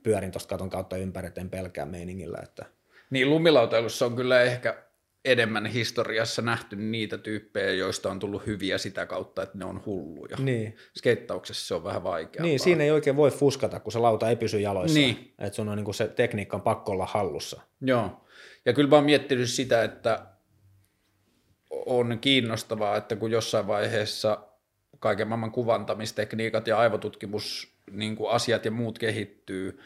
pyörin 0.03 0.31
tuosta 0.31 0.49
katon 0.49 0.69
kautta 0.69 0.97
ympäri, 0.97 1.27
että 1.27 1.41
en 1.41 1.49
pelkää 1.49 1.85
meiningillä. 1.85 2.39
Että... 2.43 2.65
Niin 3.09 3.29
lumilautailussa 3.29 4.05
on 4.05 4.15
kyllä 4.15 4.41
ehkä 4.41 4.83
enemmän 5.25 5.65
historiassa 5.65 6.41
nähty 6.41 6.75
niitä 6.75 7.17
tyyppejä, 7.17 7.71
joista 7.71 8.11
on 8.11 8.19
tullut 8.19 8.45
hyviä 8.45 8.77
sitä 8.77 9.05
kautta, 9.05 9.43
että 9.43 9.57
ne 9.57 9.65
on 9.65 9.85
hulluja. 9.85 10.37
Niin. 10.39 10.75
Skeittauksessa 10.97 11.67
se 11.67 11.73
on 11.75 11.83
vähän 11.83 12.03
vaikeaa. 12.03 12.45
Niin, 12.45 12.59
siinä 12.59 12.83
ei 12.83 12.91
oikein 12.91 13.15
voi 13.15 13.31
fuskata, 13.31 13.79
kun 13.79 13.91
se 13.91 13.99
lauta 13.99 14.29
ei 14.29 14.35
pysy 14.35 14.59
jaloissa. 14.59 14.99
Niin. 14.99 15.33
Että 15.39 15.55
sun 15.55 15.69
on 15.69 15.77
niin 15.77 15.85
kuin 15.85 15.95
se 15.95 16.07
tekniikka 16.07 16.57
on 16.57 16.63
pakko 16.63 16.91
olla 16.91 17.05
hallussa. 17.05 17.61
Joo. 17.81 18.25
Ja 18.65 18.73
kyllä 18.73 18.89
mä 18.89 18.95
oon 18.95 19.05
miettinyt 19.05 19.49
sitä, 19.49 19.83
että 19.83 20.25
on 21.69 22.19
kiinnostavaa, 22.19 22.97
että 22.97 23.15
kun 23.15 23.31
jossain 23.31 23.67
vaiheessa 23.67 24.47
kaiken 24.99 25.27
maailman 25.27 25.51
kuvantamistekniikat 25.51 26.67
ja 26.67 26.77
aivotutkimus, 26.77 27.73
niin 27.91 28.15
kuin 28.15 28.31
asiat 28.31 28.65
ja 28.65 28.71
muut 28.71 28.99
kehittyy, 28.99 29.79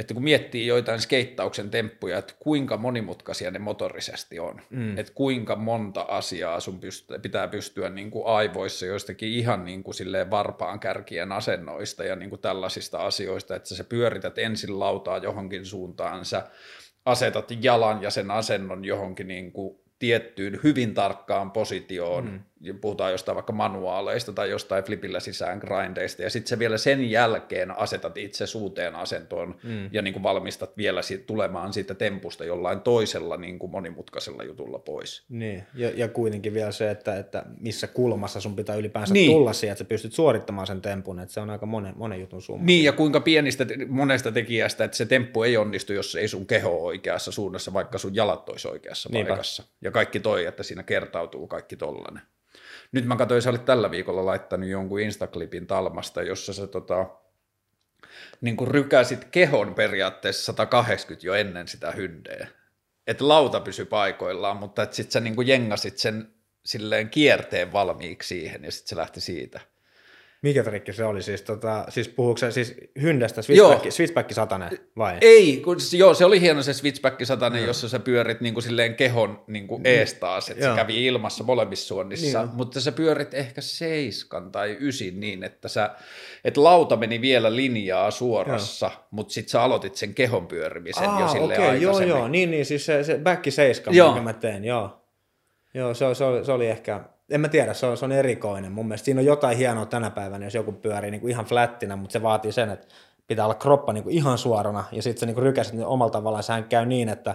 että 0.00 0.14
kun 0.14 0.24
miettii 0.24 0.66
joitain 0.66 1.00
skeittauksen 1.00 1.70
temppuja, 1.70 2.18
että 2.18 2.34
kuinka 2.38 2.76
monimutkaisia 2.76 3.50
ne 3.50 3.58
motorisesti 3.58 4.38
on, 4.38 4.60
mm. 4.70 4.98
että 4.98 5.12
kuinka 5.14 5.56
monta 5.56 6.00
asiaa 6.00 6.60
sun 6.60 6.80
pyst- 6.80 7.20
pitää 7.20 7.48
pystyä 7.48 7.88
niin 7.88 8.10
kuin 8.10 8.26
aivoissa 8.26 8.86
joistakin 8.86 9.28
ihan 9.28 9.64
niin 9.64 9.82
kuin 9.82 9.94
silleen 9.94 10.30
varpaan 10.30 10.80
kärkien 10.80 11.32
asennoista 11.32 12.04
ja 12.04 12.16
niin 12.16 12.30
kuin 12.30 12.40
tällaisista 12.40 12.98
asioista, 12.98 13.56
että 13.56 13.74
sä 13.74 13.84
pyörität 13.84 14.38
ensin 14.38 14.78
lautaa 14.78 15.18
johonkin 15.18 15.66
suuntaan, 15.66 16.24
sä 16.24 16.46
asetat 17.04 17.52
jalan 17.62 18.02
ja 18.02 18.10
sen 18.10 18.30
asennon 18.30 18.84
johonkin 18.84 19.28
niin 19.28 19.52
kuin 19.52 19.78
tiettyyn 19.98 20.60
hyvin 20.64 20.94
tarkkaan 20.94 21.50
positioon, 21.50 22.24
mm 22.24 22.40
puhutaan 22.80 23.12
jostain 23.12 23.34
vaikka 23.34 23.52
manuaaleista 23.52 24.32
tai 24.32 24.50
jostain 24.50 24.84
flipillä 24.84 25.20
sisään 25.20 25.58
grindeista, 25.58 26.22
ja 26.22 26.30
sitten 26.30 26.48
se 26.48 26.58
vielä 26.58 26.78
sen 26.78 27.10
jälkeen 27.10 27.78
asetat 27.78 28.16
itse 28.16 28.46
suuteen 28.46 28.94
asentoon 28.94 29.54
mm. 29.62 29.88
ja 29.92 30.02
niin 30.02 30.12
kuin 30.12 30.22
valmistat 30.22 30.76
vielä 30.76 31.02
siitä, 31.02 31.24
tulemaan 31.24 31.72
siitä 31.72 31.94
tempusta 31.94 32.44
jollain 32.44 32.80
toisella 32.80 33.36
niin 33.36 33.58
kuin 33.58 33.72
monimutkaisella 33.72 34.42
jutulla 34.42 34.78
pois. 34.78 35.24
Niin, 35.28 35.62
ja, 35.74 35.90
ja 35.94 36.08
kuitenkin 36.08 36.54
vielä 36.54 36.72
se, 36.72 36.90
että, 36.90 37.18
että 37.18 37.44
missä 37.60 37.86
kulmassa 37.86 38.40
sun 38.40 38.56
pitää 38.56 38.76
ylipäänsä 38.76 39.14
niin. 39.14 39.32
tulla 39.32 39.52
siihen, 39.52 39.72
että 39.72 39.84
sä 39.84 39.88
pystyt 39.88 40.12
suorittamaan 40.12 40.66
sen 40.66 40.82
tempun, 40.82 41.20
että 41.20 41.34
se 41.34 41.40
on 41.40 41.50
aika 41.50 41.66
monen, 41.66 41.94
monen 41.96 42.20
jutun 42.20 42.42
summa. 42.42 42.64
Niin, 42.64 42.84
ja 42.84 42.92
kuinka 42.92 43.20
pienistä 43.20 43.66
monesta 43.88 44.32
tekijästä, 44.32 44.84
että 44.84 44.96
se 44.96 45.06
temppu 45.06 45.42
ei 45.42 45.56
onnistu, 45.56 45.92
jos 45.92 46.14
ei 46.14 46.28
sun 46.28 46.46
keho 46.46 46.84
oikeassa 46.84 47.32
suunnassa, 47.32 47.72
vaikka 47.72 47.98
sun 47.98 48.14
jalat 48.14 48.48
olisi 48.48 48.68
oikeassa 48.68 49.08
Niinpä. 49.12 49.28
paikassa. 49.28 49.62
Ja 49.80 49.90
kaikki 49.90 50.20
toi, 50.20 50.46
että 50.46 50.62
siinä 50.62 50.82
kertautuu 50.82 51.46
kaikki 51.46 51.76
tollanen. 51.76 52.22
Nyt 52.92 53.04
mä 53.04 53.16
katsoin, 53.16 53.42
sä 53.42 53.50
olit 53.50 53.64
tällä 53.64 53.90
viikolla 53.90 54.26
laittanut 54.26 54.68
jonkun 54.68 55.00
Instaklipin 55.00 55.66
Talmasta, 55.66 56.22
jossa 56.22 56.52
sä 56.52 56.66
tota, 56.66 57.06
niin 58.40 58.56
kuin 58.56 58.68
rykäsit 58.68 59.24
kehon 59.24 59.74
periaatteessa 59.74 60.44
180 60.44 61.26
jo 61.26 61.34
ennen 61.34 61.68
sitä 61.68 61.90
hyndeä. 61.90 62.48
Että 63.06 63.28
lauta 63.28 63.60
pysy 63.60 63.84
paikoillaan, 63.84 64.56
mutta 64.56 64.82
että 64.82 64.96
sit 64.96 65.10
sä 65.10 65.20
niin 65.20 65.36
kuin 65.36 65.48
jengasit 65.48 65.98
sen 65.98 66.34
silleen 66.64 67.10
kierteen 67.10 67.72
valmiiksi 67.72 68.28
siihen 68.28 68.64
ja 68.64 68.72
sitten 68.72 68.88
se 68.88 68.96
lähti 68.96 69.20
siitä. 69.20 69.60
Mikä 70.42 70.62
trikki 70.64 70.92
se 70.92 71.04
oli? 71.04 71.22
Siis, 71.22 71.42
tota, 71.42 71.84
siis 71.88 72.08
puhuuko 72.08 72.36
se 72.38 72.50
siis 72.50 72.74
Hyndestä 73.02 73.40
Joo. 73.48 73.68
Switchback, 73.68 73.92
Switchback 73.92 74.32
satanen 74.32 74.70
vai? 74.96 75.16
Ei, 75.20 75.56
kun, 75.64 75.76
joo, 75.92 76.14
se 76.14 76.24
oli 76.24 76.40
hieno 76.40 76.62
se 76.62 76.72
switchback 76.72 77.24
satanen, 77.24 77.64
jossa 77.66 77.88
sä 77.88 77.98
pyörit 77.98 78.40
niin 78.40 78.54
kuin 78.54 78.62
silleen 78.64 78.94
kehon 78.94 79.44
niin 79.46 79.66
kuin 79.68 79.82
ees 79.84 80.14
taas, 80.14 80.48
että 80.50 80.62
se 80.62 80.66
Joo. 80.68 80.76
kävi 80.76 81.06
ilmassa 81.06 81.44
molemmissa 81.44 81.86
suonnissa, 81.86 82.42
Niin. 82.44 82.54
mutta 82.56 82.80
sä 82.80 82.92
pyörit 82.92 83.34
ehkä 83.34 83.60
seiskan 83.60 84.52
tai 84.52 84.76
ysin 84.80 85.20
niin, 85.20 85.44
että 85.44 85.68
sä, 85.68 85.90
että 86.44 86.62
lauta 86.64 86.96
meni 86.96 87.20
vielä 87.20 87.56
linjaa 87.56 88.10
suorassa, 88.10 88.90
mutta 89.10 89.32
sit 89.32 89.48
sä 89.48 89.62
aloitit 89.62 89.96
sen 89.96 90.14
kehon 90.14 90.46
pyörimisen 90.46 91.04
jo 91.04 91.10
Aa, 91.10 91.28
silleen 91.28 91.60
okei, 91.60 91.82
joo, 91.82 91.92
aikaisemmin. 91.92 92.08
joo, 92.08 92.28
niin, 92.28 92.50
niin, 92.50 92.66
siis 92.66 92.86
se, 92.86 93.04
se 93.04 93.18
back 93.18 93.44
7, 93.50 93.96
Joo. 93.96 94.08
minkä 94.08 94.22
mä 94.22 94.32
teen, 94.32 94.64
joo. 94.64 94.96
Joo, 95.74 95.94
se, 95.94 96.14
se, 96.14 96.24
oli, 96.24 96.44
se 96.44 96.52
oli 96.52 96.66
ehkä, 96.66 97.00
en 97.30 97.40
mä 97.40 97.48
tiedä, 97.48 97.74
se 97.74 97.86
on, 97.86 97.96
se 97.96 98.04
on 98.04 98.12
erikoinen. 98.12 98.72
Mun 98.72 98.86
mielestä 98.88 99.04
siinä 99.04 99.20
on 99.20 99.24
jotain 99.26 99.58
hienoa 99.58 99.86
tänä 99.86 100.10
päivänä, 100.10 100.46
jos 100.46 100.54
joku 100.54 100.72
pyörii 100.72 101.10
niin 101.10 101.20
kuin 101.20 101.30
ihan 101.30 101.44
flättinä, 101.44 101.96
mutta 101.96 102.12
se 102.12 102.22
vaatii 102.22 102.52
sen, 102.52 102.70
että 102.70 102.86
pitää 103.26 103.44
olla 103.44 103.54
kroppa 103.54 103.92
niin 103.92 104.04
kuin 104.04 104.14
ihan 104.16 104.38
suorana, 104.38 104.84
ja 104.92 105.02
sitten 105.02 105.20
se 105.20 105.26
niin 105.26 105.34
kuin 105.34 105.44
rykäset 105.44 105.72
niin 105.74 105.86
omalla 105.86 106.10
tavallaan, 106.10 106.42
sehän 106.42 106.64
käy 106.64 106.86
niin, 106.86 107.08
että 107.08 107.34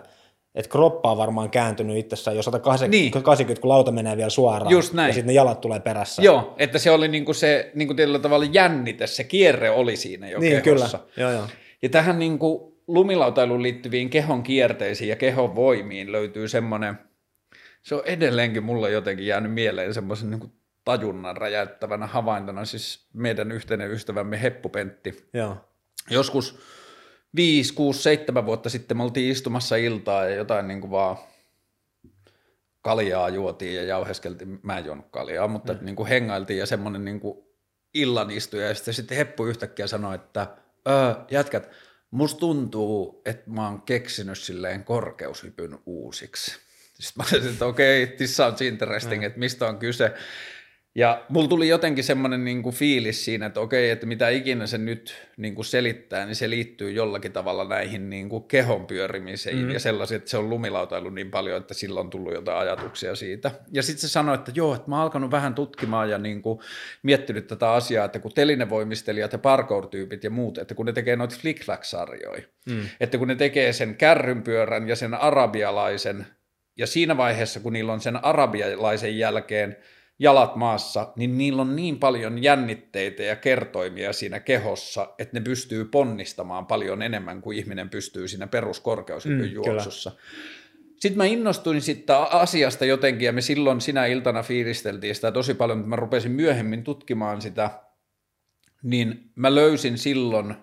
että 0.55 0.69
kroppa 0.71 1.11
on 1.11 1.17
varmaan 1.17 1.49
kääntynyt 1.49 1.97
itsessään 1.97 2.37
jo 2.37 2.43
180, 2.43 3.17
Niin. 3.17 3.23
80, 3.23 3.61
kun 3.61 3.69
lauta 3.69 3.91
menee 3.91 4.17
vielä 4.17 4.29
suoraan, 4.29 4.71
Just 4.71 4.93
näin. 4.93 5.07
ja 5.07 5.13
sitten 5.13 5.27
ne 5.27 5.33
jalat 5.33 5.61
tulee 5.61 5.79
perässä. 5.79 6.21
Joo, 6.21 6.53
että 6.57 6.79
se 6.79 6.91
oli 6.91 7.07
niinku 7.07 7.33
se 7.33 7.71
niinku 7.73 7.93
tietyllä 7.93 8.19
tavalla 8.19 8.45
jännite, 8.51 9.07
se 9.07 9.23
kierre 9.23 9.69
oli 9.69 9.95
siinä 9.95 10.29
jo 10.29 10.39
niin, 10.39 10.61
kehossa. 10.61 10.97
kyllä. 10.97 11.11
Joo, 11.17 11.31
joo. 11.31 11.47
Ja 11.81 11.89
tähän 11.89 12.19
niin 12.19 12.39
kuin 12.39 12.73
lumilautailuun 12.87 13.63
liittyviin 13.63 14.09
kehon 14.09 14.43
kierteisiin 14.43 15.09
ja 15.09 15.15
kehon 15.15 15.55
voimiin 15.55 16.11
löytyy 16.11 16.47
semmoinen, 16.47 16.99
se 17.85 17.95
on 17.95 18.01
edelleenkin 18.05 18.63
mulle 18.63 18.91
jotenkin 18.91 19.27
jäänyt 19.27 19.53
mieleen 19.53 19.93
semmoisen 19.93 20.31
niin 20.31 20.53
tajunnan 20.85 21.37
räjäyttävänä 21.37 22.07
havaintona, 22.07 22.65
siis 22.65 23.07
meidän 23.13 23.51
yhteinen 23.51 23.91
ystävämme 23.91 24.41
Heppu 24.41 24.69
Pentti. 24.69 25.29
joo. 25.33 25.57
Joskus 26.09 26.59
5, 27.35 27.73
6, 27.73 28.01
7 28.01 28.45
vuotta 28.45 28.69
sitten 28.69 28.97
me 28.97 29.03
oltiin 29.03 29.31
istumassa 29.31 29.75
iltaa 29.75 30.25
ja 30.25 30.35
jotain 30.35 30.67
niin 30.67 30.81
kuin 30.81 30.91
vaan 30.91 31.17
kaljaa 32.81 33.29
juotiin 33.29 33.75
ja 33.75 33.83
jauheskeltiin, 33.83 34.59
mä 34.63 34.77
en 34.77 34.85
juonut 34.85 35.05
kaljaa, 35.11 35.47
mutta 35.47 35.73
mm. 35.73 35.79
niin 35.85 35.95
kuin 35.95 36.09
hengailtiin 36.09 36.59
ja 36.59 36.65
semmoinen 36.65 37.05
niin 37.05 37.19
kuin 37.19 37.45
illan 37.93 38.31
istuja 38.31 38.67
ja 38.67 38.75
sitten, 38.75 38.93
sitten 38.93 39.17
Heppu 39.17 39.45
yhtäkkiä 39.45 39.87
sanoi, 39.87 40.15
että 40.15 40.47
öö, 40.87 41.13
jätkät, 41.31 41.69
musta 42.11 42.39
tuntuu, 42.39 43.21
että 43.25 43.49
mä 43.49 43.69
oon 43.69 43.81
keksinyt 43.81 44.37
silleen 44.37 44.83
korkeushypyn 44.83 45.79
uusiksi. 45.85 46.64
Sitten 46.99 47.25
mä 47.25 47.29
olisin, 47.33 47.53
että 47.53 47.65
okei, 47.65 48.03
okay, 48.03 48.15
this 48.15 48.37
sounds 48.37 48.61
interesting, 48.61 49.23
että 49.23 49.39
mistä 49.39 49.67
on 49.67 49.77
kyse. 49.77 50.13
Ja 50.97 51.23
mulla 51.29 51.47
tuli 51.47 51.67
jotenkin 51.67 52.03
semmoinen 52.03 52.45
niin 52.45 52.63
kuin 52.63 52.75
fiilis 52.75 53.25
siinä, 53.25 53.45
että 53.45 53.59
okei, 53.59 53.89
että 53.89 54.05
mitä 54.05 54.29
ikinä 54.29 54.67
se 54.67 54.77
nyt 54.77 55.27
niin 55.37 55.55
kuin 55.55 55.65
selittää, 55.65 56.25
niin 56.25 56.35
se 56.35 56.49
liittyy 56.49 56.91
jollakin 56.91 57.31
tavalla 57.31 57.67
näihin 57.67 58.09
niin 58.09 58.29
kuin 58.29 58.43
kehon 58.43 58.87
pyörimiseen 58.87 59.57
mm. 59.57 59.71
ja 59.71 59.79
sellaisiin, 59.79 60.15
että 60.15 60.29
se 60.29 60.37
on 60.37 60.49
lumilautailu 60.49 61.09
niin 61.09 61.31
paljon, 61.31 61.61
että 61.61 61.73
silloin 61.73 62.05
on 62.05 62.09
tullut 62.09 62.33
jotain 62.33 62.57
ajatuksia 62.57 63.15
siitä. 63.15 63.51
Ja 63.71 63.83
sitten 63.83 64.01
se 64.01 64.07
sanoi, 64.07 64.35
että 64.35 64.51
joo, 64.55 64.75
että 64.75 64.89
mä 64.89 64.95
oon 64.95 65.03
alkanut 65.03 65.31
vähän 65.31 65.55
tutkimaan 65.55 66.09
ja 66.09 66.17
niin 66.17 66.41
kuin 66.41 66.59
miettinyt 67.03 67.47
tätä 67.47 67.71
asiaa, 67.71 68.05
että 68.05 68.19
kun 68.19 68.31
telinevoimistelijat 68.35 69.33
ja 69.33 69.39
parkour-tyypit 69.39 70.23
ja 70.23 70.29
muut, 70.29 70.57
että 70.57 70.75
kun 70.75 70.85
ne 70.85 70.93
tekee 70.93 71.15
noita 71.15 71.35
flick-flack-sarjoja, 71.35 72.41
mm. 72.69 72.89
että 72.99 73.17
kun 73.17 73.27
ne 73.27 73.35
tekee 73.35 73.73
sen 73.73 73.95
kärrynpyörän 73.95 74.89
ja 74.89 74.95
sen 74.95 75.13
arabialaisen, 75.13 76.25
ja 76.77 76.87
siinä 76.87 77.17
vaiheessa, 77.17 77.59
kun 77.59 77.73
niillä 77.73 77.93
on 77.93 78.01
sen 78.01 78.25
arabialaisen 78.25 79.17
jälkeen 79.17 79.77
jalat 80.19 80.55
maassa, 80.55 81.13
niin 81.15 81.37
niillä 81.37 81.61
on 81.61 81.75
niin 81.75 81.99
paljon 81.99 82.43
jännitteitä 82.43 83.23
ja 83.23 83.35
kertoimia 83.35 84.13
siinä 84.13 84.39
kehossa, 84.39 85.13
että 85.19 85.39
ne 85.39 85.43
pystyy 85.43 85.85
ponnistamaan 85.85 86.65
paljon 86.65 87.01
enemmän 87.01 87.41
kuin 87.41 87.57
ihminen 87.57 87.89
pystyy 87.89 88.27
siinä 88.27 88.47
peruskorkeushypyn 88.47 89.47
Mm, 89.47 89.53
juoksussa. 89.53 90.11
Sitten 90.99 91.17
mä 91.17 91.25
innostuin 91.25 91.81
siitä 91.81 92.19
asiasta 92.19 92.85
jotenkin, 92.85 93.25
ja 93.25 93.33
me 93.33 93.41
silloin 93.41 93.81
sinä 93.81 94.05
iltana 94.05 94.43
fiilisteltiin 94.43 95.15
sitä 95.15 95.31
tosi 95.31 95.53
paljon, 95.53 95.77
mutta 95.77 95.89
mä 95.89 95.95
rupesin 95.95 96.31
myöhemmin 96.31 96.83
tutkimaan 96.83 97.41
sitä, 97.41 97.69
niin 98.83 99.31
mä 99.35 99.55
löysin 99.55 99.97
silloin, 99.97 100.55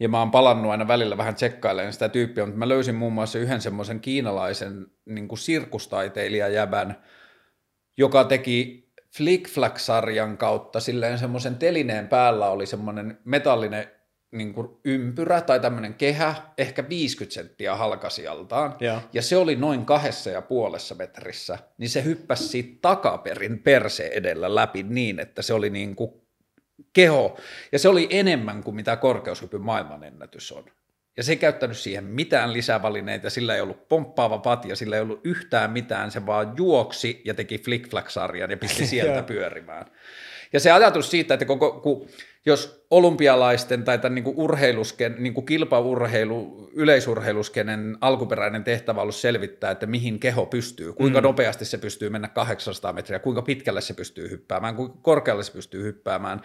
ja 0.00 0.08
mä 0.08 0.18
oon 0.18 0.30
palannut 0.30 0.70
aina 0.70 0.88
välillä 0.88 1.16
vähän 1.16 1.34
tsekkailemaan 1.34 1.92
sitä 1.92 2.08
tyyppiä, 2.08 2.46
mutta 2.46 2.58
mä 2.58 2.68
löysin 2.68 2.94
muun 2.94 3.12
muassa 3.12 3.38
yhden 3.38 3.60
semmoisen 3.60 4.00
kiinalaisen 4.00 4.86
niin 5.04 5.28
kuin 5.28 5.38
sirkustaiteilijajäbän, 5.38 7.02
joka 7.98 8.24
teki 8.24 8.84
Flick 9.16 9.48
Flack-sarjan 9.48 10.36
kautta 10.36 10.80
silleen 10.80 11.18
semmoisen 11.18 11.56
telineen 11.56 12.08
päällä 12.08 12.48
oli 12.48 12.66
semmoinen 12.66 13.18
metallinen 13.24 13.90
niin 14.32 14.54
kuin 14.54 14.68
ympyrä 14.84 15.40
tai 15.40 15.60
tämmöinen 15.60 15.94
kehä, 15.94 16.34
ehkä 16.58 16.88
50 16.88 17.34
senttiä 17.34 17.76
halkasijaltaan, 17.76 18.76
Joo. 18.80 19.00
ja 19.12 19.22
se 19.22 19.36
oli 19.36 19.56
noin 19.56 19.86
kahdessa 19.86 20.30
ja 20.30 20.42
puolessa 20.42 20.94
metrissä, 20.94 21.58
niin 21.78 21.90
se 21.90 22.04
hyppäsi 22.04 22.48
siitä 22.48 22.78
takaperin 22.82 23.58
perse 23.58 24.06
edellä 24.06 24.54
läpi 24.54 24.82
niin, 24.82 25.20
että 25.20 25.42
se 25.42 25.54
oli 25.54 25.70
niin 25.70 25.96
kuin 25.96 26.23
keho, 26.92 27.38
ja 27.72 27.78
se 27.78 27.88
oli 27.88 28.06
enemmän 28.10 28.62
kuin 28.62 28.76
mitä 28.76 28.96
korkeushypyn 28.96 29.60
maailmanennätys 29.60 30.52
on. 30.52 30.64
Ja 31.16 31.22
se 31.22 31.32
ei 31.32 31.36
käyttänyt 31.36 31.78
siihen 31.78 32.04
mitään 32.04 32.52
lisävälineitä, 32.52 33.30
sillä 33.30 33.54
ei 33.54 33.60
ollut 33.60 33.88
pomppaava 33.88 34.38
patja, 34.38 34.76
sillä 34.76 34.96
ei 34.96 35.02
ollut 35.02 35.20
yhtään 35.24 35.70
mitään, 35.70 36.10
se 36.10 36.26
vaan 36.26 36.54
juoksi 36.56 37.22
ja 37.24 37.34
teki 37.34 37.58
flick-flack-sarjan 37.58 38.50
ja 38.50 38.56
pisti 38.56 38.86
sieltä 38.96 39.22
pyörimään. 39.22 39.86
Ja 40.52 40.60
se 40.60 40.70
ajatus 40.70 41.10
siitä, 41.10 41.34
että 41.34 41.46
koko, 41.46 41.72
kun, 41.72 42.08
jos 42.46 42.84
olympialaisten 42.90 43.84
tai 43.84 43.98
tämän 43.98 44.14
niin 44.14 44.24
kuin 44.24 44.36
urheilusken, 44.36 45.16
niin 45.18 45.34
kuin 45.34 45.46
kilpaurheilu, 45.46 46.70
yleisurheiluskenen 46.72 47.98
alkuperäinen 48.00 48.64
tehtävä 48.64 49.00
on 49.00 49.02
ollut 49.02 49.14
selvittää, 49.14 49.70
että 49.70 49.86
mihin 49.86 50.18
keho 50.18 50.46
pystyy, 50.46 50.92
kuinka 50.92 51.20
mm. 51.20 51.24
nopeasti 51.24 51.64
se 51.64 51.78
pystyy 51.78 52.10
mennä 52.10 52.28
800 52.28 52.92
metriä, 52.92 53.18
kuinka 53.18 53.42
pitkälle 53.42 53.80
se 53.80 53.94
pystyy 53.94 54.30
hyppäämään, 54.30 54.76
kuinka 54.76 54.96
korkealle 55.02 55.42
se 55.42 55.52
pystyy 55.52 55.82
hyppäämään, 55.82 56.40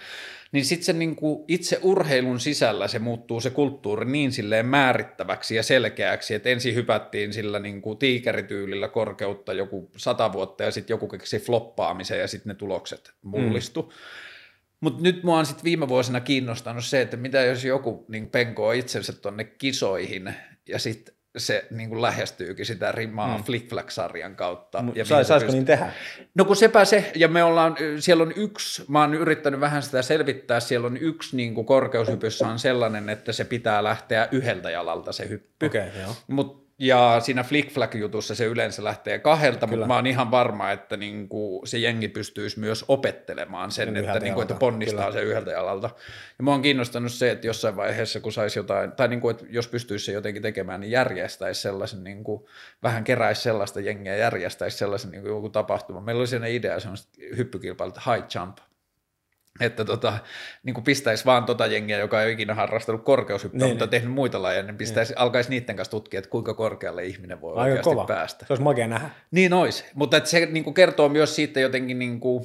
niin 0.52 0.66
sitten 0.66 0.86
se 0.86 0.94
niin 0.94 1.16
kuin 1.16 1.46
itse 1.48 1.80
urheilun 1.82 2.40
sisällä 2.40 2.88
se 2.88 3.00
muuttuu 3.00 3.42
se 3.42 3.50
kulttuuri 3.50 4.06
niin 4.06 4.32
silleen 4.32 4.66
määrittäväksi 4.66 5.56
ja 5.56 5.64
selkeäksi, 5.64 6.36
että 6.36 6.50
ensin 6.50 6.76
hypättiin 6.76 7.34
sillä 7.34 7.60
niin 7.60 7.82
kuin 7.82 7.98
tiikerityylillä 7.98 8.88
korkeutta 8.88 9.54
joku 9.54 9.92
sata 9.98 10.34
vuotta 10.34 10.64
ja 10.64 10.72
sitten 10.72 10.94
joku 10.94 11.08
keksi 11.08 11.40
floppaamisen 11.40 12.20
ja 12.20 12.28
sitten 12.28 12.50
ne 12.50 12.56
tulokset 12.56 13.12
mullistu. 13.22 13.82
Mm. 13.82 13.90
Mutta 14.82 15.04
nyt 15.04 15.24
mua 15.24 15.40
on 15.40 15.46
sitten 15.46 15.64
viime 15.64 15.88
vuosina 15.88 16.20
kiinnostanut 16.20 16.86
se, 16.86 17.02
että 17.02 17.18
mitä 17.18 17.42
jos 17.42 17.66
joku 17.66 18.06
niin 18.08 18.30
penkoo 18.30 18.72
itsensä 18.72 19.14
tuonne 19.14 19.44
kisoihin 19.44 20.34
ja 20.70 20.80
sitten 20.80 21.16
se 21.38 21.68
niin 21.72 21.90
kuin 21.90 22.02
lähestyykin 22.02 22.66
sitä 22.66 22.92
rimaa 22.92 23.38
mm. 23.38 23.44
flick-flack-sarjan 23.44 24.36
kautta. 24.36 24.82
Mut 24.82 24.96
ja 24.96 25.06
sai- 25.06 25.26
saisiko 25.26 25.52
pystyy- 25.52 25.60
niin 25.60 25.66
tehdä? 25.66 25.92
No 26.36 26.46
kun 26.46 26.56
sepä 26.56 26.86
se, 26.86 27.12
ja 27.16 27.28
me 27.28 27.44
ollaan, 27.44 27.76
siellä 28.00 28.24
on 28.24 28.34
yksi, 28.36 28.86
mä 28.88 29.02
oon 29.02 29.14
yrittänyt 29.14 29.60
vähän 29.60 29.84
sitä 29.84 30.02
selvittää, 30.02 30.60
siellä 30.60 30.88
on 30.88 30.98
yksi 30.98 31.36
niin 31.36 31.56
kuin 31.56 31.66
korkeushypyssä 31.66 32.48
on 32.48 32.60
sellainen, 32.60 33.10
että 33.10 33.32
se 33.32 33.46
pitää 33.46 33.84
lähteä 33.84 34.28
yhdeltä 34.32 34.70
jalalta 34.70 35.12
se 35.12 35.30
hyppy. 35.30 35.66
Okay, 35.66 35.90
joo. 36.02 36.16
Ja 36.82 37.20
siinä 37.20 37.44
flick-flack-jutussa 37.44 38.36
se 38.36 38.46
yleensä 38.46 38.84
lähtee 38.84 39.20
kahdelta, 39.20 39.68
mutta 39.68 39.86
mä 39.88 39.96
oon 39.96 40.08
ihan 40.08 40.32
varma, 40.32 40.72
että 40.72 40.98
niinku 40.98 41.62
se 41.66 41.78
jengi 41.78 42.08
pystyisi 42.08 42.60
myös 42.60 42.86
opettelemaan 42.88 43.72
sen, 43.72 43.86
Niin 43.88 43.98
että, 43.98 44.10
yhdeltä 44.10 44.26
niinku, 44.26 44.42
että 44.42 44.54
ponnistaa 44.54 45.06
kyllä. 45.06 45.20
se 45.20 45.22
yhdeltä 45.22 45.52
jalalta. 45.52 45.90
Ja 46.38 46.44
mä 46.44 46.52
oon 46.52 46.62
kiinnostanut 46.62 47.12
se, 47.12 47.32
että 47.32 47.48
jossain 47.48 47.76
vaiheessa, 47.76 48.20
kun 48.20 48.32
saisi 48.32 48.60
jotain, 48.60 48.92
tai 48.92 49.08
niinku, 49.08 49.30
että 49.30 49.46
jos 49.50 49.68
pystyisi 49.68 50.06
se 50.06 50.12
jotenkin 50.12 50.42
tekemään, 50.42 50.82
niin 50.82 50.92
järjestäisi 50.92 51.62
sellaisen, 51.62 52.04
niinku, 52.04 52.50
vähän 52.84 53.04
keräisi 53.04 53.42
sellaista 53.42 53.80
jengiä, 53.80 54.16
järjestäisi 54.16 54.78
sellaisen 54.78 55.12
niinku, 55.12 55.28
joku 55.28 55.50
tapahtuma. 55.50 56.02
Meillä 56.02 56.20
oli 56.20 56.28
sellainen 56.28 56.58
idea, 56.58 56.80
semmoista 56.80 57.10
hyppykilpailta 57.38 58.02
high 58.12 58.28
jump, 58.36 58.58
että 59.60 59.86
tota, 59.86 60.14
niin 60.64 60.74
kuin 60.74 60.84
pistäisi 60.84 61.26
vaan 61.26 61.46
tota 61.46 61.66
jengiä, 61.66 61.98
joka 61.98 62.22
ei 62.22 62.26
ole 62.26 62.32
ikinä 62.34 62.54
harrastanut 62.56 63.04
korkeushyppyä, 63.04 63.60
Niin, 63.60 63.70
mutta 63.70 63.86
niin. 63.86 63.90
tehnyt 63.92 64.12
muita 64.14 64.42
lajeja, 64.42 64.64
niin 64.64 64.78
pistäisi, 64.78 65.14
alkaisi 65.18 65.50
niiden 65.50 65.76
kanssa 65.76 65.92
tutkia, 65.92 66.18
että 66.18 66.30
kuinka 66.30 66.54
korkealle 66.54 67.06
ihminen 67.06 67.42
voi 67.42 67.52
Aika 67.52 67.62
oikeasti 67.62 67.90
kova. 67.90 68.06
päästä. 68.06 68.46
Se 68.46 68.54
olisi 68.54 68.64
makea 68.64 68.88
nähdä. 68.88 69.10
Niin 69.32 69.54
olisi, 69.54 69.86
mutta 69.94 70.18
että 70.18 70.30
se 70.30 70.46
niin 70.46 70.64
kuin 70.64 70.74
kertoo 70.74 71.10
myös 71.10 71.36
siitä 71.36 71.60
jotenkin, 71.60 72.00
niin 72.00 72.20
kuin, 72.20 72.44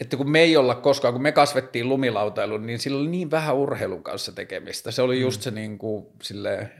että 0.00 0.16
kun 0.16 0.30
me 0.30 0.40
ei 0.40 0.56
olla 0.56 0.74
koskaan, 0.74 1.14
kun 1.14 1.22
me 1.22 1.32
kasvettiin 1.32 1.88
lumilautailuun, 1.88 2.66
niin 2.66 2.78
sillä 2.78 3.00
oli 3.00 3.08
niin 3.08 3.30
vähän 3.30 3.56
urheilun 3.56 4.02
kanssa 4.02 4.32
tekemistä. 4.32 4.90
Se 4.90 5.02
oli 5.02 5.20
just 5.20 5.42
se 5.42 5.50
niin 5.50 5.78
kuin, 5.78 6.06
silleen, 6.22 6.72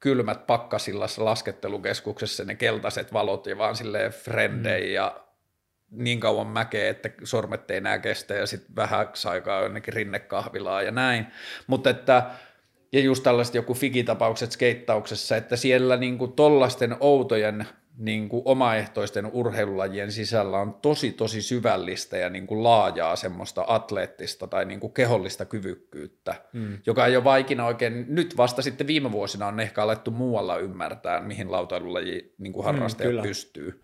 kylmät 0.00 0.46
pakkasillassa 0.46 1.24
laskettelukeskuksessa 1.24 2.44
ne 2.44 2.54
keltaiset 2.54 3.12
valot 3.12 3.46
ja 3.46 3.58
vaan 3.58 3.76
silleen 3.76 4.12
frendei 4.12 4.86
mm. 4.88 4.94
ja 4.94 5.24
niin 5.92 6.20
kauan 6.20 6.46
mäkeä, 6.46 6.90
että 6.90 7.10
sormet 7.24 7.70
ei 7.70 7.76
enää 7.76 7.98
kestä 7.98 8.34
ja 8.34 8.46
sitten 8.46 8.76
vähäksi 8.76 9.28
aikaa 9.28 9.62
jonnekin 9.62 9.94
rinnekahvilaa 9.94 10.82
ja 10.82 10.90
näin. 10.90 11.26
Mutta 11.66 11.90
että 11.90 12.30
ja 12.92 13.00
just 13.00 13.22
tällaiset 13.22 13.54
joku 13.54 13.74
figitapaukset 13.74 14.52
skeittauksessa, 14.52 15.36
että 15.36 15.56
siellä 15.56 15.96
niinku 15.96 16.28
tollasten 16.28 16.96
outojen 17.00 17.66
niin 17.96 18.28
kuin 18.28 18.42
omaehtoisten 18.44 19.26
urheilulajien 19.32 20.12
sisällä 20.12 20.58
on 20.58 20.74
tosi 20.74 21.12
tosi 21.12 21.42
syvällistä 21.42 22.16
ja 22.16 22.30
niin 22.30 22.46
kuin 22.46 22.62
laajaa 22.62 23.16
semmoista 23.16 23.64
atleettista 23.68 24.46
tai 24.46 24.64
niin 24.64 24.80
kuin 24.80 24.92
kehollista 24.92 25.44
kyvykkyyttä, 25.44 26.34
mm. 26.52 26.78
joka 26.86 27.06
ei 27.06 27.16
ole 27.16 27.24
vaikina 27.24 27.66
oikein, 27.66 28.06
nyt 28.08 28.36
vasta 28.36 28.62
sitten 28.62 28.86
viime 28.86 29.12
vuosina 29.12 29.46
on 29.46 29.60
ehkä 29.60 29.82
alettu 29.82 30.10
muualla 30.10 30.58
ymmärtää, 30.58 31.20
mihin 31.20 31.52
lautailulaji 31.52 32.34
niin 32.38 32.52
kuin 32.52 32.64
harrastajat 32.64 33.14
mm, 33.14 33.22
pystyy. 33.22 33.82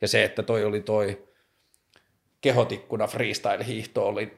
Ja 0.00 0.08
se, 0.08 0.24
että 0.24 0.42
toi 0.42 0.64
oli 0.64 0.80
toi 0.80 1.33
kehotikkuna 2.44 3.06
freestyle-hiihto 3.06 4.06
oli 4.06 4.32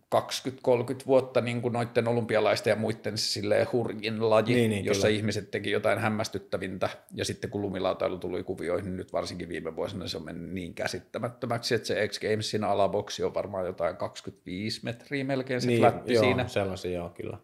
20-30 0.00 1.06
vuotta 1.06 1.40
niin 1.40 1.62
kuin 1.62 1.72
noiden 1.72 2.08
olympialaisten 2.08 2.70
ja 2.70 2.76
muiden 2.76 3.18
silleen 3.18 3.66
hurjin 3.72 4.30
laji, 4.30 4.54
niin, 4.54 4.70
niin, 4.70 4.84
jossa 4.84 5.06
kyllä. 5.06 5.16
ihmiset 5.16 5.50
teki 5.50 5.70
jotain 5.70 5.98
hämmästyttävintä, 5.98 6.88
ja 7.14 7.24
sitten 7.24 7.50
kun 7.50 7.60
lumilautailu 7.60 8.18
tuli 8.18 8.44
kuvioihin, 8.44 8.84
niin 8.84 8.96
nyt 8.96 9.12
varsinkin 9.12 9.48
viime 9.48 9.76
vuosina 9.76 10.08
se 10.08 10.16
on 10.16 10.24
mennyt 10.24 10.50
niin 10.50 10.74
käsittämättömäksi, 10.74 11.74
että 11.74 11.88
se 11.88 12.08
X 12.08 12.20
Gamesin 12.20 12.64
alaboksi 12.64 13.24
on 13.24 13.34
varmaan 13.34 13.66
jotain 13.66 13.96
25 13.96 14.80
metriä 14.84 15.24
melkein 15.24 15.60
se 15.60 15.66
niin, 15.66 15.80
flatti 15.80 16.12
joo, 16.12 16.24
siinä. 16.24 16.48
sellaisia 16.48 16.90
joo, 16.90 17.10
kyllä. 17.10 17.38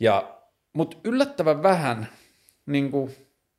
Ja, 0.00 0.38
mutta 0.72 0.96
yllättävän 1.04 1.62
vähän, 1.62 2.08
niin 2.66 2.90
kuin 2.90 3.10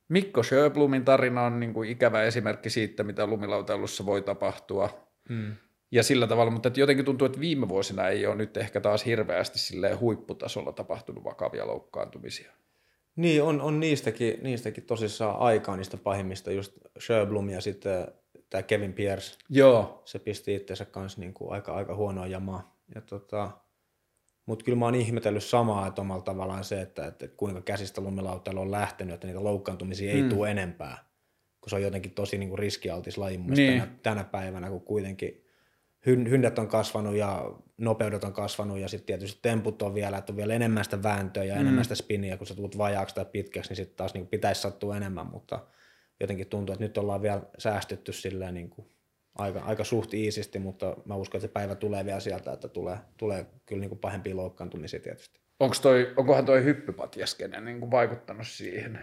Mikko 0.07 0.43
Sjöblumin 0.43 1.05
tarina 1.05 1.43
on 1.43 1.59
niin 1.59 1.73
kuin 1.73 1.89
ikävä 1.89 2.23
esimerkki 2.23 2.69
siitä, 2.69 3.03
mitä 3.03 3.28
lumilautailussa 3.28 4.05
voi 4.05 4.21
tapahtua. 4.21 5.07
Mm 5.30 5.55
ja 5.91 6.03
sillä 6.03 6.28
tavalla, 6.28 6.51
mutta 6.51 6.67
että 6.67 6.80
jotenkin 6.80 7.05
tuntuu, 7.05 7.25
että 7.25 7.39
viime 7.39 7.69
vuosina 7.69 8.07
ei 8.07 8.25
ole 8.25 8.36
nyt 8.36 8.57
ehkä 8.57 8.82
taas 8.82 9.05
hirveästi 9.05 9.59
huipputasolla 9.99 10.71
tapahtunut 10.71 11.23
vakavia 11.23 11.67
loukkaantumisia. 11.67 12.51
Niin, 13.15 13.43
on, 13.43 13.61
on 13.61 13.80
niistäkin, 13.80 14.39
niistäkin 14.41 14.84
tosissaan 14.84 15.39
aikaa 15.39 15.78
niistä 15.78 15.97
pahimmista, 15.97 16.51
just 16.51 16.73
Sherblum 16.99 17.49
ja 17.49 17.61
sitten 17.61 18.07
tämä 18.49 18.63
Kevin 18.63 18.93
Pierce. 18.93 19.38
Joo. 19.49 20.01
Se 20.05 20.19
pisti 20.19 20.55
itseensä 20.55 20.86
kanssa 20.86 21.19
niin 21.19 21.34
kuin 21.34 21.51
aika, 21.51 21.73
aika 21.73 21.95
huonoa 21.95 22.28
jamaa. 22.28 22.78
Ja 22.95 23.01
tota, 23.01 23.51
mutta 24.45 24.65
kyllä 24.65 24.78
mä 24.78 24.86
oon 24.86 24.95
ihmetellyt 24.95 25.43
samaa, 25.43 25.88
että 25.88 26.01
omalla 26.01 26.23
tavallaan 26.23 26.63
se, 26.63 26.82
että, 26.82 27.07
että 27.07 27.28
kuinka 27.28 27.61
käsistä 27.61 28.01
lumilautailu 28.01 28.61
on 28.61 28.71
lähtenyt, 28.71 29.13
että 29.13 29.28
niitä 29.28 29.43
loukkaantumisia 29.43 30.11
ei 30.11 30.23
mm. 30.23 30.30
tule 30.30 30.51
enempää, 30.51 31.07
kun 31.68 31.70
se 31.70 31.76
on 31.76 31.82
jotenkin 31.82 32.11
tosi 32.11 32.38
niin 32.38 32.49
kuin 32.49 32.59
riskialtis 32.59 33.18
laji 33.18 33.38
niin. 33.38 33.80
tänä, 33.80 33.91
tänä 34.03 34.24
päivänä, 34.24 34.70
kun 34.70 34.82
kuitenkin 34.82 35.45
hyndät 36.05 36.59
on 36.59 36.68
kasvanut 36.68 37.15
ja 37.15 37.51
nopeudet 37.78 38.24
on 38.24 38.34
kasvanut 38.34 38.80
ja 38.80 38.88
sitten 38.88 39.05
tietysti 39.05 39.39
temput 39.41 39.82
on 39.82 39.93
vielä, 39.93 40.18
että 40.18 40.32
on 40.32 40.38
vielä 40.38 40.53
enemmän 40.53 40.84
sitä 40.84 41.03
vääntöä 41.03 41.43
ja 41.43 41.55
mm. 41.55 41.61
enemmän 41.61 41.86
sitä 41.86 41.95
spinniä, 41.95 42.38
kun 42.38 42.47
sä 42.47 42.55
tulet 42.55 42.78
vajaaksi 42.78 43.15
tai 43.15 43.26
pitkäksi, 43.26 43.70
niin 43.70 43.76
sitten 43.76 43.97
taas 43.97 44.13
niin 44.13 44.28
pitäisi 44.28 44.61
sattua 44.61 44.97
enemmän, 44.97 45.28
mutta 45.28 45.65
jotenkin 46.20 46.47
tuntuu, 46.47 46.74
että 46.74 46.86
nyt 46.86 46.97
ollaan 46.97 47.22
vielä 47.22 47.41
säästetty 47.57 48.13
silleen 48.13 48.53
niin 48.53 48.70
kuin 48.70 48.88
aika, 49.36 49.59
aika 49.59 49.84
suht 49.84 50.13
iisisti, 50.13 50.59
mutta 50.59 50.97
mä 51.05 51.15
uskon, 51.15 51.39
että 51.39 51.47
se 51.47 51.53
päivä 51.53 51.76
tulee 51.76 52.05
vielä 52.05 52.20
sieltä, 52.20 52.53
että 52.53 52.68
tulee, 52.68 52.97
tulee 53.18 53.45
kyllä 53.65 53.80
niin 53.80 53.89
kuin 53.89 53.99
pahempia 53.99 54.36
loukkaantumisia 54.36 54.99
tietysti. 54.99 55.39
Onko 55.59 55.76
toi, 55.82 56.13
onkohan 56.18 56.45
toi 56.45 56.63
hyppypatjaskene 56.63 57.61
niin 57.61 57.80
kuin 57.80 57.91
vaikuttanut 57.91 58.47
siihen, 58.47 58.99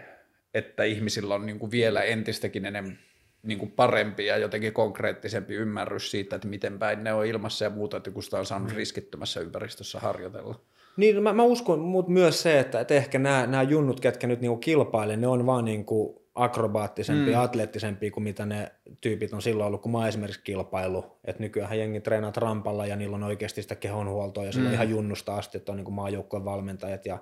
että 0.55 0.83
ihmisillä 0.83 1.35
on 1.35 1.45
niin 1.45 1.59
kuin 1.59 1.71
vielä 1.71 2.03
entistäkin 2.03 2.65
enemmän 2.65 2.99
niin 3.43 3.59
kuin 3.59 3.71
parempi 3.71 4.25
ja 4.25 4.37
jotenkin 4.37 4.73
konkreettisempi 4.73 5.53
ymmärrys 5.53 6.11
siitä, 6.11 6.35
että 6.35 6.47
miten 6.47 6.79
päin 6.79 7.03
ne 7.03 7.13
on 7.13 7.25
ilmassa 7.25 7.65
ja 7.65 7.69
muuta, 7.69 7.97
että 7.97 8.11
kun 8.11 8.23
sitä 8.23 8.37
on 8.37 8.45
saanut 8.45 8.71
mm. 8.71 8.75
riskittömässä 8.75 9.39
ympäristössä 9.39 9.99
harjoitella. 9.99 10.59
Niin, 10.97 11.23
mä, 11.23 11.33
mä 11.33 11.43
uskon 11.43 11.79
mutta 11.79 12.11
myös 12.11 12.41
se, 12.41 12.59
että, 12.59 12.79
että 12.79 12.93
ehkä 12.93 13.19
nämä, 13.19 13.47
nämä 13.47 13.63
junnut, 13.63 13.99
ketkä 13.99 14.27
nyt 14.27 14.41
niinku 14.41 14.57
kilpailee, 14.57 15.17
ne 15.17 15.27
on 15.27 15.45
vaan 15.45 15.65
niinku 15.65 16.25
akrobaattisempi, 16.35 17.31
mm. 17.31 17.39
atleettisempi 17.39 18.11
kuin 18.11 18.23
mitä 18.23 18.45
ne 18.45 18.71
tyypit 19.01 19.33
on 19.33 19.41
silloin 19.41 19.67
ollut, 19.67 19.81
kun 19.81 19.91
mä 19.91 20.07
esimerkiksi 20.07 20.41
kilpailu. 20.43 21.05
Että 21.25 21.43
nykyään 21.43 21.79
jengi 21.79 22.01
treenaa 22.01 22.31
rampalla 22.35 22.85
ja 22.85 22.95
niillä 22.95 23.15
on 23.15 23.23
oikeasti 23.23 23.61
sitä 23.61 23.75
kehonhuoltoa 23.75 24.45
ja 24.45 24.51
se 24.51 24.59
mm. 24.59 24.65
on 24.65 24.73
ihan 24.73 24.89
junnusta 24.89 25.35
asti, 25.35 25.57
että 25.57 25.71
on 25.71 25.77
niin 25.77 25.93
maajoukkojen 25.93 26.45
valmentajat 26.45 27.05
ja, 27.05 27.19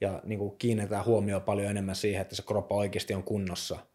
ja 0.00 0.20
niin 0.24 0.38
kuin 0.38 0.58
kiinnitetään 0.58 1.04
huomioon 1.04 1.42
paljon 1.42 1.70
enemmän 1.70 1.96
siihen, 1.96 2.22
että 2.22 2.34
se 2.34 2.42
kroppa 2.42 2.74
oikeasti 2.74 3.14
on 3.14 3.22
kunnossa– 3.22 3.78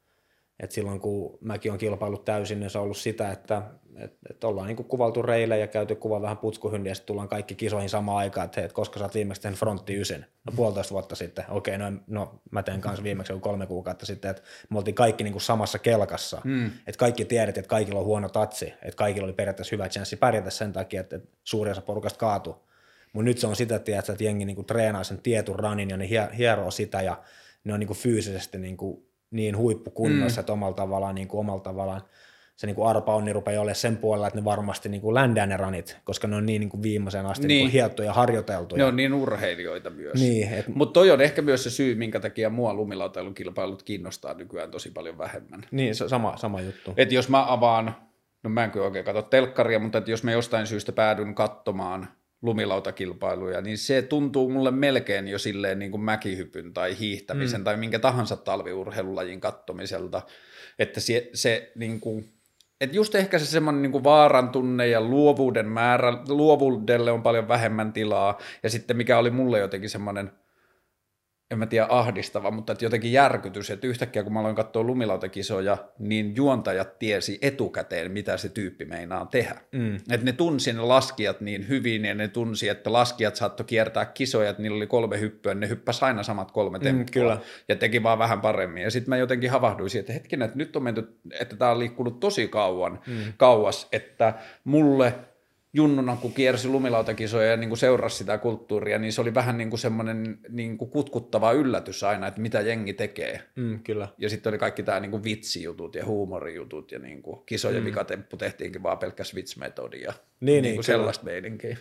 et 0.60 0.72
silloin 0.72 1.00
kun 1.00 1.38
mäkin 1.42 1.72
on 1.72 1.78
kilpailut 1.78 2.26
täysin, 2.26 2.60
niin 2.60 2.70
se 2.70 2.78
on 2.78 2.84
ollut 2.84 2.98
sitä, 2.98 3.32
että 3.32 3.62
et, 3.96 4.18
et 4.30 4.44
ollaan 4.44 4.68
niin 4.68 4.78
kuvaltu 4.78 5.22
reille 5.22 5.60
ja 5.60 5.68
käyty 5.68 5.96
kuva 5.96 6.22
vähän 6.22 6.38
putskuhyndiä, 6.38 6.92
ja 6.92 6.96
sitten 6.96 7.08
tullaan 7.08 7.28
kaikki 7.28 7.56
kisoihin 7.56 7.90
samaan 7.90 8.18
aikaan, 8.18 8.46
että 8.46 8.62
hei, 8.62 8.66
et 8.66 8.74
koska 8.74 9.00
sä 9.00 9.06
oot 9.06 9.14
viimeksi 9.14 9.42
tehnyt 9.42 9.60
frontti 9.60 10.02
ysin? 10.02 10.26
No 10.46 10.54
puolitoista 10.56 10.94
vuotta 10.94 11.16
sitten. 11.16 11.46
Okei, 11.50 11.78
no, 11.78 11.92
no 12.08 12.42
mä 12.52 12.64
teen 12.64 12.82
kanssa 12.82 13.04
viimeksi 13.04 13.34
joku 13.34 13.42
kolme 13.42 13.68
kuukautta 13.68 14.06
sitten, 14.06 14.32
että 14.32 14.44
me 14.70 14.78
oltiin 14.78 14.96
kaikki 14.96 15.24
niin 15.24 15.34
kuin 15.34 15.42
samassa 15.42 15.80
kelkassa. 15.80 16.42
Mm. 16.44 16.66
Että 16.66 17.00
kaikki 17.00 17.26
tiedät, 17.26 17.58
että 17.58 17.70
kaikilla 17.70 18.00
on 18.00 18.06
huono 18.06 18.30
tatsi, 18.30 18.66
että 18.66 18.98
kaikilla 18.98 19.26
oli 19.26 19.34
periaatteessa 19.34 19.76
hyvä 19.76 19.90
chanssi 19.90 20.16
pärjätä 20.16 20.50
sen 20.50 20.74
takia, 20.74 21.02
että, 21.02 21.16
että 21.16 21.30
suuri 21.44 21.72
osa 21.72 21.82
porukasta 21.82 22.20
kaatui. 22.20 22.56
Mutta 23.16 23.26
nyt 23.26 23.38
se 23.38 23.48
on 23.48 23.56
sitä, 23.56 23.80
tiedät, 23.80 24.10
että 24.10 24.24
jengi 24.24 24.46
niin 24.46 24.56
kuin 24.56 24.66
treenaa 24.66 25.04
sen 25.04 25.22
tietyn 25.22 25.56
ranin 25.56 25.90
ja 25.90 25.98
ne 25.98 26.10
hieroo 26.38 26.72
sitä 26.72 27.02
ja 27.02 27.18
ne 27.64 27.74
on 27.74 27.80
niin 27.80 27.88
kuin 27.88 27.98
fyysisesti 27.98 28.58
niin 28.58 28.78
kuin 28.78 29.06
niin 29.32 29.58
huippukunnossa, 29.58 30.40
mm. 30.40 30.42
että 30.42 30.54
omalla 30.54 30.76
tavallaan, 30.76 31.16
niin 31.16 31.28
kuin, 31.28 31.40
omalla 31.40 31.62
tavallaan 31.62 32.02
se 32.56 32.68
niin 32.68 32.76
kuin 32.76 32.88
arpa 32.88 33.16
onni 33.16 33.34
rupeaa 33.34 33.62
olemaan 33.62 33.76
sen 33.76 33.98
puolella, 33.98 34.28
että 34.28 34.40
ne 34.40 34.46
varmasti 34.46 34.90
niin 34.90 35.02
kuin 35.02 35.14
ländää 35.14 35.46
ne 35.46 35.58
ranit, 35.58 35.98
koska 36.04 36.28
ne 36.28 36.36
on 36.36 36.46
niin, 36.46 36.60
niin 36.60 36.70
kuin 36.70 36.84
viimeiseen 36.84 37.26
asti 37.26 37.48
niin. 37.48 37.60
Niin 37.60 37.72
hiettu 37.72 38.02
ja 38.02 38.14
harjoiteltu. 38.14 38.76
Ne 38.76 38.86
on 38.86 38.96
niin 38.96 39.14
urheilijoita 39.14 39.90
myös. 39.90 40.22
Niin, 40.22 40.54
et... 40.54 40.68
Mutta 40.68 40.94
toi 40.94 41.12
on 41.12 41.22
ehkä 41.22 41.42
myös 41.42 41.64
se 41.64 41.70
syy, 41.70 41.96
minkä 41.96 42.20
takia 42.20 42.50
mua 42.50 42.74
lumilautailukilpailut 42.74 43.84
kiinnostaa 43.84 44.34
nykyään 44.34 44.72
tosi 44.72 44.92
paljon 44.92 45.18
vähemmän. 45.18 45.66
Niin, 45.72 45.96
sama, 45.96 46.38
sama 46.38 46.62
juttu. 46.62 46.94
Et 46.98 47.12
jos 47.12 47.30
mä 47.30 47.54
avaan, 47.54 47.96
no 48.44 48.50
mä 48.50 48.64
en 48.64 48.72
kyllä 48.72 48.86
oikein 48.86 49.06
katso 49.06 49.22
telkkaria, 49.22 49.80
mutta 49.80 49.98
et 49.98 50.08
jos 50.08 50.24
mä 50.24 50.32
jostain 50.32 50.68
syystä 50.68 50.92
päädyn 50.92 51.36
katsomaan 51.36 52.08
lumilautakilpailuja, 52.46 53.62
niin 53.62 53.78
se 53.78 54.02
tuntuu 54.02 54.50
mulle 54.50 54.72
melkein 54.72 55.28
jo 55.28 55.40
silleen 55.40 55.80
niin 55.80 55.92
kuin 55.92 56.02
mäkihypyn 56.02 56.74
tai 56.74 57.00
hiihtämisen 57.00 57.62
mm. 57.62 57.64
tai 57.64 57.78
minkä 57.78 58.00
tahansa 58.00 58.38
talviurheilulajin 58.38 59.42
kattomiselta, 59.42 60.22
että 60.80 61.00
se, 61.00 61.30
se 61.34 61.72
niin 61.76 62.00
kuin, 62.00 62.30
että 62.82 62.96
just 62.96 63.16
ehkä 63.16 63.40
se 63.40 63.46
semmoinen 63.46 63.82
niin 63.82 64.04
vaaran 64.04 64.50
tunne 64.50 64.88
ja 64.88 65.02
luovuuden 65.02 65.68
määrä, 65.68 66.18
luovuudelle 66.28 67.12
on 67.12 67.24
paljon 67.24 67.48
vähemmän 67.48 67.94
tilaa, 67.94 68.40
ja 68.64 68.70
sitten 68.70 68.98
mikä 68.98 69.18
oli 69.18 69.30
mulle 69.30 69.60
jotenkin 69.60 69.90
semmoinen– 69.90 70.32
en 71.52 71.60
mä 71.60 71.66
tiedä 71.66 71.88
ahdistava, 71.90 72.52
mutta 72.52 72.74
että 72.74 72.86
jotenkin 72.86 73.12
järkytys, 73.12 73.70
että 73.70 73.88
yhtäkkiä 73.88 74.24
kun 74.24 74.34
mä 74.34 74.40
aloin 74.40 74.56
katsoa 74.56 74.84
lumilautakisoja, 74.84 75.78
niin 76.00 76.36
juontajat 76.36 77.00
tiesi 77.00 77.40
etukäteen, 77.42 78.12
mitä 78.12 78.38
se 78.38 78.50
tyyppi 78.50 78.86
meinaa 78.86 79.26
tehdä. 79.26 79.56
Mm. 79.72 79.96
Että 79.96 80.26
ne 80.26 80.32
tunsi 80.32 80.74
ne 80.74 80.82
laskijat 80.82 81.42
niin 81.42 81.68
hyvin, 81.68 82.06
ja 82.06 82.16
ne 82.16 82.28
tunsi, 82.28 82.70
että 82.70 82.94
laskijat 82.94 83.36
saattoi 83.36 83.66
kiertää 83.66 84.06
kisoja, 84.06 84.50
että 84.50 84.62
niillä 84.62 84.78
oli 84.78 84.88
kolme 84.88 85.20
hyppyä, 85.20 85.54
ne 85.54 85.70
hyppäsi 85.70 86.06
aina 86.06 86.24
samat 86.24 86.52
kolme 86.52 86.80
temppua, 86.80 87.06
mm, 87.06 87.12
kyllä. 87.12 87.38
ja 87.68 87.76
teki 87.76 88.04
vaan 88.04 88.20
vähän 88.20 88.42
paremmin. 88.42 88.84
Ja 88.84 88.92
sitten 88.92 89.10
mä 89.10 89.18
jotenkin 89.18 89.52
havahduisin, 89.52 90.00
että 90.00 90.14
hetkinen, 90.14 90.46
että 90.46 90.58
nyt 90.58 90.76
on 90.76 90.84
menty, 90.84 91.20
että 91.40 91.56
tämä 91.56 91.72
on 91.72 91.80
liikkunut 91.80 92.20
tosi 92.20 92.48
kauan, 92.48 93.00
mm. 93.08 93.34
kauas, 93.38 93.88
että 93.92 94.34
mulle– 94.64 95.14
junnuna, 95.76 96.18
kun 96.22 96.34
kiersi 96.34 96.68
lumilautakisoja 96.68 97.48
ja 97.48 97.58
niin 97.58 97.70
kuin 97.70 97.78
seurasi 97.78 98.18
sitä 98.18 98.38
kulttuuria, 98.38 99.00
niin 99.00 99.14
se 99.14 99.22
oli 99.22 99.34
vähän 99.34 99.58
niin 99.58 99.70
kuin 99.70 99.80
semmoinen 99.80 100.40
niin 100.50 100.78
kuin 100.78 100.92
kutkuttava 100.92 101.52
yllätys 101.52 102.04
aina, 102.04 102.28
että 102.28 102.42
mitä 102.42 102.62
jengi 102.62 102.94
tekee. 102.94 103.42
Mm, 103.56 103.80
kyllä. 103.84 104.08
Ja 104.18 104.30
sitten 104.30 104.50
oli 104.50 104.58
kaikki 104.58 104.84
tämä 104.84 105.00
niin 105.00 105.12
kuin 105.12 105.24
vitsijutut 105.24 105.96
ja 105.96 106.06
huumorijutut 106.06 106.92
ja 106.92 107.00
niin 107.00 107.22
kuin 107.22 107.40
kisojen 107.46 107.84
mm. 107.84 107.86
vikatemppu 107.86 108.38
tehtiinkin 108.38 108.84
vaan 108.84 108.98
pelkkä 108.98 109.24
vitsmetodia. 109.36 110.02
ja 110.02 110.14
niin, 110.40 110.62
niin, 110.62 110.74
niin 110.74 110.84
sellaista 110.84 111.26
meininkiä. 111.26 111.78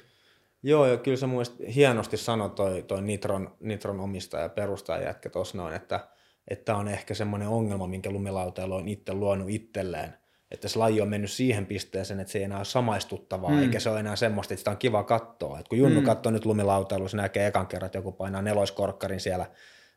Joo, 0.62 0.86
ja 0.86 0.96
kyllä 0.96 1.16
se 1.16 1.26
mun 1.26 1.44
hienosti 1.74 2.16
sanoi 2.16 2.50
toi, 2.50 2.82
toi 2.82 3.02
Nitron, 3.02 3.56
Nitron 3.60 4.00
omistaja 4.00 4.42
ja 4.42 4.48
perustaja 4.48 5.06
jätkä 5.06 5.30
tuossa 5.30 5.58
noin, 5.58 5.74
että 5.74 6.00
että 6.48 6.76
on 6.76 6.88
ehkä 6.88 7.14
semmoinen 7.14 7.48
ongelma, 7.48 7.86
minkä 7.86 8.10
lumilautailu 8.10 8.74
on 8.74 8.88
itse 8.88 9.14
luonut 9.14 9.50
itselleen, 9.50 10.14
että 10.50 10.68
se 10.68 10.78
laji 10.78 11.00
on 11.00 11.08
mennyt 11.08 11.30
siihen 11.30 11.66
pisteeseen, 11.66 12.20
että 12.20 12.32
se 12.32 12.38
ei 12.38 12.44
enää 12.44 12.58
ole 12.58 12.64
samaistuttavaa, 12.64 13.50
mm. 13.50 13.62
eikä 13.62 13.80
se 13.80 13.90
ole 13.90 14.00
enää 14.00 14.16
semmoista, 14.16 14.54
että 14.54 14.60
sitä 14.60 14.70
on 14.70 14.76
kiva 14.76 15.04
katsoa. 15.04 15.58
Et 15.58 15.68
kun 15.68 15.78
Junnu 15.78 16.00
mm. 16.00 16.06
katsoo 16.06 16.32
nyt 16.32 16.46
lumilautailu, 16.46 17.08
se 17.08 17.16
näkee 17.16 17.46
ekan 17.46 17.66
kerran, 17.66 17.86
että 17.86 17.98
joku 17.98 18.12
painaa 18.12 18.42
neloiskorkkarin 18.42 19.20
siellä, 19.20 19.46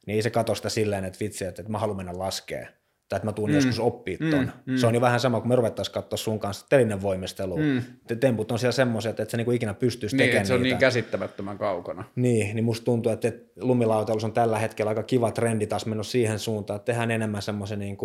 niin 0.06 0.16
ei 0.16 0.22
se 0.22 0.30
katso 0.30 0.56
sitä 0.56 0.70
silleen, 0.70 1.06
että 1.06 1.20
vitsi, 1.20 1.46
että, 1.46 1.62
että 1.62 1.72
mä 1.72 1.80
haluan 1.80 1.98
mennä 1.98 2.20
laskee 2.20 2.68
tai 3.10 3.18
että 3.18 3.26
mä 3.26 3.34
tuun 3.34 3.50
mm. 3.50 3.56
joskus 3.56 3.80
oppii 3.80 4.18
ton. 4.18 4.52
Mm. 4.66 4.74
Mm. 4.74 4.78
Se 4.78 4.88
on 4.88 4.96
jo 4.96 5.02
vähän 5.02 5.20
sama, 5.20 5.40
kun 5.40 5.50
me 5.50 5.56
ruvettaisiin 5.56 5.94
katsoa 5.94 6.18
sun 6.18 6.40
kanssa 6.40 6.66
telinen 6.70 7.02
voimistelu. 7.02 7.58
Mm. 7.58 7.82
Temput 8.20 8.52
on 8.52 8.60
siellä 8.60 8.72
semmoisia, 8.72 9.10
että 9.10 9.24
et 9.24 9.30
sä 9.30 9.38
niinku 9.38 9.52
ikinä 9.52 9.74
pystyisi 9.74 10.18
niin, 10.18 10.26
tekemään 10.26 10.46
se 10.46 10.54
on 10.54 10.62
niitä. 10.62 10.76
niin 10.76 10.80
käsittämättömän 10.80 11.58
kaukana. 11.58 12.04
Niin, 12.16 12.56
niin 12.56 12.66
musta 12.66 12.86
tuntuu, 12.86 13.12
että, 13.12 13.32
lumilautailussa 13.62 14.28
on 14.28 14.34
tällä 14.34 14.60
hetkellä 14.60 14.90
aika 14.90 15.04
kiva 15.04 15.32
trendi 15.32 15.68
taas 15.68 15.86
mennyt 15.86 16.08
siihen 16.08 16.40
suuntaan, 16.40 16.76
että 16.76 16.86
tehdään 16.86 17.12
enemmän 17.12 17.42
semmoisen 17.42 17.80
niin 17.80 17.98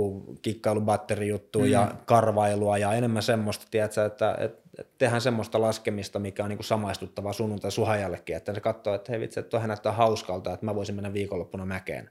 kikkailubatterijuttuja 0.42 1.80
mm. 1.80 1.86
ja 1.86 1.94
karvailua 2.06 2.78
ja 2.78 2.92
enemmän 2.92 3.22
semmoista, 3.22 3.66
tiedätkö, 3.70 4.04
että, 4.04 4.36
että 4.40 4.62
tehdään 4.98 5.20
semmoista 5.20 5.60
laskemista, 5.60 6.18
mikä 6.18 6.42
on 6.42 6.48
niin 6.48 6.58
kuin 6.58 6.66
samaistuttavaa 6.66 7.32
sunnuntai 7.32 7.72
suhajallekin, 7.72 8.36
että 8.36 8.54
se 8.54 8.60
katsoo, 8.60 8.94
että 8.94 9.12
hei 9.12 9.20
vitsi, 9.20 9.40
että 9.40 9.66
näyttää 9.66 9.92
hauskalta, 9.92 10.52
että 10.52 10.66
mä 10.66 10.74
voisin 10.74 10.94
mennä 10.94 11.12
viikonloppuna 11.12 11.66
mäkeen. 11.66 12.10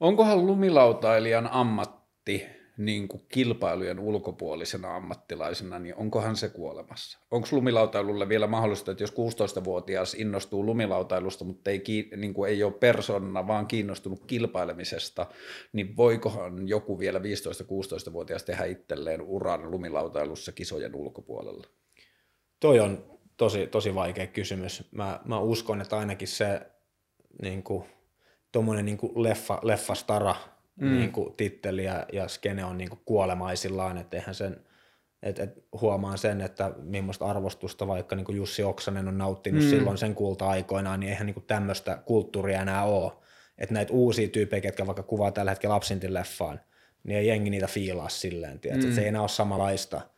Onkohan 0.00 0.46
lumilautailijan 0.46 1.48
ammatti 1.52 2.46
niin 2.78 3.08
kuin 3.08 3.22
kilpailujen 3.28 3.98
ulkopuolisena 3.98 4.96
ammattilaisena, 4.96 5.78
niin 5.78 5.94
onkohan 5.94 6.36
se 6.36 6.48
kuolemassa? 6.48 7.18
Onko 7.30 7.48
lumilautailulle 7.50 8.28
vielä 8.28 8.46
mahdollista, 8.46 8.90
että 8.90 9.02
jos 9.02 9.12
16-vuotias 9.12 10.14
innostuu 10.14 10.66
lumilautailusta, 10.66 11.44
mutta 11.44 11.70
ei, 11.70 11.82
niin 12.16 12.34
kuin 12.34 12.50
ei 12.50 12.62
ole 12.62 12.72
persona, 12.72 13.46
vaan 13.46 13.66
kiinnostunut 13.66 14.24
kilpailemisesta, 14.26 15.26
niin 15.72 15.96
voikohan 15.96 16.68
joku 16.68 16.98
vielä 16.98 17.18
15-16-vuotias 17.18 18.42
tehdä 18.42 18.64
itselleen 18.64 19.22
uran 19.22 19.70
lumilautailussa 19.70 20.52
kisojen 20.52 20.94
ulkopuolella? 20.94 21.66
Toi 22.60 22.80
on 22.80 23.18
tosi, 23.36 23.66
tosi 23.66 23.94
vaikea 23.94 24.26
kysymys. 24.26 24.88
Mä, 24.92 25.20
mä 25.24 25.40
uskon, 25.40 25.80
että 25.80 25.98
ainakin 25.98 26.28
se 26.28 26.60
niin 27.42 27.62
kuin, 27.62 27.84
tommonen 28.52 28.84
niin 28.84 28.98
leffa, 29.14 29.60
leffastara 29.62 30.34
mm. 30.76 30.96
niin 30.98 31.12
kuin, 31.12 31.34
titteli 31.36 31.84
ja, 31.84 32.06
ja 32.12 32.28
skene 32.28 32.64
on 32.64 32.78
niin 32.78 32.88
kuin, 32.88 33.00
kuolemaisillaan, 33.04 33.98
että 33.98 34.16
eihän 34.16 34.34
sen, 34.34 34.60
et, 35.22 35.38
et 35.38 35.64
huomaan 35.80 36.18
sen, 36.18 36.40
että 36.40 36.72
millaista 36.82 37.24
arvostusta 37.24 37.86
vaikka 37.86 38.16
niin 38.16 38.24
kuin 38.24 38.36
Jussi 38.36 38.62
Oksanen 38.62 39.08
on 39.08 39.18
nauttinut 39.18 39.64
mm. 39.64 39.70
silloin 39.70 39.98
sen 39.98 40.14
kulta-aikoinaan, 40.14 41.00
niin 41.00 41.10
eihän 41.10 41.26
niin 41.26 41.44
tämmöistä 41.46 41.98
kulttuuria 42.04 42.62
enää 42.62 42.84
ole. 42.84 43.12
Että 43.58 43.74
näitä 43.74 43.92
uusia 43.92 44.28
tyyppejä, 44.28 44.60
ketkä 44.60 44.86
vaikka 44.86 45.02
kuvaa 45.02 45.30
tällä 45.30 45.50
hetkellä 45.50 45.74
Lapsintin 45.74 46.14
leffaan, 46.14 46.60
niin 47.04 47.18
ei 47.18 47.26
jengi 47.26 47.50
niitä 47.50 47.66
fiilaa 47.66 48.08
silleen, 48.08 48.60
tiedät, 48.60 48.84
mm. 48.84 48.92
se 48.92 49.00
ei 49.00 49.08
enää 49.08 49.20
ole 49.20 49.28
samanlaista– 49.28 50.00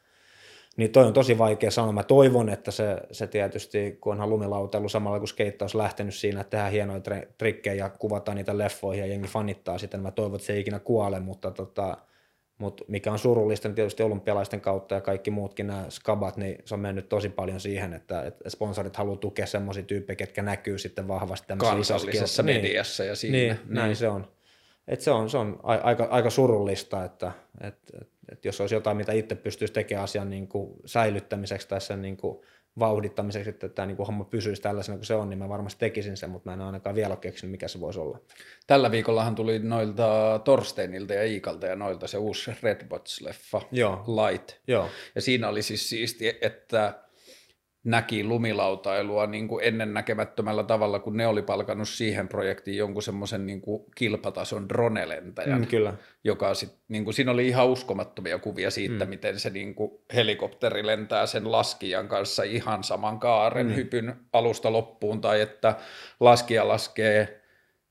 niin 0.81 0.93
toi 0.93 1.05
on 1.05 1.13
tosi 1.13 1.39
vaikea 1.39 1.71
sanoa. 1.71 1.93
Mä 1.93 2.03
toivon, 2.03 2.49
että 2.49 2.71
se, 2.71 2.97
se 3.13 3.27
tietysti, 3.27 3.99
kun 4.01 4.13
onhan 4.13 4.31
lumilautailu 4.31 4.89
samalla 4.89 5.19
kuin 5.19 5.29
skeittaus 5.29 5.75
lähtenyt 5.75 6.15
siinä, 6.15 6.41
että 6.41 6.51
tehdään 6.51 6.73
hienoja 6.73 7.01
trikkejä 7.39 7.75
ja 7.75 7.91
kuvataan 7.91 8.37
niitä 8.37 8.59
leffoihin 8.59 9.01
ja 9.01 9.07
jengi 9.07 9.29
fanittaa 9.29 9.79
sitä, 9.79 9.97
niin 9.97 10.03
mä 10.03 10.11
toivon, 10.11 10.37
että 10.37 10.47
se 10.47 10.53
ei 10.53 10.61
ikinä 10.61 10.79
kuole, 10.79 11.21
mutta 11.21 11.51
tota, 11.51 11.97
mutta 12.59 12.85
mikä 12.89 13.13
on 13.13 13.19
surullista, 13.19 13.69
niin 13.69 13.75
tietysti 13.75 14.03
olympialaisten 14.03 14.61
kautta 14.61 14.95
ja 14.95 15.01
kaikki 15.01 15.31
muutkin 15.31 15.67
nämä 15.67 15.87
skabat, 15.89 16.37
niin 16.37 16.59
se 16.65 16.75
on 16.75 16.81
mennyt 16.81 17.09
tosi 17.09 17.29
paljon 17.29 17.61
siihen, 17.61 17.93
että, 17.93 18.23
että 18.23 18.51
sponsorit 18.51 18.97
haluaa 18.97 19.17
tukea 19.17 19.47
semmoisia 19.47 19.83
tyyppejä, 19.83 20.17
ketkä 20.17 20.43
näkyy 20.43 20.79
sitten 20.79 21.09
vahvasti 21.09 21.47
tämmöisessä 21.47 22.43
niin. 22.43 22.63
mediassa 22.63 23.05
ja 23.05 23.17
siinä. 23.17 23.37
Niin, 23.37 23.49
niin. 23.49 23.75
näin 23.75 23.97
se 23.97 24.09
on. 24.09 24.27
Et 24.89 25.01
se 25.01 25.11
on, 25.11 25.31
se 25.31 25.39
on 25.39 25.61
aika, 25.63 26.09
aika 26.11 26.31
surullista, 26.31 27.05
että 27.05 27.33
et, 27.61 27.79
et, 28.01 28.10
et 28.33 28.45
jos 28.45 28.61
olisi 28.61 28.75
jotain, 28.75 28.97
mitä 28.97 29.13
itse 29.13 29.35
pystyisi 29.35 29.75
tekemään 29.75 30.05
asian 30.05 30.31
niin 30.31 30.49
kuin 30.49 30.77
säilyttämiseksi 30.87 31.69
tai 31.69 31.81
sen 31.81 32.03
niin 32.03 32.17
kuin 32.17 32.41
vauhdittamiseksi, 32.79 33.51
että 33.51 33.69
tämä 33.69 33.87
niin 33.87 33.97
kuin 33.97 34.07
homma 34.07 34.25
pysyisi 34.25 34.63
tällaisena 34.63 34.97
kuin 34.99 35.07
se 35.07 35.15
on, 35.15 35.31
niin 35.31 35.39
mä 35.39 35.49
varmasti 35.49 35.81
tekisin 35.81 36.17
sen, 36.17 36.31
mutta 36.31 36.51
mä 36.51 36.55
en 36.55 36.61
ainakaan 36.61 36.97
vielä 36.97 37.13
ole 37.13 37.17
keksinyt, 37.17 37.51
mikä 37.51 37.69
se 37.69 37.81
voisi 37.81 38.01
olla. 38.01 38.19
Tällä 38.67 38.91
viikollahan 38.91 39.35
tuli 39.35 39.59
noilta 39.59 40.41
Torsteinilta 40.45 41.15
ja 41.15 41.25
Iikalta 41.25 41.67
ja 41.67 41.77
noilta 41.77 42.07
se 42.07 42.19
uusi 42.19 42.51
Redbots-leffa, 42.51 43.63
Joo. 43.73 44.05
Light. 44.07 44.53
Joo. 44.67 44.89
Ja 45.15 45.21
siinä 45.21 45.49
oli 45.49 45.63
siis 45.63 45.89
siisti, 45.89 46.39
että 46.41 46.95
näki 47.85 48.25
lumilautailua 48.25 49.27
niin 49.27 49.49
kuin 49.49 49.65
ennennäkemättömällä 49.65 50.65
tavalla, 50.65 50.99
kun 50.99 51.17
ne 51.17 51.27
oli 51.27 51.43
palkannut 51.43 51.89
siihen 51.89 52.29
projektiin 52.29 52.77
jonkun 52.77 53.03
semmoisen 53.03 53.47
niin 53.47 53.61
kuin 53.61 53.85
kilpatason 53.95 54.69
dronelentäjän, 54.69 55.61
mm, 55.61 55.67
kyllä. 55.67 55.95
joka 56.25 56.55
sit, 56.55 56.75
niin 56.89 57.05
kuin, 57.05 57.15
siinä 57.15 57.31
oli 57.31 57.49
ihan 57.49 57.67
uskomattomia 57.67 58.39
kuvia 58.39 58.71
siitä, 58.71 59.05
mm. 59.05 59.09
miten 59.09 59.41
se 59.41 59.51
niin 59.51 59.75
kuin, 59.75 59.91
helikopteri 60.15 60.87
lentää 60.87 61.27
sen 61.27 61.53
laskijan 61.53 62.09
kanssa 62.09 62.43
ihan 62.43 62.85
saman 62.85 63.21
kaaren 63.21 63.67
mm. 63.67 63.75
hypyn 63.75 64.17
alusta 64.33 64.73
loppuun, 64.73 65.21
tai 65.21 65.41
että 65.41 65.75
laskija 66.21 66.69
laskee 66.69 67.40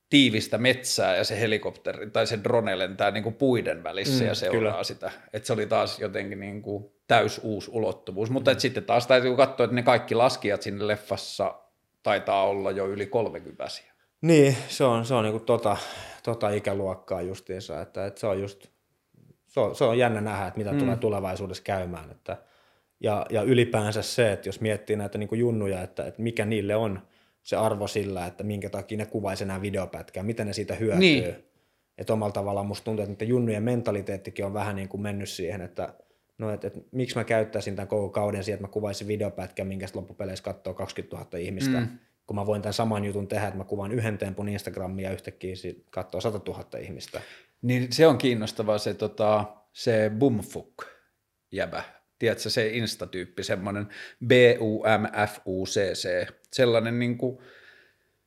tiivistä 0.10 0.58
metsää 0.58 1.16
ja 1.16 1.24
se 1.24 1.40
helikopteri 1.40 2.10
tai 2.10 2.28
se 2.28 2.40
drone 2.44 2.78
lentää 2.78 3.12
niin 3.12 3.24
kuin 3.24 3.36
puiden 3.36 3.84
välissä 3.84 4.24
mm, 4.24 4.28
ja 4.28 4.36
seuraa 4.36 4.72
kyllä. 4.72 4.84
sitä. 4.84 5.12
Et 5.34 5.46
se 5.46 5.54
oli 5.54 5.66
taas 5.66 6.00
jotenkin 6.00 6.40
niin 6.40 6.62
kuin 6.62 6.86
täys 7.08 7.42
uusi 7.44 7.72
ulottuvuus. 7.74 8.30
Mutta 8.30 8.54
mm. 8.54 8.60
sitten 8.60 8.84
taas 8.84 9.08
täytyy 9.08 9.36
katsoa, 9.36 9.64
että 9.64 9.76
ne 9.76 9.84
kaikki 9.84 10.16
laskijat 10.16 10.62
sinne 10.62 10.88
leffassa 10.88 11.56
taitaa 12.04 12.44
olla 12.44 12.72
jo 12.72 12.88
yli 12.88 13.06
30 13.06 13.64
Niin, 14.22 14.58
se 14.68 14.84
on, 14.84 15.06
se 15.06 15.14
on 15.14 15.24
niin 15.24 15.34
kuin 15.34 15.46
tota, 15.46 15.78
tota 16.24 16.50
ikäluokkaa 16.50 17.22
justiinsa, 17.22 17.82
että, 17.82 18.06
että 18.06 18.20
se 18.20 18.28
on 18.28 18.42
just, 18.42 18.68
se 19.48 19.60
on, 19.60 19.76
se 19.76 19.84
on 19.84 19.98
jännä 19.98 20.22
nähdä, 20.22 20.48
että 20.48 20.58
mitä 20.58 20.72
mm. 20.72 20.80
tulee 20.80 20.98
tulevaisuudessa 20.98 21.64
käymään. 21.64 22.12
Että, 22.12 22.38
ja, 23.00 23.26
ja 23.30 23.42
ylipäänsä 23.42 24.02
se, 24.02 24.32
että 24.32 24.50
jos 24.50 24.62
miettii 24.62 24.96
näitä 24.96 25.18
niin 25.18 25.30
kuin 25.30 25.40
junnuja, 25.40 25.82
että, 25.82 26.06
että 26.06 26.22
mikä 26.22 26.46
niille 26.46 26.76
on– 26.76 27.00
se 27.50 27.56
arvo 27.56 27.88
sillä, 27.88 28.26
että 28.26 28.44
minkä 28.44 28.70
takia 28.70 28.98
ne 28.98 29.06
kuvaisi 29.06 29.44
enää 29.44 29.62
videopätkää, 29.62 30.24
miten 30.24 30.48
ne 30.48 30.54
siitä 30.54 30.76
hyötyy. 30.76 31.00
Niin. 31.00 31.36
Että 31.98 32.14
omalla 32.14 32.34
tavallaan 32.34 32.66
musta 32.66 32.86
tuntuu, 32.86 33.06
että 33.06 33.26
junnujen 33.26 33.64
mentaliteettikin 33.64 34.46
on 34.46 34.54
vähän 34.54 34.76
niin 34.76 34.90
kuin 34.90 35.02
mennyt 35.02 35.30
siihen, 35.30 35.62
että 35.62 35.94
no, 36.38 36.54
että, 36.54 36.68
että 36.68 36.80
miksi 36.92 37.16
mä 37.16 37.24
käyttäisin 37.24 37.76
tämän 37.76 37.88
koko 37.88 38.10
kauden 38.10 38.44
siihen, 38.44 38.56
että 38.56 38.68
mä 38.68 38.72
kuvaisin 38.72 39.08
videopätkää, 39.08 39.66
minkä 39.66 39.88
loppupeleissä 39.94 40.44
katsoo 40.44 40.74
20 40.74 41.18
000 41.18 41.38
ihmistä, 41.38 41.80
mm. 41.80 41.88
kun 42.28 42.36
mä 42.36 42.46
voin 42.46 42.62
tämän 42.62 42.74
saman 42.74 43.06
jutun 43.06 43.28
tehdä, 43.28 43.48
että 43.48 43.58
mä 43.58 43.64
kuvaan 43.64 43.92
yhden 43.92 44.18
tempun 44.18 44.50
Instagramia 44.50 45.08
ja 45.08 45.14
yhtäkkiä 45.14 45.56
katsoo 45.90 46.22
100 46.22 46.52
000 46.52 46.80
ihmistä. 46.80 47.22
Niin 47.62 47.88
se 47.94 48.08
on 48.08 48.18
kiinnostavaa 48.18 48.78
se, 48.78 48.94
tota, 48.94 49.46
se 49.74 50.12
bumfuk 50.18 50.84
jäbä, 51.52 51.84
tiedätkö, 52.20 52.50
se 52.50 52.68
instatyyppi, 52.68 53.44
semmoinen 53.44 53.88
B-U-M-F-U-C-C, 54.28 56.28
sellainen 56.52 57.00
niin 57.00 57.18
kuin, 57.18 57.38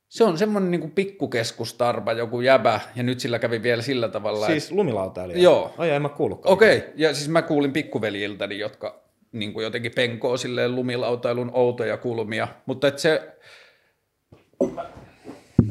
se 0.08 0.24
on 0.24 0.38
semmoinen 0.38 0.70
niin 0.70 0.80
kuin 0.80 0.92
pikkukeskustarpa, 0.92 2.12
joku 2.12 2.40
jäbä, 2.40 2.80
ja 2.96 3.02
nyt 3.02 3.20
sillä 3.20 3.38
kävi 3.38 3.62
vielä 3.62 3.82
sillä 3.82 4.08
tavalla. 4.08 4.46
Siis 4.46 4.64
että... 4.64 4.76
lumilautailija? 4.76 5.42
Joo. 5.42 5.74
Ai 5.78 5.90
en 5.90 6.02
mä 6.02 6.08
kuullutkaan. 6.08 6.52
Okei, 6.52 6.78
okay. 6.78 6.90
ja 6.96 7.14
siis 7.14 7.28
mä 7.28 7.42
kuulin 7.42 7.72
pikkuveljiltäni, 7.72 8.58
jotka 8.58 9.02
niin 9.32 9.52
kuin 9.52 9.64
jotenkin 9.64 9.92
penkoo 9.94 10.36
silleen 10.36 10.74
lumilautailun 10.74 11.50
outoja 11.54 11.96
kulmia, 11.96 12.48
mutta 12.66 12.88
että 12.88 13.00
se, 13.00 13.36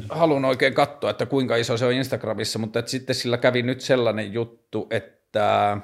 haluan 0.08 0.44
oikein 0.44 0.74
katsoa, 0.74 1.10
että 1.10 1.26
kuinka 1.26 1.56
iso 1.56 1.76
se 1.76 1.84
on 1.84 1.92
Instagramissa, 1.92 2.58
mutta 2.58 2.78
että 2.78 2.90
sitten 2.90 3.14
sillä 3.14 3.38
kävi 3.38 3.62
nyt 3.62 3.80
sellainen 3.80 4.32
juttu, 4.32 4.86
että 4.90 5.78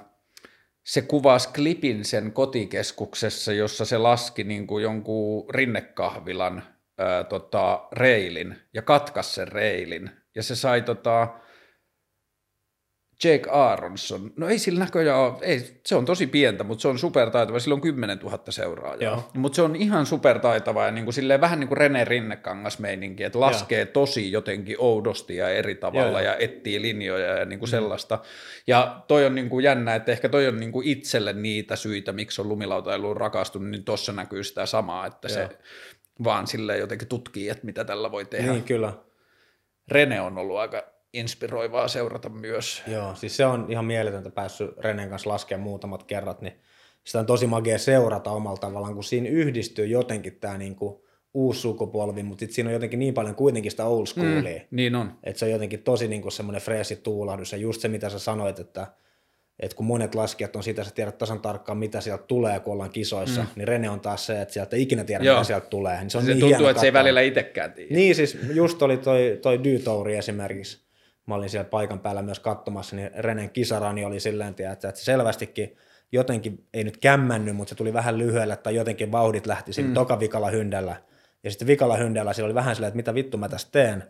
se 0.88 1.02
kuvasi 1.02 1.48
klipin 1.54 2.04
sen 2.04 2.32
kotikeskuksessa, 2.32 3.52
jossa 3.52 3.84
se 3.84 3.98
laski 3.98 4.44
niin 4.44 4.66
kuin 4.66 4.82
jonkun 4.82 5.50
rinnekahvilan 5.50 6.62
ää, 6.98 7.24
tota, 7.24 7.88
reilin 7.92 8.56
ja 8.74 8.82
katkas 8.82 9.34
sen 9.34 9.48
reilin. 9.48 10.10
Ja 10.34 10.42
se 10.42 10.56
sai 10.56 10.82
tota, 10.82 11.28
Jake 13.24 13.50
Aronson, 13.50 14.32
no 14.36 14.48
ei 14.48 14.58
sillä 14.58 14.80
näköjään 14.80 15.18
ole, 15.18 15.34
ei, 15.40 15.80
se 15.86 15.96
on 15.96 16.04
tosi 16.04 16.26
pientä, 16.26 16.64
mutta 16.64 16.82
se 16.82 16.88
on 16.88 16.98
supertaitava, 16.98 17.58
sillä 17.58 17.74
on 17.74 17.80
10 17.80 18.18
000 18.18 18.38
seuraajaa. 18.48 19.30
Mutta 19.34 19.56
se 19.56 19.62
on 19.62 19.76
ihan 19.76 20.06
supertaitava 20.06 20.84
ja 20.84 20.90
niin 20.90 21.04
kuin 21.04 21.14
silleen, 21.14 21.40
vähän 21.40 21.60
niin 21.60 21.68
kuin 21.68 21.78
Rene 21.78 22.04
Rinnekangas 22.04 22.78
meininki, 22.78 23.24
että 23.24 23.40
laskee 23.40 23.80
Joo. 23.80 23.92
tosi 23.92 24.32
jotenkin 24.32 24.76
oudosti 24.78 25.36
ja 25.36 25.48
eri 25.48 25.74
tavalla 25.74 26.20
Joo. 26.20 26.30
ja 26.32 26.36
etsii 26.36 26.82
linjoja 26.82 27.38
ja 27.38 27.44
niin 27.44 27.58
kuin 27.58 27.68
mm. 27.68 27.70
sellaista. 27.70 28.18
Ja 28.66 29.04
toi 29.08 29.26
on 29.26 29.34
niin 29.34 29.48
kuin 29.48 29.64
jännä, 29.64 29.94
että 29.94 30.12
ehkä 30.12 30.28
toi 30.28 30.46
on 30.46 30.60
niin 30.60 30.72
kuin 30.72 30.88
itselle 30.88 31.32
niitä 31.32 31.76
syitä, 31.76 32.12
miksi 32.12 32.40
on 32.40 32.48
lumilautailuun 32.48 33.16
rakastunut, 33.16 33.68
niin 33.68 33.84
tuossa 33.84 34.12
näkyy 34.12 34.44
sitä 34.44 34.66
samaa, 34.66 35.06
että 35.06 35.28
Joo. 35.28 35.34
se 35.34 35.58
vaan 36.24 36.46
silleen 36.46 36.80
jotenkin 36.80 37.08
tutkii, 37.08 37.48
että 37.48 37.66
mitä 37.66 37.84
tällä 37.84 38.10
voi 38.10 38.24
tehdä. 38.24 38.52
Niin, 38.52 38.64
kyllä. 38.64 38.92
Rene 39.88 40.20
on 40.20 40.38
ollut 40.38 40.58
aika 40.58 40.97
inspiroivaa 41.12 41.88
seurata 41.88 42.28
myös. 42.28 42.82
Joo, 42.86 43.14
siis 43.14 43.36
se 43.36 43.46
on 43.46 43.66
ihan 43.68 43.84
mieletöntä 43.84 44.30
päässyt 44.30 44.78
Renen 44.78 45.08
kanssa 45.08 45.30
laskemaan 45.30 45.64
muutamat 45.64 46.02
kerrat, 46.02 46.40
niin 46.40 46.60
sitä 47.04 47.18
on 47.18 47.26
tosi 47.26 47.46
magia 47.46 47.78
seurata 47.78 48.30
omalla 48.30 48.56
tavallaan, 48.56 48.94
kun 48.94 49.04
siinä 49.04 49.28
yhdistyy 49.28 49.86
jotenkin 49.86 50.36
tämä 50.40 50.58
niinku 50.58 51.08
uusi 51.34 51.60
sukupolvi, 51.60 52.22
mutta 52.22 52.40
sitten 52.40 52.54
siinä 52.54 52.68
on 52.68 52.74
jotenkin 52.74 52.98
niin 52.98 53.14
paljon 53.14 53.34
kuitenkin 53.34 53.70
sitä 53.70 53.84
old 53.84 54.06
schoolia. 54.06 54.58
Mm, 54.58 54.66
niin 54.70 54.94
on. 54.94 55.12
Että 55.24 55.38
se 55.38 55.44
on 55.44 55.50
jotenkin 55.50 55.82
tosi 55.82 56.08
niinku 56.08 56.30
semmoinen 56.30 56.62
freesi 56.62 56.96
tuulahdus 56.96 57.52
ja 57.52 57.58
just 57.58 57.80
se, 57.80 57.88
mitä 57.88 58.10
sä 58.10 58.18
sanoit, 58.18 58.58
että 58.58 58.86
että 59.60 59.76
kun 59.76 59.86
monet 59.86 60.14
laskijat 60.14 60.56
on 60.56 60.62
sitä, 60.62 60.84
sä 60.84 60.90
tiedät 60.90 61.18
tasan 61.18 61.40
tarkkaan, 61.40 61.78
mitä 61.78 62.00
sieltä 62.00 62.24
tulee, 62.24 62.60
kun 62.60 62.72
ollaan 62.72 62.90
kisoissa, 62.90 63.40
mm. 63.40 63.48
niin 63.56 63.68
Rene 63.68 63.90
on 63.90 64.00
taas 64.00 64.26
se, 64.26 64.40
että 64.40 64.54
sieltä 64.54 64.76
ei 64.76 64.82
ikinä 64.82 65.04
tiedä, 65.04 65.24
Joo. 65.24 65.34
mitä 65.36 65.46
sieltä 65.46 65.66
tulee. 65.66 66.00
Niin 66.00 66.10
se 66.10 66.18
on 66.18 66.24
se 66.24 66.30
niin 66.30 66.40
tuntuu, 66.40 66.56
että 66.56 66.66
katsoa. 66.66 66.80
se 66.80 66.86
ei 66.86 66.92
välillä 66.92 67.20
itsekään 67.20 67.72
tiedä. 67.72 67.94
Niin, 67.94 68.14
siis 68.14 68.38
just 68.54 68.82
oli 68.82 68.96
toi, 68.96 69.38
toi 69.42 69.64
Dytouri 69.64 70.16
esimerkiksi, 70.16 70.87
mä 71.28 71.34
olin 71.34 71.50
siellä 71.50 71.68
paikan 71.68 72.00
päällä 72.00 72.22
myös 72.22 72.40
katsomassa, 72.40 72.96
niin 72.96 73.10
Renen 73.18 73.50
kisarani 73.50 74.04
oli 74.04 74.20
silleen, 74.20 74.50
että, 74.50 74.88
että 74.88 75.00
selvästikin 75.00 75.76
jotenkin, 76.12 76.64
ei 76.74 76.84
nyt 76.84 76.96
kämmännyt, 76.96 77.56
mutta 77.56 77.68
se 77.68 77.74
tuli 77.74 77.92
vähän 77.92 78.18
lyhyellä 78.18 78.56
tai 78.56 78.74
jotenkin 78.74 79.12
vauhdit 79.12 79.46
lähti 79.46 79.72
siinä 79.72 79.88
mm. 79.88 79.94
toka 79.94 80.20
vikalla 80.20 80.50
hyndällä. 80.50 80.96
Ja 81.44 81.50
sitten 81.50 81.68
vikalla 81.68 81.96
hyndällä 81.96 82.32
siellä 82.32 82.46
oli 82.46 82.54
vähän 82.54 82.74
silleen, 82.74 82.88
että 82.88 82.96
mitä 82.96 83.14
vittu 83.14 83.38
mä 83.38 83.48
tässä 83.48 83.68
teen. 83.72 84.04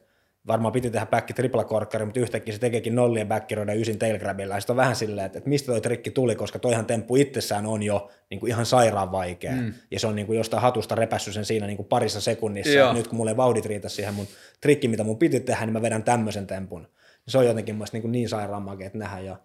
Varmaan 0.47 0.73
piti 0.73 0.90
tehdä 0.90 1.07
back 1.07 1.32
tripla 1.35 1.65
korkkari, 1.65 2.05
mutta 2.05 2.20
yhtäkkiä 2.20 2.55
se 2.55 2.61
tekeekin 2.61 2.95
nollien 2.95 3.28
backiroida 3.28 3.73
ysin 3.73 3.99
tailgrabilla. 3.99 4.55
Ja 4.55 4.61
sitten 4.61 4.73
on 4.73 4.77
vähän 4.77 4.97
silleen, 4.97 5.27
että, 5.27 5.39
että 5.39 5.51
mistä 5.51 5.73
toi 5.73 5.81
trikki 5.81 6.11
tuli, 6.11 6.36
koska 6.36 6.59
toihan 6.59 6.86
temppu 6.86 7.16
itsessään 7.16 7.66
on 7.66 7.82
jo 7.82 8.11
niin 8.31 8.40
kuin 8.40 8.51
ihan 8.51 8.66
sairaan 8.66 9.12
vaikea. 9.12 9.53
Mm. 9.53 9.73
Ja 9.90 10.01
se 10.01 10.07
on 10.07 10.16
niin 10.16 10.27
kuin 10.27 10.36
jostain 10.36 10.62
hatusta 10.62 10.95
repässy 10.95 11.32
sen 11.32 11.45
siinä 11.45 11.66
niin 11.66 11.77
kuin 11.77 11.86
parissa 11.86 12.20
sekunnissa. 12.20 12.73
Ja 12.73 12.93
nyt 12.93 13.09
kun 13.09 13.16
mulle 13.16 13.31
ei 13.31 13.36
vauhdit 13.36 13.66
riitä 13.66 13.89
siihen 13.89 14.15
mun 14.15 14.27
trikki, 14.61 14.89
mitä 14.89 15.05
mun 15.05 15.19
piti 15.19 15.40
tehdä, 15.40 15.66
niin 15.66 15.73
mä 15.73 15.82
vedän 15.82 16.03
tämmöisen 16.03 16.47
tempun 16.47 16.89
se 17.28 17.38
on 17.38 17.46
jotenkin 17.46 17.74
mun 17.74 17.86
niin, 17.92 18.12
niin 18.12 18.28
sairaan 18.28 18.62
makea 18.62 18.90
nähdä. 18.94 19.20
Ja 19.20 19.36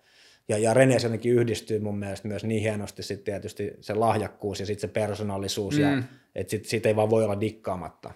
Ja, 0.47 0.57
ja 0.57 0.73
Rene 0.73 0.97
jotenkin 1.03 1.33
yhdistyy 1.33 1.79
mun 1.79 1.99
mielestä 1.99 2.27
myös 2.27 2.43
niin 2.43 2.61
hienosti 2.61 3.03
sitten 3.03 3.25
tietysti 3.25 3.73
se 3.81 3.93
lahjakkuus 3.93 4.59
ja 4.59 4.65
sitten 4.65 4.89
se 4.89 4.93
persoonallisuus, 4.93 5.75
mm. 5.75 5.81
ja 5.81 6.03
että 6.35 6.51
sit, 6.51 6.65
siitä 6.65 6.89
ei 6.89 6.95
vaan 6.95 7.09
voi 7.09 7.23
olla 7.23 7.41
dikkaamatta. 7.41 8.13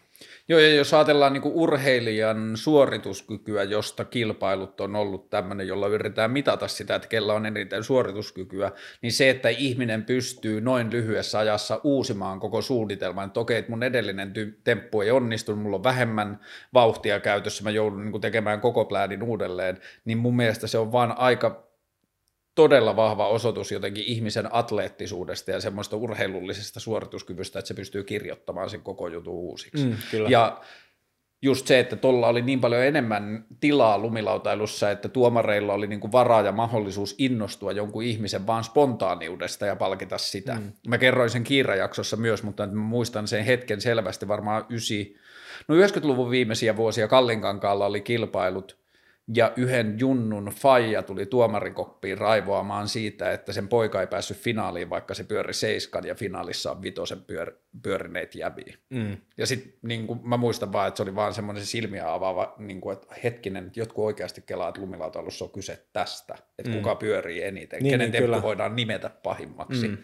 Joo, 0.49 0.59
ja 0.59 0.75
jos 0.75 0.93
ajatellaan 0.93 1.33
niin 1.33 1.41
urheilijan 1.45 2.51
suorituskykyä, 2.57 3.63
josta 3.63 4.05
kilpailut 4.05 4.81
on 4.81 4.95
ollut 4.95 5.29
tämmöinen, 5.29 5.67
jolla 5.67 5.87
yritetään 5.87 6.31
mitata 6.31 6.67
sitä, 6.67 6.95
että 6.95 7.07
kellä 7.07 7.33
on 7.33 7.45
eniten 7.45 7.83
suorituskykyä, 7.83 8.71
niin 9.01 9.11
se, 9.11 9.29
että 9.29 9.49
ihminen 9.49 10.05
pystyy 10.05 10.61
noin 10.61 10.91
lyhyessä 10.91 11.39
ajassa 11.39 11.81
uusimaan 11.83 12.39
koko 12.39 12.61
suunnitelman, 12.61 13.27
että 13.27 13.39
okei, 13.39 13.57
että 13.57 13.71
mun 13.71 13.83
edellinen 13.83 14.33
ty- 14.37 14.61
temppu 14.63 15.01
ei 15.01 15.11
onnistunut, 15.11 15.61
mulla 15.61 15.77
on 15.77 15.83
vähemmän 15.83 16.39
vauhtia 16.73 17.19
käytössä, 17.19 17.63
mä 17.63 17.69
joudun 17.69 18.05
niin 18.05 18.21
tekemään 18.21 18.61
koko 18.61 18.85
pläänin 18.85 19.23
uudelleen, 19.23 19.77
niin 20.05 20.17
mun 20.17 20.35
mielestä 20.35 20.67
se 20.67 20.77
on 20.77 20.91
vaan 20.91 21.17
aika 21.17 21.66
todella 22.57 22.95
vahva 22.95 23.27
osoitus 23.27 23.71
jotenkin 23.71 24.03
ihmisen 24.03 24.55
atleettisuudesta 24.55 25.51
ja 25.51 25.61
semmoista 25.61 25.95
urheilullisesta 25.95 26.79
suorituskyvystä, 26.79 27.59
että 27.59 27.67
se 27.67 27.73
pystyy 27.73 28.03
kirjoittamaan 28.03 28.69
sen 28.69 28.81
koko 28.81 29.07
jutun 29.07 29.33
uusiksi. 29.33 29.85
Mm, 29.85 29.97
kyllä. 30.11 30.29
Ja 30.29 30.61
just 31.41 31.67
se, 31.67 31.79
että 31.79 31.95
tuolla 31.95 32.27
oli 32.27 32.41
niin 32.41 32.61
paljon 32.61 32.83
enemmän 32.83 33.45
tilaa 33.59 33.97
lumilautailussa, 33.97 34.91
että 34.91 35.09
tuomareilla 35.09 35.73
oli 35.73 35.87
niin 35.87 35.99
kuin 35.99 36.11
varaa 36.11 36.41
ja 36.41 36.51
mahdollisuus 36.51 37.15
innostua 37.17 37.71
jonkun 37.71 38.03
ihmisen 38.03 38.47
vaan 38.47 38.63
spontaaniudesta 38.63 39.65
ja 39.65 39.75
palkita 39.75 40.17
sitä. 40.17 40.53
Mm. 40.53 40.71
Mä 40.87 40.97
kerroin 40.97 41.29
sen 41.29 41.43
kiirajaksossa 41.43 42.17
myös, 42.17 42.43
mutta 42.43 42.67
mä 42.67 42.81
muistan 42.81 43.27
sen 43.27 43.45
hetken 43.45 43.81
selvästi, 43.81 44.27
varmaan 44.27 44.65
ysi, 44.69 45.15
no 45.67 45.75
90-luvun 45.75 46.29
viimeisiä 46.29 46.75
vuosia 46.75 47.07
Kallinkankaalla 47.07 47.85
oli 47.85 48.01
kilpailut, 48.01 48.86
ja 49.35 49.53
yhden 49.55 49.99
junnun 49.99 50.45
faija 50.45 51.03
tuli 51.03 51.25
tuomarikoppiin 51.25 52.17
raivoamaan 52.17 52.87
siitä, 52.87 53.31
että 53.31 53.53
sen 53.53 53.67
poika 53.67 54.01
ei 54.01 54.07
päässyt 54.07 54.37
finaaliin, 54.37 54.89
vaikka 54.89 55.13
se 55.13 55.23
pyöri 55.23 55.53
seiskan 55.53 56.07
ja 56.07 56.15
finaalissa 56.15 56.71
on 56.71 56.81
vitosen 56.81 57.21
pyör, 57.21 57.53
pyörineet 57.83 58.35
jäviä. 58.35 58.77
Mm. 58.89 59.17
Ja 59.37 59.47
sitten 59.47 59.73
niin 59.81 60.07
mä 60.23 60.37
muistan 60.37 60.73
vaan, 60.73 60.87
että 60.87 60.97
se 60.97 61.03
oli 61.03 61.15
vaan 61.15 61.33
semmoinen 61.33 61.65
silmiä 61.65 62.13
avaava, 62.13 62.55
niin 62.57 62.81
kuin, 62.81 62.93
että 62.93 63.15
hetkinen, 63.23 63.67
että 63.67 63.79
jotkut 63.79 64.05
oikeasti 64.05 64.41
kelaa, 64.41 64.69
että 64.69 64.81
lumilautailussa 64.81 65.45
on 65.45 65.51
kyse 65.51 65.85
tästä, 65.93 66.35
että 66.59 66.71
mm. 66.71 66.77
kuka 66.77 66.95
pyörii 66.95 67.43
eniten, 67.43 67.83
niin, 67.83 67.91
kenen 67.91 68.11
niin, 68.11 68.23
temppu 68.23 68.41
voidaan 68.41 68.75
nimetä 68.75 69.09
pahimmaksi. 69.09 69.87
Mm. 69.87 69.97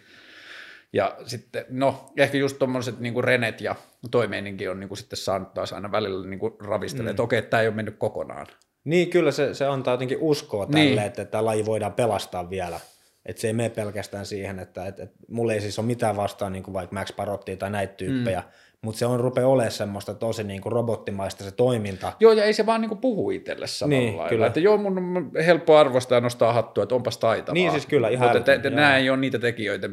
Ja 0.92 1.16
sitten, 1.26 1.64
no 1.68 2.12
ehkä 2.16 2.38
just 2.38 2.58
tuommoiset 2.58 3.00
niin 3.00 3.24
Renet 3.24 3.60
ja 3.60 3.74
toimeeninkin 4.10 4.70
on 4.70 4.80
niin 4.80 4.88
kuin 4.88 4.98
sitten 4.98 5.16
saanut 5.16 5.54
taas 5.54 5.72
aina 5.72 5.92
välillä 5.92 6.26
niin 6.26 6.40
ravistella, 6.60 7.04
mm. 7.04 7.10
että 7.10 7.22
okei, 7.22 7.42
tämä 7.42 7.60
ei 7.60 7.68
ole 7.68 7.76
mennyt 7.76 7.96
kokonaan. 7.98 8.46
Niin, 8.84 9.10
kyllä 9.10 9.32
se, 9.32 9.54
se 9.54 9.66
antaa 9.66 9.94
jotenkin 9.94 10.18
uskoa 10.20 10.66
tälle, 10.66 10.84
niin. 10.84 10.98
että 10.98 11.24
tämä 11.24 11.44
laji 11.44 11.66
voidaan 11.66 11.92
pelastaa 11.92 12.50
vielä. 12.50 12.80
Että 13.26 13.40
se 13.40 13.46
ei 13.46 13.52
mene 13.52 13.70
pelkästään 13.70 14.26
siihen, 14.26 14.58
että 14.58 14.86
et, 14.86 15.00
et, 15.00 15.12
mulla 15.28 15.52
ei 15.52 15.60
siis 15.60 15.78
ole 15.78 15.86
mitään 15.86 16.16
vastaan 16.16 16.52
niin 16.52 16.62
kuin 16.62 16.74
vaikka 16.74 16.94
Max 16.94 17.16
Parottia 17.16 17.56
tai 17.56 17.70
näitä 17.70 17.94
tyyppejä, 17.94 18.40
mm. 18.40 18.46
mutta 18.82 18.98
se 18.98 19.06
on 19.06 19.20
rupeaa 19.20 19.48
olemaan 19.48 19.72
semmoista 19.72 20.14
tosi 20.14 20.44
niin 20.44 20.60
kuin 20.60 20.72
robottimaista 20.72 21.44
se 21.44 21.50
toiminta. 21.50 22.12
Joo, 22.20 22.32
ja 22.32 22.44
ei 22.44 22.52
se 22.52 22.66
vaan 22.66 22.80
niin 22.80 22.88
kuin 22.88 22.98
puhu 22.98 23.30
itselle 23.30 23.66
samalla 23.66 24.00
niin, 24.00 24.16
lailla. 24.16 24.28
Kyllä. 24.28 24.46
Että 24.46 24.60
joo, 24.60 24.76
mun 24.76 24.98
on 24.98 25.30
helppo 25.46 25.76
arvostaa 25.76 26.16
ja 26.16 26.20
nostaa 26.20 26.52
hattua, 26.52 26.82
että 26.82 26.94
onpas 26.94 27.18
taitavaa. 27.18 27.54
Niin 27.54 27.70
siis 27.70 27.86
kyllä, 27.86 28.08
ihan 28.08 28.36
Mutta 28.36 28.58
te, 28.58 28.70
nämä 28.70 28.96
ei 28.96 29.10
ole 29.10 29.18
niitä 29.18 29.38
tekijöitä, 29.38 29.88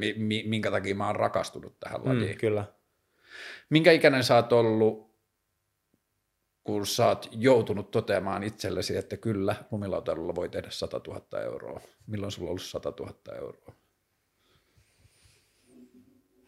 minkä 0.45 0.71
takia 0.71 0.95
mä 0.95 1.07
oon 1.07 1.15
rakastunut 1.15 1.79
tähän 1.79 2.01
lajiin. 2.05 2.31
Mm, 2.31 2.37
kyllä. 2.37 2.65
Minkä 3.69 3.91
ikäinen 3.91 4.23
sä 4.23 4.35
oot 4.35 4.53
ollut 4.53 5.10
kun 6.63 6.87
sä 6.87 7.07
oot 7.07 7.29
joutunut 7.31 7.91
toteamaan 7.91 8.43
itsellesi, 8.43 8.97
että 8.97 9.17
kyllä, 9.17 9.55
lumilautailulla 9.71 10.35
voi 10.35 10.49
tehdä 10.49 10.67
100 10.69 11.01
000 11.07 11.41
euroa. 11.41 11.81
Milloin 12.07 12.31
sulla 12.31 12.47
on 12.47 12.49
ollut 12.49 12.61
100 12.61 12.93
000 12.99 13.13
euroa? 13.35 13.73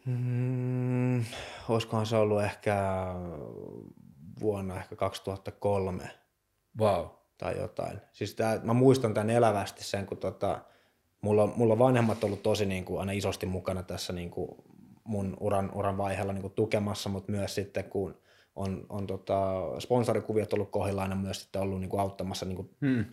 Hmm, 0.06 1.24
olisikohan 1.68 2.06
se 2.06 2.16
ollut 2.16 2.42
ehkä 2.42 3.06
vuonna 4.40 4.76
ehkä 4.76 4.96
2003. 4.96 6.10
Wow. 6.78 7.06
Tai 7.38 7.58
jotain. 7.58 8.00
Siis 8.12 8.34
tää, 8.34 8.60
mä 8.62 8.72
muistan 8.72 9.14
tämän 9.14 9.30
elävästi 9.30 9.84
sen, 9.84 10.06
kun 10.06 10.18
tota, 10.18 10.60
mulla, 11.20 11.46
mulla 11.46 11.78
vanhemmat 11.78 12.24
ollut 12.24 12.42
tosi 12.42 12.66
niin 12.66 12.84
kuin, 12.84 13.00
aina 13.00 13.12
isosti 13.12 13.46
mukana 13.46 13.82
tässä 13.82 14.12
niin 14.12 14.30
kuin, 14.30 14.50
mun 15.04 15.36
uran, 15.40 15.70
uran 15.74 15.98
vaiheella 15.98 16.32
niin 16.32 16.42
kuin, 16.42 16.52
tukemassa, 16.52 17.08
mutta 17.08 17.32
myös 17.32 17.54
sitten 17.54 17.84
kun 17.84 18.18
on, 18.56 18.86
on 18.88 19.06
tota, 19.06 19.62
sponsorikuviot 19.78 20.52
ollut 20.52 20.70
kohdillaan 20.70 21.10
ja 21.10 21.16
myös 21.16 21.42
sitten 21.42 21.62
ollut 21.62 21.80
niin 21.80 21.90
kuin 21.90 22.00
auttamassa 22.00 22.46
niin 22.46 22.56
kuin 22.56 22.70
hmm. 22.80 23.04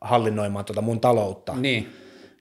hallinnoimaan 0.00 0.64
tota 0.64 0.82
mun 0.82 1.00
taloutta. 1.00 1.54
Niin. 1.54 1.88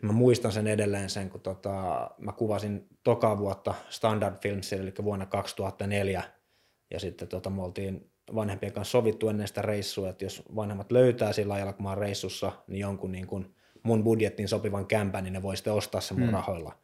Mä 0.01 0.11
muistan 0.11 0.51
sen 0.51 0.67
edelleen 0.67 1.09
sen, 1.09 1.29
kun 1.29 1.41
tota, 1.41 2.09
mä 2.17 2.31
kuvasin 2.31 2.87
toka 3.03 3.37
vuotta 3.37 3.73
Standard 3.89 4.35
Films, 4.41 4.73
eli 4.73 4.93
vuonna 5.03 5.25
2004, 5.25 6.23
ja 6.91 6.99
sitten 6.99 7.27
tota, 7.27 7.49
me 7.49 7.63
oltiin 7.63 8.09
vanhempien 8.35 8.73
kanssa 8.73 8.91
sovittu 8.91 9.29
ennen 9.29 9.47
sitä 9.47 9.61
reissua, 9.61 10.09
että 10.09 10.25
jos 10.25 10.43
vanhemmat 10.55 10.91
löytää 10.91 11.33
sillä 11.33 11.53
ajalla, 11.53 11.73
kun 11.73 11.83
mä 11.83 11.89
oon 11.89 11.97
reissussa, 11.97 12.51
niin 12.67 12.79
jonkun 12.79 13.11
niin 13.11 13.27
kuin 13.27 13.55
mun 13.83 14.03
budjettiin 14.03 14.47
sopivan 14.47 14.85
kämpän, 14.85 15.23
niin 15.23 15.33
ne 15.33 15.41
voi 15.41 15.57
sitten 15.57 15.73
ostaa 15.73 16.01
sen 16.01 16.19
mun 16.19 16.27
hmm. 16.27 16.33
rahoilla. 16.33 16.77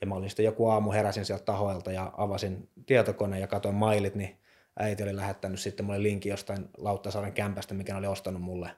Ja 0.00 0.06
mä 0.06 0.14
olin 0.14 0.30
sitten 0.30 0.44
joku 0.44 0.68
aamu, 0.68 0.92
heräsin 0.92 1.24
sieltä 1.24 1.44
tahoilta 1.44 1.92
ja 1.92 2.12
avasin 2.16 2.68
tietokoneen 2.86 3.40
ja 3.40 3.46
katsoin 3.46 3.74
mailit, 3.74 4.14
niin 4.14 4.38
äiti 4.78 5.02
oli 5.02 5.16
lähettänyt 5.16 5.60
sitten 5.60 5.86
mulle 5.86 6.02
linkin 6.02 6.30
jostain 6.30 6.68
Lauttasaaren 6.76 7.32
kämpästä, 7.32 7.74
mikä 7.74 7.96
oli 7.96 8.06
ostanut 8.06 8.42
mulle. 8.42 8.70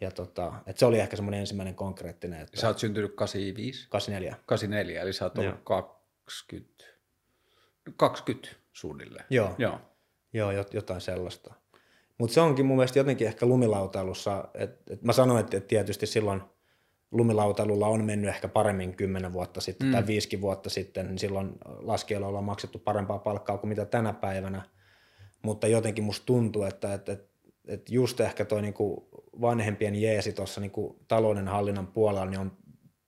Ja 0.00 0.10
tota, 0.10 0.52
et 0.66 0.78
se 0.78 0.86
oli 0.86 1.00
ehkä 1.00 1.16
semmoinen 1.16 1.40
ensimmäinen 1.40 1.74
konkreettinen. 1.74 2.40
Että 2.40 2.60
sä 2.60 2.68
oot 2.68 2.78
syntynyt 2.78 3.14
85? 3.14 3.88
84. 3.88 4.36
84, 4.46 5.02
eli 5.02 5.12
sä 5.12 5.24
oot 5.24 5.38
ollut 5.38 5.60
20, 5.64 6.84
20 7.96 8.48
suunnilleen. 8.72 9.24
Joo, 9.30 9.54
Joo. 9.58 9.80
Joo 10.32 10.50
jotain 10.72 11.00
sellaista. 11.00 11.54
Mutta 12.18 12.34
se 12.34 12.40
onkin 12.40 12.66
mun 12.66 12.76
mielestä 12.76 12.98
jotenkin 12.98 13.26
ehkä 13.26 13.46
lumilautailussa, 13.46 14.48
että 14.54 14.94
et 14.94 15.02
mä 15.02 15.12
sanoin, 15.12 15.40
että 15.40 15.60
tietysti 15.60 16.06
silloin 16.06 16.42
lumilautailulla 17.10 17.86
on 17.86 18.04
mennyt 18.04 18.30
ehkä 18.30 18.48
paremmin 18.48 18.96
kymmenen 18.96 19.32
vuotta 19.32 19.60
sitten 19.60 19.86
mm. 19.88 19.92
tai 19.92 20.06
viisikin 20.06 20.40
vuotta 20.40 20.70
sitten, 20.70 21.06
niin 21.06 21.18
silloin 21.18 21.52
laskijoilla 21.64 22.26
ollaan 22.26 22.44
maksettu 22.44 22.78
parempaa 22.78 23.18
palkkaa 23.18 23.58
kuin 23.58 23.68
mitä 23.68 23.84
tänä 23.84 24.12
päivänä– 24.12 24.62
mutta 25.42 25.66
jotenkin 25.66 26.04
musta 26.04 26.26
tuntuu, 26.26 26.62
että, 26.62 26.94
että, 26.94 27.12
että, 27.12 27.30
että 27.68 27.94
just 27.94 28.20
ehkä 28.20 28.44
toi 28.44 28.62
niinku 28.62 29.08
vanhempien 29.40 29.94
jeesi 30.02 30.32
tuossa 30.32 30.60
niinku 30.60 30.96
talouden 31.08 31.48
hallinnan 31.48 31.86
puolella 31.86 32.26
niin 32.26 32.40
on 32.40 32.52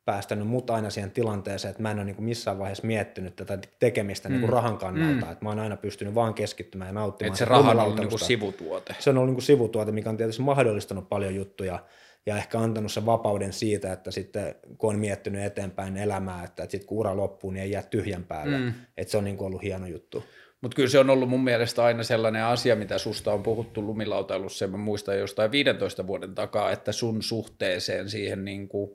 päästänyt 0.04 0.48
mut 0.48 0.70
aina 0.70 0.90
siihen 0.90 1.10
tilanteeseen, 1.10 1.70
että 1.70 1.82
mä 1.82 1.90
en 1.90 1.96
ole 1.96 2.04
niinku 2.04 2.22
missään 2.22 2.58
vaiheessa 2.58 2.86
miettinyt 2.86 3.36
tätä 3.36 3.58
tekemistä 3.78 4.28
niinku 4.28 4.38
mm. 4.38 4.40
niinku 4.40 4.54
rahan 4.54 4.78
kannalta, 4.78 5.26
mm. 5.26 5.32
että 5.32 5.44
mä 5.44 5.48
oon 5.48 5.58
aina 5.58 5.76
pystynyt 5.76 6.14
vaan 6.14 6.34
keskittymään 6.34 6.88
ja 6.88 6.92
nauttimaan. 6.92 7.28
Että 7.28 7.38
se 7.38 7.44
raha 7.44 7.70
on 7.70 7.80
ollut 7.80 7.96
niinku 7.96 8.18
sivutuote. 8.18 8.94
Se 8.98 9.10
on 9.10 9.16
ollut 9.16 9.28
niinku 9.28 9.40
sivutuote, 9.40 9.92
mikä 9.92 10.10
on 10.10 10.16
tietysti 10.16 10.42
mahdollistanut 10.42 11.08
paljon 11.08 11.34
juttuja 11.34 11.78
ja 12.26 12.36
ehkä 12.36 12.58
antanut 12.58 12.92
sen 12.92 13.06
vapauden 13.06 13.52
siitä, 13.52 13.92
että 13.92 14.10
sitten 14.10 14.54
kun 14.78 14.94
on 14.94 15.00
miettinyt 15.00 15.44
eteenpäin 15.44 15.96
elämää, 15.96 16.44
että, 16.44 16.62
että 16.62 16.70
sitten 16.70 16.88
kun 16.88 16.98
ura 16.98 17.16
loppuu, 17.16 17.50
niin 17.50 17.62
ei 17.62 17.70
jää 17.70 17.82
tyhjän 17.82 18.24
päälle. 18.24 18.58
Mm. 18.58 18.72
Että 18.96 19.10
se 19.10 19.18
on 19.18 19.24
niinku 19.24 19.44
ollut 19.44 19.62
hieno 19.62 19.86
juttu. 19.86 20.24
Mutta 20.62 20.76
kyllä 20.76 20.88
se 20.88 20.98
on 20.98 21.10
ollut 21.10 21.28
mun 21.28 21.44
mielestä 21.44 21.84
aina 21.84 22.02
sellainen 22.02 22.44
asia, 22.44 22.76
mitä 22.76 22.98
susta 22.98 23.32
on 23.32 23.42
puhuttu 23.42 23.82
lumilautailussa, 23.82 24.64
ja 24.64 24.68
mä 24.68 24.76
muistan 24.76 25.18
jostain 25.18 25.50
15 25.50 26.06
vuoden 26.06 26.34
takaa, 26.34 26.70
että 26.70 26.92
sun 26.92 27.22
suhteeseen 27.22 28.08
siihen 28.08 28.44
niin 28.44 28.68
kuin, 28.68 28.90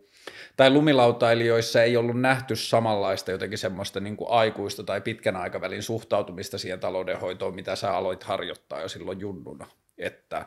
tai 0.57 0.69
lumilautailijoissa 0.69 1.83
ei 1.83 1.97
ollut 1.97 2.21
nähty 2.21 2.55
samanlaista 2.55 3.31
jotenkin 3.31 3.57
semmoista 3.57 3.99
niin 3.99 4.17
kuin 4.17 4.29
aikuista 4.29 4.83
tai 4.83 5.01
pitkän 5.01 5.35
aikavälin 5.35 5.83
suhtautumista 5.83 6.57
siihen 6.57 6.79
taloudenhoitoon, 6.79 7.55
mitä 7.55 7.75
sä 7.75 7.93
aloit 7.93 8.23
harjoittaa 8.23 8.81
jo 8.81 8.89
silloin 8.89 9.19
junnuna. 9.19 9.67
Että 9.97 10.45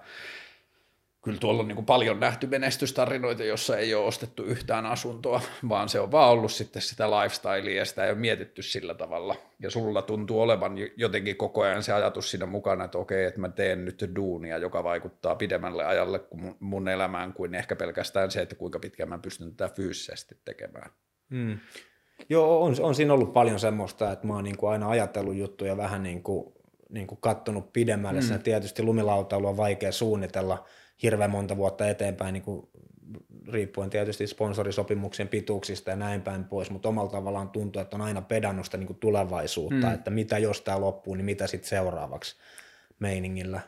kyllä 1.23 1.39
tuolla 1.39 1.63
on 1.63 1.69
niin 1.69 1.87
paljon 1.87 2.21
nähty 2.21 2.47
menestystarinoita, 2.47 3.45
jossa 3.45 3.79
ei 3.79 3.95
ole 3.95 4.07
ostettu 4.07 4.45
yhtään 4.45 4.87
asuntoa, 4.87 5.41
vaan 5.69 5.89
se 5.89 6.01
on 6.01 6.13
vaan 6.13 6.31
ollut 6.31 6.53
sitten 6.53 6.83
sitä 6.83 7.11
lifestylea 7.11 7.77
ja 7.77 7.85
sitä 7.85 8.05
ei 8.05 8.11
ole 8.11 8.19
mietitty 8.19 8.63
sillä 8.63 8.95
tavalla. 8.95 9.37
Ja 9.63 9.71
sulla 9.71 10.03
tuntuu 10.03 10.41
olevan 10.41 10.77
jotenkin 10.97 11.37
koko 11.37 11.63
ajan 11.63 11.83
se 11.83 11.93
ajatus 11.93 12.31
siinä 12.31 12.47
mukana, 12.47 12.85
että 12.85 12.99
okei, 12.99 13.25
että 13.25 13.41
mä 13.41 13.49
teen 13.49 13.85
nyt 13.85 14.05
duunia, 14.17 14.59
joka 14.59 14.85
vaikuttaa 14.85 15.35
pidemmälle 15.35 15.85
ajalle 15.85 16.19
kuin 16.19 16.55
mun 16.61 16.89
elämään 16.89 17.33
kuin 17.33 17.55
ehkä 17.55 17.77
pelkästään 17.77 18.31
se, 18.31 18.43
että 18.43 18.55
kuinka 18.55 18.79
pitkään 18.79 19.09
mä 19.09 19.19
pystyn 19.19 19.57
tätä 19.57 19.75
fyysisesti 19.75 20.37
tekemään. 20.45 20.91
Hmm. 21.31 21.59
Joo, 22.29 22.65
on, 22.65 22.77
on 22.81 22.95
siinä 22.95 23.13
ollut 23.13 23.33
paljon 23.33 23.61
semmoista, 23.61 24.13
että 24.13 24.27
mä 24.27 24.35
oon 24.35 24.45
niin 24.45 24.57
kuin 24.57 24.73
aina 24.73 24.89
ajatellut 24.89 25.37
juttuja 25.37 25.77
vähän 25.77 26.03
niin 26.03 26.23
kuin, 26.23 26.55
niin 26.89 27.07
kuin 27.07 27.19
kattonut 27.21 27.73
pidemmälle. 27.73 28.21
Hmm. 28.21 28.43
Tietysti 28.43 28.83
lumilautailu 28.83 29.47
on 29.47 29.57
vaikea 29.57 29.93
suunnitella– 29.93 30.65
hirveän 31.03 31.31
monta 31.31 31.57
vuotta 31.57 31.89
eteenpäin, 31.89 32.33
niin 32.33 32.43
kuin 32.43 32.69
riippuen 33.49 33.91
tietysti 33.91 34.27
sponsorisopimuksen 34.27 35.29
pituuksista 35.29 35.91
ja 35.91 35.97
näin 35.97 36.23
päin 36.23 36.45
pois, 36.45 36.71
mutta 36.71 36.89
omalla 36.89 37.11
tavallaan 37.11 37.49
tuntuu, 37.49 37.83
että 37.83 37.97
on 37.97 38.03
aina 38.03 38.23
pedannut 38.23 38.65
sitä 38.65 38.77
niin 38.77 38.87
kuin 38.87 38.99
tulevaisuutta, 38.99 39.87
mm. 39.87 39.95
että 39.95 40.11
mitä 40.11 40.39
jos 40.39 40.61
tämä 40.61 40.81
loppuu, 40.81 41.15
niin 41.15 41.25
mitä 41.25 41.47
sitten 41.47 41.69
seuraavaksi 41.69 42.37
meiningillä. 42.99 43.61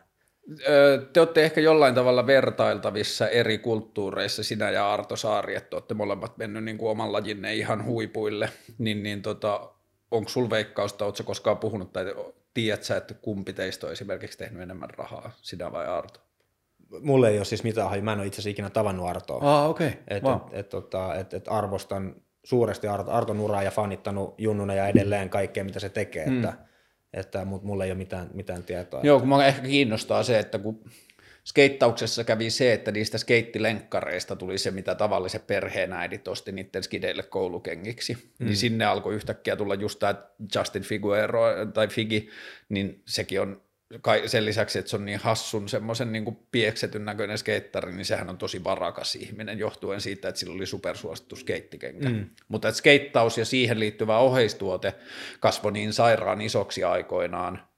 Te 1.13 1.21
olette 1.21 1.45
ehkä 1.45 1.61
jollain 1.61 1.95
tavalla 1.95 2.27
vertailtavissa 2.27 3.29
eri 3.29 3.59
kulttuureissa, 3.59 4.43
sinä 4.43 4.71
ja 4.71 4.93
Arto 4.93 5.17
Saari, 5.17 5.55
että 5.57 5.77
olette 5.77 5.95
molemmat 5.95 6.39
mennyt 6.39 6.65
niin 6.65 6.79
kuin 6.79 6.91
oman 6.91 7.13
lajinne 7.13 7.55
ihan 7.55 7.85
huipuille, 7.85 8.49
niin, 8.79 9.03
niin 9.03 9.23
tota, 9.23 9.71
onko 10.11 10.29
sul 10.29 10.51
veikkausta, 10.51 11.05
oletko 11.05 11.25
koskaan 11.25 11.59
puhunut 11.59 11.93
tai 11.93 12.15
tiedät 12.55 12.83
sä, 12.83 12.97
että 12.97 13.15
kumpi 13.15 13.53
teistä 13.53 13.87
on 13.87 13.93
esimerkiksi 13.93 14.39
tehnyt 14.39 14.63
enemmän 14.63 14.91
rahaa, 14.91 15.31
sinä 15.43 15.73
vai 15.73 15.87
Arto? 15.87 16.21
Mulle 17.01 17.29
ei 17.29 17.37
ole 17.37 17.45
siis 17.45 17.65
mitään 17.65 18.05
mä 18.05 18.13
en 18.13 18.19
ole 18.19 18.27
itse 18.27 18.35
asiassa 18.35 18.51
ikinä 18.51 18.71
tavannut 18.71 19.09
Artoa. 19.09 19.39
Ah, 19.43 19.71
okei. 19.71 19.89
Okay. 19.89 20.01
Et, 20.09 20.23
wow. 20.23 20.35
et, 20.35 20.53
et, 20.53 20.69
tota, 20.69 21.15
et, 21.15 21.35
et 21.35 21.45
arvostan 21.49 22.15
suuresti 22.45 22.87
Arton 22.87 23.41
uraa 23.41 23.63
ja 23.63 23.71
fanittanut 23.71 24.35
junnuna 24.39 24.75
ja 24.75 24.89
edelleen 24.89 25.31
kaikkea, 25.31 25.65
mitä 25.65 25.81
se 25.81 25.89
tekee, 25.89 26.27
mm. 26.27 26.37
että, 26.37 26.55
että 27.13 27.45
mutta 27.45 27.67
mulla 27.67 27.85
ei 27.85 27.91
ole 27.91 27.99
mitään, 27.99 28.31
mitään 28.35 28.65
tietoa. 28.65 29.01
Joo, 29.03 29.21
kun 29.21 29.29
mä 29.29 29.47
ehkä 29.47 29.63
kiinnostaa 29.63 30.23
se, 30.23 30.39
että 30.39 30.59
kun 30.59 30.85
skeittauksessa 31.45 32.25
kävi 32.25 32.51
se, 32.51 32.73
että 32.73 32.93
niistä 32.93 33.19
skeittilenkkareista 33.19 34.37
tuli 34.37 34.59
se, 34.59 34.71
mitä 34.71 34.95
tavalliset 34.95 35.47
perheenäidit 35.47 36.29
osti 36.29 36.53
niiden 36.53 36.83
skideille 36.83 37.23
koulukengiksi, 37.23 38.13
niin 38.15 38.33
mm. 38.39 38.47
niin 38.47 38.57
sinne 38.57 38.85
alkoi 38.85 39.15
yhtäkkiä 39.15 39.57
tulla 39.57 39.75
just 39.75 39.99
tämä 39.99 40.15
Justin 40.55 40.83
Figuero 40.83 41.43
tai 41.75 41.89
Figi, 41.89 42.29
niin 42.69 43.03
sekin 43.07 43.41
on 43.41 43.63
sen 44.27 44.45
lisäksi, 44.45 44.79
että 44.79 44.91
se 44.91 44.97
on 44.97 45.05
niin 45.05 45.19
hassun 45.19 45.69
semmoisen 45.69 46.13
niin 46.13 46.39
pieksetyn 46.53 47.05
näköinen 47.05 47.39
skeittari, 47.39 47.93
niin 47.93 48.05
sehän 48.05 48.31
on 48.31 48.39
tosi 48.39 48.65
varakas 48.65 49.15
ihminen 49.15 49.59
johtuen 49.59 50.01
siitä, 50.01 50.29
että 50.29 50.39
sillä 50.39 50.55
oli 50.55 50.67
supersuosittu 50.67 51.37
skeittikenkä. 51.37 52.09
Mm. 52.09 52.27
Mutta 52.49 52.69
että 52.69 52.79
skeittaus 52.79 53.39
ja 53.39 53.45
siihen 53.45 53.81
liittyvä 53.81 54.19
oheistuote 54.19 54.95
kasvoi 55.41 55.73
niin 55.73 55.93
sairaan 55.93 56.41
isoksi 56.41 56.85
aikoinaan, 56.85 57.72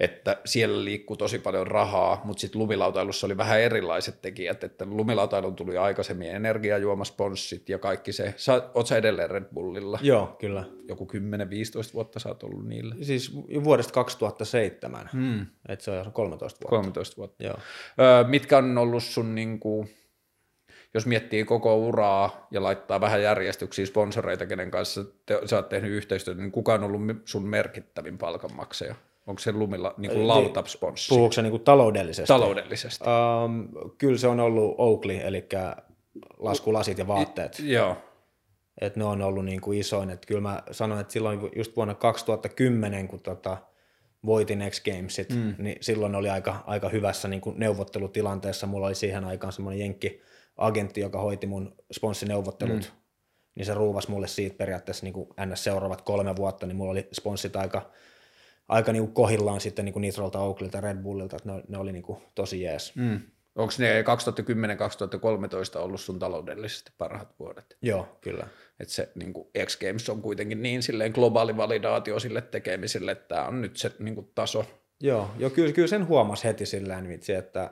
että 0.00 0.36
siellä 0.44 0.84
liikkuu 0.84 1.16
tosi 1.16 1.38
paljon 1.38 1.66
rahaa, 1.66 2.20
mutta 2.24 2.40
sitten 2.40 2.60
lumilautailussa 2.60 3.26
oli 3.26 3.36
vähän 3.36 3.60
erilaiset 3.60 4.22
tekijät, 4.22 4.64
että 4.64 4.86
lumilautailun 4.86 5.56
tuli 5.56 5.76
aikaisemmin 5.76 6.30
energiajuomasponssit 6.30 7.68
ja 7.68 7.78
kaikki 7.78 8.12
se. 8.12 8.34
Sä, 8.36 8.62
oot 8.74 8.86
sä 8.86 8.96
edelleen 8.96 9.30
Red 9.30 9.44
Bullilla? 9.54 9.98
Joo, 10.02 10.36
kyllä. 10.38 10.64
Joku 10.88 11.08
10-15 11.90 11.94
vuotta 11.94 12.18
sä 12.18 12.28
oot 12.28 12.42
ollut 12.42 12.66
niillä? 12.66 12.94
Siis 13.02 13.36
vuodesta 13.64 13.92
2007, 13.92 15.10
hmm. 15.12 15.46
että 15.68 15.84
se 15.84 15.90
on 15.90 16.12
13 16.12 16.60
vuotta. 16.60 16.76
13 16.76 17.16
vuotta. 17.16 17.44
Joo. 17.44 17.56
Öö, 18.00 18.24
mitkä 18.28 18.58
on 18.58 18.78
ollut 18.78 19.02
sun 19.02 19.34
niinku, 19.34 19.86
jos 20.94 21.06
miettii 21.06 21.44
koko 21.44 21.76
uraa 21.76 22.46
ja 22.50 22.62
laittaa 22.62 23.00
vähän 23.00 23.22
järjestyksiä 23.22 23.86
sponsoreita, 23.86 24.46
kenen 24.46 24.70
kanssa 24.70 25.04
te, 25.26 25.40
sä 25.44 25.56
oot 25.56 25.68
tehnyt 25.68 25.90
yhteistyötä, 25.90 26.40
niin 26.40 26.52
kuka 26.52 26.74
on 26.74 26.84
ollut 26.84 27.02
sun 27.24 27.48
merkittävin 27.48 28.18
palkanmaksaja? 28.18 28.94
Onko 29.26 29.38
se 29.38 29.52
lumilla 29.52 29.94
niin 29.98 30.12
kuin 30.12 30.28
lautapsponssi? 30.28 31.08
Puhuuko 31.08 31.32
se 31.32 31.42
niin 31.42 31.50
kuin 31.50 31.62
taloudellisesti? 31.62 32.28
Taloudellisesti. 32.28 33.04
Um, 33.44 33.68
kyllä 33.98 34.18
se 34.18 34.28
on 34.28 34.40
ollut 34.40 34.74
Oakley, 34.78 35.16
eli 35.16 35.48
laskulasit 36.38 36.98
ja 36.98 37.06
vaatteet. 37.06 37.58
Joo. 37.58 37.96
Et 38.80 38.96
ne 38.96 39.04
on 39.04 39.22
ollut 39.22 39.44
niin 39.44 39.60
kuin 39.60 39.78
isoin. 39.78 40.10
Et 40.10 40.26
kyllä 40.26 40.40
mä 40.40 40.62
sanoin, 40.70 41.00
että 41.00 41.12
silloin 41.12 41.40
just 41.56 41.76
vuonna 41.76 41.94
2010, 41.94 43.08
kun 43.08 43.20
tota, 43.20 43.56
voitin 44.26 44.64
X 44.70 44.82
Gamesit, 44.84 45.30
mm. 45.30 45.54
niin 45.58 45.76
silloin 45.80 46.14
oli 46.14 46.30
aika, 46.30 46.64
aika 46.66 46.88
hyvässä 46.88 47.28
niin 47.28 47.40
kuin 47.40 47.58
neuvottelutilanteessa. 47.58 48.66
Mulla 48.66 48.86
oli 48.86 48.94
siihen 48.94 49.24
aikaan 49.24 49.52
semmoinen 49.52 49.80
jenkki 49.80 50.20
agentti, 50.56 51.00
joka 51.00 51.20
hoiti 51.20 51.46
mun 51.46 51.74
sponssineuvottelut. 51.92 52.92
Mm. 52.94 53.00
Niin 53.54 53.66
se 53.66 53.74
ruuvas 53.74 54.08
mulle 54.08 54.28
siitä 54.28 54.56
periaatteessa 54.56 55.06
niin 55.06 55.14
kuin 55.14 55.28
ns. 55.46 55.64
seuraavat 55.64 56.02
kolme 56.02 56.36
vuotta, 56.36 56.66
niin 56.66 56.76
mulla 56.76 56.92
oli 56.92 57.08
sponssit 57.12 57.56
aika 57.56 57.90
aika 58.70 58.92
niin 58.92 59.02
kuin 59.02 59.14
kohillaan 59.14 59.60
sitten 59.60 59.84
niin 59.84 59.92
kuin 59.92 60.00
Nitrolta, 60.00 60.40
Oaklilta 60.40 60.80
Red 60.80 60.96
Bullilta, 60.96 61.36
että 61.36 61.52
ne, 61.52 61.62
ne 61.68 61.78
oli 61.78 61.92
niin 61.92 62.02
kuin 62.02 62.18
tosi 62.34 62.62
jees. 62.62 62.96
Mm. 62.96 63.20
Onko 63.54 63.72
ne 63.78 64.02
2010-2013 64.02 65.78
ollut 65.78 66.00
sun 66.00 66.18
taloudellisesti 66.18 66.92
parhaat 66.98 67.34
vuodet? 67.38 67.76
Joo, 67.82 68.18
kyllä. 68.20 68.46
Että 68.80 68.94
se 68.94 69.08
niin 69.14 69.32
kuin 69.32 69.48
X 69.66 69.78
Games 69.78 70.08
on 70.08 70.22
kuitenkin 70.22 70.62
niin 70.62 70.82
silleen 70.82 71.12
globaali 71.12 71.56
validaatio 71.56 72.20
sille 72.20 72.40
tekemiselle, 72.40 73.12
että 73.12 73.34
tämä 73.34 73.48
on 73.48 73.60
nyt 73.60 73.76
se 73.76 73.92
niin 73.98 74.14
kuin 74.14 74.30
taso. 74.34 74.64
Joo, 75.00 75.30
jo, 75.38 75.50
kyllä, 75.50 75.72
kyllä 75.72 75.88
sen 75.88 76.06
huomasi 76.06 76.44
heti 76.44 76.66
silleen 76.66 77.08
vitsi, 77.08 77.32
että, 77.32 77.70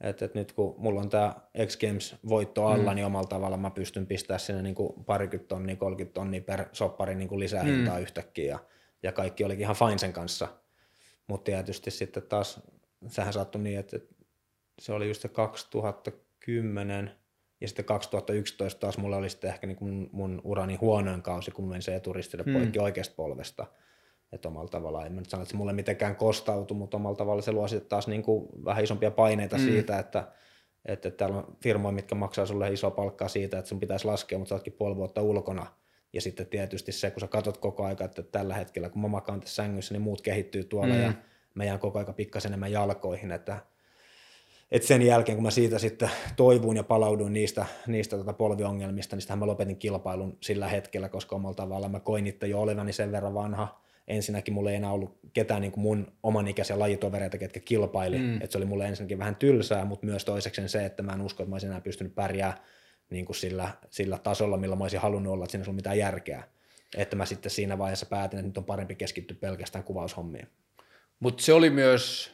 että, 0.00 0.24
että 0.24 0.38
nyt 0.38 0.52
kun 0.52 0.74
mulla 0.78 1.00
on 1.00 1.10
tämä 1.10 1.34
X 1.66 1.76
Games 1.76 2.16
voitto 2.28 2.66
alla, 2.66 2.90
mm. 2.90 2.94
niin 2.94 3.06
omalla 3.06 3.28
tavalla 3.28 3.56
mä 3.56 3.70
pystyn 3.70 4.06
pistämään 4.06 4.40
sinne 4.40 4.62
niin 4.62 4.74
kuin 4.74 5.04
parikymmentä 5.04 5.48
tonnia, 5.48 5.76
30 5.76 6.14
tonnia 6.14 6.40
per 6.40 6.64
soppari 6.72 7.14
niin 7.14 7.28
kuin 7.28 7.40
lisää 7.40 7.62
mm. 7.62 7.68
hintaa 7.68 7.98
yhtäkkiä. 7.98 8.46
Ja, 8.46 8.58
ja 9.02 9.12
kaikki 9.12 9.44
olikin 9.44 9.62
ihan 9.62 9.76
fine 9.76 9.98
sen 9.98 10.12
kanssa. 10.12 10.48
Mutta 11.26 11.44
tietysti 11.44 11.90
sitten 11.90 12.22
taas, 12.22 12.60
sehän 13.06 13.32
saattoi 13.32 13.62
niin, 13.62 13.78
että 13.78 13.98
se 14.78 14.92
oli 14.92 15.08
just 15.08 15.22
se 15.22 15.28
2010 15.28 17.10
ja 17.60 17.68
sitten 17.68 17.84
2011 17.84 18.80
taas 18.80 18.98
mulla 18.98 19.16
oli 19.16 19.30
sitten 19.30 19.50
ehkä 19.50 19.66
niin 19.66 19.76
kuin 19.76 20.08
mun 20.12 20.40
urani 20.44 20.76
huonoin 20.76 21.22
kausi, 21.22 21.50
kun 21.50 21.68
menin 21.68 21.82
se 21.82 21.96
eturistille 21.96 22.44
hmm. 22.44 22.52
poikki 22.52 22.78
oikeasta 22.78 23.14
polvesta. 23.16 23.66
Että 24.32 24.48
omalla 24.48 24.68
tavallaan, 24.68 25.06
en 25.06 25.12
mä 25.12 25.20
nyt 25.20 25.30
sano, 25.30 25.42
että 25.42 25.50
se 25.50 25.56
mulle 25.56 25.72
mitenkään 25.72 26.16
kostautui, 26.16 26.76
mutta 26.76 26.96
omalla 26.96 27.16
tavalla 27.16 27.42
se 27.42 27.52
luo 27.52 27.68
sitten 27.68 27.88
taas 27.88 28.08
niin 28.08 28.22
kuin 28.22 28.48
vähän 28.64 28.84
isompia 28.84 29.10
paineita 29.10 29.56
hmm. 29.56 29.66
siitä, 29.66 29.98
että, 29.98 30.32
että 30.84 31.10
täällä 31.10 31.36
on 31.36 31.56
firmoja, 31.62 31.92
mitkä 31.92 32.14
maksaa 32.14 32.46
sulle 32.46 32.72
isoa 32.72 32.90
palkkaa 32.90 33.28
siitä, 33.28 33.58
että 33.58 33.68
sun 33.68 33.80
pitäisi 33.80 34.04
laskea, 34.04 34.38
mutta 34.38 34.48
sä 34.48 34.54
ootkin 34.54 34.72
puoli 34.72 34.96
vuotta 34.96 35.22
ulkona– 35.22 35.66
ja 36.12 36.20
sitten 36.20 36.46
tietysti 36.46 36.92
se, 36.92 37.10
kun 37.10 37.20
sä 37.20 37.26
katsot 37.26 37.58
koko 37.58 37.84
aika, 37.84 38.04
että 38.04 38.22
tällä 38.22 38.54
hetkellä, 38.54 38.88
kun 38.88 39.02
mä 39.02 39.08
makaan 39.08 39.40
tässä 39.40 39.54
sängyssä, 39.54 39.94
niin 39.94 40.02
muut 40.02 40.20
kehittyy 40.20 40.64
tuolla 40.64 40.94
mm. 40.94 41.02
ja 41.02 41.12
mä 41.54 41.64
jään 41.64 41.78
koko 41.78 41.98
aika 41.98 42.12
pikkasen 42.12 42.50
enemmän 42.50 42.72
jalkoihin, 42.72 43.32
että, 43.32 43.58
että 44.70 44.88
sen 44.88 45.02
jälkeen, 45.02 45.36
kun 45.36 45.42
mä 45.42 45.50
siitä 45.50 45.78
sitten 45.78 46.10
toivuin 46.36 46.76
ja 46.76 46.84
palauduin 46.84 47.32
niistä, 47.32 47.66
niistä 47.86 48.16
tota 48.16 48.32
polviongelmista, 48.32 49.16
niin 49.16 49.38
mä 49.38 49.46
lopetin 49.46 49.76
kilpailun 49.76 50.36
sillä 50.40 50.68
hetkellä, 50.68 51.08
koska 51.08 51.36
omalla 51.36 51.54
tavalla 51.54 51.88
mä 51.88 52.00
koin 52.00 52.26
itse 52.26 52.46
jo 52.46 52.60
olevani 52.60 52.92
sen 52.92 53.12
verran 53.12 53.34
vanha. 53.34 53.82
Ensinnäkin 54.08 54.54
mulla 54.54 54.70
ei 54.70 54.76
enää 54.76 54.92
ollut 54.92 55.18
ketään 55.32 55.60
niin 55.60 55.72
kuin 55.72 55.82
mun 55.82 56.12
oman 56.22 56.48
ikäisiä 56.48 56.78
lajitovereita, 56.78 57.38
ketkä 57.38 57.60
kilpaili. 57.60 58.18
Mm. 58.18 58.34
Että 58.34 58.52
se 58.52 58.58
oli 58.58 58.64
mulle 58.64 58.86
ensinnäkin 58.86 59.18
vähän 59.18 59.36
tylsää, 59.36 59.84
mutta 59.84 60.06
myös 60.06 60.24
toiseksi 60.24 60.68
se, 60.68 60.84
että 60.84 61.02
mä 61.02 61.12
en 61.12 61.20
usko, 61.20 61.42
että 61.42 61.50
mä 61.50 61.54
olisin 61.54 61.68
enää 61.68 61.80
pystynyt 61.80 62.14
pärjää 62.14 62.56
niin 63.10 63.26
kuin 63.26 63.36
sillä, 63.36 63.68
sillä 63.90 64.18
tasolla, 64.18 64.56
millä 64.56 64.76
mä 64.76 64.84
olisin 64.84 65.00
halunnut 65.00 65.32
olla, 65.32 65.44
että 65.44 65.50
siinä 65.52 65.62
ei 65.62 65.66
ollut 65.66 65.76
mitään 65.76 65.98
järkeä. 65.98 66.44
Että 66.96 67.16
mä 67.16 67.26
sitten 67.26 67.50
siinä 67.50 67.78
vaiheessa 67.78 68.06
päätin, 68.06 68.38
että 68.38 68.46
nyt 68.46 68.58
on 68.58 68.64
parempi 68.64 68.94
keskittyä 68.94 69.36
pelkästään 69.40 69.84
kuvaushommiin. 69.84 70.48
Mutta 71.20 71.42
se 71.42 71.52
oli 71.52 71.70
myös 71.70 72.32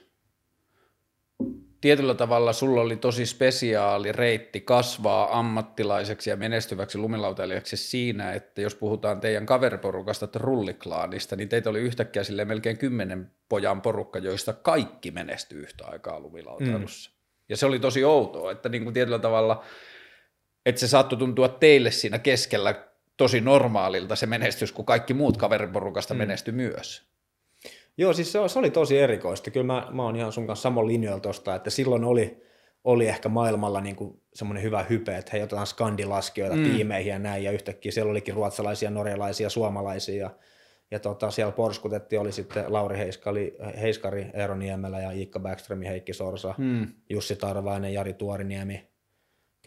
tietyllä 1.81 2.15
tavalla 2.15 2.53
sulla 2.53 2.81
oli 2.81 2.97
tosi 2.97 3.27
spesiaali 3.27 4.13
reitti 4.13 4.61
kasvaa 4.61 5.39
ammattilaiseksi 5.39 6.31
ja 6.31 6.37
menestyväksi 6.37 6.99
lumilautailijaksi 6.99 7.77
siinä, 7.77 8.33
että 8.33 8.61
jos 8.61 8.75
puhutaan 8.75 9.21
teidän 9.21 9.47
kaveriporukasta 9.47 10.25
että 10.25 10.39
rulliklaanista, 10.39 11.37
niin 11.37 11.49
teitä 11.49 11.71
oli 11.71 11.81
yhtäkkiä 11.81 12.25
sille 12.25 12.45
melkein 12.45 12.79
kymmenen 12.79 13.31
pojan 13.49 13.83
porukka, 13.83 14.19
joista 14.19 14.53
kaikki 14.53 15.11
menestyy 15.11 15.63
yhtä 15.63 15.87
aikaa 15.87 16.21
lumilautailussa. 16.21 17.11
Mm. 17.11 17.19
Ja 17.49 17.57
se 17.57 17.67
oli 17.67 17.79
tosi 17.79 18.05
outoa, 18.05 18.53
että 18.53 18.69
niin 18.69 18.85
kuin 18.85 18.95
tietyllä 18.95 19.19
tavalla– 19.19 19.65
että 20.69 20.81
se 20.81 20.89
saattoi 20.89 21.19
tuntua 21.19 21.49
teille 21.49 21.91
siinä 21.91 22.19
keskellä 22.19 22.89
tosi 23.17 23.41
normaalilta 23.41 24.17
se 24.17 24.27
menestys, 24.27 24.73
kun 24.73 24.85
kaikki 24.85 25.15
muut 25.15 25.37
kaveriporukasta 25.37 26.15
mm. 26.15 26.19
menestyi 26.19 26.55
myös. 26.55 27.09
Joo, 27.97 28.13
siis 28.13 28.33
se, 28.33 28.39
se 28.47 28.59
oli 28.59 28.71
tosi 28.71 28.99
erikoista. 28.99 29.51
Kyllä 29.51 29.67
mä, 29.67 29.89
mä 29.91 30.03
oon 30.03 30.17
ihan 30.17 30.33
sun 30.33 30.47
kanssa 30.47 30.63
samalla 30.63 30.89
linjoilla 30.89 31.21
tosta, 31.21 31.55
että 31.55 31.71
silloin 31.71 32.05
oli, 32.05 32.43
oli 32.85 33.09
ehkä 33.09 33.29
maailmalla 33.29 33.81
niin 33.81 33.97
kuin 33.97 34.21
semmoinen 34.35 34.63
hyvä 34.63 34.83
hype, 34.83 35.17
että 35.17 35.31
hei, 35.33 35.43
otetaan 35.43 35.67
skandilaskijoita 35.67 36.57
mm. 36.57 36.65
tiimeihin 36.65 37.11
ja 37.11 37.19
näin, 37.19 37.45
ja 37.45 37.51
yhtäkkiä 37.51 37.93
siellä 37.93 38.11
olikin 38.11 38.35
ruotsalaisia, 38.35 38.91
norjalaisia, 38.91 39.51
suomalaisia, 39.51 40.23
ja, 40.23 40.31
ja 40.91 40.99
tota, 40.99 41.31
siellä 41.31 41.53
porskutettiin, 41.53 42.21
oli 42.21 42.33
sitten 42.33 42.65
Lauri 42.69 42.99
Heiskali, 42.99 43.57
Heiskari 43.81 44.27
Eero 44.35 44.57
Niemelä 44.57 45.01
ja 45.01 45.11
Iikka 45.11 45.41
Backström, 45.41 45.83
Heikki 45.83 46.13
Sorsa, 46.13 46.55
mm. 46.59 46.87
Jussi 47.11 47.37
Tarvainen, 47.37 47.95
Jari 47.95 48.13
Tuoriniemi, 48.13 48.89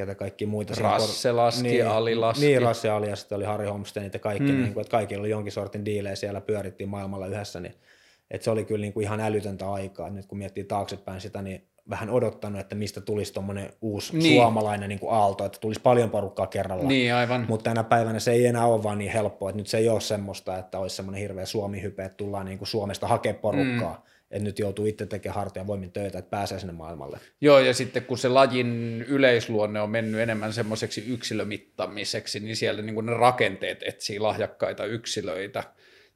ketä 0.02 0.16
kaikki 0.16 0.46
muita. 0.46 0.74
Rasse 0.80 1.32
laski, 1.32 1.64
niin, 1.64 1.88
Ali 1.88 2.16
laski. 2.16 2.46
Niin, 2.46 2.62
Rasse 2.62 2.90
Ali 2.90 3.10
ja 3.10 3.16
sitten 3.16 3.36
oli 3.36 3.46
Harri 3.46 3.68
Homstenit 3.68 4.14
ja 4.14 4.20
kaikki, 4.20 4.52
hmm. 4.52 4.62
niin 4.62 4.74
kuin, 4.74 4.82
että 4.82 4.92
kaikilla 4.92 5.22
oli 5.22 5.30
jonkin 5.30 5.52
sortin 5.52 5.86
diilejä 5.86 6.16
siellä, 6.16 6.42
pyörittiin 6.42 6.90
maailmalla 6.90 7.28
yhdessä, 7.28 7.60
niin 7.60 7.76
että 8.32 8.46
se 8.46 8.52
oli 8.52 8.66
kyllä 8.66 8.82
niin 8.82 8.94
kuin 8.94 9.04
ihan 9.04 9.20
älytöntä 9.20 9.72
aikaa. 9.72 10.10
Nyt 10.10 10.26
kun 10.26 10.38
miettii 10.38 10.64
taaksepäin 10.64 11.22
sitä, 11.22 11.42
niin 11.42 11.68
vähän 11.90 12.10
odottanut, 12.10 12.62
että 12.62 12.76
mistä 12.76 13.02
tulisi 13.02 13.34
tuommoinen 13.34 13.70
uusi 13.82 14.18
niin. 14.18 14.42
suomalainen 14.42 14.90
niin 14.90 15.00
kuin 15.00 15.14
aalto, 15.14 15.46
että 15.46 15.60
tulisi 15.60 15.82
paljon 15.82 16.10
porukkaa 16.10 16.48
kerralla. 16.48 16.88
Niin, 16.88 17.14
aivan. 17.14 17.46
Mutta 17.48 17.64
tänä 17.64 17.84
päivänä 17.84 18.20
se 18.20 18.32
ei 18.32 18.46
enää 18.46 18.66
ole 18.66 18.84
vaan 18.84 18.98
niin 18.98 19.12
helppoa, 19.12 19.50
että 19.50 19.58
nyt 19.58 19.68
se 19.68 19.78
ei 19.78 19.90
ole 19.90 20.02
semmoista, 20.02 20.58
että 20.58 20.80
olisi 20.80 20.96
semmoinen 20.96 21.22
hirveä 21.22 21.46
Suomi-hype, 21.46 22.06
että 22.06 22.18
tullaan 22.18 22.46
niin 22.46 22.58
kuin 22.58 22.68
Suomesta 22.68 23.08
hakemaan 23.08 23.42
porukkaa. 23.42 23.94
Mm 23.94 24.11
että 24.32 24.44
nyt 24.44 24.60
joutuu 24.60 24.86
itse 24.86 25.06
tekemään 25.06 25.36
hartia 25.36 25.68
voimin 25.68 25.92
töitä, 25.92 26.20
että 26.20 26.30
pääsee 26.30 26.60
sinne 26.60 26.74
maailmalle. 26.74 27.20
Joo, 27.42 27.60
ja 27.60 27.74
sitten 27.74 28.06
kun 28.06 28.18
se 28.18 28.28
lajin 28.28 29.06
yleisluonne 29.08 29.82
on 29.82 29.90
mennyt 29.90 30.22
enemmän 30.22 30.54
semmoiseksi 30.54 31.06
yksilömittamiseksi, 31.08 32.40
niin 32.40 32.56
siellä 32.56 32.82
niin 32.82 33.06
ne 33.06 33.14
rakenteet 33.14 33.84
etsii 33.84 34.20
lahjakkaita 34.20 34.86
yksilöitä, 34.86 35.64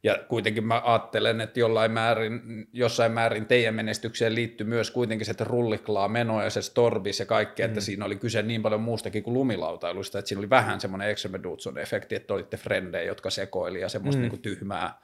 Ja 0.06 0.20
kuitenkin 0.28 0.66
mä 0.66 0.82
ajattelen, 0.86 1.42
että 1.42 1.60
jollain 1.60 1.92
määrin, 1.92 2.42
jossain 2.74 3.12
määrin 3.12 3.46
teidän 3.46 3.76
menestykseen 3.76 4.36
liittyy 4.36 4.68
myös 4.68 4.92
kuitenkin 4.92 5.26
se, 5.26 5.32
että 5.32 5.44
rulliklaa 5.44 6.08
meno 6.08 6.44
ja 6.44 6.50
se 6.50 6.62
storbis 6.62 7.20
ja 7.20 7.26
kaikki, 7.26 7.62
mm. 7.62 7.66
että 7.66 7.82
siinä 7.82 8.06
oli 8.06 8.16
kyse 8.16 8.42
niin 8.42 8.62
paljon 8.62 8.82
muustakin 8.82 9.24
kuin 9.24 9.34
lumilautailusta, 9.34 10.20
että 10.20 10.30
siinä 10.30 10.40
oli 10.40 10.50
vähän 10.50 10.80
semmoinen 10.80 11.10
Exemedutson-efekti, 11.10 12.16
että 12.16 12.34
olitte 12.34 12.58
frendejä, 12.58 13.04
jotka 13.04 13.30
sekoili 13.30 13.82
ja 13.82 13.90
semmoista 13.90 14.18
mm. 14.18 14.22
niin 14.22 14.30
kuin 14.30 14.42
tyhmää 14.42 15.00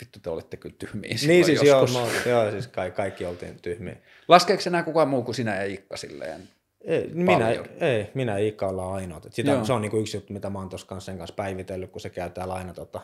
vittu 0.00 0.18
te 0.20 0.30
olitte 0.30 0.56
kyllä 0.56 0.74
tyhmiä 0.78 1.14
Niin 1.26 1.44
siis 1.44 1.62
joo, 1.62 1.86
mä, 1.86 2.30
joo, 2.30 2.50
siis 2.50 2.66
kaikki, 2.66 2.96
kaikki 2.96 3.26
oltiin 3.26 3.58
tyhmiä. 3.62 3.96
Laskeeko 4.28 4.62
enää 4.66 4.82
kukaan 4.82 5.08
muu 5.08 5.22
kuin 5.22 5.34
sinä 5.34 5.56
ja 5.56 5.64
Ikka 5.64 5.96
silleen? 5.96 6.48
Ei, 6.80 7.10
minä, 7.12 7.50
ei, 7.80 8.10
minä 8.14 8.38
ja 8.38 8.46
Ikka 8.46 8.68
ollaan 8.68 8.94
ainoat. 8.94 9.26
Sitä, 9.30 9.64
se 9.64 9.72
on 9.72 9.82
niin 9.82 9.90
kuin 9.90 10.00
yksi 10.00 10.16
juttu, 10.16 10.32
mitä 10.32 10.50
mä 10.50 10.58
oon 10.58 10.68
tuossa 10.68 11.00
sen 11.00 11.18
kanssa 11.18 11.34
päivitellyt, 11.34 11.90
kun 11.90 12.00
se 12.00 12.10
käy 12.10 12.30
täällä 12.30 12.54
aina 12.54 12.74
tota, 12.74 13.00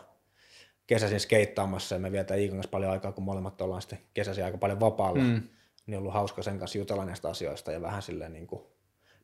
kesäisin 0.87 1.21
skeittaamassa 1.21 1.95
ja 1.95 1.99
me 1.99 2.13
vietään 2.13 2.41
Iikan 2.41 2.57
kanssa 2.57 2.71
paljon 2.71 2.93
aikaa, 2.93 3.13
kun 3.13 3.25
molemmat 3.25 3.61
ollaan 3.61 3.83
sitten 3.83 3.99
kesäisin 4.15 4.45
aika 4.45 4.59
paljon 4.59 4.81
vapaalla. 4.81 5.23
Mm. 5.23 5.43
Niin 5.87 5.97
on 5.97 5.99
ollut 5.99 6.15
hauska 6.15 6.43
sen 6.43 6.59
kanssa 6.59 6.79
jutella 6.79 7.05
näistä 7.05 7.29
asioista 7.29 7.73
ja 7.73 7.83
vähän 7.83 8.03
silleen 8.03 8.33
niin 8.33 8.47
kuin 8.47 8.63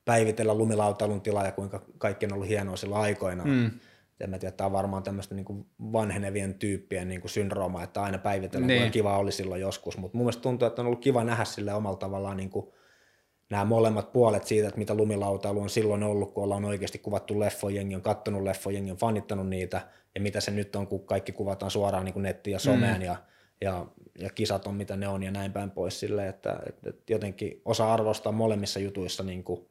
päivitellä 0.04 0.54
lumilautailun 0.54 1.20
tilaa 1.20 1.46
ja 1.46 1.52
kuinka 1.52 1.82
kaikki 1.98 2.26
on 2.26 2.32
ollut 2.32 2.48
hienoa 2.48 2.76
sillä 2.76 2.96
aikoina. 2.96 3.44
Mm. 3.44 3.70
Ja 4.20 4.28
mä 4.28 4.38
tiedän, 4.38 4.56
tämä 4.56 4.66
on 4.66 4.72
varmaan 4.72 5.02
tämmöistä 5.02 5.34
niin 5.34 5.66
vanhenevien 5.92 6.54
tyyppien 6.54 7.08
niin 7.08 7.20
kuin 7.20 7.30
syndrooma, 7.30 7.82
että 7.82 8.02
aina 8.02 8.18
päivitellä, 8.18 8.66
niin. 8.66 8.92
kiva 8.92 9.18
oli 9.18 9.32
silloin 9.32 9.60
joskus. 9.60 9.98
Mutta 9.98 10.18
mun 10.18 10.24
mielestä 10.24 10.42
tuntuu, 10.42 10.68
että 10.68 10.82
on 10.82 10.86
ollut 10.86 11.00
kiva 11.00 11.24
nähdä 11.24 11.44
sille 11.44 11.74
omalla 11.74 11.96
tavallaan 11.96 12.36
niin 12.36 12.50
kuin 12.50 12.72
nämä 13.50 13.64
molemmat 13.64 14.12
puolet 14.12 14.44
siitä, 14.44 14.68
että 14.68 14.78
mitä 14.78 14.94
lumilautailu 14.94 15.60
on 15.60 15.70
silloin 15.70 16.02
ollut, 16.02 16.34
kun 16.34 16.44
ollaan 16.44 16.64
oikeasti 16.64 16.98
kuvattu 16.98 17.40
leffojengi, 17.40 17.94
on 17.94 18.02
kattonut 18.02 18.42
leffojengi, 18.42 18.90
on 18.90 18.96
fanittanut 18.96 19.48
niitä, 19.48 19.80
ja 20.14 20.20
mitä 20.20 20.40
se 20.40 20.50
nyt 20.50 20.76
on, 20.76 20.86
kun 20.86 21.06
kaikki 21.06 21.32
kuvataan 21.32 21.70
suoraan 21.70 22.04
niin 22.04 22.12
kuin 22.12 22.22
nettiin 22.22 22.52
ja 22.52 22.58
someen, 22.58 22.96
mm. 22.96 23.02
ja, 23.02 23.16
ja, 23.60 23.86
ja 24.18 24.30
kisat 24.30 24.66
on 24.66 24.74
mitä 24.74 24.96
ne 24.96 25.08
on, 25.08 25.22
ja 25.22 25.30
näin 25.30 25.52
päin 25.52 25.70
pois 25.70 26.02
että, 26.02 26.60
että, 26.66 26.90
että 26.90 27.12
jotenkin 27.12 27.60
osa 27.64 27.92
arvostaa 27.92 28.32
molemmissa 28.32 28.80
jutuissa 28.80 29.22
niin 29.22 29.44
kuin, 29.44 29.66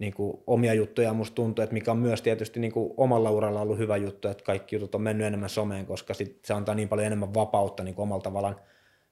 niin 0.00 0.14
kuin 0.14 0.42
omia 0.46 0.74
juttuja, 0.74 1.12
musta 1.12 1.34
tuntuu, 1.34 1.62
että 1.62 1.74
mikä 1.74 1.90
on 1.90 1.98
myös 1.98 2.22
tietysti 2.22 2.60
niin 2.60 2.72
kuin 2.72 2.94
omalla 2.96 3.30
uralla 3.30 3.60
ollut 3.60 3.78
hyvä 3.78 3.96
juttu, 3.96 4.28
että 4.28 4.44
kaikki 4.44 4.76
jutut 4.76 4.94
on 4.94 5.02
mennyt 5.02 5.26
enemmän 5.26 5.48
someen, 5.48 5.86
koska 5.86 6.14
sit 6.14 6.44
se 6.44 6.54
antaa 6.54 6.74
niin 6.74 6.88
paljon 6.88 7.06
enemmän 7.06 7.34
vapautta 7.34 7.82
niin 7.82 7.94
kuin 7.94 8.02
omalla 8.02 8.22
tavallaan 8.22 8.56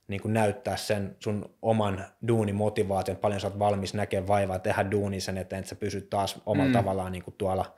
niin 0.09 0.20
kuin 0.20 0.35
näyttää 0.35 0.77
sen 0.77 1.16
sun 1.19 1.55
oman 1.62 2.05
duunimotivaation, 2.28 3.16
paljon 3.16 3.40
sä 3.40 3.47
oot 3.47 3.59
valmis 3.59 3.94
näkemään 3.94 4.28
vaivaa, 4.28 4.59
tehdä 4.59 4.90
duuni 4.90 5.20
sen 5.20 5.39
eteen, 5.39 5.60
että 5.60 5.69
sä 5.69 5.74
pysyt 5.74 6.10
taas 6.10 6.40
omalla 6.47 6.69
mm. 6.69 6.73
tavallaan 6.73 7.12
niin 7.12 7.24
kuin 7.24 7.35
tuolla, 7.39 7.74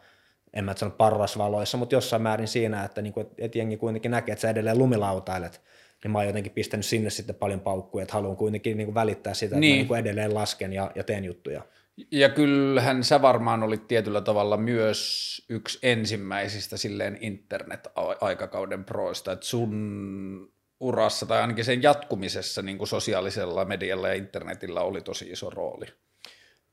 en 0.55 0.65
mä 0.65 0.75
sano 0.77 0.91
parrasvaloissa, 0.91 1.79
mutta 1.79 1.95
jossain 1.95 2.23
määrin 2.23 2.49
siinä, 2.49 2.85
että, 2.85 3.03
niin 3.03 3.13
kuin, 3.13 3.27
että 3.39 3.59
jengi 3.59 3.77
kuitenkin 3.77 4.11
näkee, 4.11 4.33
että 4.33 4.41
sä 4.41 4.51
edelleen 4.51 4.79
lumilautailet, 4.79 5.61
niin 6.05 6.11
mä 6.11 6.19
oon 6.19 6.27
jotenkin 6.27 6.53
pistänyt 6.53 6.87
sinne 6.87 7.11
sitten 7.11 7.37
paljon 7.37 7.61
paukkuja, 7.61 8.03
että 8.03 8.15
haluan 8.15 8.37
kuitenkin 8.37 8.77
niin 8.77 8.87
kuin 8.87 8.95
välittää 8.95 9.35
sitä, 9.35 9.47
että 9.47 9.61
niin. 9.61 9.73
mä 9.73 9.77
niin 9.77 9.89
kuin 9.89 10.01
edelleen 10.01 10.35
lasken 10.35 10.73
ja, 10.73 10.91
ja 10.95 11.05
teen 11.05 11.25
juttuja. 11.25 11.63
Ja 12.11 12.29
kyllähän 12.29 13.05
sä 13.05 13.23
varmaan 13.23 13.63
olit 13.63 13.89
tietyllä 13.89 14.21
tavalla 14.21 14.57
myös 14.57 15.43
yksi 15.49 15.79
ensimmäisistä 15.83 16.77
silleen 16.77 17.19
internet-aikakauden 17.21 18.85
proista, 18.85 19.33
että 19.33 19.47
sun 19.47 20.53
urassa 20.81 21.27
tai 21.27 21.41
ainakin 21.41 21.65
sen 21.65 21.83
jatkumisessa 21.83 22.63
niin 22.63 22.79
kuin 22.79 22.89
sosiaalisella 22.89 23.65
medialla 23.65 24.09
ja 24.09 24.15
internetillä 24.15 24.81
oli 24.81 25.01
tosi 25.01 25.31
iso 25.31 25.51
rooli. 25.51 25.87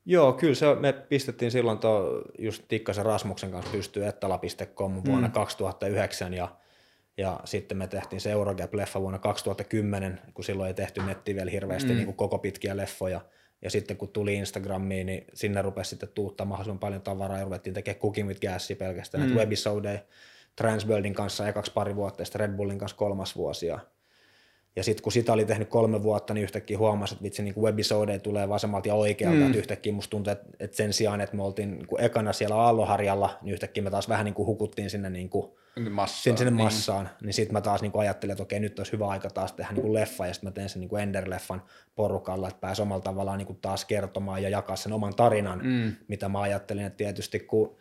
Joo, 0.06 0.34
kyllä 0.34 0.56
se, 0.56 0.76
me 0.76 0.94
pistettiin 0.94 1.52
silloin 1.52 1.78
tuo 1.78 2.24
just 2.40 2.64
Tikkasen 2.68 3.06
Rasmuksen 3.06 3.52
kanssa 3.52 3.72
pystyy 3.72 4.06
ettala.com 4.06 5.02
vuonna 5.06 5.28
mm. 5.28 5.34
2009 5.34 6.34
ja, 6.34 6.56
ja 7.18 7.40
sitten 7.45 7.78
me 7.78 7.88
tehtiin 7.88 8.22
se 8.22 8.32
Eurogap-leffa 8.32 9.02
vuonna 9.02 9.20
2010, 9.20 10.22
kun 10.34 10.44
silloin 10.44 10.68
ei 10.68 10.74
tehty 10.74 11.02
netti 11.04 11.36
vielä 11.36 11.52
hirveästi 11.52 11.90
mm. 11.90 11.95
niin 11.95 12.06
kuin 12.06 12.18
koko 12.18 12.38
pitkiä 12.38 12.78
leffoja. 12.78 13.22
Ja 13.68 13.72
sitten 13.72 13.98
kun 13.98 14.10
tuli 14.10 14.35
Instagramiin, 14.35 15.06
niin 15.06 15.26
sinne 15.34 15.61
rupesi 15.61 15.89
sitten 15.89 16.10
tuuttaa 16.10 16.45
mahdollisimman 16.45 16.80
paljon 16.80 17.02
tavaraa 17.02 17.38
ja 17.38 17.44
ruvettiin 17.44 17.73
tekemään 17.73 18.02
Cooking 18.02 18.27
with 18.27 18.41
Gas 18.41 18.69
pelkästään 18.77 19.23
mm. 19.23 19.27
näitä 19.27 19.39
webisodeja 19.39 19.99
Transworldin 20.56 21.14
kanssa 21.14 21.48
ekaksi 21.48 21.72
pari 21.72 21.95
vuotta 21.95 22.22
ja 22.22 22.26
sitten 22.26 22.39
Red 22.39 22.52
Bullin 22.52 22.80
kanssa 22.80 22.98
kolmas 22.98 23.35
vuosi. 23.35 23.68
Ja 23.68 23.80
ja 24.78 24.84
sitten 24.84 25.04
kun 25.04 25.12
sitä 25.12 25.34
oli 25.34 25.45
tehnyt 25.45 25.70
kolme 25.70 26.04
vuotta, 26.04 26.34
niin 26.34 26.44
yhtäkkiä 26.44 26.78
huomasi, 26.78 27.14
että 27.14 27.24
vitsi, 27.24 27.44
niin 27.44 27.56
webisodeja 27.62 28.20
tulee 28.20 28.49
vasemmalta 28.49 28.88
ja 28.88 28.95
oikealta. 28.95 29.40
Mm. 29.40 29.45
Että 29.45 29.58
yhtäkkiä 29.58 29.94
musta 29.94 30.12
tuntuu, 30.12 30.32
että, 30.32 30.45
että 30.60 30.78
sen 30.78 30.94
sijaan, 30.94 31.22
että 31.22 31.36
me 31.36 31.44
oltiin 31.44 31.72
niin 31.72 31.88
kuin 31.88 32.04
ekana 32.04 32.34
siellä 32.34 32.56
aalloharjalla, 32.56 33.38
niin 33.41 33.54
yhtäkkiä 33.54 33.84
me 33.84 33.90
taas 33.90 34.10
vähän 34.10 34.26
niin 34.26 34.34
kuin 34.34 34.45
hukuttiin 34.45 34.90
sinne, 34.90 35.10
niin 35.10 35.30
kuin, 35.30 35.52
massaan, 35.90 36.38
sinne, 36.38 36.52
massaan. 36.52 37.06
Niin, 37.06 37.26
niin 37.26 37.34
sitten 37.34 37.54
mä 37.54 37.62
taas 37.62 37.82
niin 37.82 37.91
kuin 37.91 38.02
ajattelin, 38.02 38.32
että 38.32 38.44
okei, 38.44 38.60
nyt 38.60 38.80
olisi 38.80 38.91
hyvä 38.91 39.08
aika 39.08 39.30
taas 39.30 39.54
tehdä 39.54 39.72
niin 39.72 39.82
kuin 39.82 39.94
leffa, 39.94 40.28
ja 40.28 40.34
sitten 40.34 40.48
mä 40.48 40.52
teen 40.52 40.70
sen 40.70 40.80
niin 40.80 40.90
kuin 40.90 41.04
Ender-leffan 41.04 41.62
porukalla, 41.95 42.48
että 42.48 42.62
pääsi 42.62 42.82
omalla 42.82 43.04
tavallaan 43.04 43.38
niin 43.38 43.48
kuin 43.48 43.60
taas 43.62 43.86
kertomaan 43.86 44.44
ja 44.44 44.49
jakaa 44.49 44.76
sen 44.76 44.94
oman 44.94 45.16
tarinan, 45.16 45.62
mm. 45.64 45.94
mitä 46.08 46.30
mä 46.30 46.41
ajattelin, 46.41 46.86
että 46.86 46.98
tietysti 46.98 47.40
kun, 47.40 47.76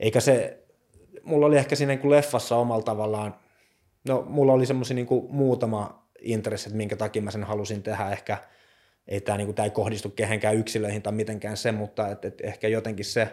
eikä 0.00 0.20
se, 0.20 0.64
mulla 1.22 1.46
oli 1.46 1.56
ehkä 1.56 1.76
siinä 1.76 1.92
niin 1.92 2.00
kuin 2.00 2.10
leffassa 2.10 2.56
omalla 2.56 2.82
tavallaan, 2.82 3.34
no 4.08 4.24
mulla 4.28 4.52
oli 4.52 4.66
semmoisia 4.66 4.94
niin 4.94 5.06
muutama 5.28 6.01
intressit, 6.22 6.72
minkä 6.72 6.96
takia 6.96 7.22
mä 7.22 7.30
sen 7.30 7.44
halusin 7.44 7.82
tehdä. 7.82 8.10
Ehkä 8.10 8.38
ei 9.08 9.20
tämä, 9.20 9.38
niin 9.38 9.46
kuin, 9.46 9.54
tämä 9.54 9.64
ei 9.64 9.70
kohdistu 9.70 10.10
kehenkään 10.10 10.56
yksilöihin 10.56 11.02
tai 11.02 11.12
mitenkään 11.12 11.56
se, 11.56 11.72
mutta 11.72 12.08
et, 12.08 12.24
et 12.24 12.40
ehkä 12.40 12.68
jotenkin 12.68 13.04
se 13.04 13.28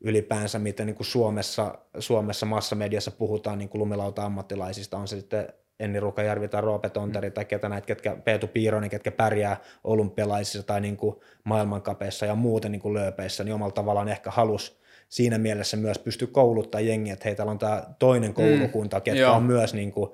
ylipäänsä, 0.00 0.58
miten 0.58 0.86
niin 0.86 0.96
kuin 0.96 1.06
Suomessa, 1.06 1.78
Suomessa 1.98 2.46
massamediassa 2.46 3.10
puhutaan 3.10 3.58
niin 3.58 3.68
kuin 3.68 3.80
lumilauta-ammattilaisista, 3.80 4.96
on 4.96 5.08
se 5.08 5.16
sitten 5.16 5.48
Enni 5.80 6.00
Rukajärvi 6.00 6.48
tai 6.48 6.60
Roope 6.60 6.90
Tonteri 6.90 7.30
tai 7.30 7.44
ketä 7.44 7.68
näitä, 7.68 7.86
ketkä, 7.86 8.16
Peetu 8.16 8.46
Piironen, 8.46 8.90
ketkä 8.90 9.10
pärjää 9.10 9.56
olympialaisissa 9.84 10.62
tai 10.62 10.80
niin 10.80 10.96
kuin 10.96 11.16
maailmankapeissa 11.44 12.26
ja 12.26 12.34
muuten 12.34 12.72
niin 12.72 12.82
kuin 12.82 12.94
lööpeissä, 12.94 13.44
niin 13.44 13.54
omalla 13.54 13.72
tavallaan 13.72 14.08
ehkä 14.08 14.30
halus 14.30 14.80
siinä 15.08 15.38
mielessä 15.38 15.76
myös 15.76 15.98
pysty 15.98 16.26
kouluttaa 16.26 16.80
jengiä, 16.80 17.12
että 17.12 17.24
hei, 17.24 17.34
täällä 17.34 17.50
on 17.50 17.58
tämä 17.58 17.82
toinen 17.98 18.30
mm. 18.30 18.34
koulukunta, 18.34 18.96
mm, 18.96 19.02
ketkä 19.02 19.20
joo. 19.20 19.36
on 19.36 19.42
myös 19.42 19.74
niin 19.74 19.92
kuin, 19.92 20.10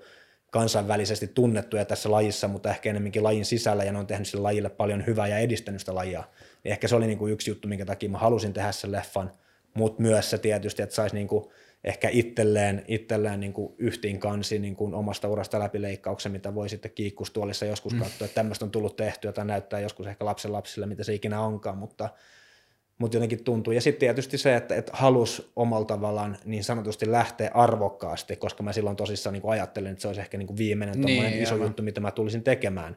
kansainvälisesti 0.50 1.26
tunnettuja 1.26 1.84
tässä 1.84 2.10
lajissa, 2.10 2.48
mutta 2.48 2.70
ehkä 2.70 2.90
enemmänkin 2.90 3.22
lajin 3.22 3.44
sisällä, 3.44 3.84
ja 3.84 3.92
ne 3.92 3.98
on 3.98 4.06
tehnyt 4.06 4.28
sille 4.28 4.42
lajille 4.42 4.70
paljon 4.70 5.06
hyvää 5.06 5.26
ja 5.26 5.38
edistänyt 5.38 5.80
sitä 5.80 5.94
lajia. 5.94 6.24
Niin 6.64 6.72
ehkä 6.72 6.88
se 6.88 6.96
oli 6.96 7.06
niin 7.06 7.18
kuin 7.18 7.32
yksi 7.32 7.50
juttu, 7.50 7.68
minkä 7.68 7.86
takia 7.86 8.08
mä 8.08 8.18
halusin 8.18 8.52
tehdä 8.52 8.72
sen 8.72 8.92
leffan, 8.92 9.32
mutta 9.74 10.02
myös 10.02 10.30
se 10.30 10.38
tietysti, 10.38 10.82
että 10.82 10.94
saisi 10.94 11.16
niin 11.16 11.28
kuin 11.28 11.44
ehkä 11.84 12.08
itselleen, 12.08 12.84
itselleen 12.88 13.40
niin 13.40 13.52
kuin 13.52 13.74
yhtiin 13.78 14.20
kansi 14.20 14.58
niin 14.58 14.76
kuin 14.76 14.94
omasta 14.94 15.28
urasta 15.28 15.58
läpileikkauksen, 15.58 16.32
mitä 16.32 16.54
voi 16.54 16.68
sitten 16.68 16.90
kiikkustuolissa 16.90 17.66
joskus 17.66 17.92
mm. 17.92 17.98
katsoa, 17.98 18.24
että 18.24 18.34
tämmöistä 18.34 18.64
on 18.64 18.70
tullut 18.70 18.96
tehtyä 18.96 19.32
tai 19.32 19.44
näyttää 19.44 19.80
joskus 19.80 20.06
ehkä 20.06 20.24
lapsen 20.24 20.52
lapsille, 20.52 20.86
mitä 20.86 21.04
se 21.04 21.14
ikinä 21.14 21.40
onkaan, 21.40 21.78
mutta 21.78 22.08
mutta 23.00 23.16
jotenkin 23.16 23.44
tuntuu. 23.44 23.72
Ja 23.72 23.80
sitten 23.80 24.00
tietysti 24.00 24.38
se, 24.38 24.56
että, 24.56 24.74
että 24.74 24.92
halus 24.94 25.52
omalla 25.56 25.84
tavallaan 25.84 26.36
niin 26.44 26.64
sanotusti 26.64 27.10
lähteä 27.10 27.50
arvokkaasti, 27.54 28.36
koska 28.36 28.62
mä 28.62 28.72
silloin 28.72 28.96
tosissaan 28.96 29.32
niin 29.32 29.42
ajattelin, 29.46 29.90
että 29.90 30.02
se 30.02 30.08
olisi 30.08 30.20
ehkä 30.20 30.38
niin 30.38 30.46
kuin 30.46 30.56
viimeinen 30.56 31.00
niin, 31.00 31.42
iso 31.42 31.56
juttu, 31.56 31.82
mitä 31.82 32.00
mä 32.00 32.10
tulisin 32.10 32.42
tekemään. 32.42 32.96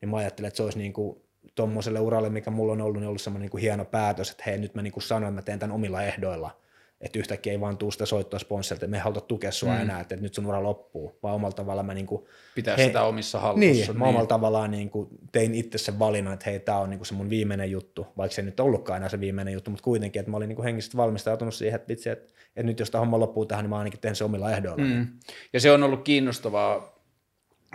Niin 0.00 0.08
mä 0.08 0.16
ajattelin, 0.16 0.48
että 0.48 0.56
se 0.56 0.62
olisi 0.62 0.78
niin 0.78 0.92
kuin 0.92 1.20
tuommoiselle 1.54 2.00
uralle, 2.00 2.30
mikä 2.30 2.50
mulla 2.50 2.72
on 2.72 2.80
ollut, 2.80 3.00
niin 3.00 3.08
ollut 3.08 3.20
semmoinen 3.20 3.50
niin 3.52 3.60
hieno 3.60 3.84
päätös, 3.84 4.30
että 4.30 4.42
hei 4.46 4.58
nyt 4.58 4.74
mä 4.74 4.82
niin 4.82 4.92
kuin 4.92 5.02
sanoin, 5.02 5.32
että 5.32 5.40
mä 5.40 5.44
teen 5.44 5.58
tämän 5.58 5.74
omilla 5.74 6.02
ehdoilla– 6.02 6.50
että 7.00 7.18
yhtäkkiä 7.18 7.52
ei 7.52 7.60
vaan 7.60 7.78
tuu 7.78 7.90
sitä 7.90 8.06
soittoa 8.06 8.38
sponsorilta, 8.38 8.84
että 8.84 8.90
me 8.90 8.96
ei 8.96 9.02
haluta 9.02 9.20
tukea 9.20 9.52
sua 9.52 9.74
mm. 9.74 9.80
enää, 9.80 10.00
että, 10.00 10.16
nyt 10.16 10.34
sun 10.34 10.46
ura 10.46 10.62
loppuu, 10.62 11.18
vaan 11.22 11.34
omalla 11.34 11.54
tavallaan 11.54 11.86
mä 11.86 11.94
niinku, 11.94 12.28
Pitää 12.54 12.76
he, 12.76 12.84
sitä 12.84 13.02
omissa 13.02 13.40
hallussa. 13.40 13.60
Niin, 13.60 13.86
niin. 13.86 13.98
mä 13.98 14.04
omalla 14.04 14.26
tavallaan 14.26 14.70
niinku 14.70 15.08
tein 15.32 15.54
itse 15.54 15.78
sen 15.78 15.98
valinnan, 15.98 16.34
että 16.34 16.50
hei, 16.50 16.60
tämä 16.60 16.78
on 16.78 16.90
niinku 16.90 17.04
se 17.04 17.14
mun 17.14 17.30
viimeinen 17.30 17.70
juttu, 17.70 18.06
vaikka 18.16 18.34
se 18.34 18.40
ei 18.40 18.46
nyt 18.46 18.60
ollutkaan 18.60 18.96
enää 18.96 19.08
se 19.08 19.20
viimeinen 19.20 19.54
juttu, 19.54 19.70
mutta 19.70 19.84
kuitenkin, 19.84 20.20
että 20.20 20.30
mä 20.30 20.36
olin 20.36 20.48
niinku 20.48 20.62
henkisesti 20.62 20.96
valmistautunut 20.96 21.54
siihen, 21.54 21.76
että 21.76 21.88
vitsi, 21.88 22.10
että, 22.10 22.32
että 22.46 22.62
nyt 22.62 22.80
jos 22.80 22.90
tämä 22.90 23.00
homma 23.00 23.18
loppuu 23.18 23.46
tähän, 23.46 23.64
niin 23.64 23.70
mä 23.70 23.78
ainakin 23.78 24.00
teen 24.00 24.16
se 24.16 24.24
omilla 24.24 24.50
ehdoilla. 24.50 24.84
Mm. 24.84 25.06
Ja 25.52 25.60
se 25.60 25.72
on 25.72 25.82
ollut 25.82 26.04
kiinnostavaa, 26.04 27.00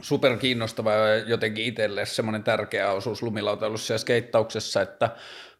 super 0.01 0.37
kiinnostava 0.37 0.91
ja 0.91 1.17
jotenkin 1.17 1.65
itselle 1.65 2.05
semmoinen 2.05 2.43
tärkeä 2.43 2.91
osuus 2.91 3.23
lumilautailussa 3.23 3.93
ja 3.93 3.97
skeittauksessa, 3.97 4.81
että 4.81 5.09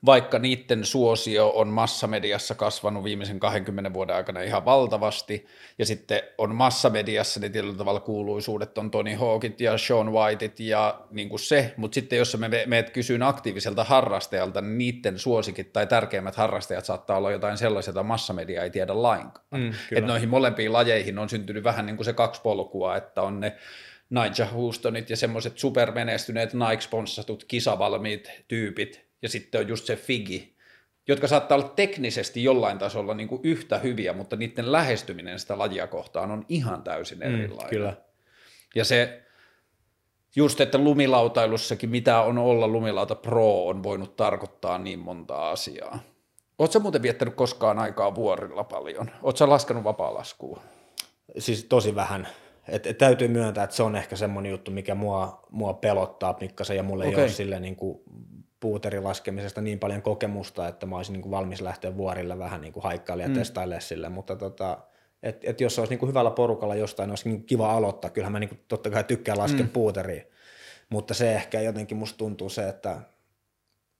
vaikka 0.05 0.39
niiden 0.39 0.85
suosio 0.85 1.49
on 1.55 1.67
massamediassa 1.67 2.55
kasvanut 2.55 3.03
viimeisen 3.03 3.39
20 3.39 3.93
vuoden 3.93 4.15
aikana 4.15 4.41
ihan 4.41 4.65
valtavasti, 4.65 5.45
ja 5.77 5.85
sitten 5.85 6.21
on 6.37 6.55
massamediassa 6.55 7.39
ne 7.39 7.49
tietyllä 7.49 7.77
tavalla 7.77 7.99
kuuluisuudet 7.99 8.77
on 8.77 8.91
Tony 8.91 9.15
Hawkit 9.15 9.61
ja 9.61 9.77
Sean 9.77 10.13
Whiteit 10.13 10.59
ja 10.59 10.99
niin 11.11 11.29
kuin 11.29 11.39
se, 11.39 11.73
mutta 11.77 11.95
sitten 11.95 12.19
jos 12.19 12.37
me 12.37 12.49
meet 12.65 12.89
kysyyn 12.89 13.23
aktiiviselta 13.23 13.83
harrastajalta, 13.83 14.61
niin 14.61 14.77
niiden 14.77 15.19
suosikit 15.19 15.73
tai 15.73 15.87
tärkeimmät 15.87 16.35
harrastajat 16.35 16.85
saattaa 16.85 17.17
olla 17.17 17.31
jotain 17.31 17.57
sellaisia, 17.57 17.89
joita 17.89 18.03
massamedia 18.03 18.63
ei 18.63 18.69
tiedä 18.69 19.01
lainkaan. 19.01 19.45
Mm, 19.51 19.73
että 19.91 20.07
noihin 20.07 20.29
molempiin 20.29 20.73
lajeihin 20.73 21.19
on 21.19 21.29
syntynyt 21.29 21.63
vähän 21.63 21.85
niin 21.85 21.95
kuin 21.95 22.05
se 22.05 22.13
kaksi 22.13 22.41
polkua, 22.41 22.95
että 22.95 23.21
on 23.21 23.39
ne 23.39 23.55
Nigel 24.09 24.45
Houstonit 24.45 25.09
ja 25.09 25.17
semmoiset 25.17 25.57
supermenestyneet 25.57 26.53
Nike-sponssatut 26.53 27.45
kisavalmiit 27.47 28.31
tyypit, 28.47 29.04
ja 29.21 29.29
sitten 29.29 29.61
on 29.61 29.67
just 29.67 29.85
se 29.85 29.95
Figi, 29.95 30.55
jotka 31.07 31.27
saattaa 31.27 31.57
olla 31.57 31.69
teknisesti 31.69 32.43
jollain 32.43 32.77
tasolla 32.77 33.13
niin 33.13 33.27
kuin 33.27 33.41
yhtä 33.43 33.77
hyviä, 33.77 34.13
mutta 34.13 34.35
niiden 34.35 34.71
lähestyminen 34.71 35.39
sitä 35.39 35.57
lajia 35.57 35.87
kohtaan 35.87 36.31
on 36.31 36.45
ihan 36.49 36.83
täysin 36.83 37.23
erilainen. 37.23 37.65
Mm, 37.65 37.69
kyllä. 37.69 37.93
Ja 38.75 38.85
se 38.85 39.21
just, 40.35 40.61
että 40.61 40.77
lumilautailussakin 40.77 41.89
mitä 41.89 42.21
on 42.21 42.37
olla 42.37 42.67
lumilauta 42.67 43.15
pro 43.15 43.65
on 43.65 43.83
voinut 43.83 44.15
tarkoittaa 44.15 44.77
niin 44.77 44.99
monta 44.99 45.49
asiaa. 45.49 45.99
Oletko 46.59 46.79
muuten 46.79 47.01
viettänyt 47.01 47.33
koskaan 47.33 47.79
aikaa 47.79 48.15
vuorilla 48.15 48.63
paljon? 48.63 49.11
Oletko 49.23 49.49
laskenut 49.49 49.83
vapaa-laskua? 49.83 50.61
Siis 51.37 51.63
tosi 51.63 51.95
vähän. 51.95 52.27
Et, 52.67 52.87
et 52.87 52.97
täytyy 52.97 53.27
myöntää, 53.27 53.63
että 53.63 53.75
se 53.75 53.83
on 53.83 53.95
ehkä 53.95 54.15
semmoinen 54.15 54.49
juttu, 54.49 54.71
mikä 54.71 54.95
mua, 54.95 55.45
mua 55.49 55.73
pelottaa 55.73 56.33
pikkasen 56.33 56.77
ja 56.77 56.83
mulle 56.83 57.03
okay. 57.03 57.15
ei 57.15 57.23
ole 57.23 57.29
sille 57.29 57.59
niin 57.59 57.75
kuin 57.75 57.99
puuterilaskemisesta 58.65 59.61
niin 59.61 59.79
paljon 59.79 60.01
kokemusta, 60.01 60.67
että 60.67 60.85
mä 60.85 60.95
olisin 60.95 61.13
niin 61.13 61.21
kuin 61.21 61.31
valmis 61.31 61.61
lähteä 61.61 61.97
vuorille 61.97 62.39
vähän 62.39 62.61
niin 62.61 62.73
kuin 62.73 62.83
haikkaille 62.83 63.23
ja 63.23 63.29
mm. 63.29 63.35
testaille 63.35 63.81
sille, 63.81 64.09
mutta 64.09 64.35
tota, 64.35 64.77
et, 65.23 65.39
et 65.43 65.61
jos 65.61 65.79
olisi 65.79 65.91
niin 65.91 65.99
kuin 65.99 66.09
hyvällä 66.09 66.31
porukalla 66.31 66.75
jostain, 66.75 67.09
olisi 67.09 67.29
niin 67.29 67.37
kuin 67.39 67.45
kiva 67.45 67.71
aloittaa. 67.71 68.09
Kyllähän 68.09 68.31
mä 68.31 68.39
niin 68.39 68.49
kuin 68.49 68.59
totta 68.67 68.89
kai 68.89 69.03
tykkään 69.03 69.37
laskea 69.37 69.63
mm. 69.63 69.69
puuteriin, 69.69 70.23
mutta 70.89 71.13
se 71.13 71.35
ehkä 71.35 71.61
jotenkin 71.61 71.97
musta 71.97 72.17
tuntuu 72.17 72.49
se, 72.49 72.69
että, 72.69 73.01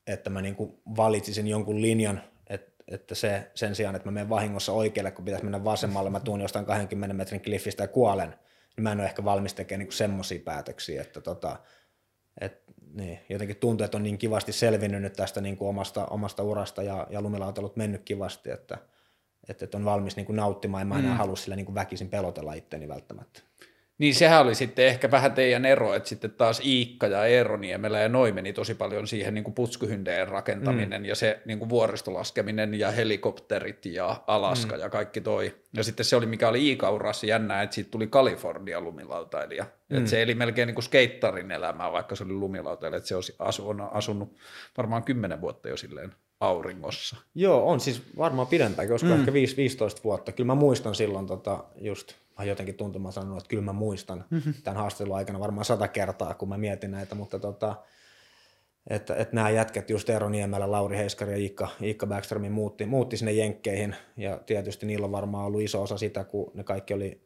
että 0.08 0.30
mä 0.30 0.42
niin 0.42 0.56
kuin 0.56 0.74
valitsisin 0.98 1.48
jonkun 1.48 1.82
linjan, 1.82 2.22
että, 2.48 2.84
että 2.88 3.16
se, 3.16 3.52
sen 3.56 3.76
sijaan, 3.76 3.96
että 3.96 4.08
mä 4.08 4.14
menen 4.14 4.30
vahingossa 4.30 4.72
oikealle, 4.72 5.12
kun 5.12 5.26
pitäisi 5.26 5.46
mennä 5.46 5.64
vasemmalle, 5.64 6.10
mä 6.10 6.20
tuun 6.20 6.42
jostain 6.42 6.66
20 6.66 7.14
metrin 7.14 7.42
kliffistä 7.42 7.84
ja 7.84 7.88
kuolen, 7.88 8.30
niin 8.78 8.84
mä 8.84 8.92
en 8.92 9.00
ole 9.00 9.08
ehkä 9.08 9.26
valmis 9.26 9.54
tekemään 9.54 9.86
niin 9.86 9.98
semmoisia 9.98 10.40
päätöksiä, 10.40 11.02
että 11.02 11.22
tota, 11.22 11.60
et, 12.42 12.64
niin, 12.95 13.19
jotenkin 13.30 13.57
tuntuu, 13.57 13.85
että 13.85 13.97
on 13.97 14.03
niin 14.03 14.17
kivasti 14.17 14.51
selvinnyt 14.51 15.01
nyt 15.01 15.13
tästä 15.13 15.41
niin 15.41 15.57
kuin 15.57 15.69
omasta, 15.69 16.05
omasta 16.05 16.43
urasta 16.43 16.84
ja, 16.84 17.07
ja 17.09 17.22
lumilautelut 17.22 17.76
mennyt 17.76 18.01
kivasti, 18.05 18.51
että, 18.51 18.77
että, 19.49 19.65
että 19.65 19.77
on 19.77 19.85
valmis 19.85 20.15
niin 20.15 20.26
kuin 20.26 20.35
nauttimaan 20.35 20.81
ja 20.81 20.85
mä 20.85 20.99
enää 20.99 21.11
mm. 21.11 21.17
halua 21.17 21.35
sillä 21.35 21.55
niin 21.55 21.65
kuin 21.65 21.76
väkisin 21.76 22.09
pelotella 22.09 22.53
itteni 22.53 22.88
välttämättä. 22.88 23.41
Niin 23.97 24.15
sehän 24.15 24.41
oli 24.41 24.55
sitten 24.55 24.85
ehkä 24.85 25.11
vähän 25.11 25.34
teidän 25.34 25.65
ero, 25.65 25.93
että 25.93 26.09
sitten 26.09 26.31
taas 26.31 26.61
Iikka 26.65 27.07
ja 27.07 27.26
Eero 27.26 27.57
Niemelä 27.57 27.99
ja 27.99 28.09
Noi 28.09 28.31
meni 28.31 28.53
tosi 28.53 28.76
paljon 28.76 29.07
siihen 29.07 29.34
niin 29.34 29.43
kuin 29.43 29.53
putskyhyndeen 29.53 30.27
rakentaminen 30.27 31.01
mm. 31.01 31.05
ja 31.05 31.15
se 31.15 31.41
niin 31.45 31.59
kuin 31.59 31.69
vuoristolaskeminen 31.69 32.73
ja 32.73 32.91
helikopterit 32.91 33.85
ja 33.85 34.23
Alaska 34.27 34.76
mm. 34.76 34.81
ja 34.81 34.89
kaikki 34.89 35.22
toi. 35.22 35.55
Ja 35.73 35.84
sitten 35.84 36.05
se 36.05 36.15
oli, 36.15 36.26
mikä 36.26 36.49
oli 36.49 36.67
Iikaurassa 36.67 37.26
jännää, 37.26 37.61
että 37.61 37.73
siitä 37.73 37.91
tuli 37.91 38.07
Kalifornia 38.07 38.81
lumilautailija. 38.81 39.65
Mm. 39.89 39.97
Että 39.97 40.09
se 40.09 40.22
eli 40.22 40.35
melkein 40.35 40.67
niin 40.67 40.76
kuin 40.76 40.84
skeittarin 40.84 41.51
elämää, 41.51 41.91
vaikka 41.91 42.15
se 42.15 42.23
oli 42.23 42.34
lumilautailija, 42.34 42.97
että 42.97 43.07
se 43.07 43.15
olisi 43.15 43.35
asu, 43.39 43.69
on 43.69 43.81
asunut 43.81 44.35
varmaan 44.77 45.03
kymmenen 45.03 45.41
vuotta 45.41 45.69
jo 45.69 45.77
silleen 45.77 46.13
auringossa. 46.45 47.15
Joo, 47.35 47.69
on 47.69 47.80
siis 47.80 48.01
varmaan 48.17 48.47
pidempäänkin, 48.47 48.93
olisiko 48.93 49.13
mm. 49.13 49.19
ehkä 49.19 49.31
5-15 49.31 50.03
vuotta. 50.03 50.31
Kyllä 50.31 50.47
mä 50.47 50.55
muistan 50.55 50.95
silloin 50.95 51.27
tota, 51.27 51.63
just 51.81 52.13
mä 52.38 52.45
jotenkin 52.45 52.76
tuntumaan 52.76 53.13
sanonut, 53.13 53.38
että 53.38 53.49
kyllä 53.49 53.63
mä 53.63 53.73
muistan 53.73 54.26
mm-hmm. 54.30 54.53
tämän 54.63 54.81
haastattelun 54.81 55.17
aikana 55.17 55.39
varmaan 55.39 55.65
sata 55.65 55.88
kertaa, 55.88 56.34
kun 56.34 56.49
mä 56.49 56.57
mietin 56.57 56.91
näitä, 56.91 57.15
mutta 57.15 57.39
tota, 57.39 57.76
että, 58.88 59.15
että 59.15 59.35
nämä 59.35 59.49
jätkät, 59.49 59.89
just 59.89 60.09
Eero 60.09 60.30
Niemelä, 60.30 60.72
Lauri 60.72 60.97
Heiskari 60.97 61.31
ja 61.31 61.38
Iikka, 61.38 61.67
Iikka 61.84 62.07
Backströmin 62.07 62.51
muutti, 62.51 62.85
muutti 62.85 63.17
sinne 63.17 63.31
Jenkkeihin, 63.31 63.95
ja 64.17 64.39
tietysti 64.45 64.85
niillä 64.85 65.05
on 65.05 65.11
varmaan 65.11 65.45
ollut 65.45 65.61
iso 65.61 65.81
osa 65.81 65.97
sitä, 65.97 66.23
kun 66.23 66.51
ne 66.53 66.63
kaikki 66.63 66.93
oli, 66.93 67.22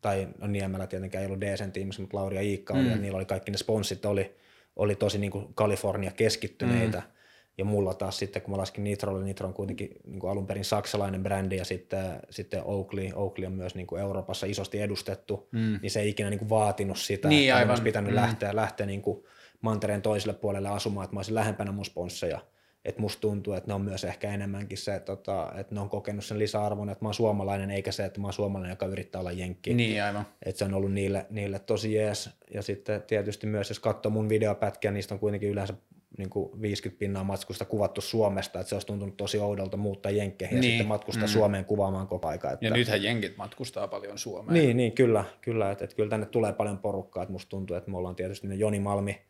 tai 0.00 0.28
no 0.40 0.46
Niemelä 0.46 0.86
tietenkään 0.86 1.22
ei 1.22 1.26
ollut 1.26 1.40
DSN 1.40 1.72
tiimissä, 1.72 2.02
mutta 2.02 2.16
Lauri 2.16 2.36
ja 2.36 2.42
Iikka 2.42 2.74
oli, 2.74 2.82
mm. 2.82 2.90
ja 2.90 2.96
niillä 2.96 3.16
oli 3.16 3.24
kaikki 3.24 3.50
ne 3.50 3.58
sponssit, 3.58 4.04
oli, 4.04 4.36
oli 4.76 4.94
tosi 4.94 5.18
niin 5.18 5.30
kuin 5.30 5.54
Kalifornia 5.54 6.10
keskittyneitä, 6.10 6.98
mm 6.98 7.14
ja 7.58 7.64
mulla 7.64 7.94
taas 7.94 8.18
sitten, 8.18 8.42
kun 8.42 8.50
mä 8.54 8.58
laskin 8.58 8.84
Nitrolle, 8.84 9.24
Nitro 9.24 9.48
on 9.48 9.54
kuitenkin 9.54 9.90
niin 10.06 10.20
kuin 10.20 10.30
alun 10.30 10.46
perin 10.46 10.64
saksalainen 10.64 11.22
brändi 11.22 11.56
ja 11.56 11.64
sitten, 11.64 12.20
sitten 12.30 12.62
Oakley, 12.64 13.10
Oakley 13.14 13.46
on 13.46 13.52
myös 13.52 13.74
niin 13.74 13.86
kuin 13.86 14.02
Euroopassa 14.02 14.46
isosti 14.46 14.80
edustettu, 14.80 15.48
mm. 15.52 15.78
niin 15.82 15.90
se 15.90 16.00
ei 16.00 16.08
ikinä 16.08 16.30
niin 16.30 16.38
kuin 16.38 16.48
vaatinut 16.48 16.98
sitä, 16.98 17.28
niin, 17.28 17.48
että 17.48 17.56
aivan. 17.56 17.70
olisi 17.70 17.82
pitänyt 17.82 18.10
mm. 18.10 18.16
lähteä, 18.16 18.56
lähteä 18.56 18.86
niin 18.86 19.02
kuin 19.02 19.24
mantereen 19.60 20.02
toiselle 20.02 20.34
puolelle 20.34 20.68
asumaan, 20.68 21.04
että 21.04 21.14
mä 21.14 21.18
olisin 21.18 21.34
lähempänä 21.34 21.72
mun 21.72 21.84
sponsseja. 21.84 22.40
Että 22.84 23.00
musta 23.00 23.20
tuntuu, 23.20 23.54
että 23.54 23.70
ne 23.70 23.74
on 23.74 23.80
myös 23.80 24.04
ehkä 24.04 24.30
enemmänkin 24.34 24.78
se, 24.78 24.94
että, 24.94 25.16
tota, 25.16 25.52
että 25.56 25.74
ne 25.74 25.80
on 25.80 25.90
kokenut 25.90 26.24
sen 26.24 26.38
lisäarvon, 26.38 26.90
että 26.90 27.04
mä 27.04 27.08
oon 27.08 27.14
suomalainen, 27.14 27.70
eikä 27.70 27.92
se, 27.92 28.04
että 28.04 28.20
mä 28.20 28.26
oon 28.26 28.32
suomalainen, 28.32 28.72
joka 28.72 28.86
yrittää 28.86 29.20
olla 29.20 29.32
jenkki. 29.32 29.74
Niin, 29.74 30.02
aivan. 30.02 30.26
Että 30.42 30.58
se 30.58 30.64
on 30.64 30.74
ollut 30.74 30.92
niille, 30.92 31.26
niille 31.30 31.58
tosi 31.58 31.94
jees. 31.94 32.30
Ja 32.54 32.62
sitten 32.62 33.02
tietysti 33.02 33.46
myös, 33.46 33.68
jos 33.68 33.80
katsoo 33.80 34.10
mun 34.10 34.28
videopätkiä, 34.28 34.90
niistä 34.90 35.14
on 35.14 35.20
kuitenkin 35.20 35.50
yleensä 35.50 35.74
niin 36.18 36.30
kuin 36.30 36.62
50 36.62 36.98
pinnaa 36.98 37.24
matkusta 37.24 37.64
kuvattu 37.64 38.00
Suomesta, 38.00 38.60
että 38.60 38.68
se 38.68 38.74
olisi 38.74 38.86
tuntunut 38.86 39.16
tosi 39.16 39.38
oudolta 39.38 39.76
muuttaa 39.76 40.12
jenkkeihin 40.12 40.60
niin. 40.60 40.64
ja 40.64 40.70
sitten 40.70 40.86
matkustaa 40.86 41.26
mm. 41.26 41.32
Suomeen 41.32 41.64
kuvaamaan 41.64 42.06
koko 42.06 42.28
aika. 42.28 42.50
Että... 42.50 42.66
Ja 42.66 42.70
nythän 42.70 43.02
jenkit 43.02 43.36
matkustaa 43.36 43.88
paljon 43.88 44.18
Suomeen. 44.18 44.54
Niin, 44.54 44.76
niin 44.76 44.92
kyllä, 44.92 45.24
kyllä 45.40 45.70
että, 45.70 45.84
että 45.84 45.96
kyllä 45.96 46.10
tänne 46.10 46.26
tulee 46.26 46.52
paljon 46.52 46.78
porukkaa, 46.78 47.22
että 47.22 47.32
musta 47.32 47.50
tuntuu, 47.50 47.76
että 47.76 47.90
me 47.90 47.96
ollaan 47.96 48.16
tietysti 48.16 48.46
ne 48.46 48.54
Joni 48.54 48.80
Malmi 48.80 49.20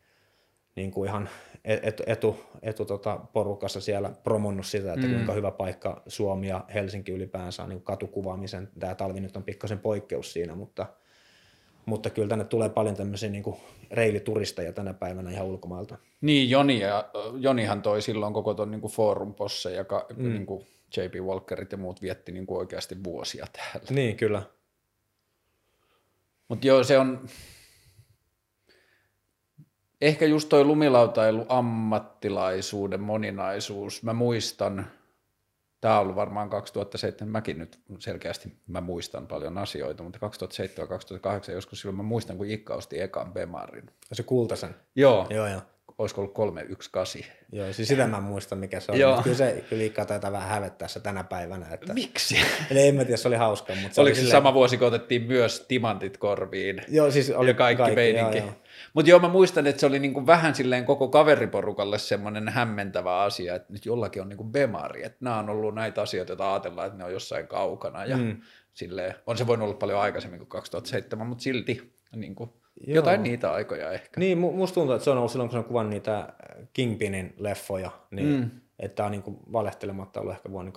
niin 0.75 0.91
kuin 0.91 1.09
ihan 1.09 1.29
etu, 1.63 2.03
etu, 2.07 2.39
etu 2.61 2.85
tota 2.85 3.19
porukassa 3.33 3.81
siellä 3.81 4.11
promonnut 4.23 4.65
sitä, 4.65 4.93
että 4.93 5.07
mm. 5.07 5.13
kuinka 5.13 5.33
hyvä 5.33 5.51
paikka 5.51 6.01
Suomi 6.07 6.47
ja 6.47 6.65
Helsinki 6.73 7.11
ylipäänsä 7.11 7.63
on 7.63 7.69
niin 7.69 7.81
katukuvaamisen. 7.81 8.69
Tämä 8.79 8.95
talvi 8.95 9.19
nyt 9.19 9.37
on 9.37 9.43
pikkasen 9.43 9.79
poikkeus 9.79 10.33
siinä, 10.33 10.55
mutta, 10.55 10.85
mutta 11.85 12.09
kyllä 12.09 12.27
tänne 12.27 12.45
tulee 12.45 12.69
paljon 12.69 12.95
tämmöisiä 12.95 13.29
niin 13.29 13.43
kuin 13.43 13.57
reilituristeja 13.91 14.73
tänä 14.73 14.93
päivänä 14.93 15.31
ihan 15.31 15.45
ulkomailta. 15.45 15.97
Niin, 16.21 16.49
Joni 16.49 16.79
ja, 16.79 17.09
Jonihan 17.39 17.81
toi 17.81 18.01
silloin 18.01 18.33
koko 18.33 18.53
ton 18.53 18.71
niin 18.71 18.81
Forum 18.81 19.33
Posse 19.33 19.73
ja 19.73 19.83
ka, 19.83 20.05
mm. 20.17 20.29
niin 20.33 20.45
kuin 20.45 20.65
JP 20.97 21.13
Walkerit 21.15 21.71
ja 21.71 21.77
muut 21.77 22.01
vietti 22.01 22.31
niin 22.31 22.45
kuin 22.45 22.57
oikeasti 22.57 23.03
vuosia 23.03 23.47
täällä. 23.53 23.87
Niin, 23.89 24.17
kyllä. 24.17 24.41
Mutta 26.47 26.67
joo, 26.67 26.83
se 26.83 26.97
on, 26.97 27.27
ehkä 30.05 30.25
just 30.25 30.49
toi 30.49 30.63
lumilautailu 30.63 31.45
ammattilaisuuden 31.49 33.01
moninaisuus. 33.01 34.03
Mä 34.03 34.13
muistan, 34.13 34.87
tämä 35.81 35.95
on 35.95 36.01
ollut 36.01 36.15
varmaan 36.15 36.49
2007, 36.49 37.31
mäkin 37.31 37.57
nyt 37.57 37.79
selkeästi 37.99 38.57
mä 38.67 38.81
muistan 38.81 39.27
paljon 39.27 39.57
asioita, 39.57 40.03
mutta 40.03 40.19
2007-2008 41.49 41.51
joskus 41.51 41.81
silloin 41.81 41.97
mä 41.97 42.03
muistan, 42.03 42.37
kun 42.37 42.49
Ikka 42.49 42.73
osti 42.73 43.01
ekan 43.01 43.33
Bemarin. 43.33 43.89
Se 44.13 44.23
kultasen? 44.23 44.75
Joo. 44.95 45.27
Joo, 45.29 45.47
joo. 45.47 45.61
Olisiko 45.97 46.21
ollut 46.21 46.33
318? 46.33 47.33
Joo, 47.51 47.73
siis 47.73 47.87
sitä 47.87 48.07
mä 48.07 48.21
muistan, 48.21 48.57
mikä 48.57 48.79
se 48.79 48.91
oli. 48.91 48.99
Joo. 48.99 49.21
Kyllä 49.23 49.37
se 49.37 49.63
Ikka 49.71 50.05
taitaa 50.05 50.31
vähän 50.31 50.49
hävettää 50.49 50.87
se 50.87 50.99
tänä 50.99 51.23
päivänä. 51.23 51.67
Että... 51.71 51.93
Miksi? 51.93 52.37
Eli 52.71 52.87
en 52.87 52.95
mä 52.95 53.05
tiedä, 53.05 53.17
se 53.17 53.27
oli 53.27 53.35
hauska. 53.35 53.75
Mutta 53.75 53.95
se 53.95 54.01
Oliko 54.01 54.09
oli 54.09 54.15
se 54.15 54.19
silleen... 54.19 54.31
sama 54.31 54.53
vuosi, 54.53 54.77
kun 54.77 54.87
otettiin 54.87 55.23
myös 55.23 55.65
timantit 55.67 56.17
korviin? 56.17 56.81
Joo, 56.87 57.11
siis 57.11 57.29
oli 57.29 57.49
ja 57.49 57.53
kaikki, 57.53 57.77
kaikki 57.77 57.95
meininki. 57.95 58.37
Joo, 58.37 58.47
joo. 58.47 58.55
Mutta 58.93 59.09
joo, 59.09 59.19
mä 59.19 59.27
muistan, 59.27 59.67
että 59.67 59.79
se 59.79 59.85
oli 59.85 59.99
niinku 59.99 60.27
vähän 60.27 60.55
silleen 60.55 60.85
koko 60.85 61.07
kaveriporukalle 61.07 61.97
semmoinen 61.97 62.49
hämmentävä 62.49 63.21
asia, 63.21 63.55
että 63.55 63.73
nyt 63.73 63.85
jollakin 63.85 64.21
on 64.21 64.29
niinku 64.29 64.43
bemari, 64.43 65.05
että 65.05 65.17
nämä 65.21 65.39
on 65.39 65.49
ollut 65.49 65.75
näitä 65.75 66.01
asioita, 66.01 66.31
joita 66.31 66.53
ajatellaan, 66.53 66.87
että 66.87 66.97
ne 66.97 67.03
on 67.03 67.13
jossain 67.13 67.47
kaukana 67.47 68.05
ja 68.05 68.17
mm. 68.17 68.41
silleen, 68.73 69.15
on 69.27 69.37
se 69.37 69.47
voinut 69.47 69.67
olla 69.67 69.77
paljon 69.77 69.99
aikaisemmin 69.99 70.39
kuin 70.39 70.49
2007, 70.49 71.27
mutta 71.27 71.41
silti 71.41 71.95
niinku, 72.79 72.95
jotain 72.95 73.23
niitä 73.23 73.51
aikoja 73.51 73.91
ehkä. 73.91 74.19
Niin, 74.19 74.37
musta 74.37 74.73
tuntuu, 74.73 74.95
että 74.95 75.03
se 75.03 75.09
on 75.09 75.17
ollut 75.17 75.31
silloin, 75.31 75.49
kun 75.49 75.55
se 75.55 75.59
on 75.59 75.65
kuvannut 75.65 75.93
niitä 75.93 76.33
Kingpinin 76.73 77.33
leffoja, 77.37 77.91
niin 78.11 78.27
mm. 78.27 78.49
että 78.79 79.05
on 79.05 79.11
niinku 79.11 79.39
valehtelematta 79.51 80.19
ollut 80.19 80.33
ehkä 80.33 80.51
vuonna 80.51 80.71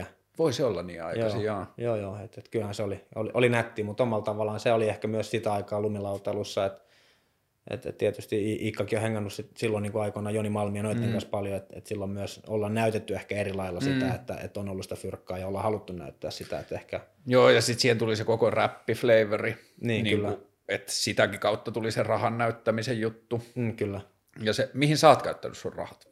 2003-2004 0.00 0.04
Voisi 0.38 0.62
olla 0.62 0.82
niin 0.82 1.04
aikaisin, 1.04 1.42
joo. 1.42 1.58
Joo, 1.58 1.66
joo, 1.76 1.96
joo 1.96 2.16
että, 2.24 2.40
että 2.40 2.50
kyllähän 2.50 2.74
se 2.74 2.82
oli, 2.82 3.04
oli, 3.14 3.30
oli 3.34 3.48
nätti, 3.48 3.82
mutta 3.82 4.02
omalla 4.02 4.24
tavallaan 4.24 4.60
se 4.60 4.72
oli 4.72 4.88
ehkä 4.88 5.08
myös 5.08 5.30
sitä 5.30 5.52
aikaa 5.52 5.80
lumilautailussa, 5.80 6.66
että 6.66 6.86
että 7.70 7.88
et 7.88 7.98
tietysti 7.98 8.56
Iikkakin 8.60 8.98
on 8.98 9.02
hengannut 9.02 9.32
sit 9.32 9.56
silloin 9.56 9.82
niin 9.82 9.96
aikoina 9.96 10.30
Joni 10.30 10.48
Malmi 10.48 10.78
ja 10.78 10.82
noiden 10.82 11.04
mm. 11.04 11.12
kanssa 11.12 11.30
paljon, 11.30 11.56
että 11.56 11.78
et 11.78 11.86
silloin 11.86 12.10
myös 12.10 12.40
ollaan 12.46 12.74
näytetty 12.74 13.14
ehkä 13.14 13.36
eri 13.36 13.52
lailla 13.52 13.80
mm. 13.80 13.84
sitä, 13.84 14.14
että 14.14 14.36
et 14.36 14.56
on 14.56 14.68
ollut 14.68 14.84
sitä 14.84 14.96
fyrkkaa 14.96 15.38
ja 15.38 15.46
ollaan 15.46 15.64
haluttu 15.64 15.92
näyttää 15.92 16.30
sitä, 16.30 16.58
että 16.58 16.74
ehkä... 16.74 17.00
Joo, 17.26 17.50
ja 17.50 17.60
sitten 17.60 17.80
siihen 17.80 17.98
tuli 17.98 18.16
se 18.16 18.24
koko 18.24 18.50
räppiflavori. 18.50 19.56
Niin, 19.80 20.04
niin 20.04 20.16
kyllä. 20.16 20.38
Että 20.68 20.92
sitäkin 20.92 21.40
kautta 21.40 21.72
tuli 21.72 21.92
se 21.92 22.02
rahan 22.02 22.38
näyttämisen 22.38 23.00
juttu. 23.00 23.42
Mm, 23.54 23.76
kyllä. 23.76 24.00
Ja 24.40 24.52
se, 24.52 24.70
mihin 24.74 24.98
sä 24.98 25.08
oot 25.08 25.22
käyttänyt 25.22 25.58
sun 25.58 25.72
rahat? 25.72 26.08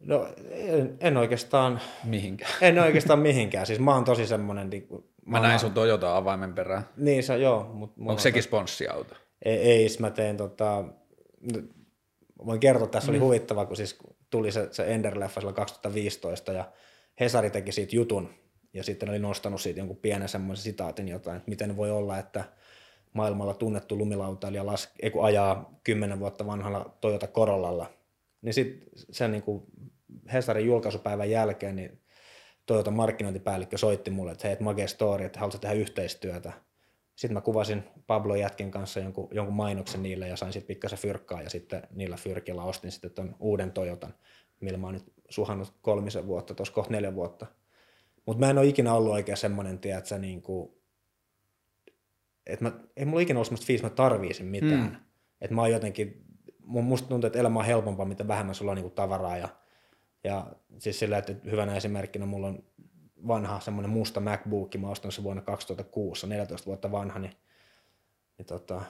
No 0.00 0.28
en, 0.50 0.96
en 1.00 1.16
oikeastaan... 1.16 1.80
Mihinkään. 2.04 2.50
En 2.60 2.78
oikeastaan 2.78 3.18
mihinkään. 3.18 3.66
Siis 3.66 3.78
mä 3.78 3.94
oon 3.94 4.04
tosi 4.04 4.26
semmonen... 4.26 4.70
Niin, 4.70 4.88
mä, 5.26 5.38
mä 5.38 5.40
näin 5.40 5.60
sun 5.60 5.72
Toyota 5.72 6.16
avaimen 6.16 6.54
perään. 6.54 6.88
Niin 6.96 7.22
se 7.22 7.38
joo. 7.38 7.64
Mut 7.64 7.92
Onko 7.98 8.18
sekin 8.18 8.42
sponssiauto? 8.42 9.14
Ei, 9.44 9.58
ei 9.58 9.88
mä 9.98 10.10
tein 10.10 10.36
tota... 10.36 10.84
Voin 12.46 12.60
kertoa, 12.60 12.84
että 12.84 12.92
tässä 12.92 13.12
mm. 13.12 13.16
oli 13.16 13.24
huvittava, 13.24 13.66
kun 13.66 13.76
siis 13.76 13.98
tuli 14.30 14.52
se, 14.52 14.68
se 14.70 14.82
Ender-leffa 14.82 15.34
silloin 15.34 15.54
2015 15.54 16.52
ja 16.52 16.72
Hesari 17.20 17.50
teki 17.50 17.72
siitä 17.72 17.96
jutun 17.96 18.41
ja 18.72 18.84
sitten 18.84 19.08
oli 19.08 19.18
nostanut 19.18 19.60
siitä 19.60 19.80
jonkun 19.80 19.96
pienen 19.96 20.28
semmoisen 20.28 20.64
sitaatin 20.64 21.08
jotain, 21.08 21.36
että 21.36 21.50
miten 21.50 21.76
voi 21.76 21.90
olla, 21.90 22.18
että 22.18 22.44
maailmalla 23.12 23.54
tunnettu 23.54 23.98
lumilautailija 23.98 24.66
las, 24.66 24.94
ajaa 25.22 25.78
kymmenen 25.84 26.20
vuotta 26.20 26.46
vanhalla 26.46 26.96
Toyota 27.00 27.26
Corollalla 27.26 27.90
Niin 28.42 28.54
sitten 28.54 28.88
sen 29.10 29.32
niin 29.32 29.42
kuin 29.42 29.62
Hesarin 30.32 30.66
julkaisupäivän 30.66 31.30
jälkeen 31.30 31.76
niin 31.76 32.00
Toyota 32.66 32.90
markkinointipäällikkö 32.90 33.78
soitti 33.78 34.10
mulle, 34.10 34.32
että 34.32 34.48
hei, 34.48 34.52
että 34.52 34.64
Mage 34.64 34.86
Story, 34.86 35.24
että 35.24 35.38
haluatko 35.38 35.58
tehdä 35.58 35.74
yhteistyötä. 35.74 36.52
Sitten 37.16 37.34
mä 37.34 37.40
kuvasin 37.40 37.84
Pablo 38.06 38.34
Jätkin 38.34 38.70
kanssa 38.70 39.00
jonkun, 39.00 39.28
jonkun 39.30 39.54
mainoksen 39.54 40.02
niille 40.02 40.28
ja 40.28 40.36
sain 40.36 40.52
sitten 40.52 40.66
pikkasen 40.66 40.98
fyrkkaa 40.98 41.42
ja 41.42 41.50
sitten 41.50 41.82
niillä 41.90 42.16
fyrkillä 42.16 42.62
ostin 42.62 42.92
sitten 42.92 43.10
ton 43.10 43.36
uuden 43.40 43.72
Toyotan, 43.72 44.14
millä 44.60 44.78
mä 44.78 44.86
oon 44.86 44.94
nyt 44.94 45.12
suhannut 45.28 45.74
kolmisen 45.82 46.26
vuotta, 46.26 46.54
tuossa 46.54 46.74
kohta 46.74 46.92
neljä 46.92 47.14
vuotta. 47.14 47.46
Mutta 48.26 48.40
mä 48.40 48.50
en 48.50 48.58
ole 48.58 48.66
ikinä 48.66 48.94
ollut 48.94 49.12
oikein 49.12 49.36
semmoinen, 49.36 49.78
tiedätkö, 49.78 50.18
niin 50.18 50.42
kuin, 50.42 50.72
että 52.46 52.64
mä, 52.64 52.72
ei 52.96 53.04
mulla 53.04 53.20
ikinä 53.20 53.36
ollut 53.36 53.46
semmoista 53.46 53.66
fiilistä, 53.66 53.86
että 53.86 54.02
mä 54.02 54.08
tarviisin 54.08 54.46
mitään. 54.46 54.80
Mm. 54.80 54.96
Että 55.40 55.54
mä 55.54 55.60
oon 55.60 55.70
jotenkin, 55.70 56.24
musta 56.64 57.08
tuntuu, 57.08 57.26
että 57.26 57.38
elämä 57.38 57.58
on 57.58 57.66
helpompaa, 57.66 58.06
mitä 58.06 58.28
vähemmän 58.28 58.54
sulla 58.54 58.70
on 58.70 58.76
niin 58.76 58.84
kuin 58.84 58.94
tavaraa 58.94 59.36
ja 59.36 59.48
ja 60.24 60.46
siis 60.78 60.98
sillä, 60.98 61.18
että 61.18 61.34
hyvänä 61.50 61.76
esimerkkinä 61.76 62.26
mulla 62.26 62.46
on 62.46 62.64
vanha 63.28 63.60
semmoinen 63.60 63.90
musta 63.90 64.20
MacBook, 64.20 64.74
mä 64.74 64.88
ostin 64.88 65.12
se 65.12 65.22
vuonna 65.22 65.42
2006, 65.42 66.26
14 66.26 66.66
vuotta 66.66 66.92
vanha, 66.92 67.18
niin, 67.18 67.32
niin 68.38 68.46
tota, 68.46 68.82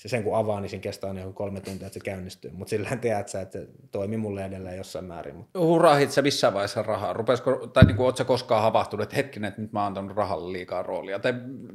se 0.00 0.08
sen 0.08 0.24
kun 0.24 0.36
avaa, 0.36 0.60
niin 0.60 0.70
siinä 0.70 0.82
kestää 0.82 1.12
joku 1.12 1.32
kolme 1.32 1.60
tuntia, 1.60 1.86
että 1.86 1.94
se 1.94 2.04
käynnistyy. 2.04 2.50
Mutta 2.50 2.70
sillä 2.70 2.96
tiedät 2.96 3.28
sä, 3.28 3.40
että 3.40 3.58
se 3.58 3.68
toimii 3.90 4.18
mulle 4.18 4.44
edelleen 4.44 4.76
jossain 4.76 5.04
määrin. 5.04 5.36
Mutta... 5.36 5.60
Hurahit 5.60 6.10
sä 6.10 6.22
missään 6.22 6.54
vaiheessa 6.54 6.82
rahaa? 6.82 7.12
Rupesko, 7.12 7.66
tai 7.66 7.84
niin 7.84 8.00
ootko 8.00 8.24
koskaan 8.24 8.62
havahtunut, 8.62 9.02
että 9.04 9.16
hetkinen, 9.16 9.48
että 9.48 9.60
nyt 9.60 9.72
mä 9.72 9.80
oon 9.80 9.86
antanut 9.86 10.16
rahalle 10.16 10.52
liikaa 10.52 10.82
roolia? 10.82 11.18
Tai 11.18 11.34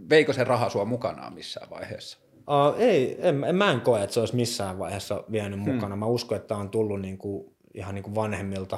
veikö 0.09 0.33
se 0.33 0.43
raha 0.43 0.69
sua 0.69 0.85
mukanaan 0.85 1.33
missään 1.33 1.69
vaiheessa? 1.69 2.17
Uh, 2.37 2.81
ei, 2.81 3.17
en, 3.27 3.43
en, 3.43 3.55
mä 3.55 3.71
en 3.71 3.81
koe, 3.81 4.03
että 4.03 4.13
se 4.13 4.19
olisi 4.19 4.35
missään 4.35 4.79
vaiheessa 4.79 5.23
vienyt 5.31 5.59
hmm. 5.63 5.73
mukana. 5.73 5.95
Mä 5.95 6.05
uskon, 6.05 6.37
että 6.37 6.55
on 6.55 6.69
tullut 6.69 7.01
niin 7.01 7.17
kuin 7.17 7.55
ihan 7.73 7.95
niin 7.95 8.03
kuin 8.03 8.15
vanhemmilta 8.15 8.77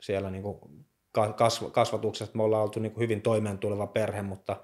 siellä 0.00 0.30
niin 0.30 0.42
kuin 0.42 0.58
kasvatuksesta. 1.72 2.36
Me 2.36 2.42
ollaan 2.42 2.62
oltu 2.62 2.80
niin 2.80 2.92
kuin 2.92 3.02
hyvin 3.02 3.22
toimeentuleva 3.22 3.86
perhe, 3.86 4.22
mutta 4.22 4.56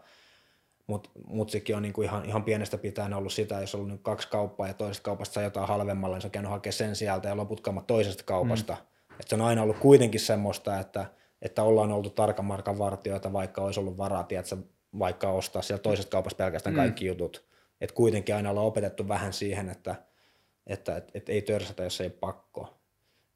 mut, 0.86 1.10
mutsikin 1.26 1.76
on 1.76 1.82
niin 1.82 1.92
kuin 1.92 2.04
ihan, 2.04 2.24
ihan 2.24 2.44
pienestä 2.44 2.78
pitäen 2.78 3.14
ollut 3.14 3.32
sitä, 3.32 3.60
jos 3.60 3.74
on 3.74 3.78
ollut 3.78 3.92
niin 3.92 4.02
kaksi 4.02 4.28
kauppaa 4.28 4.68
ja 4.68 4.74
toisesta 4.74 5.04
kaupasta 5.04 5.34
saa 5.34 5.42
jotain 5.42 5.68
halvemmalla, 5.68 6.16
niin 6.16 6.22
se 6.22 6.26
on 6.26 6.32
käynyt 6.32 6.50
hakemaan 6.50 6.72
sen 6.72 6.96
sieltä 6.96 7.28
ja 7.28 7.36
loput 7.36 7.62
toisesta 7.86 8.24
kaupasta. 8.24 8.72
Mm. 8.72 9.16
Et 9.20 9.28
se 9.28 9.34
on 9.34 9.40
aina 9.40 9.62
ollut 9.62 9.78
kuitenkin 9.78 10.20
semmoista, 10.20 10.80
että, 10.80 11.06
että 11.42 11.62
ollaan 11.62 11.92
oltu 11.92 12.10
tarkan 12.10 12.44
markan 12.44 12.78
vartioita, 12.78 13.32
vaikka 13.32 13.62
olisi 13.62 13.80
ollut 13.80 13.96
varaa, 13.96 14.22
tiedätkö, 14.22 14.56
vaikka 14.98 15.30
ostaa 15.30 15.62
siellä 15.62 15.82
toisesta 15.82 16.10
kaupasta 16.10 16.44
pelkästään 16.44 16.74
mm. 16.74 16.78
kaikki 16.78 17.06
jutut. 17.06 17.44
Et 17.80 17.92
kuitenkin 17.92 18.34
aina 18.34 18.50
ollaan 18.50 18.66
opetettu 18.66 19.08
vähän 19.08 19.32
siihen, 19.32 19.68
että, 19.68 19.94
että 20.66 20.96
et, 20.96 21.10
et 21.14 21.28
ei 21.28 21.42
törsätä, 21.42 21.82
jos 21.82 22.00
ei 22.00 22.10
pakko. 22.10 22.74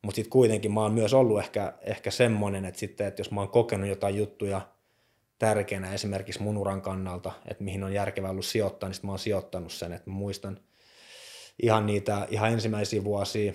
Mutta 0.02 0.16
sitten 0.16 0.30
kuitenkin 0.30 0.72
mä 0.72 0.82
oon 0.82 0.94
myös 0.94 1.14
ollut 1.14 1.38
ehkä, 1.38 1.72
ehkä 1.80 2.10
semmoinen, 2.10 2.64
että 2.64 2.80
sitten, 2.80 3.06
että 3.06 3.20
jos 3.20 3.30
mä 3.30 3.40
oon 3.40 3.48
kokenut 3.48 3.88
jotain 3.88 4.16
juttuja 4.16 4.60
tärkeänä 5.38 5.92
esimerkiksi 5.92 6.42
mun 6.42 6.56
uran 6.56 6.82
kannalta, 6.82 7.32
että 7.48 7.64
mihin 7.64 7.84
on 7.84 7.92
järkevää 7.92 8.30
ollut 8.30 8.44
sijoittaa, 8.44 8.88
niin 8.88 9.00
mä 9.02 9.12
oon 9.12 9.18
sijoittanut 9.18 9.72
sen. 9.72 9.92
Että 9.92 10.10
mä 10.10 10.16
muistan 10.16 10.60
ihan 11.62 11.86
niitä 11.86 12.26
ihan 12.30 12.52
ensimmäisiä 12.52 13.04
vuosia, 13.04 13.52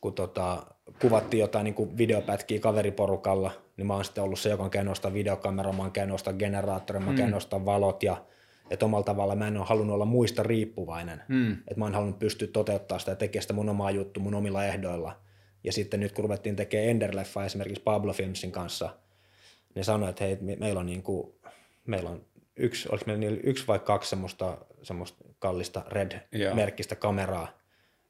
kun 0.00 0.14
tota, 0.14 0.66
kuvattiin 1.00 1.40
jotain 1.40 1.64
niin 1.64 1.98
videopätkiä 1.98 2.60
kaveriporukalla, 2.60 3.50
niin 3.76 3.86
mä 3.86 3.94
oon 3.94 4.04
sitten 4.04 4.24
ollut 4.24 4.38
se, 4.38 4.48
joka 4.48 4.62
on 4.62 4.70
käynyt 4.70 4.92
ostaa 4.92 5.12
videokamera, 5.12 5.72
mä 5.72 5.82
oon 5.82 5.92
käynyt 5.92 6.14
ostaa 6.14 6.32
generaattori, 6.32 6.98
mä 6.98 7.06
oon 7.06 7.14
mm. 7.14 7.18
käynyt 7.18 7.36
ostaa 7.36 7.64
valot 7.64 8.02
ja 8.02 8.24
että 8.70 8.84
omalla 8.84 9.04
tavalla 9.04 9.36
mä 9.36 9.48
en 9.48 9.56
ole 9.56 9.66
halunnut 9.66 9.94
olla 9.94 10.04
muista 10.04 10.42
riippuvainen. 10.42 11.22
Mm. 11.28 11.52
Että 11.52 11.74
mä 11.76 11.84
oon 11.84 11.94
halunnut 11.94 12.18
pystyä 12.18 12.48
toteuttaa 12.48 12.98
sitä 12.98 13.10
ja 13.10 13.16
tekemään 13.16 13.42
sitä 13.42 13.54
mun 13.54 13.68
omaa 13.68 13.90
juttu 13.90 14.20
mun 14.20 14.34
omilla 14.34 14.64
ehdoilla. 14.64 15.20
Ja 15.64 15.72
sitten 15.72 16.00
nyt 16.00 16.12
kun 16.12 16.24
ruvettiin 16.24 16.56
tekemään 16.56 16.88
Ender-leffa 16.88 17.44
esimerkiksi 17.44 17.82
Pablo 17.82 18.12
Filmsin 18.12 18.52
kanssa, 18.52 18.90
niin 19.74 19.84
sanoi, 19.84 20.10
että 20.10 20.24
hei, 20.24 20.38
meillä 20.40 20.80
on, 20.80 20.86
niin 20.86 21.02
kuin, 21.02 21.34
meillä 21.86 22.10
on 22.10 22.24
yksi, 22.56 22.88
oliko 22.88 23.04
meillä 23.06 23.20
niin 23.20 23.40
yksi 23.44 23.66
vai 23.66 23.78
kaksi 23.78 24.10
semmoista, 24.10 24.58
semmoista 24.82 25.24
kallista 25.38 25.84
Red-merkkistä 25.88 26.94
kameraa. 26.94 27.48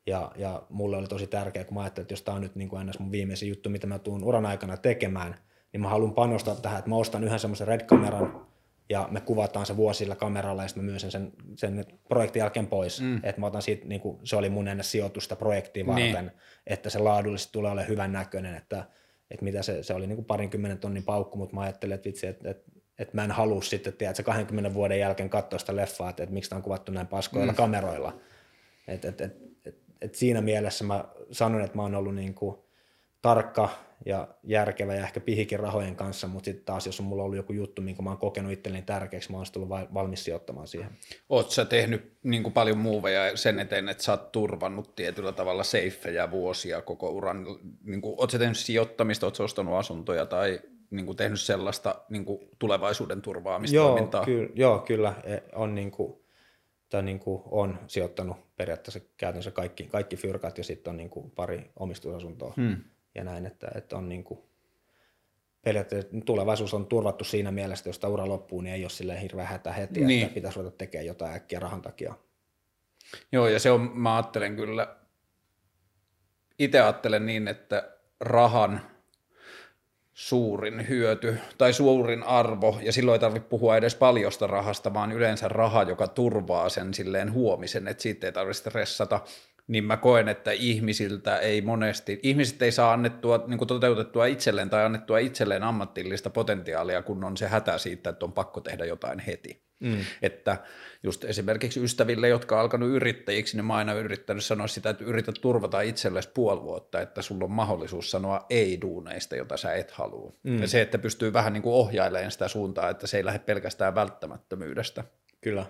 Ja, 0.06 0.32
ja 0.36 0.62
mulle 0.68 0.96
oli 0.96 1.06
tosi 1.06 1.26
tärkeää, 1.26 1.64
kun 1.64 1.74
mä 1.74 1.80
ajattelin, 1.80 2.04
että 2.04 2.12
jos 2.12 2.22
tämä 2.22 2.34
on 2.34 2.42
nyt 2.42 2.56
niin 2.56 2.68
kuin 2.68 2.90
mun 2.98 3.12
viimeisin 3.12 3.48
juttu, 3.48 3.70
mitä 3.70 3.86
mä 3.86 3.98
tuun 3.98 4.24
uran 4.24 4.46
aikana 4.46 4.76
tekemään, 4.76 5.34
niin 5.72 5.80
mä 5.80 5.88
haluan 5.88 6.14
panostaa 6.14 6.54
tähän, 6.54 6.78
että 6.78 6.90
mä 6.90 6.96
ostan 6.96 7.24
yhden 7.24 7.38
semmoisen 7.38 7.68
Red-kameran, 7.68 8.46
ja 8.88 9.08
me 9.10 9.20
kuvataan 9.20 9.66
se 9.66 9.76
vuosilla 9.76 10.16
kameralla 10.16 10.62
ja 10.62 10.68
sitten 10.68 10.84
mä 10.84 10.86
myyn 10.86 11.00
sen, 11.00 11.10
sen, 11.10 11.32
sen 11.56 11.84
projektin 12.08 12.40
jälkeen 12.40 12.66
pois. 12.66 13.00
Mm. 13.00 13.16
Että 13.22 13.40
mä 13.40 13.46
otan 13.46 13.62
siitä, 13.62 13.88
niin 13.88 14.00
kuin, 14.00 14.18
se 14.24 14.36
oli 14.36 14.50
mun 14.50 14.68
ennen 14.68 14.84
sijoitusta 14.84 15.36
projektiin 15.36 15.86
niin. 15.86 16.14
varten, 16.14 16.24
niin. 16.24 16.42
että 16.66 16.90
se 16.90 16.98
laadullisesti 16.98 17.52
tulee 17.52 17.72
olemaan 17.72 17.88
hyvän 17.88 18.12
näköinen, 18.12 18.54
että, 18.54 18.84
että 19.32 19.44
mitä 19.44 19.62
se, 19.62 19.82
se 19.82 19.94
oli 19.94 20.06
niin 20.06 20.16
kuin 20.16 20.26
parinkymmenen 20.26 20.78
tonnin 20.78 21.02
paukku, 21.02 21.38
mutta 21.38 21.54
mä 21.54 21.60
ajattelin, 21.60 21.94
että 21.94 22.06
vitsi, 22.06 22.26
että, 22.26 22.50
että, 22.50 22.70
että 22.98 23.16
mä 23.16 23.24
en 23.24 23.30
halua 23.30 23.62
sitten, 23.62 23.90
että 23.90 24.14
se 24.14 24.22
20 24.22 24.74
vuoden 24.74 24.98
jälkeen 24.98 25.30
katsoa 25.30 25.58
sitä 25.58 25.76
leffaa, 25.76 26.10
että, 26.10 26.22
että 26.22 26.32
miksi 26.32 26.50
tämä 26.50 26.56
on 26.58 26.62
kuvattu 26.62 26.92
näin 26.92 27.06
paskoilla 27.06 27.52
mm. 27.52 27.56
kameroilla. 27.56 28.20
Et, 28.88 29.04
et, 29.04 29.20
et, 29.20 29.36
et, 29.64 29.78
et 30.00 30.14
siinä 30.14 30.40
mielessä 30.40 30.84
mä 30.84 31.04
sanon, 31.30 31.60
että 31.60 31.76
mä 31.76 31.82
oon 31.82 31.94
ollut 31.94 32.14
niin 32.14 32.34
kuin 32.34 32.56
tarkka 33.22 33.68
ja 34.06 34.28
järkevä 34.42 34.94
ja 34.94 35.02
ehkä 35.02 35.20
pihikin 35.20 35.60
rahojen 35.60 35.96
kanssa, 35.96 36.28
mutta 36.28 36.44
sitten 36.44 36.64
taas 36.64 36.86
jos 36.86 37.00
on 37.00 37.06
mulla 37.06 37.22
ollut 37.22 37.36
joku 37.36 37.52
juttu, 37.52 37.82
minkä 37.82 38.02
mä 38.02 38.10
oon 38.10 38.18
kokenut 38.18 38.52
itselleni 38.52 38.84
tärkeäksi, 38.84 39.30
mä 39.30 39.36
oon 39.36 39.46
tullut 39.52 39.68
valmis 39.94 40.24
sijoittamaan 40.24 40.66
siihen. 40.66 40.90
Oot 41.28 41.50
sä 41.50 41.64
tehnyt 41.64 42.12
niin 42.22 42.42
kuin 42.42 42.52
paljon 42.52 42.78
muuveja 42.78 43.36
sen 43.36 43.58
eteen, 43.58 43.88
että 43.88 44.04
sä 44.04 44.12
oot 44.12 44.32
turvannut 44.32 44.96
tietyllä 44.96 45.32
tavalla 45.32 45.64
seifejä 45.64 46.30
vuosia 46.30 46.82
koko 46.82 47.10
uran, 47.10 47.46
niin 47.84 48.00
kuin, 48.00 48.14
oot 48.18 48.30
sä 48.30 48.38
tehnyt 48.38 48.58
sijoittamista, 48.58 49.26
oot 49.26 49.34
sä 49.34 49.44
ostanut 49.44 49.74
asuntoja 49.74 50.26
tai 50.26 50.60
niin 50.90 51.06
kuin 51.06 51.16
tehnyt 51.16 51.40
sellaista 51.40 51.94
niin 52.08 52.24
kuin 52.24 52.48
tulevaisuuden 52.58 53.22
turvaamista 53.22 53.76
joo, 53.76 54.08
ky- 54.24 54.52
joo, 54.54 54.78
kyllä 54.78 55.14
e, 55.24 55.38
on, 55.54 55.74
niin 55.74 55.90
kuin, 55.90 56.22
tai 56.88 57.02
niin 57.02 57.18
kuin 57.18 57.42
on 57.46 57.78
sijoittanut 57.86 58.36
periaatteessa 58.56 59.00
käytännössä 59.16 59.50
kaikki, 59.50 59.84
kaikki 59.84 60.16
fyrkat 60.16 60.58
ja 60.58 60.64
sitten 60.64 60.90
on 60.90 60.96
niin 60.96 61.10
kuin 61.10 61.30
pari 61.30 61.70
omistusasuntoa. 61.76 62.52
Hmm 62.56 62.76
ja 63.14 63.24
näin, 63.24 63.46
että, 63.46 63.68
että 63.74 63.96
on 63.96 64.08
niin 64.08 64.24
kuin, 64.24 64.40
periaatteessa 65.62 66.10
tulevaisuus 66.26 66.74
on 66.74 66.86
turvattu 66.86 67.24
siinä 67.24 67.50
mielessä, 67.50 67.80
että 67.80 67.88
jos 67.88 67.98
tämä 67.98 68.12
ura 68.12 68.28
loppuu, 68.28 68.60
niin 68.60 68.74
ei 68.74 68.84
ole 68.84 68.90
silleen 68.90 69.20
hirveän 69.20 69.48
hätä 69.48 69.72
heti, 69.72 70.04
niin. 70.04 70.22
että 70.22 70.34
pitäisi 70.34 70.58
ruveta 70.58 70.76
tekemään 70.76 71.06
jotain 71.06 71.34
äkkiä 71.34 71.60
rahan 71.60 71.82
takia. 71.82 72.14
Joo, 73.32 73.48
ja 73.48 73.58
se 73.58 73.70
on, 73.70 73.90
mä 73.94 74.16
ajattelen 74.16 74.56
kyllä, 74.56 74.96
itse 76.58 76.80
ajattelen 76.80 77.26
niin, 77.26 77.48
että 77.48 77.96
rahan 78.20 78.80
suurin 80.14 80.88
hyöty 80.88 81.38
tai 81.58 81.72
suurin 81.72 82.22
arvo, 82.22 82.78
ja 82.82 82.92
silloin 82.92 83.16
ei 83.16 83.20
tarvitse 83.20 83.48
puhua 83.48 83.76
edes 83.76 83.94
paljosta 83.94 84.46
rahasta, 84.46 84.94
vaan 84.94 85.12
yleensä 85.12 85.48
raha, 85.48 85.82
joka 85.82 86.08
turvaa 86.08 86.68
sen 86.68 86.94
silleen 86.94 87.32
huomisen, 87.32 87.88
että 87.88 88.02
siitä 88.02 88.26
ei 88.26 88.32
tarvitse 88.32 88.60
stressata, 88.60 89.20
niin 89.72 89.84
mä 89.84 89.96
koen, 89.96 90.28
että 90.28 90.50
ihmisiltä 90.50 91.38
ei 91.38 91.60
monesti, 91.62 92.20
ihmiset 92.22 92.62
ei 92.62 92.72
saa 92.72 92.92
annettua, 92.92 93.44
niin 93.46 93.66
toteutettua 93.66 94.26
itselleen 94.26 94.70
tai 94.70 94.84
annettua 94.84 95.18
itselleen 95.18 95.62
ammatillista 95.62 96.30
potentiaalia, 96.30 97.02
kun 97.02 97.24
on 97.24 97.36
se 97.36 97.48
hätä 97.48 97.78
siitä, 97.78 98.10
että 98.10 98.24
on 98.24 98.32
pakko 98.32 98.60
tehdä 98.60 98.84
jotain 98.84 99.18
heti. 99.18 99.62
Mm. 99.80 99.96
Että 100.22 100.56
just 101.02 101.24
esimerkiksi 101.24 101.84
ystäville, 101.84 102.28
jotka 102.28 102.54
on 102.54 102.60
alkanut 102.60 102.88
yrittäjiksi, 102.88 103.56
niin 103.56 103.64
mä 103.64 103.74
aina 103.74 103.92
yrittänyt 103.92 104.44
sanoa 104.44 104.66
sitä, 104.66 104.90
että 104.90 105.04
yritä 105.04 105.32
turvata 105.40 105.80
itsellesi 105.80 106.30
puoli 106.34 106.62
vuotta, 106.62 107.00
että 107.00 107.22
sulla 107.22 107.44
on 107.44 107.50
mahdollisuus 107.50 108.10
sanoa 108.10 108.46
ei-duuneista, 108.50 109.36
jota 109.36 109.56
sä 109.56 109.74
et 109.74 109.90
halua. 109.90 110.32
Mm. 110.42 110.60
Ja 110.60 110.68
se, 110.68 110.80
että 110.80 110.98
pystyy 110.98 111.32
vähän 111.32 111.52
niin 111.52 111.62
kuin 111.62 111.74
ohjailemaan 111.74 112.30
sitä 112.30 112.48
suuntaa, 112.48 112.90
että 112.90 113.06
se 113.06 113.16
ei 113.16 113.24
lähde 113.24 113.38
pelkästään 113.38 113.94
välttämättömyydestä. 113.94 115.04
Kyllä. 115.40 115.66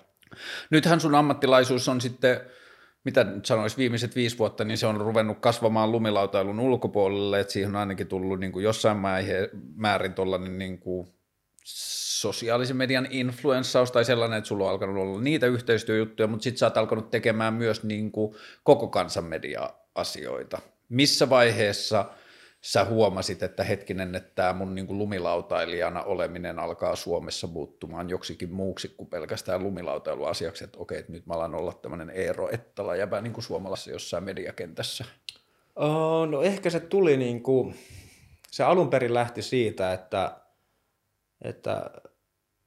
Nythän 0.71 1.01
sun 1.01 1.15
ammattilaisuus 1.15 1.89
on 1.89 2.01
sitten 2.01 2.41
mitä 3.05 3.25
nyt 3.25 3.47
sanoisi, 3.47 3.77
viimeiset 3.77 4.17
viisi 4.17 4.39
vuotta, 4.39 4.65
niin 4.65 4.79
se 4.79 4.87
on 4.87 5.01
ruvennut 5.01 5.39
kasvamaan 5.39 5.93
lumilautailun 5.93 6.61
ulkopuolelle, 6.61 7.41
että 7.41 7.53
siihen 7.53 7.71
on 7.71 7.77
ainakin 7.77 8.07
tullut 8.07 8.41
niin 8.41 8.53
kuin 8.53 8.65
jossain 8.65 8.99
määrin 9.77 10.15
tuollainen 10.15 10.59
niin 10.59 10.79
kuin 10.79 11.09
sosiaalisen 11.65 12.77
median 12.77 13.09
influenssaus 13.11 13.93
tai 13.93 14.05
sellainen, 14.05 14.39
että 14.39 14.49
sulla 14.49 14.65
on 14.65 14.71
alkanut 14.71 14.97
olla 14.97 15.21
niitä 15.21 15.47
yhteistyöjuttuja, 15.47 16.27
mutta 16.27 16.45
sitten 16.45 16.59
sä 16.59 16.67
oot 16.67 16.77
alkanut 16.77 17.11
tekemään 17.11 17.55
myös 17.55 17.83
niin 17.83 18.13
kuin 18.13 18.35
koko 18.65 18.87
kansan 18.87 19.25
media-asioita. 19.25 20.59
Missä 20.89 21.31
vaiheessa– 21.31 22.05
sä 22.63 22.85
huomasit, 22.85 23.43
että 23.43 23.65
hetkinen, 23.65 24.15
että 24.15 24.35
tämä 24.35 24.53
mun 24.53 24.75
niin 24.75 24.87
kuin 24.87 24.99
lumilautailijana 24.99 26.03
oleminen 26.03 26.59
alkaa 26.59 26.97
Suomessa 26.97 27.47
muuttumaan 27.47 28.11
joksikin 28.11 28.53
muuksi 28.53 28.89
kuin 28.89 29.09
pelkästään 29.09 29.63
lumilautailuasiaksi, 29.63 30.65
että 30.65 30.79
okei, 30.79 30.99
että 30.99 31.13
nyt 31.13 31.27
mä 31.27 31.35
alan 31.35 31.55
olla 31.55 31.73
tämmöinen 31.73 32.11
Eero 32.11 32.49
Ettala 32.53 32.97
jäbä 32.97 33.21
niin 33.21 33.33
kuin 33.33 33.45
suomalaisessa 33.45 33.91
jossain 33.91 34.25
mediakentässä? 34.25 35.05
Oh, 35.77 36.29
no 36.29 36.43
ehkä 36.43 36.71
se 36.71 36.81
tuli 36.81 37.17
niin 37.17 37.43
kuin, 37.43 37.75
se 38.51 38.63
alun 38.63 38.91
perin 38.91 39.15
lähti 39.15 39.43
siitä, 39.43 39.93
että, 39.93 40.37
että 41.45 41.91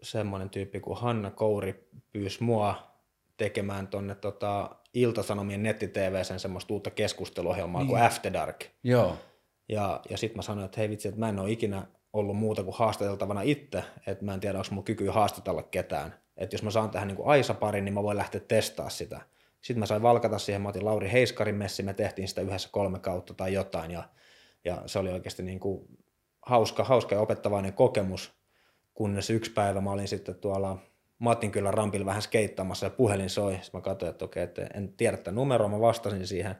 semmoinen 0.02 0.50
tyyppi 0.50 0.80
kuin 0.80 1.00
Hanna 1.00 1.32
Kouri 1.32 1.90
pyysi 2.12 2.44
mua 2.44 2.96
tekemään 3.38 3.88
tuonne 3.88 4.16
tota, 4.16 4.76
Iltasanomien 4.94 5.64
netti 5.64 5.92
sen 6.24 6.40
semmoista 6.40 6.74
uutta 6.74 6.90
keskusteluohjelmaa 6.90 7.82
niin. 7.82 7.90
kuin 7.90 8.02
After 8.02 8.34
Dark. 8.34 8.66
Joo. 8.84 9.18
Ja, 9.70 10.02
ja 10.10 10.18
sitten 10.18 10.38
mä 10.38 10.42
sanoin, 10.42 10.66
että 10.66 10.80
hei 10.80 10.90
vitsi, 10.90 11.08
että 11.08 11.20
mä 11.20 11.30
en 11.30 11.40
ole 11.40 11.52
ikinä 11.52 11.88
ollut 12.14 12.38
muuta 12.38 12.64
kuin 12.64 12.76
haastateltavana 12.78 13.42
itse, 13.42 13.84
että 14.08 14.26
mä 14.26 14.34
en 14.34 14.40
tiedä, 14.40 14.58
onko 14.58 14.70
mun 14.72 14.84
kykyä 14.84 15.12
haastatella 15.12 15.64
ketään. 15.64 16.14
Että 16.38 16.54
jos 16.54 16.64
mä 16.64 16.72
saan 16.72 16.90
tähän 16.90 17.08
niin 17.08 17.18
Aisa-parin, 17.26 17.86
niin 17.86 17.94
mä 17.94 18.04
voin 18.04 18.18
lähteä 18.18 18.42
testaa 18.48 18.90
sitä. 18.90 19.22
Sitten 19.62 19.80
mä 19.80 19.86
sain 19.86 20.02
valkata 20.02 20.40
siihen, 20.40 20.62
mä 20.62 20.70
otin 20.70 20.86
Lauri 20.86 21.12
Heiskarin 21.12 21.56
messi, 21.56 21.84
me 21.84 21.94
tehtiin 21.94 22.28
sitä 22.28 22.42
yhdessä 22.42 22.70
kolme 22.72 23.00
kautta 23.00 23.34
tai 23.34 23.54
jotain, 23.54 23.92
ja, 23.92 24.04
ja 24.66 24.82
se 24.86 25.00
oli 25.00 25.12
oikeasti 25.12 25.44
niin 25.44 25.60
kuin 25.60 25.88
hauska, 26.42 26.84
hauska 26.84 27.16
ja 27.16 27.22
opettavainen 27.22 27.74
kokemus, 27.74 28.34
kunnes 28.94 29.30
yksi 29.30 29.52
päivä 29.52 29.82
mä 29.82 29.92
olin 29.92 30.08
sitten 30.08 30.36
tuolla 30.36 30.78
Matin 31.20 31.52
kyllä 31.52 31.72
rampilla 31.72 32.06
vähän 32.06 32.22
skeittaamassa 32.22 32.86
ja 32.86 32.90
puhelin 32.90 33.30
soi. 33.30 33.54
Sitten 33.54 33.78
mä 33.78 33.82
katsoin, 33.82 34.10
että 34.10 34.26
okei, 34.26 34.44
että 34.44 34.68
en 34.74 34.94
tiedä 34.94 35.18
tätä 35.18 35.32
numeroa, 35.32 35.70
mä 35.70 35.80
vastasin 35.80 36.28
siihen. 36.28 36.56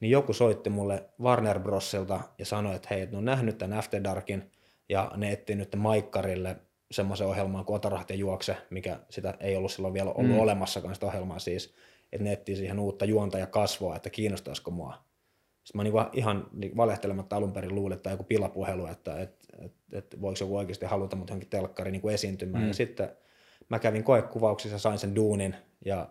Niin 0.00 0.10
joku 0.10 0.32
soitti 0.32 0.70
mulle 0.70 1.04
Warner 1.20 1.60
Brosilta 1.60 2.20
ja 2.38 2.44
sanoi, 2.44 2.76
että 2.76 2.88
hei, 2.90 3.00
että 3.00 3.14
ne 3.14 3.18
on 3.18 3.24
nähnyt 3.24 3.58
tämän 3.58 3.78
After 3.78 4.04
Darkin 4.04 4.50
ja 4.88 5.12
ne 5.16 5.32
etsii 5.32 5.56
nyt 5.56 5.76
Maikkarille 5.76 6.56
semmoisen 6.90 7.26
ohjelman 7.26 7.64
kuin 7.64 7.80
ja 8.08 8.14
juokse, 8.14 8.56
mikä 8.70 8.98
sitä 9.10 9.34
ei 9.40 9.56
ollut 9.56 9.72
silloin 9.72 9.94
vielä 9.94 10.10
ollut 10.10 10.32
mm. 10.32 10.38
olemassakaan 10.38 10.94
sitä 10.94 11.06
ohjelmaa 11.06 11.38
siis, 11.38 11.74
että 12.12 12.24
ne 12.24 12.32
etsii 12.32 12.56
siihen 12.56 12.78
uutta 12.78 13.04
juonta 13.04 13.38
ja 13.38 13.46
kasvua, 13.46 13.96
että 13.96 14.10
kiinnostaisiko 14.10 14.70
mua. 14.70 14.94
Sitten 15.64 15.78
mä 15.78 15.82
niin 15.82 15.94
ihan 16.12 16.46
niin 16.52 16.76
valehtelematta 16.76 17.36
alun 17.36 17.52
perin 17.52 17.74
luulin, 17.74 17.96
että 17.96 18.10
joku 18.10 18.24
pilapuhelu, 18.24 18.86
että 18.86 19.20
et, 19.20 19.48
et, 19.58 19.72
et 19.92 20.20
voiko 20.20 20.36
joku 20.40 20.56
oikeasti 20.56 20.86
haluta 20.86 21.16
mut 21.16 21.28
johonkin 21.28 21.50
telkkariin 21.50 21.92
niin 21.92 22.14
esiintymään. 22.14 22.64
Mm. 22.64 22.68
Ja 22.68 22.74
sitten 22.74 23.10
mä 23.68 23.78
kävin 23.78 24.04
koekuvauksissa, 24.04 24.78
sain 24.78 24.98
sen 24.98 25.16
duunin 25.16 25.56
ja, 25.84 26.08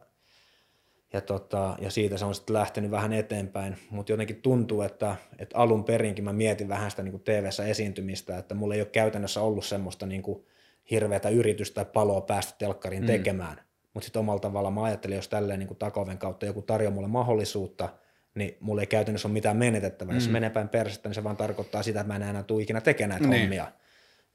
ja, 1.13 1.21
tota, 1.21 1.75
ja 1.81 1.91
siitä 1.91 2.17
se 2.17 2.25
on 2.25 2.35
sitten 2.35 2.53
lähtenyt 2.53 2.91
vähän 2.91 3.13
eteenpäin, 3.13 3.77
mutta 3.89 4.11
jotenkin 4.11 4.41
tuntuu, 4.41 4.81
että, 4.81 5.15
että 5.39 5.57
alun 5.57 5.83
perinkin 5.83 6.23
mä 6.23 6.33
mietin 6.33 6.69
vähän 6.69 6.91
sitä 6.91 7.03
niin 7.03 7.19
TV-ssä 7.19 7.65
esiintymistä, 7.65 8.37
että 8.37 8.55
mulla 8.55 8.75
ei 8.75 8.81
ole 8.81 8.87
käytännössä 8.87 9.41
ollut 9.41 9.65
semmoista 9.65 10.05
niin 10.05 10.21
kuin 10.21 10.45
hirveätä 10.91 11.29
yritystä 11.29 11.75
tai 11.75 11.93
paloa 11.93 12.21
päästä 12.21 12.53
telkkariin 12.57 13.03
mm. 13.03 13.07
tekemään. 13.07 13.61
Mutta 13.93 14.05
sitten 14.05 14.19
omalla 14.19 14.39
tavalla 14.39 14.71
mä 14.71 14.83
ajattelin, 14.83 15.15
jos 15.15 15.27
tälleen 15.27 15.59
niin 15.59 15.75
takoven 15.79 16.17
kautta 16.17 16.45
joku 16.45 16.61
tarjoaa 16.61 16.93
mulle 16.93 17.07
mahdollisuutta, 17.07 17.89
niin 18.35 18.57
mulla 18.59 18.81
ei 18.81 18.87
käytännössä 18.87 19.27
ole 19.27 19.33
mitään 19.33 19.57
menetettävää. 19.57 20.13
Mm. 20.13 20.17
Jos 20.17 20.29
menee 20.29 20.49
päin 20.49 20.69
persettä, 20.69 21.09
niin 21.09 21.15
se 21.15 21.23
vaan 21.23 21.37
tarkoittaa 21.37 21.83
sitä, 21.83 21.99
että 21.99 22.07
mä 22.07 22.15
en 22.15 22.29
enää 22.29 22.43
tule 22.43 22.61
ikinä 22.61 22.81
tekemään 22.81 23.09
näitä 23.09 23.27
niin. 23.27 23.41
hommia. 23.41 23.71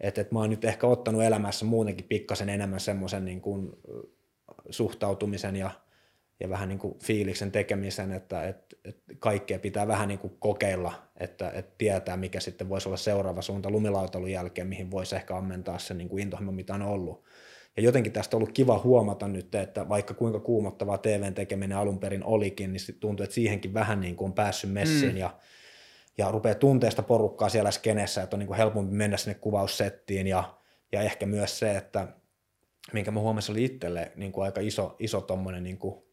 Että 0.01 0.21
et 0.21 0.33
mä 0.33 0.39
oon 0.39 0.51
nyt 0.51 0.65
ehkä 0.65 0.87
ottanut 0.87 1.23
elämässä 1.23 1.65
muutenkin 1.65 2.07
pikkasen 2.09 2.49
enemmän 2.49 2.81
semmoisen 2.81 3.25
niin 3.25 3.41
kuin 3.41 3.73
suhtautumisen 4.71 5.57
ja, 5.57 5.71
ja 6.41 6.49
vähän 6.49 6.69
niin 6.69 6.79
kuin 6.79 6.99
fiiliksen 6.99 7.53
tekemisen, 7.53 8.13
että 8.13 8.49
et, 8.49 8.79
et 8.85 8.97
kaikkea 9.19 9.59
pitää 9.59 9.87
vähän 9.87 10.09
niin 10.09 10.19
kuin 10.19 10.37
kokeilla, 10.39 10.93
että 11.21 11.51
et 11.51 11.79
tietää, 11.79 12.17
mikä 12.17 12.41
sitten 12.41 12.69
voisi 12.69 12.89
olla 12.89 12.97
seuraava 12.97 13.43
suunta 13.43 13.71
lumilautalun 13.71 14.31
jälkeen, 14.31 14.67
mihin 14.67 14.91
voisi 14.91 15.17
ehkä 15.17 15.37
ammentaa 15.37 15.79
se 15.79 15.95
niin 15.95 16.09
kuin 16.09 16.23
intohimo, 16.23 16.53
mitä 16.53 16.75
on 16.75 16.83
ollut. 16.83 17.25
Ja 17.77 17.83
jotenkin 17.83 18.13
tästä 18.13 18.37
on 18.37 18.39
ollut 18.39 18.55
kiva 18.55 18.79
huomata 18.79 19.29
nyt, 19.29 19.55
että 19.55 19.89
vaikka 19.89 20.15
kuinka 20.15 20.41
kuumottavaa 20.41 20.99
TVn 20.99 21.35
tekeminen 21.35 21.79
alun 21.79 21.99
perin 21.99 22.25
olikin, 22.25 22.73
niin 22.73 23.01
tuntuu, 23.01 23.25
että 23.25 23.35
siihenkin 23.35 23.75
vähän 23.75 24.01
niin 24.01 24.17
kuin 24.17 24.27
on 24.27 24.35
päässyt 24.35 24.73
messiin 24.73 25.13
mm. 25.13 25.19
ja 25.19 25.31
ja 26.19 26.31
rupeaa 26.31 26.55
tunteesta 26.55 27.03
porukkaa 27.03 27.49
siellä 27.49 27.71
skenessä, 27.71 28.23
että 28.23 28.37
on 28.37 28.39
niin 28.39 28.47
kuin 28.47 28.57
helpompi 28.57 28.95
mennä 28.95 29.17
sinne 29.17 29.35
kuvaussettiin 29.35 30.27
ja, 30.27 30.59
ja 30.93 31.01
ehkä 31.01 31.27
myös 31.27 31.59
se, 31.59 31.77
että 31.77 32.09
minkä 32.93 33.11
mä 33.11 33.21
huomasin 33.21 33.53
oli 33.53 33.65
itselle 33.65 34.13
niin 34.17 34.33
kuin 34.33 34.45
aika 34.45 34.61
iso, 34.61 34.97
iso 34.99 35.21
tommonen 35.21 35.63
niin 35.63 35.79
kuin, 35.79 36.04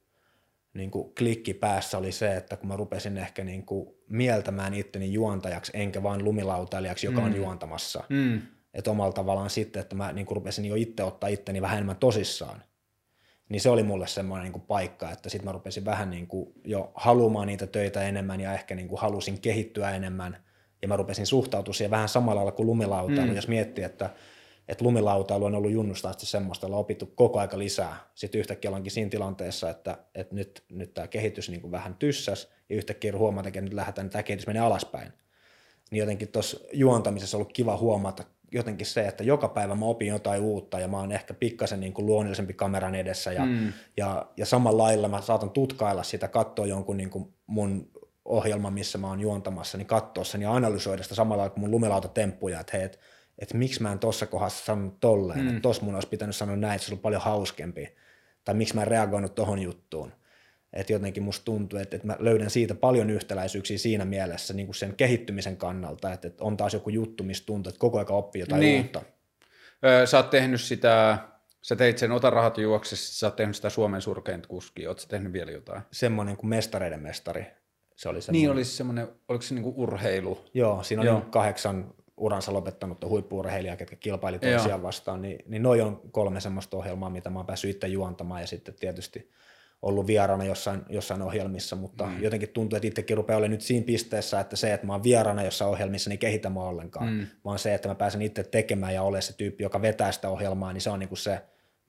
niin 0.73 0.91
kuin 0.91 1.15
klikki 1.15 1.53
päässä 1.53 1.97
oli 1.97 2.11
se, 2.11 2.35
että 2.35 2.57
kun 2.57 2.67
mä 2.67 2.75
rupesin 2.75 3.17
ehkä 3.17 3.43
niin 3.43 3.65
kuin 3.65 3.89
mieltämään 4.09 4.73
itteni 4.73 5.13
juontajaksi, 5.13 5.71
enkä 5.75 6.03
vain 6.03 6.23
lumilautailijaksi, 6.23 7.07
joka 7.07 7.19
mm. 7.19 7.25
on 7.25 7.35
juontamassa. 7.35 8.03
Mm. 8.09 8.41
Että 8.73 8.91
omalla 8.91 9.13
tavallaan 9.13 9.49
sitten, 9.49 9.81
että 9.81 9.95
mä 9.95 10.13
niin 10.13 10.25
kuin 10.25 10.35
rupesin 10.35 10.65
jo 10.65 10.75
itse 10.75 11.03
ottaa 11.03 11.29
itteni 11.29 11.61
vähän 11.61 11.77
enemmän 11.77 11.95
tosissaan 11.95 12.63
niin 13.51 13.61
se 13.61 13.69
oli 13.69 13.83
mulle 13.83 14.07
semmoinen 14.07 14.43
niin 14.43 14.53
kuin 14.53 14.63
paikka, 14.67 15.11
että 15.11 15.29
sitten 15.29 15.45
mä 15.45 15.51
rupesin 15.51 15.85
vähän 15.85 16.09
niin 16.09 16.27
kuin 16.27 16.53
jo 16.65 16.91
haluamaan 16.95 17.47
niitä 17.47 17.67
töitä 17.67 18.03
enemmän 18.03 18.41
ja 18.41 18.53
ehkä 18.53 18.75
niin 18.75 18.87
kuin 18.87 19.01
halusin 19.01 19.41
kehittyä 19.41 19.91
enemmän 19.91 20.37
ja 20.81 20.87
mä 20.87 20.97
rupesin 20.97 21.25
suhtautua 21.25 21.73
siihen 21.73 21.91
vähän 21.91 22.09
samalla 22.09 22.35
lailla 22.35 22.51
kuin 22.51 22.67
lumilautailu, 22.67 23.29
mm. 23.29 23.35
jos 23.35 23.47
miettii, 23.47 23.83
että, 23.83 24.09
että 24.67 24.85
lumilautailu 24.85 25.45
on 25.45 25.55
ollut 25.55 25.71
junnusta 25.71 26.09
asti 26.09 26.25
semmoista, 26.25 26.67
on 26.67 26.73
opittu 26.73 27.05
koko 27.05 27.39
aika 27.39 27.57
lisää. 27.57 27.95
Sitten 28.15 28.39
yhtäkkiä 28.39 28.69
ollaankin 28.69 28.91
siinä 28.91 29.09
tilanteessa, 29.09 29.69
että, 29.69 29.97
että 30.15 30.35
nyt, 30.35 30.63
nyt 30.71 30.93
tämä 30.93 31.07
kehitys 31.07 31.49
niin 31.49 31.61
kuin 31.61 31.71
vähän 31.71 31.95
tyssäs 31.95 32.49
ja 32.69 32.75
yhtäkkiä 32.75 33.17
huomata, 33.17 33.47
että 33.47 33.61
nyt 33.61 33.73
lähdetään, 33.73 34.05
että 34.05 34.13
tämä 34.13 34.23
kehitys 34.23 34.47
menee 34.47 34.61
alaspäin. 34.61 35.13
Niin 35.91 35.99
jotenkin 35.99 36.27
tuossa 36.27 36.59
juontamisessa 36.73 37.37
on 37.37 37.41
ollut 37.41 37.53
kiva 37.53 37.77
huomata 37.77 38.23
jotenkin 38.51 38.87
se, 38.87 39.07
että 39.07 39.23
joka 39.23 39.47
päivä 39.49 39.75
mä 39.75 39.85
opin 39.85 40.07
jotain 40.07 40.41
uutta 40.41 40.79
ja 40.79 40.87
mä 40.87 40.97
oon 40.97 41.11
ehkä 41.11 41.33
pikkasen 41.33 41.79
niin 41.79 41.93
kuin 41.93 42.05
luonnollisempi 42.05 42.53
kameran 42.53 42.95
edessä 42.95 43.31
ja, 43.31 43.45
mm. 43.45 43.73
ja, 43.97 44.25
ja 44.37 44.45
samalla 44.45 44.83
lailla 44.83 45.07
mä 45.07 45.21
saatan 45.21 45.49
tutkailla 45.49 46.03
sitä, 46.03 46.27
katsoa 46.27 46.65
jonkun 46.65 46.97
niin 46.97 47.09
kuin 47.09 47.33
mun 47.47 47.91
ohjelma, 48.25 48.71
missä 48.71 48.97
mä 48.97 49.07
oon 49.07 49.19
juontamassa, 49.19 49.77
niin 49.77 49.85
katsoa 49.87 50.23
sen 50.23 50.41
ja 50.41 50.53
analysoida 50.53 51.03
sitä 51.03 51.15
samalla 51.15 51.49
kuin 51.49 51.59
mun 51.59 51.71
lumilautatemppuja, 51.71 52.59
että 52.59 52.77
hei, 52.77 52.89
että 53.39 53.55
et 53.55 53.59
miksi 53.59 53.81
mä 53.81 53.91
en 53.91 53.99
tossa 53.99 54.25
kohdassa 54.25 54.65
sanonut 54.65 54.99
tolleen, 54.99 55.39
mm. 55.39 55.47
että 55.47 55.61
tossa 55.61 55.83
mun 55.85 55.95
olisi 55.95 56.07
pitänyt 56.07 56.35
sanoa 56.35 56.55
näin, 56.55 56.75
että 56.75 56.87
se 56.87 56.93
on 56.93 56.99
paljon 56.99 57.21
hauskempi, 57.21 57.95
tai 58.45 58.55
miksi 58.55 58.75
mä 58.75 58.81
en 58.81 58.87
reagoinut 58.87 59.35
tohon 59.35 59.59
juttuun. 59.59 60.11
Että 60.73 60.93
jotenkin 60.93 61.23
musta 61.23 61.45
tuntuu, 61.45 61.79
että, 61.79 61.95
että 61.95 62.07
mä 62.07 62.15
löydän 62.19 62.49
siitä 62.49 62.75
paljon 62.75 63.09
yhtäläisyyksiä 63.09 63.77
siinä 63.77 64.05
mielessä 64.05 64.53
niin 64.53 64.67
kuin 64.67 64.75
sen 64.75 64.95
kehittymisen 64.95 65.57
kannalta, 65.57 66.13
että, 66.13 66.27
että 66.27 66.43
on 66.43 66.57
taas 66.57 66.73
joku 66.73 66.89
juttu, 66.89 67.23
mistä 67.23 67.45
tuntuu, 67.45 67.69
että 67.69 67.79
koko 67.79 67.97
ajan 67.97 68.11
oppii 68.11 68.39
jotain 68.39 68.59
niin. 68.59 68.81
uutta. 68.81 69.01
Öö, 69.85 70.05
sä 70.05 70.17
oot 70.17 70.29
tehnyt 70.29 70.61
sitä, 70.61 71.17
sä 71.61 71.75
teit 71.75 71.97
sen 71.97 72.11
Ota 72.11 72.29
rahat 72.29 72.57
juoksessa, 72.57 73.19
sä 73.19 73.27
oot 73.27 73.35
tehnyt 73.35 73.55
sitä 73.55 73.69
Suomen 73.69 74.01
surkeinta 74.01 74.47
kuskia, 74.47 74.89
oot 74.89 74.99
sä 74.99 75.07
tehnyt 75.07 75.33
vielä 75.33 75.51
jotain? 75.51 75.81
Semmoinen 75.91 76.37
kuin 76.37 76.49
mestareiden 76.49 77.01
mestari. 77.01 77.45
Se 77.95 78.09
oli 78.09 78.21
semmoinen. 78.21 78.41
Niin 78.41 78.51
olisi 78.51 78.71
semmoinen, 78.71 79.07
oliko 79.27 79.41
se 79.41 79.53
niinku 79.53 79.73
urheilu? 79.77 80.45
Joo, 80.53 80.83
siinä 80.83 81.01
oli 81.01 81.09
Joo. 81.09 81.21
kahdeksan 81.21 81.93
uransa 82.21 82.53
lopettanutta 82.53 83.07
huippuurheilijaa, 83.07 83.75
ketkä 83.75 83.95
kilpaili 83.95 84.39
toisiaan 84.39 84.83
vastaan, 84.83 85.21
niin, 85.21 85.39
niin 85.47 85.63
noin 85.63 85.83
on 85.83 86.01
kolme 86.11 86.39
semmoista 86.39 86.77
ohjelmaa, 86.77 87.09
mitä 87.09 87.29
mä 87.29 87.39
oon 87.39 87.45
päässyt 87.45 87.75
itse 87.75 87.87
juontamaan 87.87 88.41
ja 88.41 88.47
sitten 88.47 88.75
tietysti– 88.79 89.29
ollut 89.81 90.07
vieraana 90.07 90.43
jossain, 90.43 90.81
jossain 90.89 91.21
ohjelmissa, 91.21 91.75
mutta 91.75 92.05
mm. 92.05 92.23
jotenkin 92.23 92.49
tuntuu, 92.49 92.77
että 92.77 92.87
itsekin 92.87 93.17
rupeaa 93.17 93.37
olemaan 93.37 93.51
nyt 93.51 93.61
siinä 93.61 93.85
pisteessä, 93.85 94.39
että 94.39 94.55
se, 94.55 94.73
että 94.73 94.87
mä 94.87 94.93
oon 94.93 95.03
vieraana 95.03 95.43
jossain 95.43 95.71
ohjelmissa, 95.71 96.09
niin 96.09 96.19
kehitä 96.19 96.49
mä 96.49 96.59
ollenkaan, 96.59 97.13
mm. 97.13 97.27
vaan 97.45 97.59
se, 97.59 97.73
että 97.73 97.87
mä 97.87 97.95
pääsen 97.95 98.21
itse 98.21 98.43
tekemään 98.43 98.93
ja 98.93 99.03
ole 99.03 99.21
se 99.21 99.33
tyyppi, 99.33 99.63
joka 99.63 99.81
vetää 99.81 100.11
sitä 100.11 100.29
ohjelmaa, 100.29 100.73
niin 100.73 100.81
se 100.81 100.89
on 100.89 100.99
niin 100.99 101.09
kuin 101.09 101.17
se, 101.17 101.41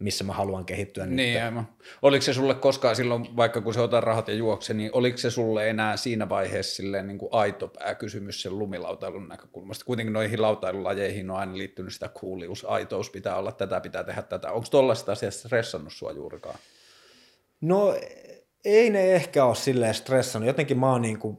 missä 0.03 0.25
mä 0.25 0.33
haluan 0.33 0.65
kehittyä 0.65 1.07
niin, 1.07 1.35
nyt. 1.35 1.45
Aivan. 1.45 1.69
Oliko 2.03 2.23
se 2.23 2.35
sulle 2.35 2.55
koskaan 2.55 2.97
silloin, 2.97 3.37
vaikka 3.37 3.61
kun 3.61 3.75
se 3.75 3.81
ottaa 3.81 4.01
rahat 4.01 4.29
ja 4.29 4.35
juokse, 4.35 4.75
niin 4.75 4.91
oliko 4.93 5.19
se 5.19 5.31
sulle 5.31 5.71
enää 5.71 5.97
siinä 5.97 6.29
vaiheessa 6.29 6.77
silleen 6.77 7.07
niin 7.07 7.19
kuin 7.19 7.29
aito 7.33 7.69
pääkysymys 7.69 8.43
sen 8.43 8.59
lumilautailun 8.59 9.29
näkökulmasta? 9.29 9.85
Kuitenkin 9.85 10.13
noihin 10.13 10.43
lautailulajeihin 10.43 11.31
on 11.31 11.37
aina 11.37 11.59
liittynyt 11.59 11.93
sitä 11.93 12.09
kuulius, 12.09 12.65
aitous 12.65 13.11
pitää 13.11 13.37
olla, 13.37 13.53
tätä 13.53 13.81
pitää 13.81 14.05
tehdä 14.05 14.23
tätä. 14.23 14.53
Onko 14.53 14.67
tuollaista 14.71 15.13
asiasta 15.13 15.49
stressannut 15.49 15.93
sua 15.93 16.13
juurikaan? 16.13 16.59
No 17.61 17.95
ei 18.65 18.91
ne 18.91 19.15
ehkä 19.15 19.45
ole 19.45 19.55
silleen 19.55 19.95
stressannut. 19.95 20.47
Jotenkin 20.47 20.79
mä 20.79 20.91
oon 20.91 21.03
niin 21.03 21.19
kuin 21.19 21.39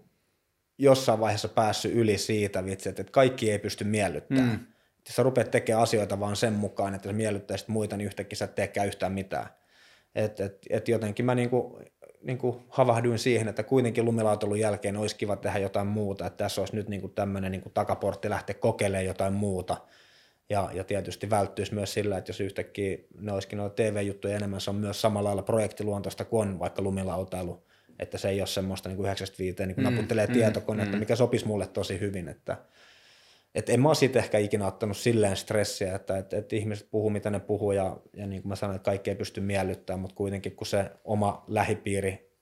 jossain 0.77 1.19
vaiheessa 1.19 1.47
päässyt 1.47 1.93
yli 1.93 2.17
siitä 2.17 2.65
vitsi, 2.65 2.89
että 2.89 3.03
kaikki 3.03 3.51
ei 3.51 3.59
pysty 3.59 3.83
miellyttämään. 3.83 4.49
Mm. 4.49 4.72
Sä 5.09 5.23
rupeat 5.23 5.51
tekemään 5.51 5.83
asioita 5.83 6.19
vaan 6.19 6.35
sen 6.35 6.53
mukaan, 6.53 6.95
että 6.95 7.09
sä 7.09 7.13
miellyttäisit 7.13 7.67
muita, 7.67 7.97
niin 7.97 8.05
yhtäkkiä 8.05 8.37
sä 8.37 8.45
et 8.45 8.55
teekään 8.55 8.87
yhtään 8.87 9.11
mitään. 9.11 9.47
Et, 10.15 10.39
et, 10.39 10.57
et 10.69 10.87
jotenkin 10.87 11.25
mä 11.25 11.35
niinku, 11.35 11.79
niinku 12.21 12.61
havahduin 12.69 13.19
siihen, 13.19 13.47
että 13.47 13.63
kuitenkin 13.63 14.05
lumilautolun 14.05 14.59
jälkeen 14.59 14.97
olisi 14.97 15.15
kiva 15.15 15.35
tehdä 15.35 15.59
jotain 15.59 15.87
muuta, 15.87 16.25
että 16.25 16.37
tässä 16.37 16.61
olisi 16.61 16.75
nyt 16.75 16.89
niinku 16.89 17.07
tämmöinen 17.07 17.51
niinku 17.51 17.69
takaportti 17.69 18.29
lähteä 18.29 18.53
kokeilemaan 18.53 19.05
jotain 19.05 19.33
muuta– 19.33 19.77
ja, 20.49 20.69
ja 20.73 20.83
tietysti 20.83 21.29
välttyisi 21.29 21.73
myös 21.73 21.93
sillä, 21.93 22.17
että 22.17 22.29
jos 22.29 22.41
yhtäkkiä 22.41 22.97
ne 23.19 23.31
olisikin 23.31 23.57
noita 23.57 23.75
TV-juttuja 23.75 24.35
enemmän, 24.35 24.61
se 24.61 24.69
on 24.69 24.75
myös 24.75 25.01
samalla 25.01 25.27
lailla 25.27 25.43
projektiluontoista 25.43 26.25
kuin 26.25 26.49
on 26.49 26.59
vaikka 26.59 26.81
lumilautailu, 26.81 27.63
että 27.99 28.17
se 28.17 28.29
ei 28.29 28.41
ole 28.41 28.47
semmoista 28.47 28.89
niin 28.89 28.97
kuin 28.97 29.05
95, 29.05 29.65
niin 29.65 29.75
kuin 29.75 29.87
mm, 29.87 29.91
naputtelee 29.91 30.27
mm, 30.27 30.33
tietokonetta, 30.33 30.95
mm. 30.95 30.99
mikä 30.99 31.15
sopisi 31.15 31.47
mulle 31.47 31.67
tosi 31.67 31.99
hyvin, 31.99 32.27
että 32.27 32.57
et 33.55 33.69
en 33.69 33.81
mä 33.81 33.89
ole 33.89 33.95
siitä 33.95 34.19
ehkä 34.19 34.37
ikinä 34.37 34.67
ottanut 34.67 34.97
silleen 34.97 35.37
stressiä, 35.37 35.95
että 35.95 36.17
et, 36.17 36.33
et 36.33 36.53
ihmiset 36.53 36.87
puhuu 36.91 37.09
mitä 37.09 37.29
ne 37.29 37.39
puhuu 37.39 37.71
ja, 37.71 37.97
ja 38.13 38.27
niin 38.27 38.41
kuin 38.41 38.49
mä 38.49 38.55
sanoin, 38.55 38.75
että 38.75 38.85
kaikki 38.85 39.09
ei 39.09 39.15
pysty 39.15 39.41
miellyttämään, 39.41 39.99
mutta 39.99 40.15
kuitenkin 40.15 40.55
kun 40.55 40.67
se 40.67 40.91
oma 41.03 41.43
lähipiiri 41.47 42.33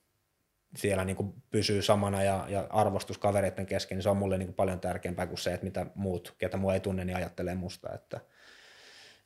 siellä 0.75 1.05
niin 1.05 1.15
kuin 1.15 1.33
pysyy 1.49 1.81
samana 1.81 2.23
ja, 2.23 2.45
ja 2.49 2.67
arvostus 2.69 3.17
kavereiden 3.17 3.65
kesken, 3.65 3.95
niin 3.95 4.03
se 4.03 4.09
on 4.09 4.17
mulle 4.17 4.37
niin 4.37 4.47
kuin 4.47 4.55
paljon 4.55 4.79
tärkeämpää 4.79 5.27
kuin 5.27 5.37
se, 5.37 5.53
että 5.53 5.65
mitä 5.65 5.85
muut, 5.95 6.35
ketä 6.37 6.57
mua 6.57 6.73
ei 6.73 6.79
tunne, 6.79 7.05
niin 7.05 7.15
ajattelee 7.15 7.55
musta. 7.55 7.93
Että. 7.93 8.19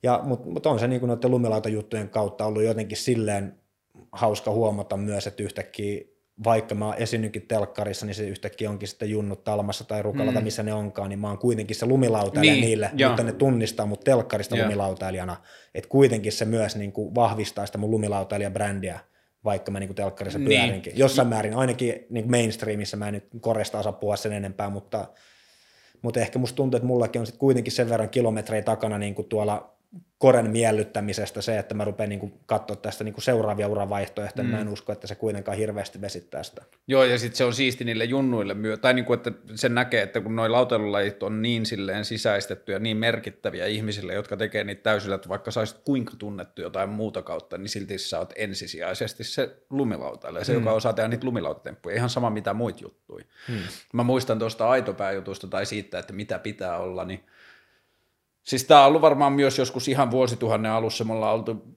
Ja, 0.03 0.20
mutta 0.24 0.49
mut 0.49 0.66
on 0.66 0.80
se 0.80 0.88
niin 0.88 0.99
kuin 0.99 1.07
noiden 1.07 1.32
lumilautajuttujen 1.32 2.10
kautta 2.10 2.45
ollut 2.45 2.64
jotenkin 2.64 2.98
silleen 2.98 3.60
hauska 4.12 4.52
huomata 4.52 4.98
myös, 4.98 5.28
että 5.28 5.44
yhtäkkiä 5.44 6.02
vaikka 6.44 6.76
mä 6.76 6.94
esiinnynkin 6.94 7.48
telkkarissa, 7.48 8.06
niin 8.06 8.16
se 8.16 8.28
yhtäkkiä 8.28 8.70
onkin 8.70 8.88
sitten 8.88 9.10
junnut 9.10 9.44
Talmassa 9.44 9.84
tai 9.84 10.02
Rukalata, 10.02 10.40
mm. 10.40 10.44
missä 10.44 10.64
ne 10.64 10.74
onkaan, 10.74 11.10
niin 11.10 11.20
mä 11.20 11.28
oon 11.28 11.38
kuitenkin 11.38 11.76
se 11.76 11.86
lumilautailija 11.86 12.53
niin, 12.53 12.66
niille, 12.66 12.90
joo. 12.98 13.10
mutta 13.10 13.24
ne 13.24 13.32
tunnistaa 13.32 13.86
mut 13.86 14.03
telkkarista 14.03 14.56
joo. 14.56 14.66
lumilautailijana, 14.66 15.38
että 15.76 15.90
kuitenkin 15.90 16.32
se 16.32 16.45
myös 16.45 16.76
niin 16.76 16.91
kuin 16.91 17.16
vahvistaa 17.16 17.66
sitä 17.66 17.78
mun 17.78 17.91
lumilautailijabrändiä, 17.91 18.99
vaikka 19.44 19.72
mä 19.72 19.80
niin 19.80 19.88
kuin 19.88 19.95
telkkarissa 19.95 20.40
niin. 20.40 20.62
pyörinkin. 20.62 20.94
Jossain 20.95 21.28
määrin, 21.28 21.53
ainakin 21.53 22.06
niin 22.10 22.24
kuin 22.24 22.32
mainstreamissa 22.32 22.98
mä 22.98 23.07
en 23.07 23.14
nyt 23.14 23.28
koresta 23.40 23.80
osaa 23.80 23.91
puhua 23.91 24.16
sen 24.16 24.34
enempää, 24.34 24.70
mutta, 24.70 25.07
mutta 26.02 26.20
ehkä 26.20 26.40
musta 26.40 26.56
tuntuu, 26.56 26.78
että 26.78 26.88
mullakin 26.88 27.20
on 27.20 27.26
sitten 27.26 27.40
kuitenkin 27.40 27.74
sen 27.74 27.90
verran 27.90 28.10
kilometrejä 28.10 28.62
takana 28.62 28.98
niin 28.98 29.16
kuin 29.16 29.30
tuolla 29.30 29.75
koren 30.18 30.50
miellyttämisestä 30.50 31.42
se, 31.42 31.60
että 31.60 31.74
mä 31.74 31.86
rupean 31.86 32.10
niin 32.10 32.34
katsoa 32.46 32.76
tästä 32.76 33.04
niin 33.04 33.16
seuraavia 33.18 33.68
uravaihtoehtoja, 33.68 34.44
mm. 34.44 34.50
mä 34.50 34.60
en 34.60 34.70
usko, 34.70 34.92
että 34.92 35.08
se 35.08 35.16
kuitenkaan 35.16 35.58
hirveästi 35.58 36.02
vesittää 36.02 36.44
sitä. 36.44 36.62
Joo, 36.88 37.04
ja 37.04 37.20
sitten 37.20 37.38
se 37.38 37.44
on 37.44 37.54
siisti 37.54 37.84
niille 37.84 38.06
junnuille 38.06 38.54
myös, 38.54 38.80
tai 38.80 38.94
niin 38.94 39.06
kuin, 39.06 39.18
että 39.18 39.32
sen 39.56 39.76
näkee, 39.76 40.02
että 40.02 40.22
kun 40.22 40.36
noi 40.36 40.50
lautelulajit 40.50 41.24
on 41.24 41.42
niin 41.42 41.66
silleen 41.66 42.06
sisäistetty 42.06 42.72
ja 42.72 42.80
niin 42.80 42.98
merkittäviä 42.98 43.66
ihmisille, 43.66 44.14
jotka 44.14 44.38
tekee 44.38 44.64
niitä 44.64 44.84
täysillä, 44.84 45.16
että 45.16 45.30
vaikka 45.30 45.52
saisit 45.52 45.78
kuinka 45.78 46.14
tunnettu 46.18 46.62
jotain 46.62 46.90
muuta 46.90 47.22
kautta, 47.22 47.58
niin 47.58 47.70
silti 47.70 47.98
sä 47.98 48.20
oot 48.20 48.34
ensisijaisesti 48.36 49.24
se 49.24 49.58
lumilautailija, 49.70 50.46
se, 50.46 50.54
mm. 50.54 50.60
joka 50.60 50.72
osaa 50.72 50.94
tehdä 50.94 51.10
niitä 51.10 51.26
lumilautatemppuja, 51.26 51.96
ihan 51.96 52.10
sama 52.10 52.30
mitä 52.30 52.54
muut 52.54 52.82
juttui. 52.82 53.22
Mm. 53.50 53.60
Mä 53.94 54.04
muistan 54.04 54.40
tuosta 54.40 54.70
aitopääjutusta 54.70 55.48
tai 55.48 55.66
siitä, 55.66 56.00
että 56.00 56.14
mitä 56.14 56.40
pitää 56.40 56.78
olla, 56.78 57.06
niin 57.06 57.24
Siis 58.46 58.64
tämä 58.64 58.82
on 58.82 58.88
ollut 58.88 59.02
varmaan 59.02 59.34
myös 59.34 59.58
joskus 59.58 59.88
ihan 59.88 60.12
vuosituhannen 60.12 60.72
alussa, 60.72 61.04
me 61.04 61.14
ollaan 61.14 61.34
oltu 61.34 61.76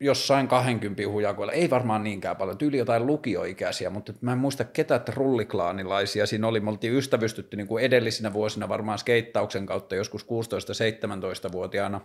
jossain 0.00 0.48
20 0.48 1.02
hujakoilla, 1.08 1.52
ei 1.52 1.70
varmaan 1.70 2.04
niinkään 2.04 2.36
paljon, 2.36 2.58
tyyli 2.58 2.78
jotain 2.78 3.06
lukioikäisiä, 3.06 3.90
mutta 3.90 4.12
mä 4.20 4.32
en 4.32 4.38
muista 4.38 4.64
ketä 4.64 4.98
trulliklaanilaisia 4.98 6.26
siinä 6.26 6.46
oli, 6.46 6.60
me 6.60 6.70
oltiin 6.70 6.94
ystävystytty 6.94 7.56
niin 7.56 7.66
kuin 7.66 7.84
edellisinä 7.84 8.32
vuosina 8.32 8.68
varmaan 8.68 8.98
skeittauksen 8.98 9.66
kautta 9.66 9.94
joskus 9.94 10.26
16-17-vuotiaana, 10.26 12.00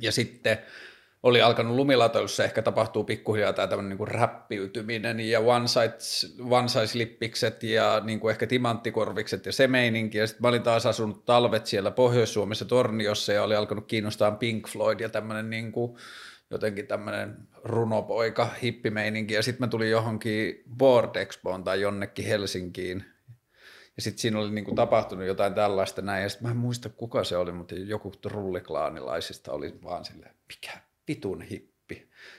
ja 0.00 0.12
sitten 0.12 0.58
oli 1.22 1.42
alkanut 1.42 1.76
lumilatoilussa, 1.76 2.44
ehkä 2.44 2.62
tapahtuu 2.62 3.04
pikkuhiljaa 3.04 3.52
tämä 3.52 3.68
tämmöinen 3.68 3.98
niin 3.98 4.08
räppiytyminen 4.08 5.20
ja 5.20 5.40
one 5.40 5.66
size, 5.68 6.26
one 6.50 6.68
size 6.68 6.98
lippikset 6.98 7.62
ja 7.62 8.00
niin 8.04 8.20
kuin 8.20 8.30
ehkä 8.30 8.46
timanttikorvikset 8.46 9.46
ja 9.46 9.52
se 9.52 9.66
meininki. 9.66 10.18
Ja 10.18 10.26
sitten 10.26 10.42
mä 10.42 10.48
olin 10.48 10.62
taas 10.62 10.86
asunut 10.86 11.24
talvet 11.24 11.66
siellä 11.66 11.90
Pohjois-Suomessa 11.90 12.64
Torniossa 12.64 13.32
ja 13.32 13.42
oli 13.42 13.56
alkanut 13.56 13.86
kiinnostaa 13.86 14.30
Pink 14.30 14.68
Floyd 14.68 15.00
ja 15.00 15.08
tämmöinen 15.08 15.50
niin 15.50 15.72
kuin, 15.72 15.96
jotenkin 16.50 16.86
tämmöinen 16.86 17.36
runopoika, 17.64 18.48
hippimeininki. 18.62 19.34
Ja 19.34 19.42
sitten 19.42 19.66
mä 19.66 19.70
tulin 19.70 19.90
johonkin 19.90 20.62
Board 20.76 21.16
Expoon 21.16 21.64
tai 21.64 21.80
jonnekin 21.80 22.26
Helsinkiin. 22.26 23.04
Ja 23.96 24.02
sitten 24.02 24.20
siinä 24.20 24.38
oli 24.38 24.50
niinku 24.50 24.74
tapahtunut 24.74 25.26
jotain 25.26 25.54
tällaista 25.54 26.02
näin. 26.02 26.22
Ja 26.22 26.28
sitten 26.28 26.48
mä 26.48 26.50
en 26.50 26.56
muista 26.56 26.88
kuka 26.88 27.24
se 27.24 27.36
oli, 27.36 27.52
mutta 27.52 27.74
joku 27.74 28.10
trulliklaanilaisista 28.10 29.52
oli 29.52 29.74
vaan 29.82 30.04
silleen, 30.04 30.34
mikä 30.48 30.91
vitun 31.12 31.42
hippi. 31.42 31.72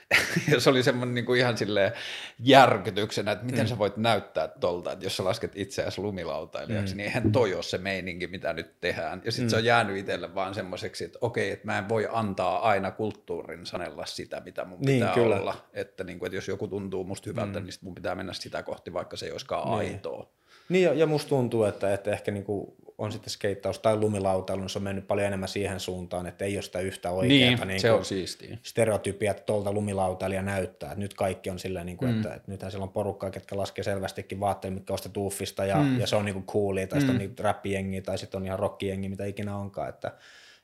ja 0.52 0.60
se 0.60 0.70
oli 0.70 0.82
semmoinen 0.82 1.14
niin 1.14 1.24
kuin 1.24 1.40
ihan 1.40 1.58
silleen 1.58 1.92
järkytyksenä, 2.38 3.32
että 3.32 3.44
miten 3.44 3.60
mm. 3.60 3.68
sä 3.68 3.78
voit 3.78 3.96
näyttää 3.96 4.48
tolta, 4.48 4.92
että 4.92 5.06
jos 5.06 5.16
sä 5.16 5.24
lasket 5.24 5.52
itseäsi 5.54 6.00
lumilautailijaksi, 6.00 6.94
mm. 6.94 6.96
niin 6.96 7.06
eihän 7.06 7.32
toi 7.32 7.54
ole 7.54 7.62
se 7.62 7.78
meininki, 7.78 8.26
mitä 8.26 8.52
nyt 8.52 8.80
tehdään. 8.80 9.22
Ja 9.24 9.32
sitten 9.32 9.46
mm. 9.46 9.50
se 9.50 9.56
on 9.56 9.64
jäänyt 9.64 9.96
itselle 9.96 10.34
vaan 10.34 10.54
semmoiseksi, 10.54 11.04
että 11.04 11.18
okei, 11.20 11.50
että 11.50 11.66
mä 11.66 11.78
en 11.78 11.88
voi 11.88 12.08
antaa 12.12 12.68
aina 12.68 12.90
kulttuurin 12.90 13.66
sanella 13.66 14.06
sitä, 14.06 14.42
mitä 14.44 14.64
mun 14.64 14.80
niin, 14.80 15.00
pitää 15.00 15.14
kyllä. 15.14 15.36
olla. 15.36 15.56
Että, 15.72 16.04
niin 16.04 16.18
kuin, 16.18 16.26
että 16.26 16.36
jos 16.36 16.48
joku 16.48 16.68
tuntuu 16.68 17.04
musta 17.04 17.30
hyvältä, 17.30 17.60
mm. 17.60 17.66
niin 17.66 17.74
mun 17.80 17.94
pitää 17.94 18.14
mennä 18.14 18.32
sitä 18.32 18.62
kohti, 18.62 18.92
vaikka 18.92 19.16
se 19.16 19.26
ei 19.26 19.32
olisikaan 19.32 19.78
niin. 19.78 19.92
aitoa. 19.92 20.32
Niin, 20.68 20.84
ja, 20.84 20.94
ja 20.94 21.06
musta 21.06 21.28
tuntuu, 21.28 21.64
että, 21.64 21.94
että 21.94 22.10
ehkä 22.10 22.30
niin 22.30 22.44
kuin 22.44 22.74
on 22.98 23.12
sitten 23.12 23.30
skeittaus 23.30 23.78
tai 23.78 23.96
lumilautailu, 23.96 24.60
niin 24.60 24.70
se 24.70 24.78
on 24.78 24.82
mennyt 24.82 25.06
paljon 25.06 25.26
enemmän 25.26 25.48
siihen 25.48 25.80
suuntaan, 25.80 26.26
että 26.26 26.44
ei 26.44 26.56
ole 26.56 26.62
sitä 26.62 26.80
yhtä 26.80 27.10
oikeaa 27.10 27.56
niin, 27.56 27.68
niin 27.68 27.80
se 27.80 27.92
on 27.92 28.04
siistiä. 28.04 28.58
stereotypia, 28.62 29.30
että 29.30 29.42
tuolta 29.42 29.72
lumilautailija 29.72 30.42
näyttää. 30.42 30.88
Että 30.92 31.00
nyt 31.00 31.14
kaikki 31.14 31.50
on 31.50 31.58
silleen, 31.58 31.86
niin 31.86 31.98
kuin, 31.98 32.10
mm. 32.10 32.16
että, 32.16 32.34
että 32.34 32.50
nythän 32.50 32.70
siellä 32.70 32.84
on 32.84 32.92
porukkaa, 32.92 33.30
ketkä 33.30 33.56
laskee 33.56 33.84
selvästikin 33.84 34.40
vaatteita, 34.40 34.74
mitkä 34.74 34.94
ostet 34.94 35.16
uffista 35.16 35.64
ja, 35.64 35.76
mm. 35.76 36.00
ja 36.00 36.06
se 36.06 36.16
on 36.16 36.24
niin 36.24 36.34
kuin 36.34 36.46
coolia, 36.46 36.86
tai 36.86 36.98
mm. 36.98 37.00
sitten 37.00 37.14
on 37.14 37.18
niin 37.18 37.38
räppijengi 37.38 38.02
tai 38.02 38.18
sitten 38.18 38.38
on 38.38 38.46
ihan 38.46 38.58
rockijengi, 38.58 39.08
mitä 39.08 39.24
ikinä 39.24 39.56
onkaan. 39.56 39.88
Että, 39.88 40.12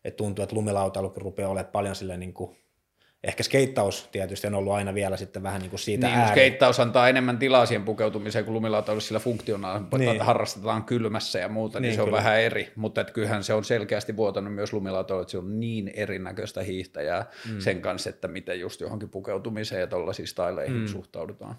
että 0.04 0.16
tuntuu, 0.16 0.42
että 0.42 0.56
lumilautailu 0.56 1.12
rupeaa 1.16 1.50
olemaan 1.50 1.72
paljon 1.72 1.96
silleen 1.96 2.20
niin 2.20 2.34
kuin 2.34 2.56
Ehkä 3.24 3.42
skeittaus 3.42 4.08
tietysti 4.12 4.46
on 4.46 4.54
ollut 4.54 4.72
aina 4.72 4.94
vielä 4.94 5.16
sitten 5.16 5.42
vähän 5.42 5.60
niin 5.60 5.70
kuin 5.70 5.80
siitä 5.80 6.06
niin, 6.06 6.18
ääri. 6.18 6.30
skeittaus 6.30 6.80
antaa 6.80 7.08
enemmän 7.08 7.38
tilaa 7.38 7.66
siihen 7.66 7.84
pukeutumiseen 7.84 8.44
kuin 8.44 8.54
lumilautailu 8.54 9.00
sillä 9.00 9.20
funktionaalisesti, 9.20 9.98
niin. 9.98 10.10
että 10.10 10.24
harrastetaan 10.24 10.84
kylmässä 10.84 11.38
ja 11.38 11.48
muuta, 11.48 11.80
niin, 11.80 11.88
niin 11.88 11.94
se 11.94 12.00
on 12.00 12.06
kyllä. 12.06 12.18
vähän 12.18 12.40
eri, 12.40 12.72
mutta 12.76 13.00
että 13.00 13.12
kyllähän 13.12 13.44
se 13.44 13.54
on 13.54 13.64
selkeästi 13.64 14.16
vuotanut 14.16 14.54
myös 14.54 14.72
lumilautailu, 14.72 15.20
että 15.20 15.30
se 15.30 15.38
on 15.38 15.60
niin 15.60 15.90
erinäköistä 15.94 16.62
hiihtäjää 16.62 17.26
mm. 17.48 17.60
sen 17.60 17.82
kanssa, 17.82 18.10
että 18.10 18.28
miten 18.28 18.60
just 18.60 18.80
johonkin 18.80 19.08
pukeutumiseen 19.08 19.80
ja 19.80 19.86
tuollaisiin 19.86 20.28
styleihin 20.28 20.80
mm. 20.80 20.86
suhtaudutaan. 20.86 21.54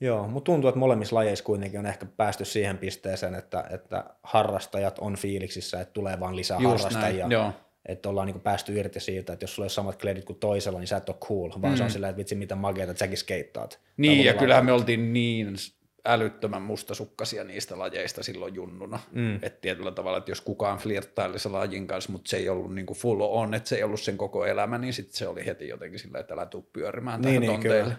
Joo, 0.00 0.28
mutta 0.28 0.52
tuntuu, 0.52 0.68
että 0.68 0.78
molemmissa 0.78 1.16
lajeissa 1.16 1.44
kuitenkin 1.44 1.80
on 1.80 1.86
ehkä 1.86 2.06
päästy 2.16 2.44
siihen 2.44 2.78
pisteeseen, 2.78 3.34
että, 3.34 3.64
että 3.70 4.04
harrastajat 4.22 4.98
on 4.98 5.16
fiiliksissä, 5.16 5.80
että 5.80 5.92
tulee 5.92 6.20
vaan 6.20 6.36
lisää 6.36 6.58
Just 6.60 6.84
harrastajia. 6.84 7.28
Näin, 7.28 7.30
joo 7.30 7.52
että 7.86 8.08
ollaan 8.08 8.26
niin 8.26 8.40
päästy 8.40 8.78
irti 8.78 9.00
siitä, 9.00 9.32
että 9.32 9.42
jos 9.42 9.54
sulla 9.54 9.66
on 9.66 9.70
samat 9.70 9.96
kredit 9.96 10.24
kuin 10.24 10.38
toisella, 10.38 10.78
niin 10.78 10.88
sä 10.88 10.96
et 10.96 11.08
ole 11.08 11.16
cool, 11.20 11.50
vaan 11.62 11.72
mm. 11.72 11.76
se 11.76 11.82
on 11.82 11.88
mm. 11.88 11.92
sillä, 11.92 12.08
että 12.08 12.16
vitsi 12.16 12.34
mitä 12.34 12.54
mageita, 12.54 12.90
että 12.90 12.98
säkin 12.98 13.18
skeittaat. 13.18 13.80
Niin, 13.96 14.24
ja 14.24 14.34
kyllähän 14.34 14.64
me 14.64 14.72
oltiin 14.72 15.12
niin 15.12 15.56
älyttömän 16.04 16.62
mustasukkasia 16.62 17.44
niistä 17.44 17.78
lajeista 17.78 18.22
silloin 18.22 18.54
junnuna. 18.54 18.98
Mm. 19.12 19.34
Että 19.34 19.60
tietyllä 19.60 19.92
tavalla, 19.92 20.18
että 20.18 20.30
jos 20.30 20.40
kukaan 20.40 20.78
flirttaili 20.78 21.38
se 21.38 21.48
lajin 21.48 21.86
kanssa, 21.86 22.12
mutta 22.12 22.28
se 22.28 22.36
ei 22.36 22.48
ollut 22.48 22.74
niin 22.74 22.86
kuin 22.86 22.96
full 22.96 23.20
on, 23.20 23.54
että 23.54 23.68
se 23.68 23.76
ei 23.76 23.82
ollut 23.82 24.00
sen 24.00 24.16
koko 24.16 24.46
elämä, 24.46 24.78
niin 24.78 24.92
sitten 24.92 25.16
se 25.16 25.28
oli 25.28 25.46
heti 25.46 25.68
jotenkin 25.68 25.98
sillä, 25.98 26.18
että 26.18 26.34
älä 26.34 26.46
tuu 26.46 26.68
pyörimään 26.72 27.20
niin, 27.20 27.24
tähän 27.24 27.40
niin, 27.40 27.52
tonteille. 27.52 27.96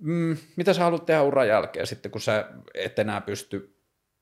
Mm, 0.00 0.36
mitä 0.56 0.72
sä 0.72 0.82
haluat 0.82 1.06
tehdä 1.06 1.22
uran 1.22 1.48
jälkeen 1.48 1.86
sitten, 1.86 2.10
kun 2.10 2.20
sä 2.20 2.48
et 2.74 2.98
enää 2.98 3.20
pysty 3.20 3.76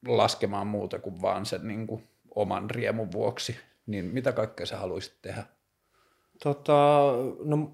laskemaan 0.07 0.67
muuta 0.67 0.99
kuin 0.99 1.23
vaan 1.23 1.47
sen 1.47 1.69
niin 1.69 1.87
kuin 1.87 2.03
oman 2.35 2.71
riemun 2.71 3.13
vuoksi? 3.13 3.57
Niin 3.87 4.05
mitä 4.05 4.33
kaikkea 4.33 4.67
sä 4.67 4.77
haluaisit 4.77 5.23
tehdä? 5.23 5.45
Tota, 6.43 7.13
no, 7.45 7.73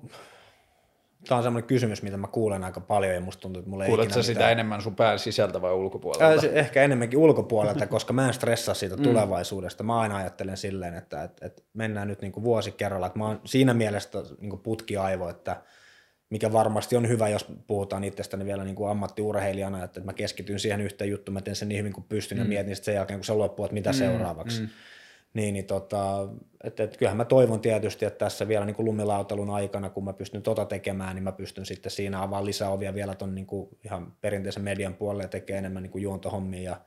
Tämä 1.29 1.37
on 1.37 1.43
semmoinen 1.43 1.69
kysymys, 1.69 2.03
mitä 2.03 2.17
mä 2.17 2.27
kuulen 2.27 2.65
aika 2.65 2.81
paljon 2.81 3.15
ja 3.15 3.21
musta 3.21 3.41
tuntuu, 3.41 3.61
että 3.61 3.71
mulla 3.71 3.85
ei 3.85 3.89
Kuuletko 3.89 4.15
sä 4.15 4.23
sitä 4.23 4.39
mitään... 4.39 4.53
enemmän 4.53 4.83
sun 4.83 4.97
pään 4.97 5.19
sisältä 5.19 5.63
vai 5.63 5.73
ulkopuolelta? 5.73 6.25
Ää, 6.25 6.53
ehkä 6.53 6.83
enemmänkin 6.83 7.19
ulkopuolelta, 7.19 7.87
koska 7.87 8.13
mä 8.13 8.27
en 8.27 8.35
stressaa 8.35 8.75
siitä 8.75 8.97
mm. 8.97 9.03
tulevaisuudesta. 9.03 9.85
Mä 9.85 10.01
aina 10.01 10.17
ajattelen 10.17 10.57
silleen, 10.57 10.95
että, 10.95 11.23
että, 11.23 11.47
että 11.47 11.63
mennään 11.75 12.09
nyt 12.09 12.21
niin 12.21 12.33
kuin 12.33 12.45
vuosi 12.45 12.73
kerralla. 12.73 13.07
Että 13.07 13.19
mä 13.19 13.27
oon 13.27 13.41
siinä 13.45 13.75
mielessä 13.75 14.23
niin 14.41 14.59
putkiaivo, 14.59 15.29
että 15.29 15.63
mikä 16.31 16.53
varmasti 16.53 16.97
on 16.97 17.09
hyvä, 17.09 17.29
jos 17.29 17.47
puhutaan 17.67 18.05
itsestäni 18.05 18.45
vielä 18.45 18.65
niin 18.65 18.77
kuin 18.77 18.91
ammattiurheilijana, 18.91 19.85
että 19.85 20.01
mä 20.01 20.13
keskityn 20.13 20.59
siihen 20.59 20.81
yhteen 20.81 21.11
juttuun, 21.11 21.35
mä 21.35 21.41
teen 21.41 21.57
sen 21.57 21.69
niin 21.69 21.79
hyvin 21.79 21.93
kuin 21.93 22.05
pystyn 22.09 22.39
mm. 22.39 22.45
ja 22.45 22.49
mietin 22.49 22.77
sen 22.77 22.95
jälkeen, 22.95 23.19
kun 23.19 23.25
se 23.25 23.33
loppuu, 23.33 23.65
että 23.65 23.75
mitä 23.75 23.91
mm. 23.91 23.95
seuraavaksi. 23.95 24.61
Mm. 24.61 24.69
Niin, 25.35 25.55
niin 25.55 25.65
tota, 25.65 26.29
et, 26.65 26.81
et, 26.81 26.97
kyllähän 26.97 27.17
mä 27.17 27.25
toivon 27.25 27.61
tietysti, 27.61 28.05
että 28.05 28.19
tässä 28.19 28.49
vielä 28.49 28.65
niin 28.65 28.77
kuin 28.77 28.87
lumilautelun 28.87 29.51
aikana, 29.51 29.91
kun 29.91 30.05
mä 30.05 30.13
pystyn 30.13 30.43
tota 30.43 30.65
tekemään, 30.65 31.15
niin 31.15 31.25
mä 31.25 31.33
pystyn 31.33 31.67
sitten 31.67 31.93
siinä 31.93 32.19
avaamaan 32.19 32.45
lisäovia 32.45 32.95
vielä 32.95 33.15
ton 33.15 33.35
niin 33.35 33.47
kuin 33.47 33.69
ihan 33.85 34.13
perinteisen 34.21 34.63
median 34.63 34.95
puolelle 34.95 35.25
ja 35.25 35.29
tekemään 35.29 35.59
enemmän 35.59 35.83
niin 35.83 35.91
kuin 35.91 36.03
juontohommia 36.03 36.63
ja, 36.63 36.81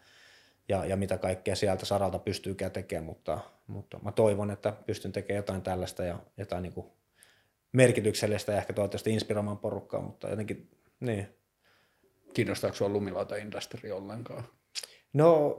ja, 0.70 0.86
ja, 0.86 0.98
mitä 0.98 1.18
kaikkea 1.18 1.56
sieltä 1.56 1.86
saralta 1.86 2.20
pystyykään 2.20 2.72
tekemään, 2.72 3.06
mutta, 3.06 3.40
mutta 3.68 4.00
mä 4.00 4.12
toivon, 4.12 4.52
että 4.52 4.74
pystyn 4.86 5.12
tekemään 5.12 5.38
jotain 5.38 5.62
tällaista 5.62 6.04
ja 6.04 6.20
jotain 6.38 6.64
niin 6.64 6.74
kuin 6.74 6.88
merkityksellistä 7.72 8.52
ja 8.52 8.58
ehkä 8.58 8.74
toivottavasti 8.74 9.14
inspiroimaan 9.14 9.58
porukkaa, 9.58 10.02
mutta 10.02 10.30
jotenkin 10.30 10.70
niin. 11.00 11.28
Kiinnostaako 12.34 12.76
sinua 12.76 12.94
lumilauta-industri 12.94 13.92
ollenkaan? 13.92 14.44
No 15.14 15.58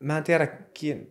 mä 0.00 0.18
en 0.18 0.24
tiedä, 0.24 0.48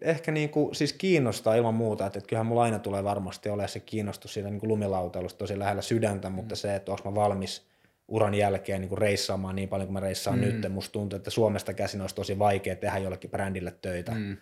ehkä 0.02 0.32
niin 0.32 0.50
kuin, 0.50 0.76
siis 0.76 0.94
kiinnostaa 0.94 1.56
ilman 1.56 1.74
muuta, 1.74 2.06
että, 2.06 2.20
että 2.20 2.28
kyllähän 2.28 2.46
mulla 2.46 2.64
aina 2.64 2.80
tulee 2.80 3.04
varmasti 3.04 3.50
olemaan 3.50 3.70
se 3.70 3.80
kiinnostus 3.80 4.34
siitä 4.34 4.50
niin 4.50 4.60
kuin 4.60 4.68
lumilautailusta 4.68 5.38
tosi 5.38 5.60
lähellä 5.60 5.82
sydäntä, 5.82 6.30
mutta 6.30 6.56
mm. 6.56 6.58
se, 6.58 6.76
että 6.76 6.92
onko 6.92 7.12
mä 7.12 7.16
valmis 7.16 7.68
uran 8.08 8.34
jälkeen 8.34 8.82
niin 8.82 8.90
kuin 8.90 8.98
reissaamaan 8.98 9.56
niin 9.56 9.70
paljon 9.70 9.88
kuin 9.88 9.94
mä 9.94 10.00
reissaan 10.00 10.40
mm. 10.40 10.46
nyt, 10.46 10.72
musta 10.72 10.92
tuntuu, 10.92 11.18
että 11.18 11.30
Suomesta 11.30 11.74
käsin 11.74 12.02
olisi 12.02 12.16
tosi 12.16 12.40
vaikea 12.40 12.76
tehdä 12.76 12.98
jollekin 12.98 13.32
brändille 13.32 13.72
töitä. 13.82 14.12
Mm. 14.12 14.38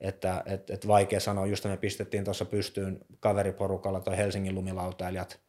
Että 0.00 0.42
et, 0.46 0.70
et 0.70 0.86
vaikea 0.88 1.20
sanoa, 1.20 1.46
just 1.46 1.64
me 1.64 1.76
pistettiin 1.76 2.24
tuossa 2.24 2.44
pystyyn 2.44 2.98
kaveriporukalla 3.20 4.00
toi 4.00 4.16
Helsingin 4.16 4.54
lumilautailijat, 4.54 5.40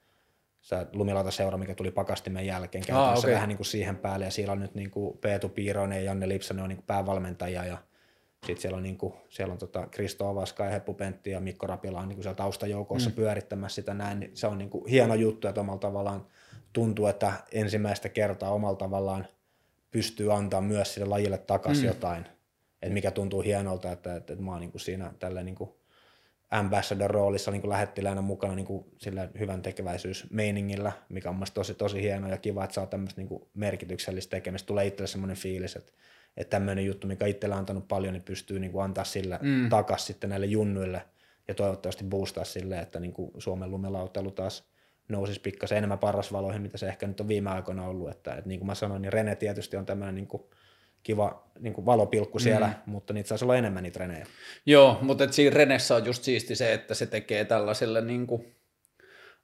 se 0.61 0.75
lumilautaseura, 0.93 1.57
mikä 1.57 1.75
tuli 1.75 1.91
pakastimen 1.91 2.45
jälkeen, 2.45 2.85
käytännössä 2.85 3.13
ah, 3.13 3.19
okay. 3.19 3.33
vähän 3.33 3.49
niin 3.49 3.57
kuin 3.57 3.65
siihen 3.65 3.97
päälle, 3.97 4.25
ja 4.25 4.31
siellä 4.31 4.51
on 4.51 4.59
nyt 4.59 4.75
niin 4.75 4.91
kuin 4.91 5.17
Peetu 5.17 5.49
Piiroinen 5.49 5.97
ja 5.97 6.03
Janne 6.03 6.27
Lipsanen 6.27 6.63
on 6.63 6.69
niin 6.69 6.77
kuin 6.77 6.85
päävalmentajia, 6.85 7.65
ja 7.65 7.77
sitten 8.45 8.61
siellä 8.61 8.77
on, 8.77 8.83
niin 8.83 8.97
kuin, 8.97 9.13
siellä 9.29 9.51
on 9.51 9.57
tota 9.57 9.87
Kristo 9.87 10.29
Avaska 10.29 10.63
ja 10.63 10.69
Heppu 10.69 10.93
Pentti 10.93 11.31
ja 11.31 11.39
Mikko 11.39 11.67
Rapila 11.67 11.99
on 11.99 12.07
niin 12.07 12.15
kuin 12.15 12.23
siellä 12.23 12.35
taustajoukossa 12.35 13.09
mm. 13.09 13.15
pyörittämässä 13.15 13.75
sitä 13.75 13.93
näin. 13.93 14.19
Niin 14.19 14.31
se 14.33 14.47
on 14.47 14.57
niin 14.57 14.69
kuin 14.69 14.87
hieno 14.87 15.15
juttu, 15.15 15.47
että 15.47 15.61
omalla 15.61 15.79
tavallaan 15.79 16.27
tuntuu, 16.73 17.07
että 17.07 17.33
ensimmäistä 17.51 18.09
kertaa 18.09 18.51
omalla 18.51 18.77
tavallaan 18.77 19.27
pystyy 19.91 20.33
antaa 20.33 20.61
myös 20.61 20.93
sille 20.93 21.07
lajille 21.07 21.37
takaisin 21.37 21.83
mm. 21.83 21.87
jotain, 21.87 22.25
että 22.81 22.93
mikä 22.93 23.11
tuntuu 23.11 23.41
hienolta, 23.41 23.91
että, 23.91 24.15
että, 24.15 24.33
että 24.33 24.45
mä 24.45 24.51
oon 24.51 24.61
niin 24.61 24.71
kuin 24.71 24.81
siinä 24.81 25.13
tällä 25.19 25.43
niin 25.43 25.55
kuin 25.55 25.69
ambassador 26.51 27.11
roolissa 27.11 27.51
niin 27.51 27.69
lähettiläänä 27.69 28.21
mukana 28.21 28.55
niin 28.55 28.65
kuin 28.65 28.85
sillä 28.97 29.29
hyvän 29.39 29.61
tekeväisyysmeiningillä, 29.61 30.91
mikä 31.09 31.29
on 31.29 31.35
mielestäni 31.35 31.55
tosi, 31.55 31.73
tosi 31.73 32.01
hieno 32.01 32.29
ja 32.29 32.37
kiva, 32.37 32.63
että 32.63 32.73
saa 32.73 32.85
tämmöistä 32.85 33.21
niin 33.21 33.41
merkityksellistä 33.53 34.31
tekemistä. 34.31 34.67
Tulee 34.67 34.85
itselle 34.85 35.07
semmoinen 35.07 35.37
fiilis, 35.37 35.75
että, 35.75 35.91
että 36.37 36.51
tämmöinen 36.51 36.85
juttu, 36.85 37.07
mikä 37.07 37.25
itsellä 37.25 37.55
on 37.55 37.59
antanut 37.59 37.87
paljon, 37.87 38.13
niin 38.13 38.23
pystyy 38.23 38.59
niin 38.59 38.71
kuin 38.71 38.83
antaa 38.83 39.03
sillä 39.03 39.39
mm. 39.41 39.69
takas 39.69 40.07
sitten 40.07 40.29
näille 40.29 40.45
junnuille 40.45 41.01
ja 41.47 41.53
toivottavasti 41.55 42.03
boostaa 42.03 42.43
sille, 42.43 42.79
että 42.79 42.99
niin 42.99 43.13
kuin 43.13 43.31
Suomen 43.37 43.71
lumelauttelu 43.71 44.31
taas 44.31 44.69
nousisi 45.09 45.41
pikkasen 45.41 45.77
enemmän 45.77 45.99
parasvaloihin, 45.99 46.61
mitä 46.61 46.77
se 46.77 46.87
ehkä 46.87 47.07
nyt 47.07 47.19
on 47.19 47.27
viime 47.27 47.49
aikoina 47.49 47.87
ollut. 47.87 48.09
Että, 48.09 48.33
että 48.33 48.47
niin 48.47 48.59
kuin 48.59 48.67
mä 48.67 48.75
sanoin, 48.75 49.01
niin 49.01 49.13
Rene 49.13 49.35
tietysti 49.35 49.77
on 49.77 49.85
tämmöinen 49.85 50.15
niin 50.15 50.27
kuin 50.27 50.43
kiva 51.03 51.49
niin 51.59 51.73
kuin 51.73 51.85
valopilkku 51.85 52.39
siellä, 52.39 52.67
mm. 52.67 52.91
mutta 52.91 53.13
niitä 53.13 53.27
saisi 53.27 53.45
olla 53.45 53.55
enemmän 53.55 53.83
niitä 53.83 53.99
Renejä. 53.99 54.25
Joo, 54.65 54.97
mutta 55.01 55.23
et 55.23 55.33
siinä 55.33 55.55
Renessä 55.55 55.95
on 55.95 56.05
just 56.05 56.23
siisti 56.23 56.55
se, 56.55 56.73
että 56.73 56.93
se 56.93 57.05
tekee 57.05 57.45
tällaiselle 57.45 58.01
niin 58.01 58.27
kuin 58.27 58.55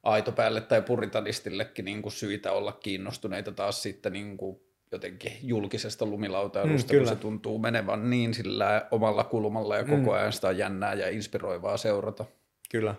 aitopäälle 0.02 0.60
tai 0.60 0.82
puritanistillekin 0.82 1.84
niin 1.84 2.02
kuin 2.02 2.12
syitä 2.12 2.52
olla 2.52 2.72
kiinnostuneita 2.72 3.52
taas 3.52 3.82
sitten 3.82 4.12
niin 4.12 4.36
kuin 4.36 4.60
jotenkin 4.92 5.32
julkisesta 5.42 6.06
lumilautailusta, 6.06 6.92
mm, 6.92 6.98
kun 6.98 7.08
se 7.08 7.16
tuntuu 7.16 7.58
menevän 7.58 8.10
niin 8.10 8.34
sillä 8.34 8.86
omalla 8.90 9.24
kulmalla 9.24 9.76
ja 9.76 9.84
koko 9.84 9.96
mm. 9.96 10.08
ajan 10.08 10.32
sitä 10.32 10.48
on 10.48 10.58
jännää 10.58 10.94
ja 10.94 11.08
inspiroivaa 11.08 11.76
seurata. 11.76 12.24
Kyllä. 12.70 12.94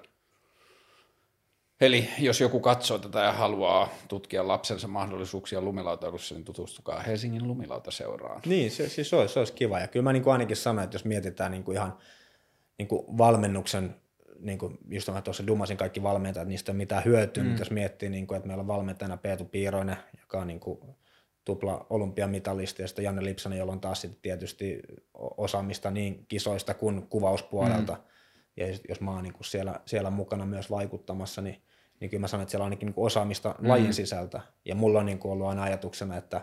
Eli 1.81 2.09
jos 2.19 2.41
joku 2.41 2.59
katsoo 2.59 2.97
tätä 2.97 3.19
ja 3.19 3.31
haluaa 3.31 3.89
tutkia 4.07 4.47
lapsensa 4.47 4.87
mahdollisuuksia 4.87 5.61
lumilautailussa, 5.61 6.35
niin 6.35 6.45
tutustukaa 6.45 6.99
Helsingin 6.99 7.47
lumilautaseuraan. 7.47 8.41
Niin, 8.45 8.71
se, 8.71 8.89
siis 8.89 9.13
olisi, 9.13 9.33
se 9.33 9.39
olisi 9.39 9.53
kiva. 9.53 9.79
Ja 9.79 9.87
kyllä 9.87 10.03
mä 10.03 10.13
niin 10.13 10.23
kuin 10.23 10.31
ainakin 10.31 10.57
sanon, 10.57 10.83
että 10.83 10.95
jos 10.95 11.05
mietitään 11.05 11.51
niin 11.51 11.63
kuin 11.63 11.75
ihan 11.75 11.97
niin 12.77 12.87
kuin 12.87 13.17
valmennuksen, 13.17 13.95
niin 14.39 14.57
kuin 14.57 14.77
just 14.89 15.11
mä 15.11 15.21
tuossa 15.21 15.47
dumasin 15.47 15.77
kaikki 15.77 16.03
valmentajat, 16.03 16.47
niistä 16.47 16.71
ei 16.71 16.77
mitään 16.77 17.05
hyötyä, 17.05 17.43
mm. 17.43 17.49
mutta 17.49 17.61
jos 17.61 17.71
miettii, 17.71 18.09
niin 18.09 18.27
kuin, 18.27 18.35
että 18.35 18.47
meillä 18.47 18.61
on 18.61 18.67
valmentajana 18.67 19.17
Peetu 19.17 19.45
Piiroinen, 19.45 19.97
joka 20.21 20.39
on 20.39 20.47
niin 20.47 20.59
kuin 20.59 20.79
tupla 21.45 21.85
olympiamitalisti 21.89 22.81
ja 22.81 22.87
sitten 22.87 23.05
Janne 23.05 23.23
Lipsanen, 23.23 23.59
jolla 23.59 23.73
on 23.73 23.81
taas 23.81 24.01
sitten 24.01 24.21
tietysti 24.21 24.79
osaamista 25.13 25.91
niin 25.91 26.25
kisoista 26.27 26.73
kuin 26.73 27.07
kuvauspuolelta. 27.07 27.93
Mm. 27.93 28.01
Ja 28.57 28.67
jos 28.89 29.01
mä 29.01 29.11
oon 29.11 29.23
niin 29.23 29.33
kuin 29.33 29.45
siellä, 29.45 29.79
siellä 29.85 30.09
mukana 30.09 30.45
myös 30.45 30.69
vaikuttamassa, 30.69 31.41
niin 31.41 31.61
niin 31.99 32.09
kyllä 32.09 32.21
mä 32.21 32.27
sanon, 32.27 32.41
että 32.41 32.51
siellä 32.51 32.63
on 32.63 32.65
ainakin 32.65 32.85
niin 32.85 32.93
osaamista 32.97 33.55
mm. 33.59 33.69
lajin 33.69 33.93
sisältä. 33.93 34.41
Ja 34.65 34.75
mulla 34.75 34.99
on 34.99 35.05
niin 35.05 35.19
kuin 35.19 35.31
ollut 35.31 35.47
aina 35.47 35.63
ajatuksena, 35.63 36.17
että, 36.17 36.41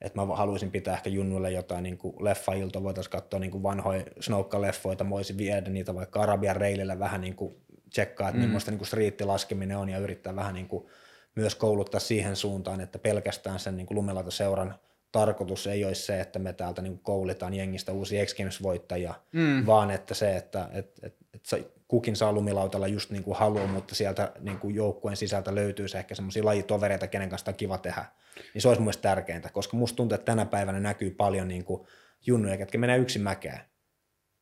että 0.00 0.20
mä 0.20 0.36
haluaisin 0.36 0.70
pitää 0.70 0.94
ehkä 0.94 1.10
junnuille 1.10 1.50
jotain 1.50 1.82
niin 1.82 1.98
kuin 1.98 2.24
leffailta, 2.24 2.82
voitaisiin 2.82 3.12
katsoa 3.12 3.40
niin 3.40 3.50
kuin 3.50 3.62
vanhoja 3.62 4.04
snoukka-leffoita, 4.20 5.04
mä 5.04 5.10
voisin 5.10 5.38
viedä 5.38 5.70
niitä 5.70 5.94
vaikka 5.94 6.20
Arabian 6.20 6.56
reilille 6.56 6.98
vähän 6.98 7.20
niin 7.20 7.36
kuin 7.36 7.54
tsekkaa, 7.90 8.28
että 8.28 8.40
mm. 8.40 8.46
millaista 8.46 8.70
niin 8.70 8.78
kuin 8.78 8.88
striittilaskeminen 8.88 9.78
on 9.78 9.88
ja 9.88 9.98
yrittää 9.98 10.36
vähän 10.36 10.54
niin 10.54 10.68
kuin 10.68 10.86
myös 11.36 11.54
kouluttaa 11.54 12.00
siihen 12.00 12.36
suuntaan, 12.36 12.80
että 12.80 12.98
pelkästään 12.98 13.58
sen 13.58 13.76
niin 13.76 13.88
seuran 14.28 14.74
tarkoitus 15.12 15.66
ei 15.66 15.84
olisi 15.84 16.02
se, 16.02 16.20
että 16.20 16.38
me 16.38 16.52
täältä 16.52 16.82
niin 16.82 16.98
koulitaan 16.98 17.54
jengistä 17.54 17.92
uusia 17.92 18.26
X 18.26 18.34
Games-voittajia, 18.34 19.14
mm. 19.32 19.66
vaan 19.66 19.90
että 19.90 20.14
se, 20.14 20.36
että 20.36 20.68
et, 20.72 20.92
et, 21.02 21.16
et 21.32 21.72
kukin 21.88 22.16
saa 22.16 22.32
lumilautalla 22.32 22.86
just 22.86 23.10
niin 23.10 23.24
kuin 23.24 23.36
haluaa, 23.36 23.66
mutta 23.66 23.94
sieltä 23.94 24.32
niin 24.40 24.58
kuin 24.58 24.74
joukkueen 24.74 25.16
sisältä 25.16 25.54
löytyy 25.54 25.88
se 25.88 25.98
ehkä 25.98 26.14
semmoisia 26.14 26.44
lajitovereita, 26.44 27.06
kenen 27.06 27.28
kanssa 27.28 27.50
on 27.50 27.54
kiva 27.54 27.78
tehdä. 27.78 28.04
Niin 28.54 28.62
se 28.62 28.68
olisi 28.68 28.82
mun 28.82 28.92
tärkeintä, 29.02 29.48
koska 29.48 29.76
musta 29.76 29.96
tuntuu, 29.96 30.14
että 30.14 30.24
tänä 30.24 30.46
päivänä 30.46 30.80
näkyy 30.80 31.10
paljon 31.10 31.48
niin 31.48 31.64
kuin 31.64 31.86
junnuja, 32.26 32.56
ketkä 32.56 32.78
menee 32.78 32.98
yksin 32.98 33.22
mäkeä. 33.22 33.60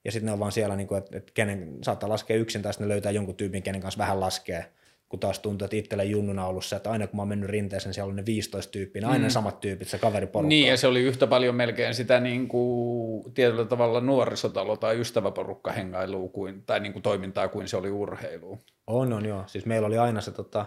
Ja 0.05 0.13
sitten 0.13 0.27
ne 0.27 0.33
on 0.33 0.39
vaan 0.39 0.53
siellä, 0.53 0.77
niin 0.77 0.87
kuin, 0.87 0.99
että, 0.99 1.19
että 1.19 1.33
kenen 1.35 1.79
saattaa 1.83 2.09
laskea 2.09 2.37
yksin, 2.37 2.63
tai 2.63 2.73
sitten 2.73 2.89
ne 2.89 2.93
löytää 2.93 3.13
jonkun 3.13 3.35
tyypin, 3.35 3.63
kenen 3.63 3.81
kanssa 3.81 3.99
vähän 3.99 4.21
laskee 4.21 4.73
kun 5.15 5.21
taas 5.21 5.39
tuntuu, 5.39 5.65
että 5.65 5.77
itsellä 5.77 6.05
junnuna 6.05 6.47
ollut 6.47 6.65
se, 6.65 6.77
että 6.77 6.91
aina 6.91 7.07
kun 7.07 7.17
mä 7.17 7.23
oon 7.23 7.29
mennyt 7.29 7.51
rinteeseen, 7.51 7.95
siellä 7.95 8.11
on 8.11 8.17
ne 8.17 8.27
15 8.27 8.73
tyyppiä, 8.73 9.03
niin 9.03 9.11
aina 9.11 9.25
mm. 9.25 9.31
samat 9.31 9.61
tyypit, 9.61 9.89
se 9.89 9.99
kaveriporukka. 9.99 10.49
Niin, 10.49 10.69
ja 10.69 10.77
se 10.77 10.87
oli 10.87 11.01
yhtä 11.01 11.27
paljon 11.27 11.55
melkein 11.55 11.95
sitä 11.95 12.21
niin 12.21 12.49
kuin, 12.49 13.33
tietyllä 13.35 13.65
tavalla 13.65 14.01
nuorisotalo 14.01 14.77
tai 14.77 15.01
ystäväporukka 15.01 15.73
hengailua 15.73 16.29
kuin, 16.29 16.63
tai 16.67 16.81
niin 16.81 16.93
kuin 16.93 17.03
toimintaa 17.03 17.49
kuin 17.49 17.69
se 17.69 17.77
oli 17.77 17.91
urheilu. 17.91 18.59
On, 18.87 19.13
on 19.13 19.27
joo. 19.27 19.45
Siis 19.47 19.67
meillä 19.67 19.87
oli 19.87 19.99
aina 19.99 20.21
se 20.21 20.31
tota, 20.31 20.67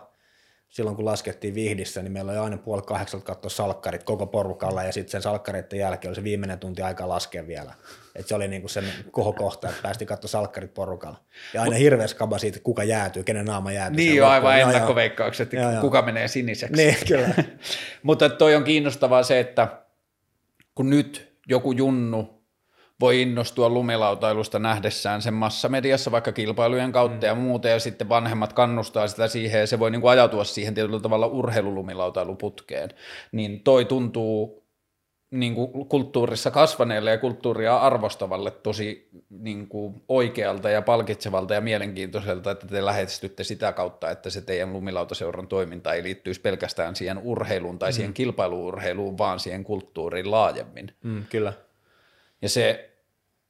silloin 0.69 0.95
kun 0.95 1.05
laskettiin 1.05 1.55
Vihdissä, 1.55 2.01
niin 2.01 2.11
meillä 2.11 2.31
oli 2.31 2.39
aina 2.39 2.57
puoli 2.57 2.81
kahdeksalta 2.81 3.25
katsoa 3.25 3.49
salkkarit 3.49 4.03
koko 4.03 4.27
porukalla 4.27 4.83
ja 4.83 4.91
sitten 4.91 5.11
sen 5.11 5.21
salkkareiden 5.21 5.79
jälkeen 5.79 6.09
oli 6.09 6.15
se 6.15 6.23
viimeinen 6.23 6.59
tunti 6.59 6.81
aika 6.81 7.07
laskea 7.07 7.47
vielä. 7.47 7.73
Et 8.17 8.27
se 8.27 8.35
oli 8.35 8.47
niinku 8.47 8.67
sen 8.67 8.83
kohokohta, 9.11 9.69
että 9.69 9.81
päästi 9.81 10.05
katsoa 10.05 10.27
salkkarit 10.27 10.73
porukalla. 10.73 11.17
Ja 11.53 11.61
aina 11.61 11.75
hirveä 11.75 12.07
skaba 12.07 12.37
siitä, 12.37 12.59
kuka 12.63 12.83
jäätyy, 12.83 13.23
kenen 13.23 13.45
naama 13.45 13.71
jäätyy. 13.71 13.97
Niin 13.97 14.15
jo, 14.15 14.27
aivan 14.27 14.59
ennakkoveikkaukset, 14.59 15.53
että 15.53 15.81
kuka 15.81 16.01
menee 16.01 16.27
siniseksi. 16.27 16.75
Niin, 16.75 16.97
kyllä. 17.07 17.29
Mutta 18.03 18.29
toi 18.29 18.55
on 18.55 18.63
kiinnostavaa 18.63 19.23
se, 19.23 19.39
että 19.39 19.67
kun 20.75 20.89
nyt 20.89 21.37
joku 21.47 21.71
junnu 21.71 22.37
voi 22.99 23.21
innostua 23.21 23.69
lumilautailusta 23.69 24.59
nähdessään 24.59 25.21
sen 25.21 25.33
massamediassa 25.33 26.11
vaikka 26.11 26.31
kilpailujen 26.31 26.91
kautta 26.91 27.25
mm. 27.25 27.27
ja 27.27 27.35
muuta, 27.35 27.67
ja 27.67 27.79
sitten 27.79 28.09
vanhemmat 28.09 28.53
kannustaa 28.53 29.07
sitä 29.07 29.27
siihen, 29.27 29.59
ja 29.59 29.67
se 29.67 29.79
voi 29.79 29.91
niin 29.91 30.01
kuin 30.01 30.11
ajautua 30.11 30.43
siihen 30.43 30.73
tietyllä 30.73 30.99
tavalla 30.99 31.27
urheilulumilautailuputkeen, 31.27 32.89
niin 33.31 33.63
toi 33.63 33.85
tuntuu 33.85 34.66
niin 35.31 35.55
kuin 35.55 35.87
kulttuurissa 35.87 36.51
kasvaneelle 36.51 37.11
ja 37.11 37.17
kulttuuria 37.17 37.77
arvostavalle 37.77 38.51
tosi 38.51 39.09
niin 39.29 39.67
kuin 39.67 40.03
oikealta 40.07 40.69
ja 40.69 40.81
palkitsevalta 40.81 41.53
ja 41.53 41.61
mielenkiintoiselta, 41.61 42.51
että 42.51 42.67
te 42.67 42.85
lähestytte 42.85 43.43
sitä 43.43 43.73
kautta, 43.73 44.09
että 44.09 44.29
se 44.29 44.41
teidän 44.41 44.73
lumilautaseuran 44.73 45.47
toiminta 45.47 45.93
ei 45.93 46.03
liittyisi 46.03 46.41
pelkästään 46.41 46.95
siihen 46.95 47.17
urheiluun 47.17 47.79
tai 47.79 47.89
mm. 47.89 47.93
siihen 47.93 48.13
kilpailuurheiluun, 48.13 49.17
vaan 49.17 49.39
siihen 49.39 49.63
kulttuuriin 49.63 50.31
laajemmin. 50.31 50.91
Mm, 51.03 51.25
kyllä. 51.29 51.53
Ja 52.41 52.49
se 52.49 52.96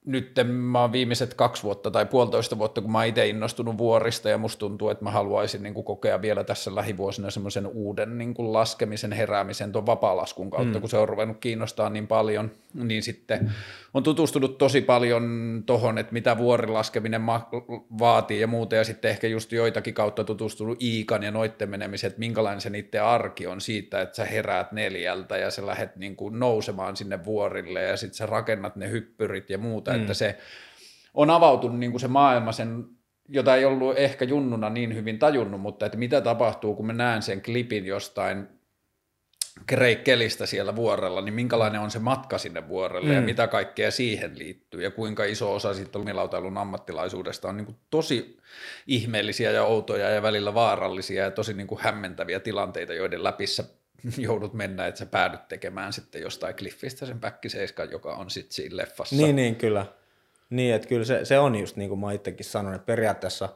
nyt 0.08 0.32
mä 0.46 0.82
oon 0.82 0.92
viimeiset 0.92 1.34
kaksi 1.34 1.64
vuotta 1.64 1.92
tai 1.92 2.06
puolitoista 2.06 2.58
vuotta, 2.58 2.82
kun 2.82 2.92
mä 2.92 2.98
oon 2.98 3.08
itse 3.08 3.28
innostunut 3.28 3.78
vuorista 3.78 4.30
ja 4.30 4.38
musta 4.38 4.60
tuntuu, 4.60 4.90
että 4.90 5.04
mä 5.04 5.12
haluaisin 5.12 5.64
niin 5.64 5.74
kuin 5.74 5.84
kokea 5.84 6.22
vielä 6.22 6.44
tässä 6.44 6.76
lähivuosina 6.76 7.32
semmoisen 7.32 7.68
uuden 7.68 8.18
niin 8.18 8.34
kuin 8.34 8.54
laskemisen, 8.54 9.12
heräämisen 9.12 9.72
tuon 9.72 9.86
vapaalaskun 9.86 10.50
kautta, 10.50 10.74
mm. 10.74 10.82
kun 10.82 10.90
se 10.90 10.98
on 10.98 11.10
ruvennut 11.10 11.38
kiinnostaa 11.40 11.90
niin 11.90 12.08
paljon, 12.08 12.52
niin 12.74 13.04
sitten 13.04 13.52
on 13.98 14.04
tutustunut 14.04 14.58
tosi 14.58 14.82
paljon 14.82 15.24
tohon, 15.66 15.98
että 15.98 16.14
mitä 16.14 16.38
vuorilaskeminen 16.38 17.22
ma- 17.22 17.50
vaatii 18.00 18.40
ja 18.40 18.48
muuta, 18.48 18.76
ja 18.76 18.84
sitten 18.84 19.12
ehkä 19.12 19.28
just 19.28 19.52
joitakin 19.52 19.94
kautta 19.94 20.24
tutustunut 20.24 20.82
Iikan 20.82 21.24
ja 21.24 21.32
noitten 21.32 21.70
menemiseen, 21.70 22.10
että 22.10 22.20
minkälainen 22.20 22.62
se 22.62 22.70
niiden 22.70 23.04
arki 23.04 23.48
on 23.48 23.62
siitä, 23.62 24.02
että 24.02 24.16
sä 24.16 24.26
heräät 24.26 24.72
neljältä 24.72 25.38
ja 25.38 25.52
sä 25.52 25.66
lähdet 25.66 25.96
niin 25.96 26.16
kuin 26.16 26.40
nousemaan 26.40 26.96
sinne 26.96 27.26
vuorille 27.26 27.82
ja 27.82 27.98
sitten 27.98 28.18
sä 28.18 28.26
rakennat 28.26 28.76
ne 28.76 28.90
hyppyrit 28.90 29.50
ja 29.50 29.58
muuta, 29.58 29.94
mm. 29.94 30.02
että 30.02 30.14
se 30.14 30.38
on 31.14 31.30
avautunut 31.30 31.80
niin 31.80 31.92
kuin 31.92 32.02
se 32.02 32.08
maailma 32.08 32.52
sen 32.52 32.86
jota 33.30 33.56
ei 33.56 33.66
ollut 33.66 33.98
ehkä 33.98 34.26
junnuna 34.26 34.70
niin 34.70 34.96
hyvin 34.96 35.20
tajunnut, 35.20 35.62
mutta 35.62 35.86
että 35.86 35.98
mitä 35.98 36.22
tapahtuu, 36.22 36.76
kun 36.76 36.86
mä 36.86 36.94
näen 36.94 37.22
sen 37.22 37.42
klipin 37.42 37.86
jostain 37.86 38.48
Kreikkelistä 39.68 40.46
siellä 40.46 40.76
vuorella, 40.76 41.22
niin 41.22 41.34
minkälainen 41.34 41.82
on 41.82 41.92
se 41.92 42.00
matka 42.00 42.38
sinne 42.38 42.68
vuorelle 42.68 43.10
mm. 43.10 43.16
ja 43.16 43.22
mitä 43.22 43.48
kaikkea 43.48 43.92
siihen 43.92 44.40
liittyy 44.40 44.84
ja 44.84 44.92
kuinka 44.92 45.24
iso 45.24 45.56
osa 45.56 45.74
sitten 45.74 46.02
lumilautailun 46.02 46.58
ammattilaisuudesta 46.58 47.50
on 47.50 47.58
niin 47.58 47.66
kuin 47.66 47.78
tosi 47.90 48.38
ihmeellisiä 48.88 49.52
ja 49.52 49.64
outoja 49.64 50.10
ja 50.10 50.22
välillä 50.22 50.54
vaarallisia 50.54 51.24
ja 51.24 51.32
tosi 51.32 51.54
niin 51.54 51.68
kuin 51.68 51.82
hämmentäviä 51.82 52.40
tilanteita, 52.40 52.94
joiden 52.94 53.24
läpissä 53.24 53.64
joudut 54.18 54.54
mennä, 54.54 54.88
että 54.88 55.00
sä 55.00 55.06
päädyt 55.06 55.48
tekemään 55.48 55.94
sitten 55.94 56.22
jostain 56.22 56.56
Cliffistä 56.56 57.06
sen 57.06 57.20
päkkiseiskan, 57.20 57.92
joka 57.92 58.16
on 58.16 58.30
sitten 58.30 58.54
siinä 58.54 58.78
leffassa. 58.78 59.16
Niin, 59.16 59.36
niin 59.36 59.56
kyllä. 59.56 59.86
Niin, 60.50 60.76
että 60.76 60.88
kyllä 60.88 61.06
se, 61.06 61.26
se 61.26 61.40
on 61.40 61.56
just 61.56 61.76
niin 61.76 61.90
kuin 61.90 62.00
mä 62.00 62.12
itsekin 62.12 62.46
sanon, 62.46 62.74
että 62.74 62.86
periaatteessa 62.86 63.50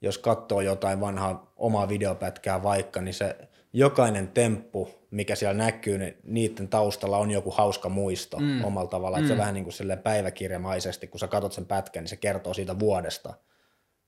jos 0.00 0.18
katsoo 0.18 0.60
jotain 0.60 1.00
vanhaa 1.00 1.52
omaa 1.56 1.88
videopätkää 1.88 2.62
vaikka, 2.62 3.00
niin 3.00 3.14
se 3.14 3.36
jokainen 3.72 4.28
temppu, 4.28 4.90
mikä 5.10 5.34
siellä 5.34 5.64
näkyy, 5.64 5.98
niin 5.98 6.16
niiden 6.24 6.68
taustalla 6.68 7.18
on 7.18 7.30
joku 7.30 7.50
hauska 7.50 7.88
muisto 7.88 8.38
mm. 8.38 8.64
omalla 8.64 8.90
tavalla. 8.90 9.16
Mm. 9.16 9.22
Että 9.24 9.34
se 9.34 9.38
vähän 9.38 9.54
niin 9.54 9.64
kuin 9.64 9.98
päiväkirjamaisesti, 10.02 11.06
kun 11.06 11.20
sä 11.20 11.28
katsot 11.28 11.52
sen 11.52 11.66
pätkän, 11.66 12.02
niin 12.02 12.08
se 12.08 12.16
kertoo 12.16 12.54
siitä 12.54 12.78
vuodesta. 12.78 13.34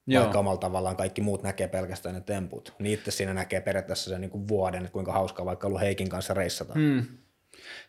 Joo. 0.07 0.23
Vaikka 0.23 0.39
omalla 0.39 0.59
tavallaan 0.59 0.97
kaikki 0.97 1.21
muut 1.21 1.43
näkee 1.43 1.69
pelkästään 1.69 2.15
ne 2.15 2.21
temput. 2.21 2.75
Niin 2.79 2.99
itse 2.99 3.11
siinä 3.11 3.35
näkee 3.35 3.61
periaatteessa 3.61 4.11
sen 4.11 4.21
niin 4.21 4.31
kuin 4.31 4.49
vuoden, 4.49 4.81
että 4.81 4.93
kuinka 4.93 5.13
hauskaa 5.13 5.47
vaikka 5.47 5.67
ollut 5.67 5.81
Heikin 5.81 6.09
kanssa 6.09 6.35
reissata. 6.35 6.75
Mm. 6.75 7.07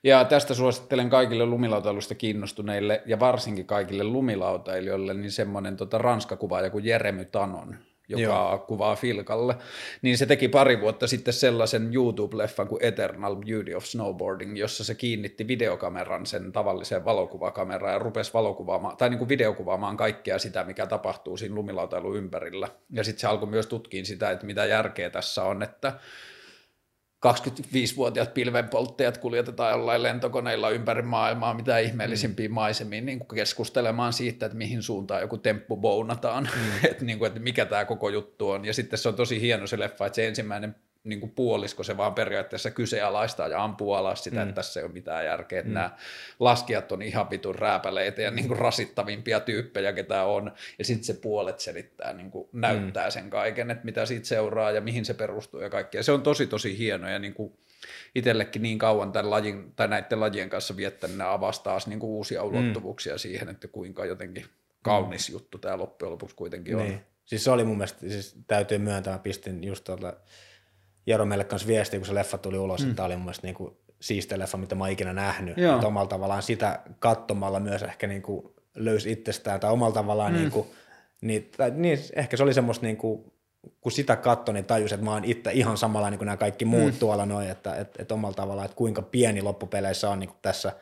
Ja 0.04 0.26
tästä 0.26 0.54
suosittelen 0.54 1.10
kaikille 1.10 1.46
lumilautailusta 1.46 2.16
kiinnostuneille 2.16 3.04
ja 3.06 3.20
varsinkin 3.20 3.66
kaikille 3.66 4.04
lumilautailijoille 4.04 5.14
niin 5.14 5.32
semmoinen 5.32 5.78
tota, 5.78 5.98
ranskakuvaaja 5.98 6.70
kuin 6.70 6.86
Jeremy 6.86 7.26
Tanon, 7.26 7.76
joka 8.08 8.22
Joo. 8.22 8.58
kuvaa 8.58 8.96
Filkalle, 8.96 9.56
niin 10.02 10.18
se 10.18 10.26
teki 10.26 10.48
pari 10.48 10.82
vuotta 10.82 11.08
sitten 11.08 11.34
sellaisen 11.34 11.92
YouTube-leffan 11.94 12.68
kuin 12.68 12.84
Eternal 12.84 13.36
Beauty 13.36 13.74
of 13.74 13.86
Snowboarding, 13.86 14.58
jossa 14.58 14.84
se 14.84 14.96
kiinnitti 14.96 15.48
videokameran 15.48 16.26
sen 16.26 16.52
tavalliseen 16.52 17.06
valokuvakameraan 17.06 17.94
ja 17.94 18.00
rupesi 18.00 18.34
valokuvaamaan, 18.34 18.98
tai 18.98 19.10
niin 19.10 19.18
kuin 19.18 19.30
videokuvaamaan 19.30 19.98
kaikkea 19.98 20.40
sitä, 20.40 20.64
mikä 20.64 20.88
tapahtuu 20.88 21.38
siinä 21.38 21.56
lumilautailun 21.56 22.18
ympärillä. 22.18 22.68
Ja 22.92 23.04
sitten 23.04 23.22
se 23.22 23.28
alkoi 23.28 23.50
myös 23.50 23.68
tutkia 23.68 24.06
sitä, 24.06 24.32
että 24.32 24.46
mitä 24.46 24.66
järkeä 24.66 25.10
tässä 25.10 25.44
on, 25.44 25.64
että 25.64 25.94
25-vuotiaat 27.34 28.34
pilvenpolttajat 28.34 29.18
kuljetetaan 29.18 29.72
jollain 29.72 30.04
lentokoneilla 30.04 30.70
ympäri 30.70 31.02
maailmaa, 31.02 31.54
mitä 31.54 31.78
ihmeellisimpiin 31.78 32.52
mm. 32.52 32.56
maisemiin 32.56 33.06
niin 33.06 33.20
kuin 33.20 33.36
keskustelemaan 33.36 34.14
siitä, 34.14 34.46
että 34.46 34.58
mihin 34.58 34.84
suuntaan 34.84 35.22
joku 35.22 35.38
temppu 35.38 35.78
bounataan, 35.78 36.50
mm. 36.56 36.72
että, 36.90 37.06
niin 37.06 37.20
kuin, 37.20 37.28
että 37.28 37.40
mikä 37.40 37.66
tämä 37.66 37.86
koko 37.86 38.10
juttu 38.10 38.50
on. 38.50 38.66
Ja 38.66 38.74
sitten 38.74 39.00
se 39.00 39.10
on 39.10 39.16
tosi 39.16 39.42
hieno 39.42 39.68
se 39.68 39.80
leffa, 39.80 40.06
että 40.06 40.16
se 40.16 40.28
ensimmäinen 40.28 40.76
niin 41.06 41.20
kuin 41.20 41.32
puolisko 41.32 41.84
se 41.84 41.98
vaan 41.98 42.14
periaatteessa 42.14 42.72
kyseenalaistaa 42.72 43.48
ja 43.48 43.64
ampuu 43.64 43.94
alas 43.94 44.24
sitä, 44.24 44.36
mm. 44.36 44.42
että 44.42 44.56
tässä 44.56 44.80
ei 44.80 44.84
ole 44.84 44.94
mitään 44.94 45.26
järkeä, 45.26 45.60
että 45.60 45.70
mm. 45.70 45.74
nämä 45.74 45.98
laskijat 46.40 46.92
on 46.92 47.02
ihan 47.02 47.30
vitun 47.30 47.56
rääpäleitä 47.56 48.22
ja 48.22 48.32
niin 48.32 48.48
kuin 48.48 48.60
rasittavimpia 48.60 49.40
tyyppejä, 49.40 49.94
ketä 49.94 50.24
on, 50.24 50.52
ja 50.80 50.86
sitten 50.86 51.04
se 51.04 51.14
puolet 51.14 51.60
selittää, 51.60 52.14
niin 52.14 52.32
kuin 52.32 52.50
näyttää 52.54 53.08
mm. 53.08 53.12
sen 53.12 53.30
kaiken, 53.30 53.72
että 53.72 53.86
mitä 53.86 54.06
siitä 54.06 54.28
seuraa 54.28 54.72
ja 54.72 54.82
mihin 54.82 55.06
se 55.06 55.14
perustuu 55.14 55.62
ja 55.62 55.70
kaikkea. 55.70 56.04
Se 56.04 56.12
on 56.12 56.22
tosi 56.22 56.48
tosi 56.48 56.78
hieno 56.78 57.10
ja 57.10 57.20
niin 57.20 57.34
kuin 57.34 57.54
itsellekin 58.16 58.62
niin 58.62 58.78
kauan 58.78 59.12
tämän 59.12 59.30
lajin, 59.30 59.74
tai 59.76 59.88
näiden 59.88 60.20
lajien 60.20 60.50
kanssa 60.50 60.78
viettänyt, 60.78 61.18
ne 61.18 61.24
avasi 61.24 61.64
taas 61.64 61.88
niin 61.88 62.00
kuin 62.00 62.10
uusia 62.10 62.44
mm. 62.44 62.50
ulottuvuuksia 62.50 63.14
mm. 63.14 63.20
siihen, 63.20 63.50
että 63.50 63.68
kuinka 63.68 64.06
jotenkin 64.06 64.46
kaunis 64.82 65.30
mm. 65.30 65.34
juttu 65.34 65.58
tämä 65.58 65.78
loppujen 65.78 66.12
lopuksi 66.12 66.36
kuitenkin 66.36 66.78
niin. 66.78 66.94
on. 66.94 67.00
Siis 67.26 67.44
se 67.44 67.52
oli 67.52 67.64
mun 67.64 67.78
mielestä, 67.78 68.00
siis 68.00 68.36
täytyy 68.48 68.78
myöntää, 68.78 69.20
pistin 69.20 69.64
just 69.64 69.84
tuolla 69.84 70.18
Jero 71.06 71.26
meille 71.26 71.44
kanssa 71.44 71.68
viestiä, 71.68 72.00
kun 72.00 72.08
se 72.08 72.16
leffa 72.16 72.38
tuli 72.38 72.58
ulos, 72.58 72.82
mm. 72.82 72.86
että 72.86 72.96
tämä 72.96 73.06
oli 73.06 73.16
mun 73.16 73.26
mielestä 73.26 73.48
niin 73.48 73.56
kuin 73.56 73.78
siistein 74.02 74.40
leffa, 74.40 74.58
mitä 74.58 74.76
mä 74.76 74.84
oon 74.84 74.92
ikinä 74.92 75.14
nähnyt. 75.14 75.58
Joo. 75.58 75.76
Että 75.76 75.88
omalla 75.88 76.10
tavallaan 76.10 76.44
sitä 76.44 76.80
katsomalla 77.00 77.60
myös 77.60 77.84
ehkä 77.84 78.08
niin 78.08 78.22
kuin 78.22 78.54
löysi 78.76 79.12
itsestään, 79.12 79.60
tai 79.60 79.72
omalla 79.72 79.94
tavallaan 79.94 80.34
mm. 80.34 80.38
niin 80.40 80.52
kuin, 80.52 80.68
niin, 81.22 81.52
tai, 81.58 81.72
niin, 81.72 82.00
ehkä 82.16 82.38
se 82.38 82.44
oli 82.44 82.54
semmoista 82.54 82.86
niin 82.86 82.98
kuin, 82.98 83.32
kun 83.82 83.92
sitä 83.92 84.16
katsoi, 84.16 84.54
niin 84.54 84.66
tajus, 84.66 84.94
että 84.94 85.06
mä 85.06 85.12
oon 85.12 85.26
itse 85.26 85.52
ihan 85.52 85.78
samalla 85.78 86.10
niin 86.10 86.18
kuin 86.18 86.26
nämä 86.26 86.38
kaikki 86.38 86.66
muut 86.66 86.94
mm. 86.94 87.00
tuolla 87.00 87.26
noin, 87.26 87.50
että 87.50 87.76
et, 87.76 88.00
et 88.00 88.12
omalla 88.12 88.36
tavallaan, 88.36 88.66
että 88.66 88.78
kuinka 88.78 89.02
pieni 89.02 89.42
loppupeleissä 89.42 90.10
on 90.10 90.20
niin 90.20 90.28
kuin 90.28 90.40
tässä, 90.42 90.74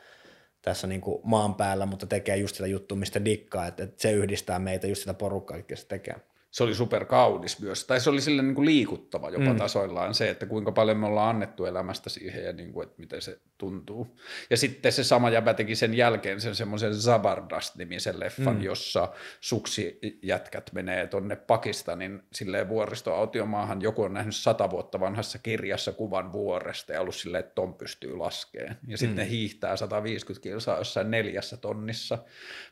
tässä 0.61 0.87
niin 0.87 1.01
kuin 1.01 1.21
maan 1.23 1.55
päällä, 1.55 1.85
mutta 1.85 2.05
tekee 2.05 2.37
just 2.37 2.55
sitä 2.55 2.67
juttua, 2.67 2.97
mistä 2.97 3.25
dikkaa, 3.25 3.67
että, 3.67 3.83
että 3.83 4.01
se 4.01 4.11
yhdistää 4.11 4.59
meitä 4.59 4.87
just 4.87 4.99
sitä 4.99 5.13
porukkaa, 5.13 5.57
joka 5.57 5.75
se 5.75 5.87
tekee 5.87 6.15
se 6.53 6.63
oli 6.63 6.75
super 6.75 7.05
kaunis 7.05 7.59
myös, 7.59 7.85
tai 7.85 7.99
se 7.99 8.09
oli 8.09 8.21
sille 8.21 8.41
niin 8.41 8.55
kuin 8.55 8.65
liikuttava 8.65 9.29
jopa 9.29 9.53
mm. 9.53 9.55
tasoillaan 9.55 10.13
se, 10.13 10.29
että 10.29 10.45
kuinka 10.45 10.71
paljon 10.71 10.97
me 10.97 11.05
ollaan 11.05 11.29
annettu 11.29 11.65
elämästä 11.65 12.09
siihen 12.09 12.43
ja 12.43 12.53
niin 12.53 12.73
kuin, 12.73 12.83
että 12.87 12.99
miten 12.99 13.21
se 13.21 13.39
tuntuu. 13.63 14.17
Ja 14.49 14.57
sitten 14.57 14.91
se 14.91 15.03
sama 15.03 15.29
jäbä 15.29 15.53
teki 15.53 15.75
sen 15.75 15.93
jälkeen 15.93 16.41
sen 16.41 16.55
semmoisen 16.55 16.93
Zabardast-nimisen 16.93 18.19
leffan, 18.19 18.55
mm. 18.55 18.61
jossa 18.61 19.13
suksijätkät 19.41 20.69
menee 20.73 21.07
tonne 21.07 21.35
Pakistanin 21.35 22.23
silleen 22.33 22.69
vuoristoautiomaahan. 22.69 23.81
Joku 23.81 24.03
on 24.03 24.13
nähnyt 24.13 24.35
sata 24.35 24.69
vuotta 24.69 24.99
vanhassa 24.99 25.39
kirjassa 25.39 25.91
kuvan 25.91 26.33
vuoresta 26.33 26.93
ja 26.93 27.01
ollut 27.01 27.15
silleen, 27.15 27.39
että 27.39 27.55
ton 27.55 27.73
pystyy 27.73 28.17
laskeen. 28.17 28.77
Ja 28.87 28.97
sitten 28.97 29.15
mm. 29.15 29.19
ne 29.19 29.29
hiihtää 29.29 29.75
150 29.75 30.43
kilsaa 30.43 30.77
jossain 30.77 31.11
neljässä 31.11 31.57
tonnissa 31.57 32.17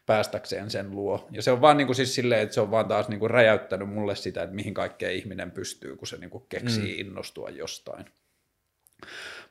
päästäkseen 0.06 0.70
sen 0.70 0.92
luo. 0.92 1.28
Ja 1.32 1.42
se 1.42 1.52
on 1.52 1.62
vaan 1.62 1.78
niin 1.78 1.88
kuin 1.88 1.96
siis 1.96 2.16
silleen, 2.16 2.42
että 2.42 2.56
se 2.56 2.62
on 2.62 2.72
vaan 2.72 2.88
taas 2.88 3.10
niin 3.10 3.20
kuin 3.20 3.32
räjäyttänyt 3.32 3.90
mulle 3.90 4.16
sitä, 4.16 4.44
että 4.44 4.56
mihin 4.56 4.74
kaikkea 4.74 5.10
ihminen 5.10 5.52
pystyy, 5.52 5.96
kun 5.96 6.08
se 6.08 6.18
niin 6.18 6.30
kuin 6.30 6.44
keksii 6.50 6.94
mm. 6.94 7.08
innostua 7.08 7.50
jostain. 7.50 8.06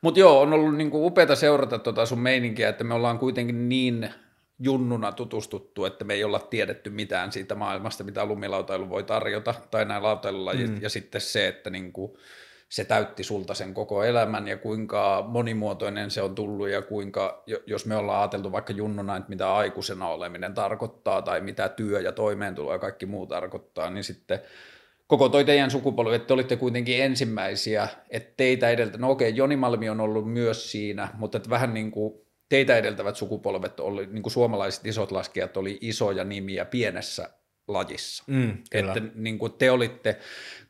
Mutta 0.03 0.21
joo, 0.21 0.41
on 0.41 0.53
ollut 0.53 0.77
niin 0.77 0.91
kuin 0.91 1.05
upeata 1.05 1.37
seurata 1.37 1.79
tota 1.79 2.07
sun 2.07 2.21
meininkiä, 2.21 2.69
että 2.69 2.85
me 2.85 2.95
ollaan 2.95 3.19
kuitenkin 3.19 3.69
niin 3.69 4.11
junnuna 4.59 5.13
tutustuttu, 5.13 5.85
että 5.85 6.05
me 6.05 6.15
ei 6.15 6.25
olla 6.25 6.39
tiedetty 6.39 6.91
mitään 6.91 7.33
siitä 7.33 7.55
maailmasta, 7.55 8.05
mitä 8.05 8.25
lumilautailu 8.25 8.89
voi 8.89 9.03
tarjota, 9.03 9.55
tai 9.71 9.85
nämä 9.85 10.03
lautailulajit, 10.03 10.71
mm. 10.71 10.83
ja 10.83 10.89
sitten 10.89 11.21
se, 11.21 11.49
että 11.49 11.71
niin 11.71 11.93
kuin, 11.93 12.13
se 12.69 12.85
täytti 12.85 13.25
sulta 13.25 13.55
sen 13.55 13.75
koko 13.75 14.05
elämän 14.05 14.49
ja 14.49 14.57
kuinka 14.57 15.25
monimuotoinen 15.29 16.11
se 16.11 16.23
on 16.23 16.35
tullut 16.35 16.69
ja 16.69 16.83
kuinka, 16.83 17.43
jos 17.67 17.87
me 17.87 17.97
ollaan 17.97 18.21
ajateltu 18.21 18.53
vaikka 18.53 18.73
junnuna, 18.73 19.17
että 19.17 19.29
mitä 19.29 19.55
aikuisena 19.55 20.09
oleminen 20.09 20.55
tarkoittaa 20.55 21.23
tai 21.23 21.41
mitä 21.41 21.69
työ 21.69 22.01
ja 22.01 22.13
toimeentulo 22.13 22.73
ja 22.73 22.79
kaikki 22.79 23.07
muu 23.07 23.27
tarkoittaa, 23.27 23.91
niin 23.91 24.05
sitten 24.05 24.41
koko 25.11 25.29
toi 25.29 25.45
teidän 25.45 25.71
sukupolvi, 25.71 26.15
että 26.15 26.27
te 26.27 26.33
olitte 26.33 26.57
kuitenkin 26.57 27.03
ensimmäisiä, 27.03 27.89
että 28.11 28.35
teitä 28.37 28.71
edeltä, 28.71 28.99
no 28.99 29.11
okei, 29.11 29.37
Joni 29.37 29.57
Malmi 29.57 29.89
on 29.89 30.01
ollut 30.01 30.33
myös 30.33 30.73
siinä, 30.73 31.09
mutta 31.15 31.37
että 31.37 31.51
vähän 31.51 31.75
niin 31.75 31.91
kuin 31.91 32.15
teitä 32.49 32.77
edeltävät 32.77 33.17
sukupolvet 33.17 33.81
oli, 33.81 34.07
niin 34.07 34.23
kuin 34.23 34.33
suomalaiset 34.33 34.87
isot 34.87 35.13
laskijat 35.13 35.57
oli 35.57 35.79
isoja 35.81 36.25
nimiä 36.25 36.65
pienessä 36.65 37.31
lajissa. 37.73 38.25
Mm, 38.27 38.59
että 38.73 39.03
niin 39.15 39.39
kuin 39.39 39.53
te 39.53 39.71
olitte 39.71 40.19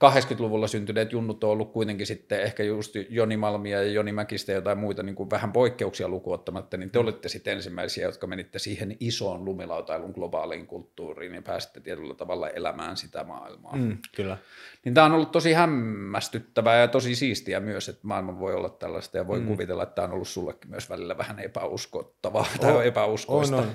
80-luvulla 0.05 0.67
syntyneet 0.67 1.13
junnut 1.13 1.45
on 1.45 1.51
ollut 1.51 1.73
kuitenkin 1.73 2.07
sitten 2.07 2.43
ehkä 2.43 2.63
just 2.63 2.95
Joni 3.09 3.37
Malmia 3.37 3.83
ja 3.83 3.93
Joni 3.93 4.13
Mäkistä 4.13 4.53
ja 4.53 4.57
jotain 4.57 4.79
muita 4.79 5.03
niin 5.03 5.15
kuin 5.15 5.31
vähän 5.31 5.53
poikkeuksia 5.53 6.09
lukuottamatta, 6.09 6.77
niin 6.77 6.91
te 6.91 6.99
mm. 6.99 7.03
olitte 7.03 7.29
sitten 7.29 7.53
ensimmäisiä, 7.53 8.07
jotka 8.07 8.27
menitte 8.27 8.59
siihen 8.59 8.97
isoon 9.01 9.45
lumilautailun 9.45 10.11
globaaliin 10.11 10.67
kulttuuriin 10.67 11.35
ja 11.35 11.43
pääsitte 11.43 11.81
tietyllä 11.81 12.15
tavalla 12.15 12.49
elämään 12.49 12.97
sitä 12.97 13.25
maailmaa. 13.25 13.77
Mm, 13.77 13.99
kyllä. 14.17 14.39
Niin 14.85 14.95
tämä 14.95 15.05
on 15.05 15.13
ollut 15.13 15.33
tosi 15.33 15.53
hämmästyttävää 15.53 16.81
ja 16.81 16.89
tosi 16.89 17.15
siistiä 17.15 17.61
myös, 17.61 17.89
että 17.89 18.07
maailma 18.07 18.39
voi 18.39 18.55
olla 18.55 18.69
tällaista 18.69 19.17
ja 19.17 19.27
voi 19.27 19.41
mm. 19.41 19.47
kuvitella, 19.47 19.83
että 19.83 19.95
tämä 19.95 20.09
on 20.09 20.15
ollut 20.15 20.29
sullekin 20.29 20.71
myös 20.71 20.91
välillä 20.91 21.19
vähän 21.19 21.39
epäuskottavaa 21.39 22.47
on, 22.53 22.61
tai 22.75 22.87
epäuskoista. 22.87 23.57
On, 23.57 23.63
on. 23.63 23.71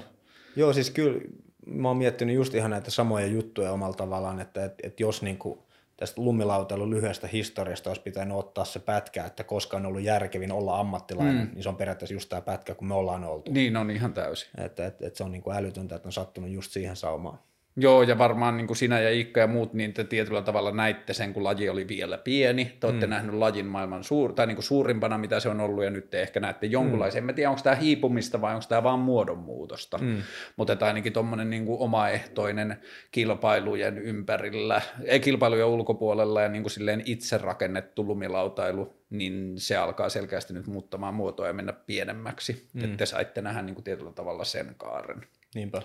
Joo, 0.56 0.74
siis 0.74 0.90
kyllä 0.90 1.22
mä 1.66 1.88
oon 1.88 1.98
miettinyt 1.98 2.36
just 2.36 2.54
ihan 2.54 2.72
näitä 2.72 2.92
samoja 2.92 3.28
juttuja 3.28 3.72
omalla 3.72 3.96
tavallaan, 3.96 4.40
että, 4.40 4.66
että, 4.66 4.88
että 4.88 5.04
jos 5.04 5.22
niin 5.22 5.38
kuin 5.38 5.60
tästä 5.98 6.22
lumilautelun 6.22 6.90
lyhyestä 6.90 7.28
historiasta 7.28 7.90
olisi 7.90 8.02
pitänyt 8.02 8.38
ottaa 8.38 8.66
se 8.66 8.80
pätkä, 8.80 9.26
että 9.26 9.44
koska 9.44 9.78
on 9.78 9.86
ollut 9.86 10.02
järkevin 10.02 10.52
olla 10.52 10.80
ammattilainen, 10.80 11.48
mm. 11.48 11.54
niin 11.54 11.64
se 11.64 11.70
on 11.70 11.76
periaatteessa 11.76 12.14
just 12.14 12.30
tämä 12.30 12.42
pätkä, 12.42 12.76
kun 12.76 12.88
me 12.88 12.94
ollaan 12.94 13.24
oltu. 13.24 13.52
Niin 13.52 13.78
on 13.78 13.92
ihan 13.92 14.14
täysin. 14.14 14.50
Että, 14.58 14.86
että, 14.86 15.08
että 15.08 15.18
se 15.18 15.24
on 15.24 15.32
niin 15.32 15.42
kuin 15.42 15.58
älytöntä, 15.58 15.96
että 15.96 16.08
on 16.08 16.14
sattunut 16.14 16.50
just 16.50 16.72
siihen 16.72 16.96
saumaan. 16.96 17.40
Joo, 17.78 18.04
ja 18.04 18.18
varmaan 18.18 18.58
niin 18.58 18.68
kuin 18.68 18.78
sinä 18.78 19.00
ja 19.00 19.12
Iikka 19.12 19.40
ja 19.40 19.48
muut, 19.48 19.74
niin 19.74 19.94
te 19.94 20.04
tietyllä 20.04 20.42
tavalla 20.42 20.72
näitte 20.72 21.14
sen, 21.14 21.34
kun 21.34 21.44
laji 21.44 21.70
oli 21.70 21.88
vielä 21.88 22.18
pieni. 22.18 22.78
Te 22.80 22.88
olette 22.88 23.06
mm. 23.06 23.10
nähnyt 23.10 23.36
lajin 23.36 23.66
maailman 23.66 24.04
suur, 24.04 24.34
tai 24.34 24.48
niin 24.48 24.56
kuin 24.56 24.64
suurimpana, 24.64 25.18
mitä 25.18 25.40
se 25.40 25.50
on 25.50 25.62
ollut, 25.62 25.84
ja 25.84 25.90
nyt 25.90 26.10
te 26.10 26.22
ehkä 26.22 26.40
näette 26.40 26.66
jonkunlaisen. 26.66 27.24
Mm. 27.24 27.30
En 27.30 27.36
tiedä, 27.36 27.50
onko 27.50 27.62
tämä 27.64 27.76
hiipumista 27.76 28.42
vai 28.42 28.54
onko 28.54 28.66
tämä 28.70 28.84
vaan 28.84 29.00
muodonmuutosta. 29.00 29.98
Mm. 29.98 30.22
Mutta 30.56 30.86
ainakin 30.86 31.14
tuommoinen 31.14 31.50
niin 31.50 31.66
kuin 31.66 31.80
omaehtoinen 31.80 32.78
kilpailujen 33.12 33.98
ympärillä, 33.98 34.82
ei 35.04 35.20
kilpailujen 35.20 35.66
ulkopuolella 35.68 36.42
ja 36.42 36.50
niin 36.50 36.64
kuin 36.64 36.72
silleen 36.72 37.04
itse 37.06 37.38
rakennettu 37.38 38.06
lumilautailu, 38.06 38.94
niin 39.10 39.54
se 39.58 39.78
alkaa 39.78 40.10
selkeästi 40.10 40.54
nyt 40.54 40.68
muuttamaan 40.68 41.14
muotoa 41.14 41.48
ja 41.48 41.54
mennä 41.54 41.74
pienemmäksi. 41.74 42.68
Mm. 42.74 42.84
Että 42.84 42.98
te 42.98 43.06
saitte 43.06 43.42
nähdä 43.42 43.62
niin 43.62 43.76
kuin 43.76 43.84
tietyllä 43.84 44.12
tavalla 44.12 44.44
sen 44.44 44.76
kaaren. 44.78 45.22
Niinpä. 45.56 45.82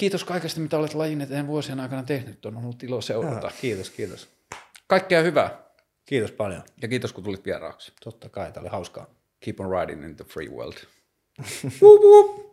Kiitos 0.00 0.24
kaikesta, 0.24 0.60
mitä 0.60 0.78
olet 0.78 0.94
lajin 0.94 1.20
eteen 1.20 1.46
vuosien 1.46 1.80
aikana 1.80 2.02
tehnyt. 2.02 2.46
On 2.46 2.56
ollut 2.56 2.82
ilo 2.82 3.00
seurata. 3.00 3.46
Ja, 3.46 3.52
kiitos, 3.60 3.90
kiitos. 3.90 4.28
Kaikkea 4.86 5.22
hyvää. 5.22 5.62
Kiitos 6.04 6.32
paljon. 6.32 6.62
Ja 6.82 6.88
kiitos, 6.88 7.12
kun 7.12 7.24
tulit 7.24 7.44
vieraaksi. 7.44 7.92
Totta 8.04 8.28
kai, 8.28 8.52
tämä 8.52 8.62
oli 8.62 8.70
hauskaa. 8.70 9.06
Keep 9.40 9.60
on 9.60 9.70
riding 9.70 10.04
in 10.04 10.16
the 10.16 10.24
free 10.24 10.48
world. 10.48 10.74
whoop, 11.80 12.00
whoop. 12.04 12.49